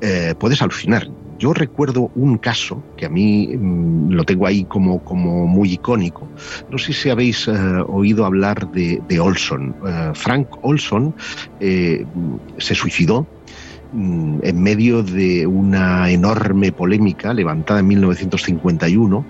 eh, 0.00 0.34
puedes 0.38 0.60
alucinar. 0.62 1.06
Yo 1.38 1.52
recuerdo 1.52 2.10
un 2.14 2.38
caso 2.38 2.82
que 2.96 3.06
a 3.06 3.08
mí 3.08 3.56
mm, 3.56 4.10
lo 4.12 4.24
tengo 4.24 4.46
ahí 4.46 4.64
como, 4.64 5.04
como 5.04 5.46
muy 5.46 5.72
icónico. 5.72 6.28
No 6.70 6.78
sé 6.78 6.92
si 6.92 7.10
habéis 7.10 7.48
eh, 7.48 7.52
oído 7.88 8.24
hablar 8.24 8.70
de, 8.72 9.20
Olson. 9.20 9.74
Eh, 9.86 10.10
Frank 10.14 10.48
Olson 10.62 11.14
eh, 11.60 12.04
se 12.58 12.74
suicidó 12.74 13.26
mm, 13.92 14.38
en 14.42 14.62
medio 14.62 15.02
de 15.02 15.46
una 15.46 16.10
enorme 16.10 16.72
polémica 16.72 17.34
levantada 17.34 17.80
en 17.80 17.88
1951 17.88 19.26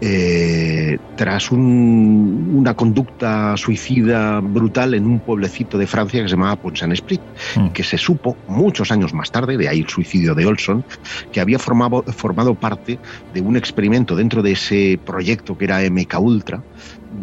eh, 0.00 0.98
tras 1.16 1.50
un- 1.52 2.52
una 2.54 2.74
conducta 2.74 3.56
suicida 3.56 4.40
brutal 4.40 4.94
en 4.94 5.04
un 5.06 5.20
pueblecito 5.20 5.76
de 5.78 5.86
Francia 5.86 6.22
que 6.22 6.28
se 6.28 6.34
llamaba 6.36 6.56
Pont-Saint-Esprit, 6.56 7.20
que 7.74 7.82
se 7.82 7.98
supo 7.98 8.36
muchos 8.46 8.90
años 8.90 9.12
más 9.12 9.30
tarde, 9.30 9.56
de 9.56 9.68
ahí 9.68 9.80
el 9.80 9.88
suicidio 9.88 10.34
de 10.34 10.46
Olson, 10.46 10.84
que 11.32 11.40
había 11.40 11.58
formado, 11.58 12.02
formado 12.16 12.54
parte 12.54 12.98
de 13.34 13.40
un 13.40 13.56
experimento 13.56 14.16
dentro 14.16 14.42
de 14.42 14.52
ese 14.52 14.98
proyecto 15.04 15.56
que 15.56 15.64
era 15.66 15.82
MK 15.82 16.18
Ultra 16.20 16.62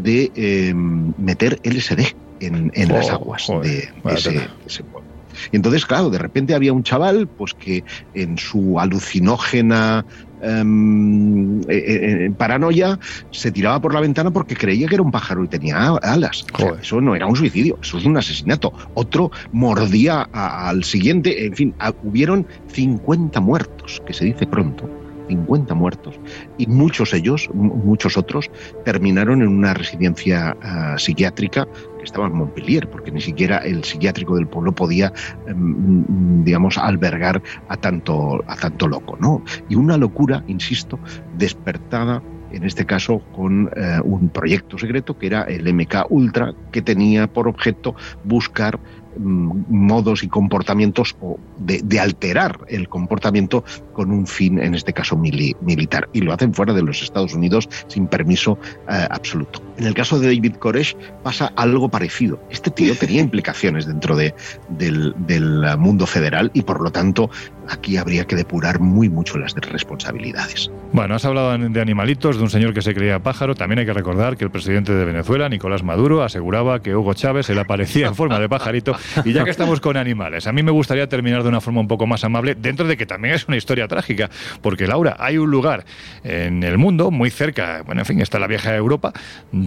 de 0.04 0.32
eh, 0.36 0.74
meter 0.74 1.60
LSD 1.64 2.16
en, 2.40 2.72
en 2.76 2.90
las 2.94 3.10
aguas 3.10 3.44
joder, 3.44 3.91
de 4.04 4.14
ese, 4.14 4.30
tela. 4.32 4.56
ese 4.66 4.84
pueblo. 4.84 5.07
Y 5.51 5.55
entonces, 5.57 5.85
claro, 5.85 6.09
de 6.09 6.18
repente 6.19 6.53
había 6.55 6.73
un 6.73 6.84
chaval 6.84 7.27
pues 7.27 7.53
que 7.53 7.84
en 8.14 8.38
su 8.38 8.80
alucinógena 8.80 10.05
em, 10.39 11.59
eh, 11.61 11.65
eh, 11.69 12.31
paranoia 12.38 12.99
se 13.31 13.51
tiraba 13.51 13.81
por 13.81 13.93
la 13.93 14.01
ventana 14.01 14.31
porque 14.31 14.55
creía 14.55 14.88
que 14.88 14.95
era 14.95 15.01
un 15.03 15.11
pájaro 15.11 15.43
y 15.43 15.47
tenía 15.47 15.95
alas. 16.01 16.43
O 16.53 16.57
sea, 16.73 16.81
eso 16.81 17.01
no 17.01 17.15
era 17.15 17.26
un 17.26 17.35
suicidio, 17.35 17.80
eso 17.81 17.97
es 17.97 18.05
un 18.05 18.18
asesinato. 18.18 18.72
Otro 18.93 19.31
mordía 19.51 20.27
a- 20.31 20.69
al 20.69 20.84
siguiente, 20.84 21.45
en 21.45 21.53
fin, 21.55 21.76
a- 21.80 21.93
hubieron 22.01 22.45
50 22.68 23.39
muertos, 23.39 23.99
que 24.05 24.14
se 24.14 24.26
dice 24.26 24.45
pronto. 24.45 25.07
50 25.28 25.74
muertos 25.74 26.20
y 26.58 26.68
muchos 26.68 27.14
ellos, 27.14 27.49
mu- 27.54 27.76
muchos 27.76 28.18
otros, 28.18 28.49
terminaron 28.86 29.41
en 29.41 29.49
una 29.49 29.74
residencia 29.74 30.56
ah, 30.62 30.95
psiquiátrica 30.98 31.68
que 31.98 32.04
estaba 32.04 32.28
en 32.28 32.34
Montpellier, 32.34 32.90
porque 32.90 33.12
ni 33.12 33.22
siquiera 33.22 33.58
el 33.60 33.84
psiquiátrico 33.84 34.36
del 34.36 34.48
pueblo 34.48 34.74
podía, 34.74 35.12
em, 35.48 36.04
mm, 36.08 36.44
digamos, 36.44 36.78
albergar 36.78 37.41
a 37.68 37.78
tanto, 37.78 38.44
a 38.48 38.56
tanto 38.56 38.88
loco, 38.88 39.18
¿no? 39.20 39.44
Y 39.70 39.76
una 39.76 39.98
locura, 39.98 40.44
insisto, 40.48 40.99
despertada 41.38 42.22
en 42.52 42.64
este 42.64 42.86
caso 42.86 43.20
con 43.36 43.70
eh, 43.76 43.99
un 44.06 44.30
proyecto 44.30 44.78
secreto 44.78 45.18
que 45.18 45.28
era 45.28 45.41
el 45.44 45.68
MK 45.68 46.06
Ultra, 46.10 46.54
que 46.72 46.82
tenía 46.82 47.28
por 47.28 47.48
objeto 47.48 47.94
buscar 48.24 48.80
modos 49.19 50.23
y 50.23 50.27
comportamientos 50.27 51.15
o 51.22 51.38
de, 51.57 51.99
alterar 51.99 52.60
el 52.68 52.88
comportamiento 52.88 53.64
con 53.94 54.11
un 54.11 54.27
fin, 54.27 54.60
en 54.60 54.76
este 54.76 54.94
caso 54.94 55.18
mili- 55.18 55.56
militar. 55.61 56.07
Y 56.14 56.22
lo 56.22 56.34
hacen 56.34 56.53
fuera 56.53 56.73
de 56.73 56.84
los 56.84 57.02
Estados 57.02 57.34
Unidos 57.34 57.68
sin 57.88 58.07
permiso 58.07 58.57
eh, 58.89 59.07
absoluto. 59.10 59.61
En 59.78 59.86
el 59.86 59.94
caso 59.94 60.20
de 60.20 60.28
David 60.28 60.56
Koresh 60.56 60.95
pasa 61.24 61.52
algo 61.56 61.90
parecido. 61.90 62.40
Este 62.49 62.72
tío 62.72 62.95
tenía 62.99 63.22
implicaciones 63.22 63.86
dentro 63.86 64.16
de, 64.16 64.34
del, 64.70 65.14
del 65.20 65.66
mundo 65.78 66.06
federal 66.06 66.52
y 66.54 66.62
por 66.62 66.82
lo 66.82 66.91
tanto 66.91 67.30
aquí 67.70 67.98
habría 67.98 68.26
que 68.26 68.36
depurar 68.36 68.80
muy 68.80 69.10
mucho 69.10 69.38
las 69.38 69.54
responsabilidades. 69.54 70.72
Bueno, 70.94 71.16
has 71.16 71.26
hablado 71.26 71.58
de 71.58 71.82
animalitos, 71.82 72.38
de 72.38 72.44
un 72.44 72.49
señor 72.49 72.74
que 72.74 72.82
se 72.82 72.94
creía 72.94 73.20
pájaro. 73.20 73.56
También 73.56 73.80
hay 73.80 73.86
que 73.86 73.94
recordar 73.94 74.38
que 74.38 74.45
el 74.45 74.52
presidente 74.52 74.94
de 74.94 75.06
Venezuela, 75.06 75.49
Nicolás 75.49 75.84
Maduro, 75.84 76.24
aseguraba 76.24 76.82
que 76.82 76.95
Hugo 76.95 77.14
Chávez 77.14 77.45
se 77.45 77.54
le 77.54 77.62
aparecía 77.62 78.08
en 78.08 78.16
forma 78.16 78.40
de 78.40 78.48
pajarito. 78.48 78.95
Y 79.26 79.34
ya 79.34 79.44
que 79.44 79.49
estamos 79.49 79.82
con 79.82 79.98
animales, 79.98 80.48
a 80.48 80.54
mí 80.54 80.64
me 80.64 80.72
gustaría 80.72 81.08
terminar 81.10 81.44
de 81.44 81.49
una 81.49 81.62
forma 81.62 81.82
un 81.82 81.88
poco 81.88 82.08
más 82.08 82.24
amable, 82.24 82.56
dentro 82.56 82.88
de 82.88 82.95
que 82.95 83.06
también 83.06 83.34
es 83.34 83.48
una 83.48 83.58
historia 83.58 83.88
trágica. 83.88 84.30
Porque, 84.62 84.88
Laura, 84.88 85.18
hay 85.20 85.38
un 85.38 85.52
lugar 85.52 85.86
en 86.24 86.64
el 86.64 86.78
mundo, 86.78 87.12
muy 87.12 87.30
cerca, 87.30 87.84
bueno, 87.86 88.02
en 88.02 88.06
fin, 88.06 88.22
está 88.22 88.40
la 88.40 88.48
vieja 88.48 88.76
Europa, 88.76 89.14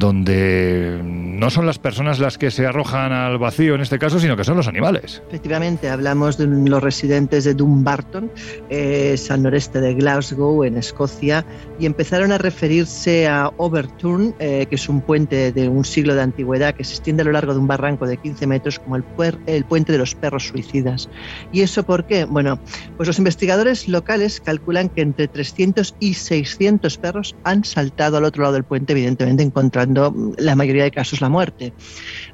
donde 0.00 0.98
no 1.04 1.50
son 1.50 1.66
las 1.66 1.78
personas 1.78 2.18
las 2.18 2.38
que 2.38 2.50
se 2.50 2.66
arrojan 2.66 3.12
al 3.12 3.38
vacío 3.38 3.74
en 3.74 3.82
este 3.82 3.98
caso, 3.98 4.18
sino 4.18 4.34
que 4.34 4.44
son 4.44 4.56
los 4.56 4.66
animales. 4.66 5.22
Efectivamente, 5.28 5.90
hablamos 5.90 6.38
de 6.38 6.46
los 6.46 6.82
residentes 6.82 7.44
de 7.44 7.54
Dumbarton, 7.54 8.30
eh, 8.70 9.16
al 9.28 9.42
noreste 9.42 9.80
de 9.80 9.94
Glasgow, 9.94 10.64
en 10.64 10.78
Escocia, 10.78 11.44
y 11.78 11.84
empezaron 11.84 12.32
a 12.32 12.38
referirse 12.38 13.28
a 13.28 13.52
Overturn, 13.58 14.34
eh, 14.38 14.66
que 14.68 14.76
es 14.76 14.88
un 14.88 15.02
puente 15.02 15.52
de 15.52 15.68
un 15.68 15.84
siglo 15.84 16.14
de 16.14 16.22
antigüedad 16.22 16.74
que 16.74 16.82
se 16.82 16.94
extiende 16.94 17.20
a 17.22 17.26
lo 17.26 17.32
largo 17.32 17.52
de 17.52 17.60
un 17.60 17.66
barranco 17.66 18.06
de 18.06 18.16
15 18.16 18.46
metros, 18.46 18.78
como 18.78 18.96
el, 18.96 19.04
el 19.46 19.64
puente 19.64 19.92
de 19.92 19.98
los 19.98 20.14
perros 20.14 20.48
suicidas. 20.48 21.10
¿Y 21.52 21.60
eso 21.60 21.84
por 21.84 22.06
qué? 22.06 22.24
Bueno, 22.24 22.58
pues 22.96 23.06
los 23.06 23.18
investigadores 23.18 23.86
locales 23.86 24.40
calculan 24.40 24.88
que 24.88 25.02
entre 25.02 25.28
300 25.28 25.94
y 26.00 26.14
600 26.14 26.96
perros 26.96 27.36
han 27.44 27.64
saltado 27.64 28.16
al 28.16 28.24
otro 28.24 28.44
lado 28.44 28.54
del 28.54 28.64
puente, 28.64 28.94
evidentemente 28.94 29.42
encontrando 29.42 29.89
la 29.94 30.56
mayoría 30.56 30.84
de 30.84 30.90
casos 30.90 31.20
la 31.20 31.28
muerte. 31.28 31.72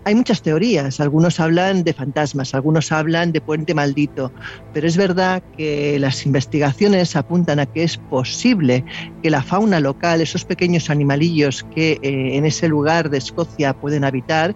Hay 0.04 0.14
muchas 0.14 0.42
teorías, 0.42 1.00
algunos 1.00 1.40
hablan 1.40 1.84
de 1.84 1.92
fantasmas, 1.92 2.54
algunos 2.54 2.92
hablan 2.92 3.32
de 3.32 3.40
puente 3.40 3.74
maldito, 3.74 4.32
pero 4.72 4.86
es 4.86 4.96
verdad 4.96 5.42
que 5.56 5.98
las 5.98 6.26
investigaciones 6.26 7.16
apuntan 7.16 7.58
a 7.58 7.66
que 7.66 7.84
es 7.84 7.96
posible 7.96 8.84
que 9.22 9.30
la 9.30 9.42
fauna 9.42 9.80
local, 9.80 10.20
esos 10.20 10.44
pequeños 10.44 10.90
animalillos 10.90 11.64
que 11.74 11.98
eh, 12.02 12.36
en 12.36 12.44
ese 12.44 12.68
lugar 12.68 13.10
de 13.10 13.18
Escocia 13.18 13.74
pueden 13.74 14.04
habitar, 14.04 14.54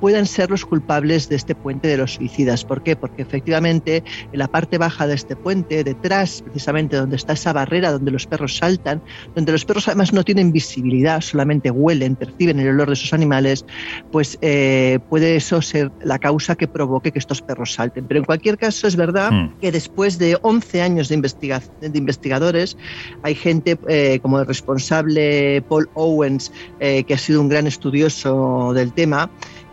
puedan 0.00 0.26
ser 0.26 0.50
los 0.50 0.64
culpables 0.64 1.28
de 1.28 1.36
este 1.36 1.54
puente 1.54 1.88
de 1.88 1.96
los 1.96 2.14
suicidas. 2.14 2.64
¿Por 2.64 2.82
qué? 2.82 2.96
Porque 2.96 3.22
efectivamente 3.22 4.02
en 4.32 4.38
la 4.38 4.48
parte 4.48 4.78
baja 4.78 5.06
de 5.06 5.14
este 5.14 5.36
puente, 5.36 5.84
detrás 5.84 6.42
precisamente 6.42 6.96
donde 6.96 7.16
está 7.16 7.32
esa 7.32 7.52
barrera 7.52 7.92
donde 7.92 8.10
los 8.10 8.26
perros 8.26 8.56
saltan, 8.56 9.02
donde 9.34 9.52
los 9.52 9.64
perros 9.64 9.88
además 9.88 10.12
no 10.12 10.24
tienen 10.24 10.52
visibilidad, 10.52 11.20
solamente 11.20 11.70
huelen, 11.70 12.16
perciben 12.16 12.58
el 12.60 12.68
olor 12.68 12.88
de 12.88 12.94
esos 12.94 13.12
animales, 13.12 13.64
pues 14.10 14.38
eh, 14.40 14.98
puede 15.08 15.36
eso 15.36 15.62
ser 15.62 15.90
la 16.02 16.18
causa 16.18 16.56
que 16.56 16.68
provoque 16.68 17.12
que 17.12 17.18
estos 17.18 17.42
perros 17.42 17.72
salten. 17.74 18.06
Pero 18.06 18.20
en 18.20 18.24
cualquier 18.24 18.58
caso 18.58 18.86
es 18.86 18.96
verdad 18.96 19.30
mm. 19.32 19.58
que 19.60 19.72
después 19.72 20.18
de 20.18 20.38
11 20.42 20.82
años 20.82 21.08
de, 21.08 21.16
de 21.16 21.98
investigadores, 21.98 22.76
hay 23.22 23.34
gente 23.34 23.78
eh, 23.88 24.18
como 24.20 24.38
el 24.40 24.46
responsable 24.46 25.62
Paul 25.68 25.88
Owens, 25.94 26.52
eh, 26.80 27.04
que 27.04 27.14
ha 27.14 27.18
sido 27.18 27.40
un 27.40 27.48
gran 27.48 27.66
estudioso 27.66 28.72
del 28.74 28.92
tema, 28.92 29.30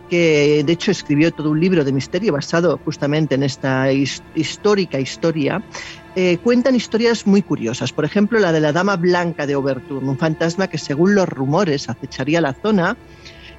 que 0.08 0.62
de 0.64 0.72
hecho 0.72 0.90
escribió 0.90 1.32
todo 1.32 1.50
un 1.50 1.60
libro 1.60 1.84
de 1.84 1.92
misterio 1.92 2.32
basado 2.32 2.80
justamente 2.84 3.34
en 3.34 3.42
esta 3.42 3.90
histórica 3.92 4.98
historia, 5.00 5.62
eh, 6.14 6.38
cuentan 6.38 6.74
historias 6.74 7.26
muy 7.26 7.42
curiosas. 7.42 7.92
Por 7.92 8.04
ejemplo, 8.04 8.38
la 8.38 8.52
de 8.52 8.60
la 8.60 8.72
Dama 8.72 8.96
Blanca 8.96 9.46
de 9.46 9.56
Oberturn, 9.56 10.08
un 10.08 10.18
fantasma 10.18 10.68
que 10.68 10.78
según 10.78 11.14
los 11.14 11.28
rumores 11.28 11.88
acecharía 11.88 12.40
la 12.40 12.54
zona 12.54 12.96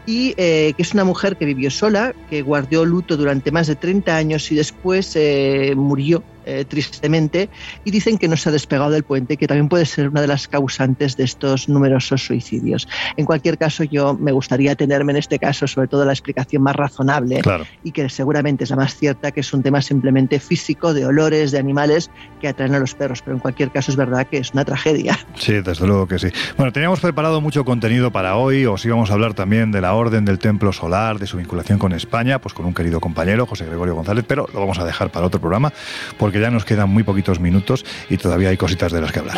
y 0.08 0.34
eh, 0.38 0.74
que 0.76 0.82
es 0.82 0.94
una 0.94 1.04
mujer 1.04 1.38
que 1.38 1.46
vivió 1.46 1.70
sola, 1.70 2.16
que 2.30 2.42
guardó 2.42 2.86
luto 2.86 3.18
durante 3.18 3.52
más 3.52 3.68
de 3.68 3.76
30 3.76 4.16
años 4.16 4.52
y 4.52 4.56
después 4.56 5.16
eh, 5.16 5.74
murió 5.76 6.24
eh, 6.48 6.64
tristemente, 6.66 7.50
y 7.84 7.92
dicen 7.92 8.18
que 8.18 8.30
no 8.30 8.38
se 8.38 8.48
ha 8.48 8.52
despegado 8.54 8.90
del 8.90 9.04
puente, 9.04 9.36
que 9.36 9.48
también 9.48 9.68
puede 9.68 9.86
ser 9.86 10.08
una 10.08 10.22
de 10.22 10.28
las 10.28 10.48
causantes 10.48 11.18
de 11.18 11.26
estos 11.26 11.68
numerosos 11.68 12.24
suicidios. 12.24 12.88
En 13.18 13.26
cualquier 13.26 13.58
caso, 13.58 13.84
yo 13.84 14.14
me 14.14 14.32
gustaría 14.32 14.74
tenerme 14.76 15.12
en 15.12 15.18
este 15.18 15.40
caso 15.40 15.68
sobre 15.68 15.90
todo 15.90 16.06
la 16.06 16.14
explicación 16.14 16.64
más 16.64 16.78
razonable 16.78 17.42
y 17.84 17.92
que 17.92 18.08
seguramente 18.08 18.64
es 18.64 18.70
la 18.70 18.78
más 18.78 18.96
cierta, 18.96 19.32
que 19.32 19.42
es 19.42 19.54
un 19.54 19.62
tema 19.62 19.82
simplemente 19.82 20.40
físico, 20.40 20.94
de 20.94 21.06
olores, 21.06 21.52
de 21.52 21.60
animales 21.60 22.10
que 22.40 22.48
atraen 22.48 22.76
a 22.76 22.80
los 22.80 22.96
perros, 22.96 23.22
pero 23.22 23.36
en 23.36 23.42
cualquier 23.42 23.70
caso 23.72 23.92
es 23.92 23.98
verdad 23.98 24.26
que 24.26 24.38
es 24.38 24.54
una 24.54 24.64
tragedia. 24.64 25.20
Sí, 25.36 25.54
desde 25.60 25.86
luego 25.86 26.08
que 26.08 26.18
sí. 26.18 26.30
Bueno, 26.56 26.72
teníamos 26.72 27.02
preparado 27.02 27.42
mucho 27.42 27.66
contenido 27.66 28.12
para 28.12 28.38
hoy, 28.38 28.66
os 28.66 28.86
íbamos 28.86 29.10
a 29.12 29.14
hablar 29.16 29.34
también 29.34 29.74
de 29.74 29.82
la 29.82 29.94
Orden 29.96 30.24
del 30.24 30.40
Templo 30.40 30.72
Solar, 30.72 31.20
de 31.20 31.28
su 31.28 31.36
vinculación 31.36 31.78
con 31.78 31.92
España, 31.92 32.40
pues 32.40 32.54
con 32.54 32.66
un 32.66 32.74
querido 32.74 33.02
compañero, 33.02 33.46
José 33.46 33.66
Gregorio 33.66 33.96
González, 33.96 34.24
pero 34.26 34.48
lo 34.54 34.62
vamos 34.62 34.80
a 34.80 34.86
dejar 34.86 35.12
para 35.12 35.26
otro 35.26 35.42
programa, 35.42 35.74
porque 36.18 36.37
ya 36.40 36.52
nos 36.52 36.66
quedan 36.66 36.90
muy 36.90 37.04
poquitos 37.04 37.40
minutos 37.40 37.86
y 38.10 38.18
todavía 38.18 38.50
hay 38.50 38.58
cositas 38.58 38.92
de 38.92 39.02
las 39.02 39.12
que 39.12 39.20
hablar. 39.20 39.38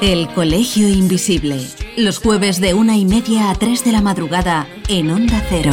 El 0.00 0.28
Colegio 0.28 0.88
Invisible, 0.88 1.60
los 1.96 2.18
jueves 2.18 2.60
de 2.60 2.72
una 2.72 2.96
y 2.96 3.04
media 3.04 3.50
a 3.50 3.54
tres 3.56 3.84
de 3.84 3.90
la 3.90 4.00
madrugada 4.00 4.68
en 4.88 5.10
Onda 5.10 5.44
Cero. 5.48 5.72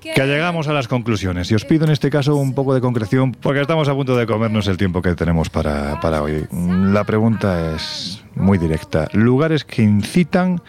Que 0.00 0.26
llegamos 0.26 0.66
a 0.66 0.72
las 0.72 0.88
conclusiones 0.88 1.48
y 1.52 1.54
os 1.54 1.64
pido 1.64 1.84
en 1.84 1.92
este 1.92 2.10
caso 2.10 2.34
un 2.34 2.54
poco 2.54 2.74
de 2.74 2.80
concreción 2.80 3.30
porque 3.32 3.60
estamos 3.60 3.88
a 3.88 3.94
punto 3.94 4.16
de 4.16 4.26
comernos 4.26 4.66
el 4.66 4.76
tiempo 4.76 5.00
que 5.00 5.14
tenemos 5.14 5.48
para, 5.48 6.00
para 6.00 6.22
hoy. 6.22 6.44
La 6.50 7.04
pregunta 7.04 7.74
es 7.74 8.24
muy 8.34 8.58
directa. 8.58 9.08
Lugares 9.12 9.64
que 9.64 9.82
incitan 9.82 10.60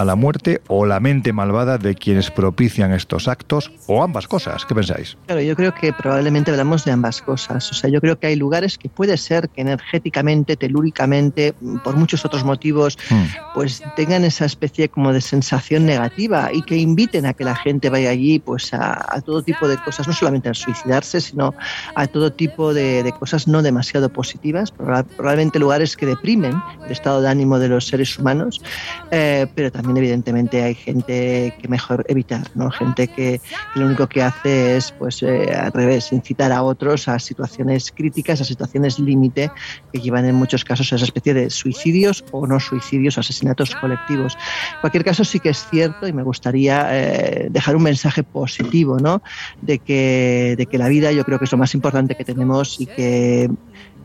a 0.00 0.04
la 0.04 0.16
muerte 0.16 0.60
o 0.68 0.86
la 0.86 1.00
mente 1.00 1.32
malvada 1.32 1.78
de 1.78 1.94
quienes 1.94 2.30
propician 2.30 2.92
estos 2.92 3.28
actos 3.28 3.70
o 3.86 4.02
ambas 4.02 4.26
cosas. 4.26 4.64
¿Qué 4.64 4.74
pensáis? 4.74 5.16
Claro, 5.26 5.42
yo 5.42 5.54
creo 5.56 5.74
que 5.74 5.92
probablemente 5.92 6.50
hablamos 6.50 6.84
de 6.84 6.92
ambas 6.92 7.20
cosas. 7.22 7.70
O 7.70 7.74
sea, 7.74 7.90
yo 7.90 8.00
creo 8.00 8.18
que 8.18 8.28
hay 8.28 8.36
lugares 8.36 8.78
que 8.78 8.88
puede 8.88 9.16
ser 9.16 9.48
que 9.48 9.60
energéticamente, 9.60 10.56
telúricamente, 10.56 11.54
por 11.84 11.96
muchos 11.96 12.24
otros 12.24 12.44
motivos, 12.44 12.98
hmm. 13.10 13.24
pues 13.54 13.82
tengan 13.96 14.24
esa 14.24 14.44
especie 14.44 14.88
como 14.88 15.12
de 15.12 15.20
sensación 15.20 15.86
negativa 15.86 16.50
y 16.52 16.62
que 16.62 16.76
inviten 16.76 17.26
a 17.26 17.34
que 17.34 17.44
la 17.44 17.56
gente 17.56 17.90
vaya 17.90 18.10
allí 18.10 18.38
pues 18.38 18.72
a, 18.72 19.20
todo 19.24 19.42
tipo 19.42 19.68
de 19.68 19.76
cosas, 19.78 20.06
no 20.06 20.14
solamente 20.14 20.48
a 20.48 20.54
suicidarse, 20.54 21.20
sino 21.20 21.54
a 21.94 22.06
todo 22.06 22.32
tipo 22.32 22.72
de, 22.72 23.12
cosas 23.18 23.48
no 23.48 23.62
demasiado 23.62 24.08
positivas, 24.08 24.70
probablemente 24.70 25.58
lugares 25.58 25.96
que 25.96 26.06
deprimen 26.06 26.54
el 26.84 26.92
estado 26.92 27.20
de 27.20 27.28
ánimo 27.28 27.58
de 27.58 27.68
los 27.68 27.86
seres 27.86 28.18
humanos, 28.18 28.62
eh, 29.10 29.46
pero 29.54 29.70
también 29.70 29.89
evidentemente 29.96 30.62
hay 30.62 30.74
gente 30.74 31.54
que 31.60 31.68
mejor 31.68 32.04
evitar, 32.08 32.46
¿no? 32.54 32.70
gente 32.70 33.08
que, 33.08 33.40
lo 33.74 33.86
único 33.86 34.06
que 34.08 34.22
hace 34.22 34.76
es 34.76 34.92
pues 34.92 35.22
eh, 35.22 35.54
al 35.54 35.72
revés, 35.72 36.12
incitar 36.12 36.52
a 36.52 36.62
otros 36.62 37.08
a 37.08 37.18
situaciones 37.18 37.92
críticas, 37.92 38.40
a 38.40 38.44
situaciones 38.44 38.98
límite 38.98 39.50
que 39.92 40.00
llevan 40.00 40.24
en 40.24 40.34
muchos 40.34 40.64
casos 40.64 40.92
a 40.92 40.96
esa 40.96 41.04
especie 41.04 41.34
de 41.34 41.50
suicidios 41.50 42.24
o 42.30 42.46
no 42.46 42.60
suicidios, 42.60 43.18
asesinatos 43.18 43.74
colectivos. 43.74 44.36
En 44.74 44.80
cualquier 44.80 45.04
caso 45.04 45.24
sí 45.24 45.40
que 45.40 45.50
es 45.50 45.66
cierto 45.70 46.06
y 46.06 46.12
me 46.12 46.22
gustaría 46.22 46.88
eh, 46.90 47.48
dejar 47.50 47.76
un 47.76 47.82
mensaje 47.82 48.22
positivo, 48.22 48.98
¿no? 48.98 49.22
De 49.60 49.78
que, 49.78 50.54
de 50.56 50.66
que 50.66 50.78
la 50.78 50.88
vida 50.88 51.12
yo 51.12 51.24
creo 51.24 51.38
que 51.38 51.44
es 51.44 51.52
lo 51.52 51.58
más 51.58 51.74
importante 51.74 52.14
que 52.14 52.24
tenemos 52.24 52.80
y 52.80 52.86
que 52.86 53.50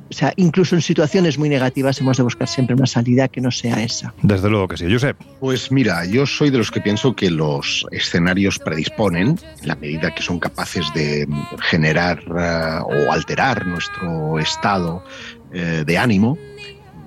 o 0.10 0.14
sea, 0.14 0.34
incluso 0.36 0.76
en 0.76 0.82
situaciones 0.82 1.38
muy 1.38 1.50
negativas 1.50 2.00
hemos 2.00 2.18
de 2.18 2.24
buscar 2.24 2.48
siempre 2.48 2.76
una 2.76 2.86
salida 2.86 3.28
que 3.28 3.42
no 3.42 3.52
sea 3.52 3.82
esa. 3.82 4.14
Desde 4.22 4.50
luego 4.50 4.68
que 4.68 4.78
sí. 4.78 4.92
Josep. 4.92 5.18
Pues 5.40 5.72
mira, 5.72 6.06
yo 6.06 6.26
soy 6.26 6.52
de 6.52 6.60
los 6.60 6.70
que 6.70 6.82
pienso 6.82 7.16
que 7.16 7.32
los 7.32 7.86
escenarios 7.92 8.60
predisponen, 8.60 9.40
en 9.62 9.68
la 9.68 9.76
medida 9.76 10.14
que 10.14 10.22
son 10.22 10.40
capaces 10.40 10.86
de 10.94 11.28
generar 11.62 12.20
eh, 12.20 12.80
o 12.84 13.12
alterar 13.12 13.66
nuestro 13.66 14.40
estado 14.40 15.04
eh, 15.52 15.84
de 15.86 15.98
ánimo, 15.98 16.38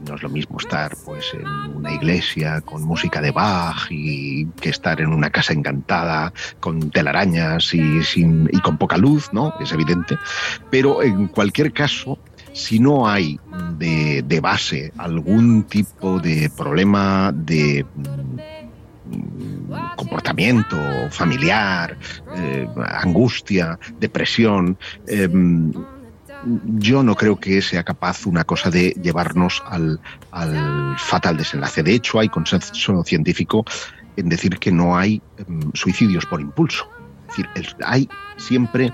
no 0.07 0.15
es 0.15 0.23
lo 0.23 0.29
mismo 0.29 0.59
estar 0.59 0.97
pues 1.05 1.33
en 1.35 1.47
una 1.77 1.93
iglesia 1.93 2.61
con 2.61 2.83
música 2.83 3.21
de 3.21 3.31
Bach 3.31 3.91
y 3.91 4.47
que 4.61 4.71
estar 4.71 5.01
en 5.01 5.09
una 5.09 5.31
casa 5.31 5.53
encantada 5.53 6.33
con 6.61 6.91
telarañas 6.91 7.75
y, 7.75 8.03
sin, 8.03 8.49
y 8.53 8.61
con 8.61 8.79
poca 8.79 8.97
luz, 8.97 9.31
¿no? 9.33 9.55
Es 9.61 9.73
evidente. 9.73 10.17
Pero 10.71 11.03
en 11.03 11.29
cualquier 11.29 11.73
caso, 11.73 12.19
si 12.59 12.81
no 12.81 13.09
hay 13.09 13.39
de, 13.79 14.41
base 14.43 14.93
algún 14.99 15.63
tipo 15.63 16.19
de 16.19 16.51
problema 16.51 17.31
de 17.33 17.87
mm, 17.95 19.73
comportamiento 19.97 20.77
familiar, 21.11 21.97
eh, 22.35 22.69
angustia, 22.77 23.79
depresión, 24.01 24.77
em, 25.07 25.73
yo 26.79 27.03
no 27.03 27.15
creo 27.15 27.37
que 27.37 27.63
sea 27.63 27.85
capaz 27.85 28.27
una 28.27 28.45
cosa 28.45 28.71
de 28.71 28.91
llevarnos 29.03 29.63
al, 29.67 30.01
fatal 30.99 31.37
desenlace. 31.37 31.83
De 31.83 31.95
hecho, 31.95 32.19
hay 32.19 32.29
consenso 32.29 33.05
científico 33.05 33.65
en 34.17 34.29
decir 34.29 34.59
que 34.59 34.73
no 34.73 34.97
hay 34.97 35.23
em, 35.39 35.71
suicidios 35.75 36.27
por 36.27 36.41
impulso. 36.41 36.89
Es 37.29 37.37
decir, 37.37 37.77
hay 37.85 38.09
siempre 38.37 38.93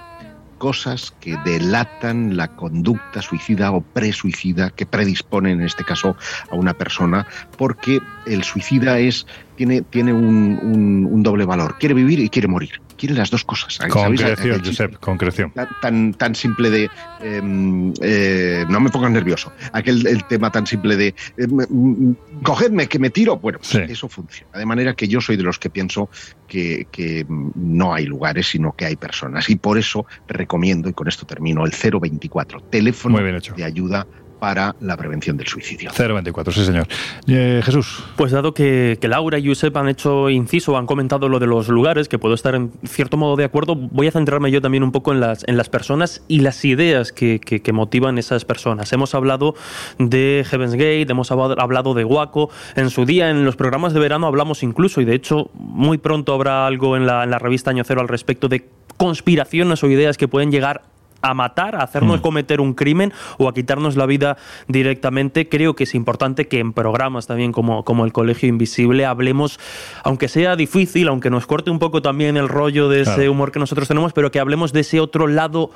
cosas 0.65 1.13
que 1.21 1.37
delatan 1.45 2.39
la 2.39 2.49
conducta 2.49 3.21
suicida 3.21 3.71
o 3.71 3.83
presuicida 3.83 4.71
que 4.71 4.87
predisponen 4.87 5.61
en 5.61 5.67
este 5.67 5.85
caso 5.85 6.17
a 6.51 6.55
una 6.55 6.73
persona, 6.73 7.27
porque 7.59 8.01
el 8.25 8.45
suicida 8.45 8.99
es 8.99 9.27
tiene, 9.57 9.83
tiene 9.83 10.13
un, 10.13 11.23
doble 11.23 11.45
valor. 11.45 11.77
Quiere 11.79 11.95
vivir 11.95 12.21
y 12.21 12.29
quiere 12.29 12.49
morir. 12.49 12.81
Quiere 12.97 13.15
las 13.15 13.31
dos 13.31 13.45
cosas. 13.45 13.79
Concreción, 13.91 14.63
Josep, 14.65 14.97
concreción. 14.99 15.53
Tan, 15.81 16.15
tan 16.15 16.35
simple 16.35 16.71
de... 16.71 16.91
Em, 17.21 17.93
eh, 18.01 18.65
no 18.69 18.81
me 18.81 18.91
pongas 18.91 19.11
nervioso. 19.11 19.53
Aquel 19.73 20.07
el 20.07 20.25
tema 20.25 20.51
tan 20.51 20.67
simple 20.67 20.97
de... 20.97 21.15
Em, 21.37 22.15
cogedme, 22.43 22.87
que 22.87 22.99
me 22.99 23.11
tiro. 23.11 23.37
Bueno, 23.39 23.59
pues 23.59 23.91
eso 23.91 24.09
funciona. 24.09 24.59
De 24.59 24.67
manera 24.67 24.95
que 24.95 25.09
yo 25.09 25.21
soy 25.21 25.37
de 25.37 25.43
los 25.43 25.59
que 25.59 25.71
pienso 25.71 26.09
que, 26.47 26.87
que 26.93 27.27
no 27.29 27.95
hay 27.95 28.07
lugares, 28.07 28.49
sino 28.49 28.73
que 28.73 28.87
hay 28.87 28.97
personas. 28.97 29.51
Y 29.51 29.57
por 29.57 29.79
eso 29.79 30.07
recomiendo, 30.29 30.89
y 30.89 30.93
con 30.93 31.09
esto 31.09 31.27
termino, 31.27 31.65
el 31.65 31.73
024, 31.73 32.61
teléfono 32.71 33.19
de 33.19 33.65
ayuda 33.65 34.07
para 34.45 34.77
la 34.81 34.95
prevención 34.99 35.39
del 35.39 35.47
suicidio. 35.47 35.91
024, 35.97 36.53
sí 36.53 36.67
señor. 36.67 36.87
Eh, 37.27 37.63
Jesús. 37.65 38.05
Pues 38.15 38.31
dado 38.31 38.53
que, 38.53 38.99
Laura 39.01 39.39
y 39.39 39.49
Josep 39.49 39.75
han 39.75 39.89
hecho 39.89 40.29
inciso, 40.29 40.77
han 40.77 40.85
comentado 40.85 41.31
lo 41.31 41.39
de 41.39 41.47
los 41.47 41.71
lugares, 41.71 42.11
que 42.11 42.19
puedo 42.19 42.35
estar 42.35 42.55
en 42.55 42.71
cierto 42.85 43.17
modo 43.17 43.37
de 43.37 43.45
acuerdo, 43.45 43.75
voy 43.75 44.07
a 44.07 44.11
centrarme 44.11 44.51
yo 44.51 44.61
también 44.61 44.83
un 44.83 44.93
poco 44.93 45.13
en 45.13 45.21
las, 45.21 45.49
en 45.49 45.57
las 45.57 45.71
personas 45.71 46.23
y 46.29 46.41
las 46.41 46.63
ideas 46.67 47.11
que, 47.11 47.41
que, 47.41 47.73
motivan 47.73 48.19
esas 48.19 48.45
personas. 48.45 48.93
Hemos 48.93 49.15
hablado 49.15 49.55
de 49.99 50.45
Heaven's 50.47 50.75
Gate, 50.75 51.07
hemos 51.09 51.31
hablado 51.31 51.95
de 51.95 52.05
Waco, 52.05 52.51
en 52.77 52.91
su 52.91 53.07
día 53.07 53.31
en 53.31 53.47
los 53.47 53.57
programas 53.57 53.95
de 53.95 54.01
verano 54.01 54.27
hablamos 54.27 54.63
incluso, 54.63 55.01
y 55.01 55.07
de 55.07 55.15
hecho 55.15 55.51
muy 55.55 55.97
pronto 55.97 56.35
habrá 56.35 56.67
algo 56.67 56.99
en 56.99 57.07
la, 57.07 57.25
en 57.25 57.31
la 57.31 57.39
revista 57.39 57.71
Año 57.71 57.85
Cero 57.85 58.03
al 58.03 58.09
respecto 58.09 58.49
de 58.49 58.69
conspiraciones 58.99 59.83
o 59.83 59.87
ideas 59.89 60.19
que 60.19 60.29
pueden 60.29 60.51
llegar 60.51 60.83
a 61.25 61.35
matar, 61.35 61.75
a 61.75 61.83
hacernos 61.83 62.21
mm. 62.21 62.23
cometer 62.23 62.61
un 62.61 62.75
crimen 62.75 63.13
o 63.39 63.49
a 63.49 63.55
quitarnos 63.55 63.97
la 63.97 64.07
vida 64.07 64.37
directamente. 64.69 65.49
Creo 65.49 65.75
que 65.75 65.85
es 65.85 65.95
importante 65.95 66.47
que 66.49 66.59
en 66.61 66.73
programas 66.73 67.27
también 67.27 67.51
como, 67.51 67.85
como 67.85 68.05
el 68.05 68.13
Colegio 68.13 68.49
Invisible 68.49 69.07
hablemos, 69.07 69.59
aunque 70.03 70.29
sea 70.29 70.55
difícil, 70.55 71.09
aunque 71.09 71.31
nos 71.31 71.47
corte 71.47 71.71
un 71.71 71.79
poco 71.79 72.03
también 72.03 72.37
el 72.37 72.49
rollo 72.49 72.89
de 72.89 73.03
ese 73.03 73.29
humor 73.29 73.53
que 73.53 73.59
nosotros 73.59 73.89
tenemos, 73.89 74.13
pero 74.13 74.31
que 74.31 74.39
hablemos 74.39 74.73
de 74.73 74.81
ese 74.81 75.01
otro 75.01 75.27
lado 75.27 75.71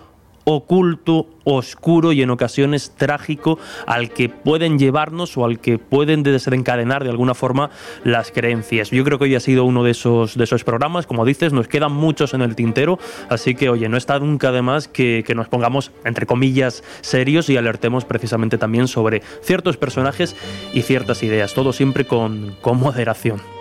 oculto, 0.50 1.26
oscuro 1.44 2.12
y 2.12 2.22
en 2.22 2.30
ocasiones 2.30 2.92
trágico 2.96 3.58
al 3.86 4.10
que 4.10 4.30
pueden 4.30 4.78
llevarnos 4.78 5.36
o 5.36 5.44
al 5.44 5.58
que 5.60 5.76
pueden 5.76 6.22
desencadenar 6.22 7.04
de 7.04 7.10
alguna 7.10 7.34
forma 7.34 7.68
las 8.02 8.32
creencias. 8.32 8.90
Yo 8.90 9.04
creo 9.04 9.18
que 9.18 9.24
hoy 9.24 9.34
ha 9.34 9.40
sido 9.40 9.66
uno 9.66 9.84
de 9.84 9.90
esos, 9.90 10.38
de 10.38 10.44
esos 10.44 10.64
programas, 10.64 11.06
como 11.06 11.26
dices, 11.26 11.52
nos 11.52 11.68
quedan 11.68 11.92
muchos 11.92 12.32
en 12.32 12.40
el 12.40 12.56
tintero, 12.56 12.98
así 13.28 13.54
que 13.54 13.68
oye, 13.68 13.90
no 13.90 13.98
está 13.98 14.18
nunca 14.18 14.50
de 14.50 14.62
más 14.62 14.88
que, 14.88 15.22
que 15.26 15.34
nos 15.34 15.48
pongamos, 15.48 15.92
entre 16.04 16.24
comillas, 16.24 16.82
serios 17.02 17.50
y 17.50 17.58
alertemos 17.58 18.06
precisamente 18.06 18.56
también 18.56 18.88
sobre 18.88 19.20
ciertos 19.42 19.76
personajes 19.76 20.34
y 20.72 20.80
ciertas 20.80 21.22
ideas, 21.22 21.52
todo 21.52 21.74
siempre 21.74 22.06
con, 22.06 22.56
con 22.62 22.80
moderación. 22.80 23.57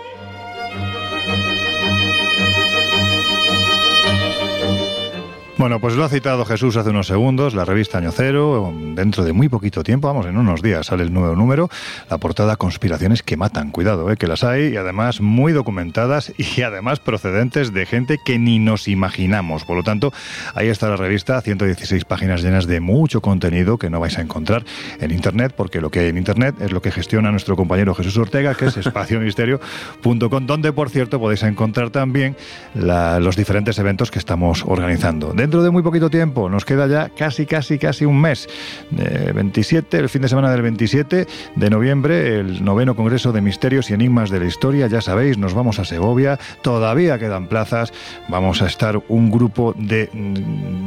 Bueno, 5.58 5.80
pues 5.80 5.96
lo 5.96 6.04
ha 6.04 6.08
citado 6.08 6.44
Jesús 6.44 6.76
hace 6.76 6.90
unos 6.90 7.08
segundos, 7.08 7.52
la 7.52 7.64
revista 7.64 7.98
Año 7.98 8.12
Cero, 8.12 8.72
dentro 8.94 9.24
de 9.24 9.32
muy 9.32 9.48
poquito 9.48 9.82
tiempo, 9.82 10.06
vamos, 10.06 10.24
en 10.26 10.38
unos 10.38 10.62
días 10.62 10.86
sale 10.86 11.02
el 11.02 11.12
nuevo 11.12 11.34
número, 11.34 11.68
la 12.08 12.18
portada 12.18 12.54
Conspiraciones 12.54 13.24
que 13.24 13.36
matan, 13.36 13.72
cuidado, 13.72 14.08
eh, 14.08 14.16
que 14.16 14.28
las 14.28 14.44
hay 14.44 14.74
y 14.74 14.76
además 14.76 15.20
muy 15.20 15.52
documentadas 15.52 16.32
y 16.56 16.62
además 16.62 17.00
procedentes 17.00 17.72
de 17.72 17.86
gente 17.86 18.20
que 18.24 18.38
ni 18.38 18.60
nos 18.60 18.86
imaginamos. 18.86 19.64
Por 19.64 19.76
lo 19.76 19.82
tanto, 19.82 20.12
ahí 20.54 20.68
está 20.68 20.88
la 20.90 20.96
revista, 20.96 21.40
116 21.40 22.04
páginas 22.04 22.40
llenas 22.40 22.68
de 22.68 22.78
mucho 22.78 23.20
contenido 23.20 23.78
que 23.78 23.90
no 23.90 23.98
vais 23.98 24.16
a 24.16 24.22
encontrar 24.22 24.64
en 25.00 25.10
Internet, 25.10 25.54
porque 25.56 25.80
lo 25.80 25.90
que 25.90 25.98
hay 25.98 26.08
en 26.10 26.18
Internet 26.18 26.54
es 26.60 26.70
lo 26.70 26.82
que 26.82 26.92
gestiona 26.92 27.32
nuestro 27.32 27.56
compañero 27.56 27.96
Jesús 27.96 28.16
Ortega, 28.16 28.54
que 28.54 28.66
es 28.66 28.76
espaciomisterio.com, 28.76 30.46
donde, 30.46 30.72
por 30.72 30.88
cierto, 30.88 31.18
podéis 31.18 31.42
encontrar 31.42 31.90
también 31.90 32.36
los 32.74 33.34
diferentes 33.34 33.76
eventos 33.80 34.12
que 34.12 34.20
estamos 34.20 34.62
organizando 34.64 35.34
dentro 35.48 35.62
de 35.62 35.70
muy 35.70 35.82
poquito 35.82 36.10
tiempo, 36.10 36.50
nos 36.50 36.66
queda 36.66 36.86
ya 36.86 37.08
casi, 37.08 37.46
casi, 37.46 37.78
casi 37.78 38.04
un 38.04 38.20
mes. 38.20 38.46
27, 38.90 39.96
el 39.96 40.10
fin 40.10 40.20
de 40.20 40.28
semana 40.28 40.50
del 40.50 40.60
27 40.60 41.26
de 41.56 41.70
noviembre, 41.70 42.40
el 42.40 42.62
noveno 42.62 42.94
Congreso 42.94 43.32
de 43.32 43.40
Misterios 43.40 43.88
y 43.88 43.94
Enigmas 43.94 44.28
de 44.28 44.40
la 44.40 44.44
Historia. 44.44 44.88
Ya 44.88 45.00
sabéis, 45.00 45.38
nos 45.38 45.54
vamos 45.54 45.78
a 45.78 45.86
Segovia, 45.86 46.38
todavía 46.60 47.18
quedan 47.18 47.46
plazas. 47.46 47.94
Vamos 48.28 48.60
a 48.60 48.66
estar 48.66 49.02
un 49.08 49.30
grupo 49.30 49.74
de 49.78 50.10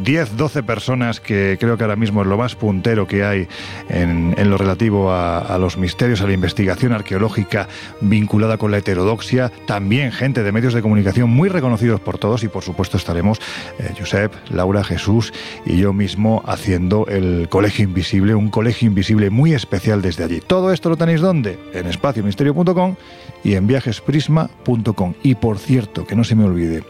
10, 0.04 0.38
12 0.38 0.62
personas 0.62 1.20
que 1.20 1.58
creo 1.60 1.76
que 1.76 1.84
ahora 1.84 1.96
mismo 1.96 2.22
es 2.22 2.28
lo 2.28 2.38
más 2.38 2.54
puntero 2.54 3.08
que 3.08 3.24
hay 3.24 3.48
en, 3.90 4.36
lo 4.48 4.60
relativo 4.60 5.12
a, 5.12 5.58
los 5.58 5.76
misterios, 5.76 6.22
a 6.22 6.28
la 6.28 6.34
investigación 6.34 6.94
arqueológica 6.94 7.68
vinculada 8.00 8.60
con 8.60 8.70
la 8.70 8.78
heterodoxia. 8.78 9.52
También 9.66 10.12
gente 10.12 10.44
de 10.44 10.52
medios 10.52 10.76
de 10.76 10.84
comunicación 10.84 11.32
muy 11.32 11.50
reconocidos 11.50 12.00
por 12.00 12.20
todos 12.20 12.44
y 12.44 12.48
por 12.48 12.62
supuesto 12.62 12.98
estaremos, 12.98 13.40
eh, 13.80 13.96
Josep, 13.98 14.32
Laura 14.52 14.84
Jesús 14.84 15.34
y 15.66 15.78
yo 15.78 15.94
mismo 15.94 16.44
haciendo 16.46 17.06
el 17.08 17.48
Colegio 17.50 17.86
Invisible, 17.86 18.36
un 18.36 18.50
colegio 18.50 18.88
invisible 18.88 19.30
muy 19.30 19.54
especial 19.54 20.02
desde 20.02 20.24
allí. 20.24 20.42
Todo 20.42 20.72
esto 20.72 20.90
lo 20.90 20.98
tenéis 20.98 21.22
donde? 21.22 21.60
En 21.74 21.88
espaciomisterio.com 21.88 22.96
y 23.44 23.56
en 23.56 23.68
viajesprisma.com. 23.68 25.14
Y 25.24 25.36
por 25.36 25.58
cierto, 25.58 26.06
que 26.06 26.16
no 26.16 26.24
se 26.24 26.36
me 26.36 26.44
olvide, 26.44 26.84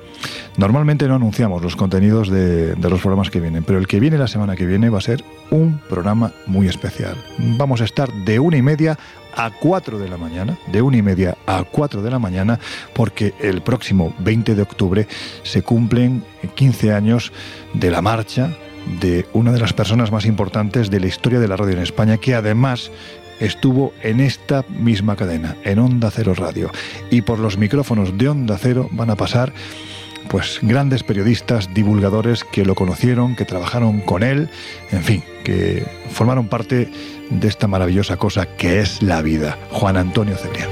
normalmente 0.58 1.08
no 1.08 1.16
anunciamos 1.16 1.62
los 1.62 1.76
contenidos 1.76 2.30
de, 2.30 2.76
de, 2.76 2.90
los 2.90 3.02
programas 3.02 3.30
que 3.30 3.40
vienen, 3.40 3.64
pero 3.64 3.80
el 3.80 3.88
que 3.88 4.00
viene 4.00 4.18
la 4.18 4.28
semana 4.28 4.56
que 4.56 4.66
viene 4.66 4.90
va 4.90 4.98
a 4.98 5.02
ser 5.02 5.24
un 5.50 5.80
programa 5.90 6.34
muy 6.48 6.68
especial. 6.68 7.16
Vamos 7.38 7.82
a 7.82 7.86
estar 7.86 8.12
de 8.12 8.40
una 8.40 8.58
y 8.58 8.62
media 8.62 8.98
a 9.36 9.52
4 9.52 10.00
de 10.00 10.10
la 10.10 10.18
mañana, 10.18 10.58
de 10.68 10.82
una 10.82 10.98
y 10.98 11.02
media 11.02 11.38
a 11.46 11.64
4 11.64 12.02
de 12.02 12.12
la 12.12 12.20
mañana, 12.20 12.60
porque 12.94 13.34
el 13.40 13.62
próximo 13.62 14.14
20 14.20 14.56
de 14.56 14.62
octubre 14.62 15.08
se 15.44 15.62
cumplen 15.62 16.24
15 16.56 16.94
años 16.94 17.32
de 17.74 17.92
la 17.92 18.02
marcha 18.02 18.56
de 19.00 19.28
una 19.34 19.52
de 19.52 19.60
las 19.60 19.74
personas 19.74 20.12
más 20.12 20.26
importantes 20.26 20.90
de 20.90 21.00
la 21.00 21.08
historia 21.08 21.40
de 21.40 21.48
la 21.48 21.56
radio 21.56 21.74
en 21.74 21.84
España, 21.84 22.18
que 22.18 22.36
además 22.36 22.92
estuvo 23.40 23.94
en 24.04 24.20
esta 24.20 24.64
misma 24.70 25.16
cadena, 25.16 25.58
en 25.64 25.80
Onda 25.80 26.12
Cero 26.12 26.34
Radio. 26.36 26.72
Y 27.10 27.22
por 27.22 27.40
los 27.40 27.58
micrófonos 27.58 28.18
de 28.18 28.30
Onda 28.30 28.58
Cero 28.58 28.88
van 28.92 29.10
a 29.10 29.16
pasar 29.16 29.54
pues 30.32 30.60
grandes 30.62 31.04
periodistas, 31.04 31.74
divulgadores 31.74 32.46
que 32.46 32.64
lo 32.64 32.74
conocieron, 32.74 33.36
que 33.36 33.44
trabajaron 33.44 34.00
con 34.00 34.24
él, 34.24 34.50
en 34.92 35.04
fin, 35.04 35.24
que 35.44 35.86
formaron 36.10 36.48
parte 36.48 36.90
de 37.30 37.48
esta 37.50 37.68
maravillosa 37.68 38.16
cosa 38.16 38.46
que 38.46 38.80
es 38.80 39.04
la 39.04 39.22
vida. 39.22 39.58
Juan 39.72 39.98
Antonio 39.98 40.38
Cebrián. 40.38 40.70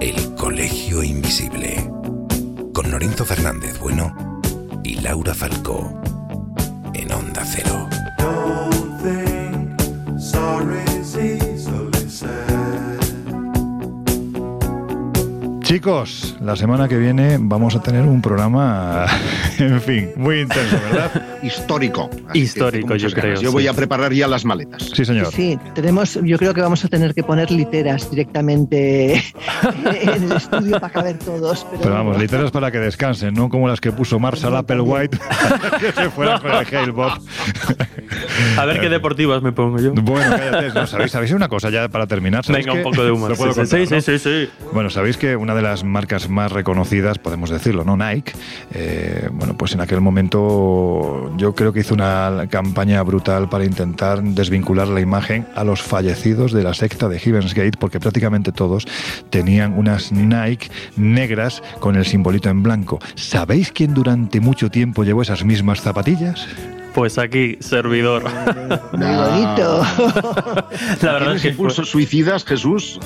El 0.00 0.34
Colegio 0.36 1.02
Invisible. 1.02 1.90
Con 2.72 2.92
Lorenzo 2.92 3.24
Fernández 3.24 3.76
Bueno 3.80 4.40
y 4.84 5.00
Laura 5.00 5.34
Falcó. 5.34 6.00
En 6.94 7.10
Onda 7.10 7.42
Cero. 7.44 7.88
Chicos, 15.66 16.36
la 16.40 16.54
semana 16.54 16.86
que 16.86 16.96
viene 16.96 17.38
vamos 17.40 17.74
a 17.74 17.82
tener 17.82 18.02
un 18.02 18.22
programa, 18.22 19.04
en 19.64 19.80
fin, 19.80 20.10
muy 20.16 20.40
intenso, 20.40 20.76
¿verdad? 20.90 21.22
Histórico. 21.42 22.10
Histórico, 22.34 22.96
yo 22.96 23.10
creo. 23.10 23.40
Yo 23.40 23.52
voy 23.52 23.66
a 23.66 23.72
preparar 23.72 24.12
ya 24.12 24.26
las 24.28 24.44
maletas. 24.44 24.90
Sí, 24.94 25.04
señor. 25.04 25.28
Sí, 25.32 25.58
tenemos, 25.74 26.18
yo 26.22 26.38
creo 26.38 26.52
que 26.54 26.60
vamos 26.60 26.84
a 26.84 26.88
tener 26.88 27.14
que 27.14 27.22
poner 27.22 27.50
literas 27.50 28.10
directamente 28.10 29.14
en 30.02 30.22
el 30.24 30.32
estudio 30.32 30.80
para 30.80 30.92
caber 30.92 31.18
todos. 31.18 31.64
Pero, 31.70 31.82
Pero 31.82 31.94
vamos, 31.94 32.18
literas 32.18 32.50
para 32.50 32.70
que 32.70 32.78
descansen, 32.78 33.34
no 33.34 33.48
como 33.48 33.68
las 33.68 33.80
que 33.80 33.92
puso 33.92 34.18
Marshall 34.18 34.56
Applewhite, 34.56 35.18
que 35.80 35.92
se 35.92 36.10
fueran 36.10 36.40
con 36.40 36.52
el 36.52 36.92
Bob. 36.92 37.12
A 38.58 38.64
ver 38.64 38.80
qué 38.80 38.88
deportivas 38.88 39.42
me 39.42 39.52
pongo 39.52 39.78
yo. 39.78 39.92
Bueno, 39.94 40.36
cállate, 40.36 40.68
¿no? 40.74 40.86
¿sabéis, 40.86 41.12
¿sabéis 41.12 41.32
una 41.32 41.48
cosa 41.48 41.70
ya 41.70 41.88
para 41.88 42.06
terminar? 42.06 42.44
¿Sabéis 42.44 42.66
Venga, 42.66 42.78
un 42.78 42.84
que- 42.84 42.90
poco 42.90 43.04
de 43.04 43.10
humor. 43.10 43.30
Sí, 43.36 43.42
sí, 43.42 43.48
contar, 43.48 43.66
sí, 43.66 43.94
¿no? 43.94 44.00
sí, 44.00 44.00
sí, 44.00 44.18
sí. 44.18 44.48
Bueno, 44.72 44.90
sabéis 44.90 45.16
que 45.16 45.36
una 45.36 45.54
de 45.54 45.62
las 45.62 45.84
marcas 45.84 46.28
más 46.28 46.52
reconocidas, 46.52 47.18
podemos 47.18 47.50
decirlo, 47.50 47.84
¿no? 47.84 47.96
Nike, 47.96 48.32
eh, 48.72 49.28
bueno, 49.32 49.45
pues 49.54 49.72
en 49.74 49.80
aquel 49.80 50.00
momento 50.00 51.32
yo 51.36 51.54
creo 51.54 51.72
que 51.72 51.80
hizo 51.80 51.94
una 51.94 52.46
campaña 52.50 53.02
brutal 53.02 53.48
para 53.48 53.64
intentar 53.64 54.22
desvincular 54.22 54.88
la 54.88 55.00
imagen 55.00 55.46
a 55.54 55.64
los 55.64 55.82
fallecidos 55.82 56.52
de 56.52 56.62
la 56.62 56.74
secta 56.74 57.08
de 57.08 57.18
Heaven's 57.18 57.54
Gate, 57.54 57.78
porque 57.78 58.00
prácticamente 58.00 58.52
todos 58.52 58.86
tenían 59.30 59.78
unas 59.78 60.12
Nike 60.12 60.68
negras 60.96 61.62
con 61.80 61.96
el 61.96 62.04
simbolito 62.04 62.48
en 62.48 62.62
blanco. 62.62 62.98
¿Sabéis 63.14 63.72
quién 63.72 63.94
durante 63.94 64.40
mucho 64.40 64.70
tiempo 64.70 65.04
llevó 65.04 65.22
esas 65.22 65.44
mismas 65.44 65.80
zapatillas? 65.80 66.46
Pues 66.96 67.18
aquí, 67.18 67.58
servidor. 67.60 68.24
Muy 68.92 69.06
bonito. 69.14 69.82
La 71.02 71.12
verdad 71.12 71.34
es 71.36 71.42
¿Tienes 71.42 71.42
que 71.42 71.48
fue- 71.48 71.50
impulsos 71.50 71.90
suicidas, 71.90 72.42
Jesús? 72.46 72.98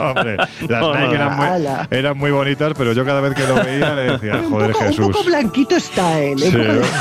Hombre, 0.00 0.36
las 0.68 0.82
Nike 0.82 1.14
eran 1.14 1.36
muy, 1.36 1.46
Ala. 1.46 1.88
eran 1.90 2.16
muy 2.16 2.30
bonitas, 2.30 2.72
pero 2.78 2.94
yo 2.94 3.04
cada 3.04 3.20
vez 3.20 3.34
que 3.34 3.46
lo 3.46 3.56
veía 3.56 3.94
le 3.94 4.02
decía, 4.12 4.42
joder, 4.48 4.68
un, 4.68 4.72
poco, 4.72 4.84
Jesús. 4.86 5.06
un 5.06 5.12
poco 5.12 5.24
blanquito 5.24 5.76
está 5.76 6.18
él. 6.20 6.42
¿eh? 6.42 6.50
Sí, 6.50 6.56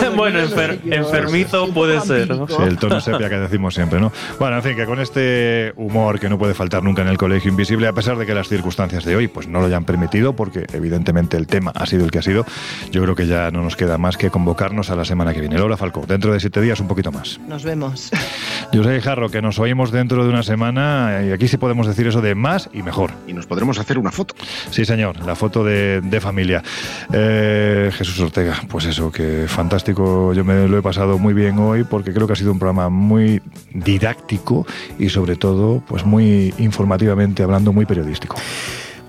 ¿no? 0.05 0.11
Bueno, 0.17 0.39
no 0.41 0.45
enfer- 0.47 0.79
enfermizo 0.93 1.65
Sí, 1.67 1.71
puede 1.71 2.01
ser, 2.01 2.29
¿no? 2.35 2.45
Sí, 2.45 2.55
el 2.61 2.77
tono 2.77 2.99
sepia 2.99 3.29
que 3.29 3.37
decimos 3.37 3.73
siempre, 3.73 3.99
¿no? 4.01 4.11
Bueno, 4.39 4.57
en 4.57 4.63
fin, 4.63 4.75
que 4.75 4.85
con 4.85 4.99
este 4.99 5.71
humor 5.77 6.19
que 6.19 6.27
no 6.27 6.37
puede 6.37 6.53
faltar 6.53 6.83
nunca 6.83 7.01
en 7.01 7.07
el 7.07 7.17
Colegio 7.17 7.49
Invisible, 7.49 7.87
a 7.87 7.93
pesar 7.93 8.17
de 8.17 8.25
que 8.25 8.33
las 8.33 8.49
circunstancias 8.49 9.05
de 9.05 9.15
hoy 9.15 9.29
pues 9.29 9.47
no 9.47 9.61
lo 9.61 9.67
hayan 9.67 9.85
permitido, 9.85 10.33
porque 10.35 10.65
evidentemente 10.73 11.37
el 11.37 11.47
tema 11.47 11.71
ha 11.75 11.85
sido 11.85 12.03
el 12.03 12.11
que 12.11 12.19
ha 12.19 12.23
sido, 12.23 12.45
yo 12.91 13.01
creo 13.03 13.15
que 13.15 13.25
ya 13.25 13.51
no 13.51 13.61
nos 13.63 13.77
queda 13.77 13.97
más 13.97 14.17
que 14.17 14.29
convocarnos 14.29 14.89
a 14.89 14.95
la 14.97 15.05
semana 15.05 15.28
que 15.33 15.41
viene. 15.41 15.57
Laura 15.57 15.77
Falcó, 15.77 16.05
dentro 16.05 16.33
de 16.33 16.39
siete 16.39 16.61
días 16.61 16.79
un 16.79 16.87
poquito 16.87 17.11
más. 17.11 17.39
Nos 17.47 17.63
vemos. 17.63 18.09
Yo 18.71 18.83
soy 18.83 18.99
Jarro, 19.01 19.29
que 19.29 19.41
nos 19.41 19.59
oímos 19.59 19.91
dentro 19.91 20.23
de 20.23 20.29
una 20.29 20.43
semana, 20.43 21.21
y 21.27 21.31
aquí 21.31 21.47
sí 21.47 21.57
podemos 21.57 21.87
decir 21.87 22.07
eso 22.07 22.21
de 22.21 22.35
más 22.35 22.69
y 22.73 22.83
mejor. 22.83 23.11
Y 23.27 23.33
nos 23.33 23.47
podremos 23.47 23.79
hacer 23.79 23.97
una 23.97 24.11
foto. 24.11 24.35
Sí, 24.69 24.85
señor, 24.85 25.25
la 25.25 25.35
foto 25.35 25.63
de, 25.63 26.01
de 26.01 26.21
familia. 26.21 26.63
Eh, 27.11 27.91
Jesús 27.93 28.19
Ortega, 28.19 28.55
pues 28.67 28.85
eso, 28.85 29.11
que 29.11 29.45
fantástico. 29.47 30.33
Yo 30.33 30.43
me 30.43 30.67
lo 30.67 30.77
he 30.77 30.81
pasado 30.81 31.17
muy 31.17 31.33
bien 31.33 31.57
hoy 31.57 31.83
porque 31.83 32.13
creo 32.13 32.27
que 32.27 32.33
ha 32.33 32.35
sido 32.35 32.51
un 32.51 32.59
programa 32.59 32.89
muy 32.89 33.41
didáctico 33.73 34.65
y 34.97 35.09
sobre 35.09 35.35
todo, 35.35 35.81
pues 35.87 36.05
muy 36.05 36.53
informativamente 36.57 37.43
hablando, 37.43 37.73
muy 37.73 37.85
periodístico. 37.85 38.35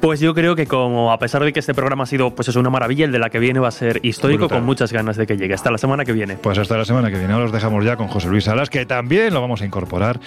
Pues 0.01 0.19
yo 0.19 0.35
creo 0.35 0.57
que 0.57 0.67
como 0.67 1.13
a 1.13 1.19
pesar 1.19 1.45
de 1.45 1.53
que 1.53 1.61
este 1.61 1.75
programa 1.75 2.05
ha 2.05 2.07
sido 2.07 2.35
pues 2.35 2.49
eso, 2.49 2.59
una 2.59 2.71
maravilla, 2.71 3.05
el 3.05 3.13
de 3.13 3.19
la 3.19 3.29
que 3.29 3.39
viene 3.39 3.61
va 3.61 3.69
a 3.69 3.73
ser 3.73 4.01
histórico 4.03 4.45
Brutal. 4.45 4.59
con 4.59 4.67
muchas 4.67 4.93
ganas 4.93 5.17
de 5.19 5.27
que 5.27 5.37
llegue. 5.37 5.53
Hasta 5.53 5.71
la 5.71 5.77
semana 5.77 6.07
que 6.07 6.13
viene. 6.13 6.37
Pues 6.37 6.57
hasta 6.57 6.79
la 6.79 6.87
semana 6.87 7.11
que 7.11 7.19
viene. 7.19 7.35
Ahora 7.35 7.45
os 7.45 7.53
dejamos 7.53 7.85
ya 7.85 7.97
con 7.97 8.09
José 8.09 8.29
Luis 8.29 8.45
Salas, 8.45 8.71
que 8.71 8.87
también 8.87 9.35
lo 9.35 9.43
vamos 9.43 9.61
a 9.61 9.67
incorporar 9.67 10.19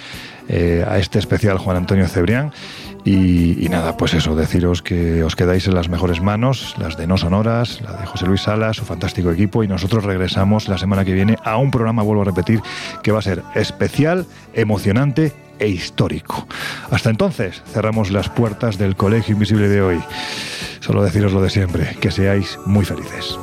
eh, 0.47 0.85
a 0.87 0.99
este 0.99 1.17
especial 1.17 1.57
Juan 1.57 1.77
Antonio 1.77 2.07
Cebrián. 2.07 2.51
Y, 3.03 3.65
y 3.65 3.67
nada, 3.67 3.97
pues 3.97 4.13
eso, 4.13 4.35
deciros 4.35 4.81
que 4.81 5.23
os 5.23 5.35
quedáis 5.35 5.67
en 5.67 5.73
las 5.73 5.89
mejores 5.89 6.21
manos, 6.21 6.75
las 6.77 6.95
de 6.95 7.05
No 7.07 7.17
Sonoras, 7.17 7.81
la 7.81 7.93
de 7.93 8.05
José 8.05 8.27
Luis 8.27 8.43
Salas, 8.43 8.77
su 8.77 8.85
fantástico 8.85 9.29
equipo, 9.31 9.61
y 9.63 9.67
nosotros 9.67 10.05
regresamos 10.05 10.69
la 10.69 10.77
semana 10.77 11.03
que 11.03 11.11
viene 11.13 11.37
a 11.43 11.57
un 11.57 11.69
programa, 11.69 12.01
vuelvo 12.03 12.21
a 12.21 12.25
repetir, 12.25 12.61
que 13.01 13.11
va 13.11 13.19
a 13.19 13.23
ser 13.23 13.43
especial, 13.55 14.25
emocionante 14.53 15.33
e 15.63 15.69
histórico. 15.69 16.45
Hasta 16.91 17.09
entonces, 17.09 17.63
cerramos 17.71 18.11
las 18.11 18.29
puertas 18.29 18.77
del 18.77 18.97
Colegio 18.97 19.33
Invisible 19.33 19.69
de 19.69 19.81
hoy. 19.81 20.03
Solo 20.81 21.03
deciros 21.03 21.31
lo 21.31 21.41
de 21.41 21.49
siempre, 21.49 21.95
que 22.01 22.11
seáis 22.11 22.59
muy 22.65 22.83
felices. 22.83 23.37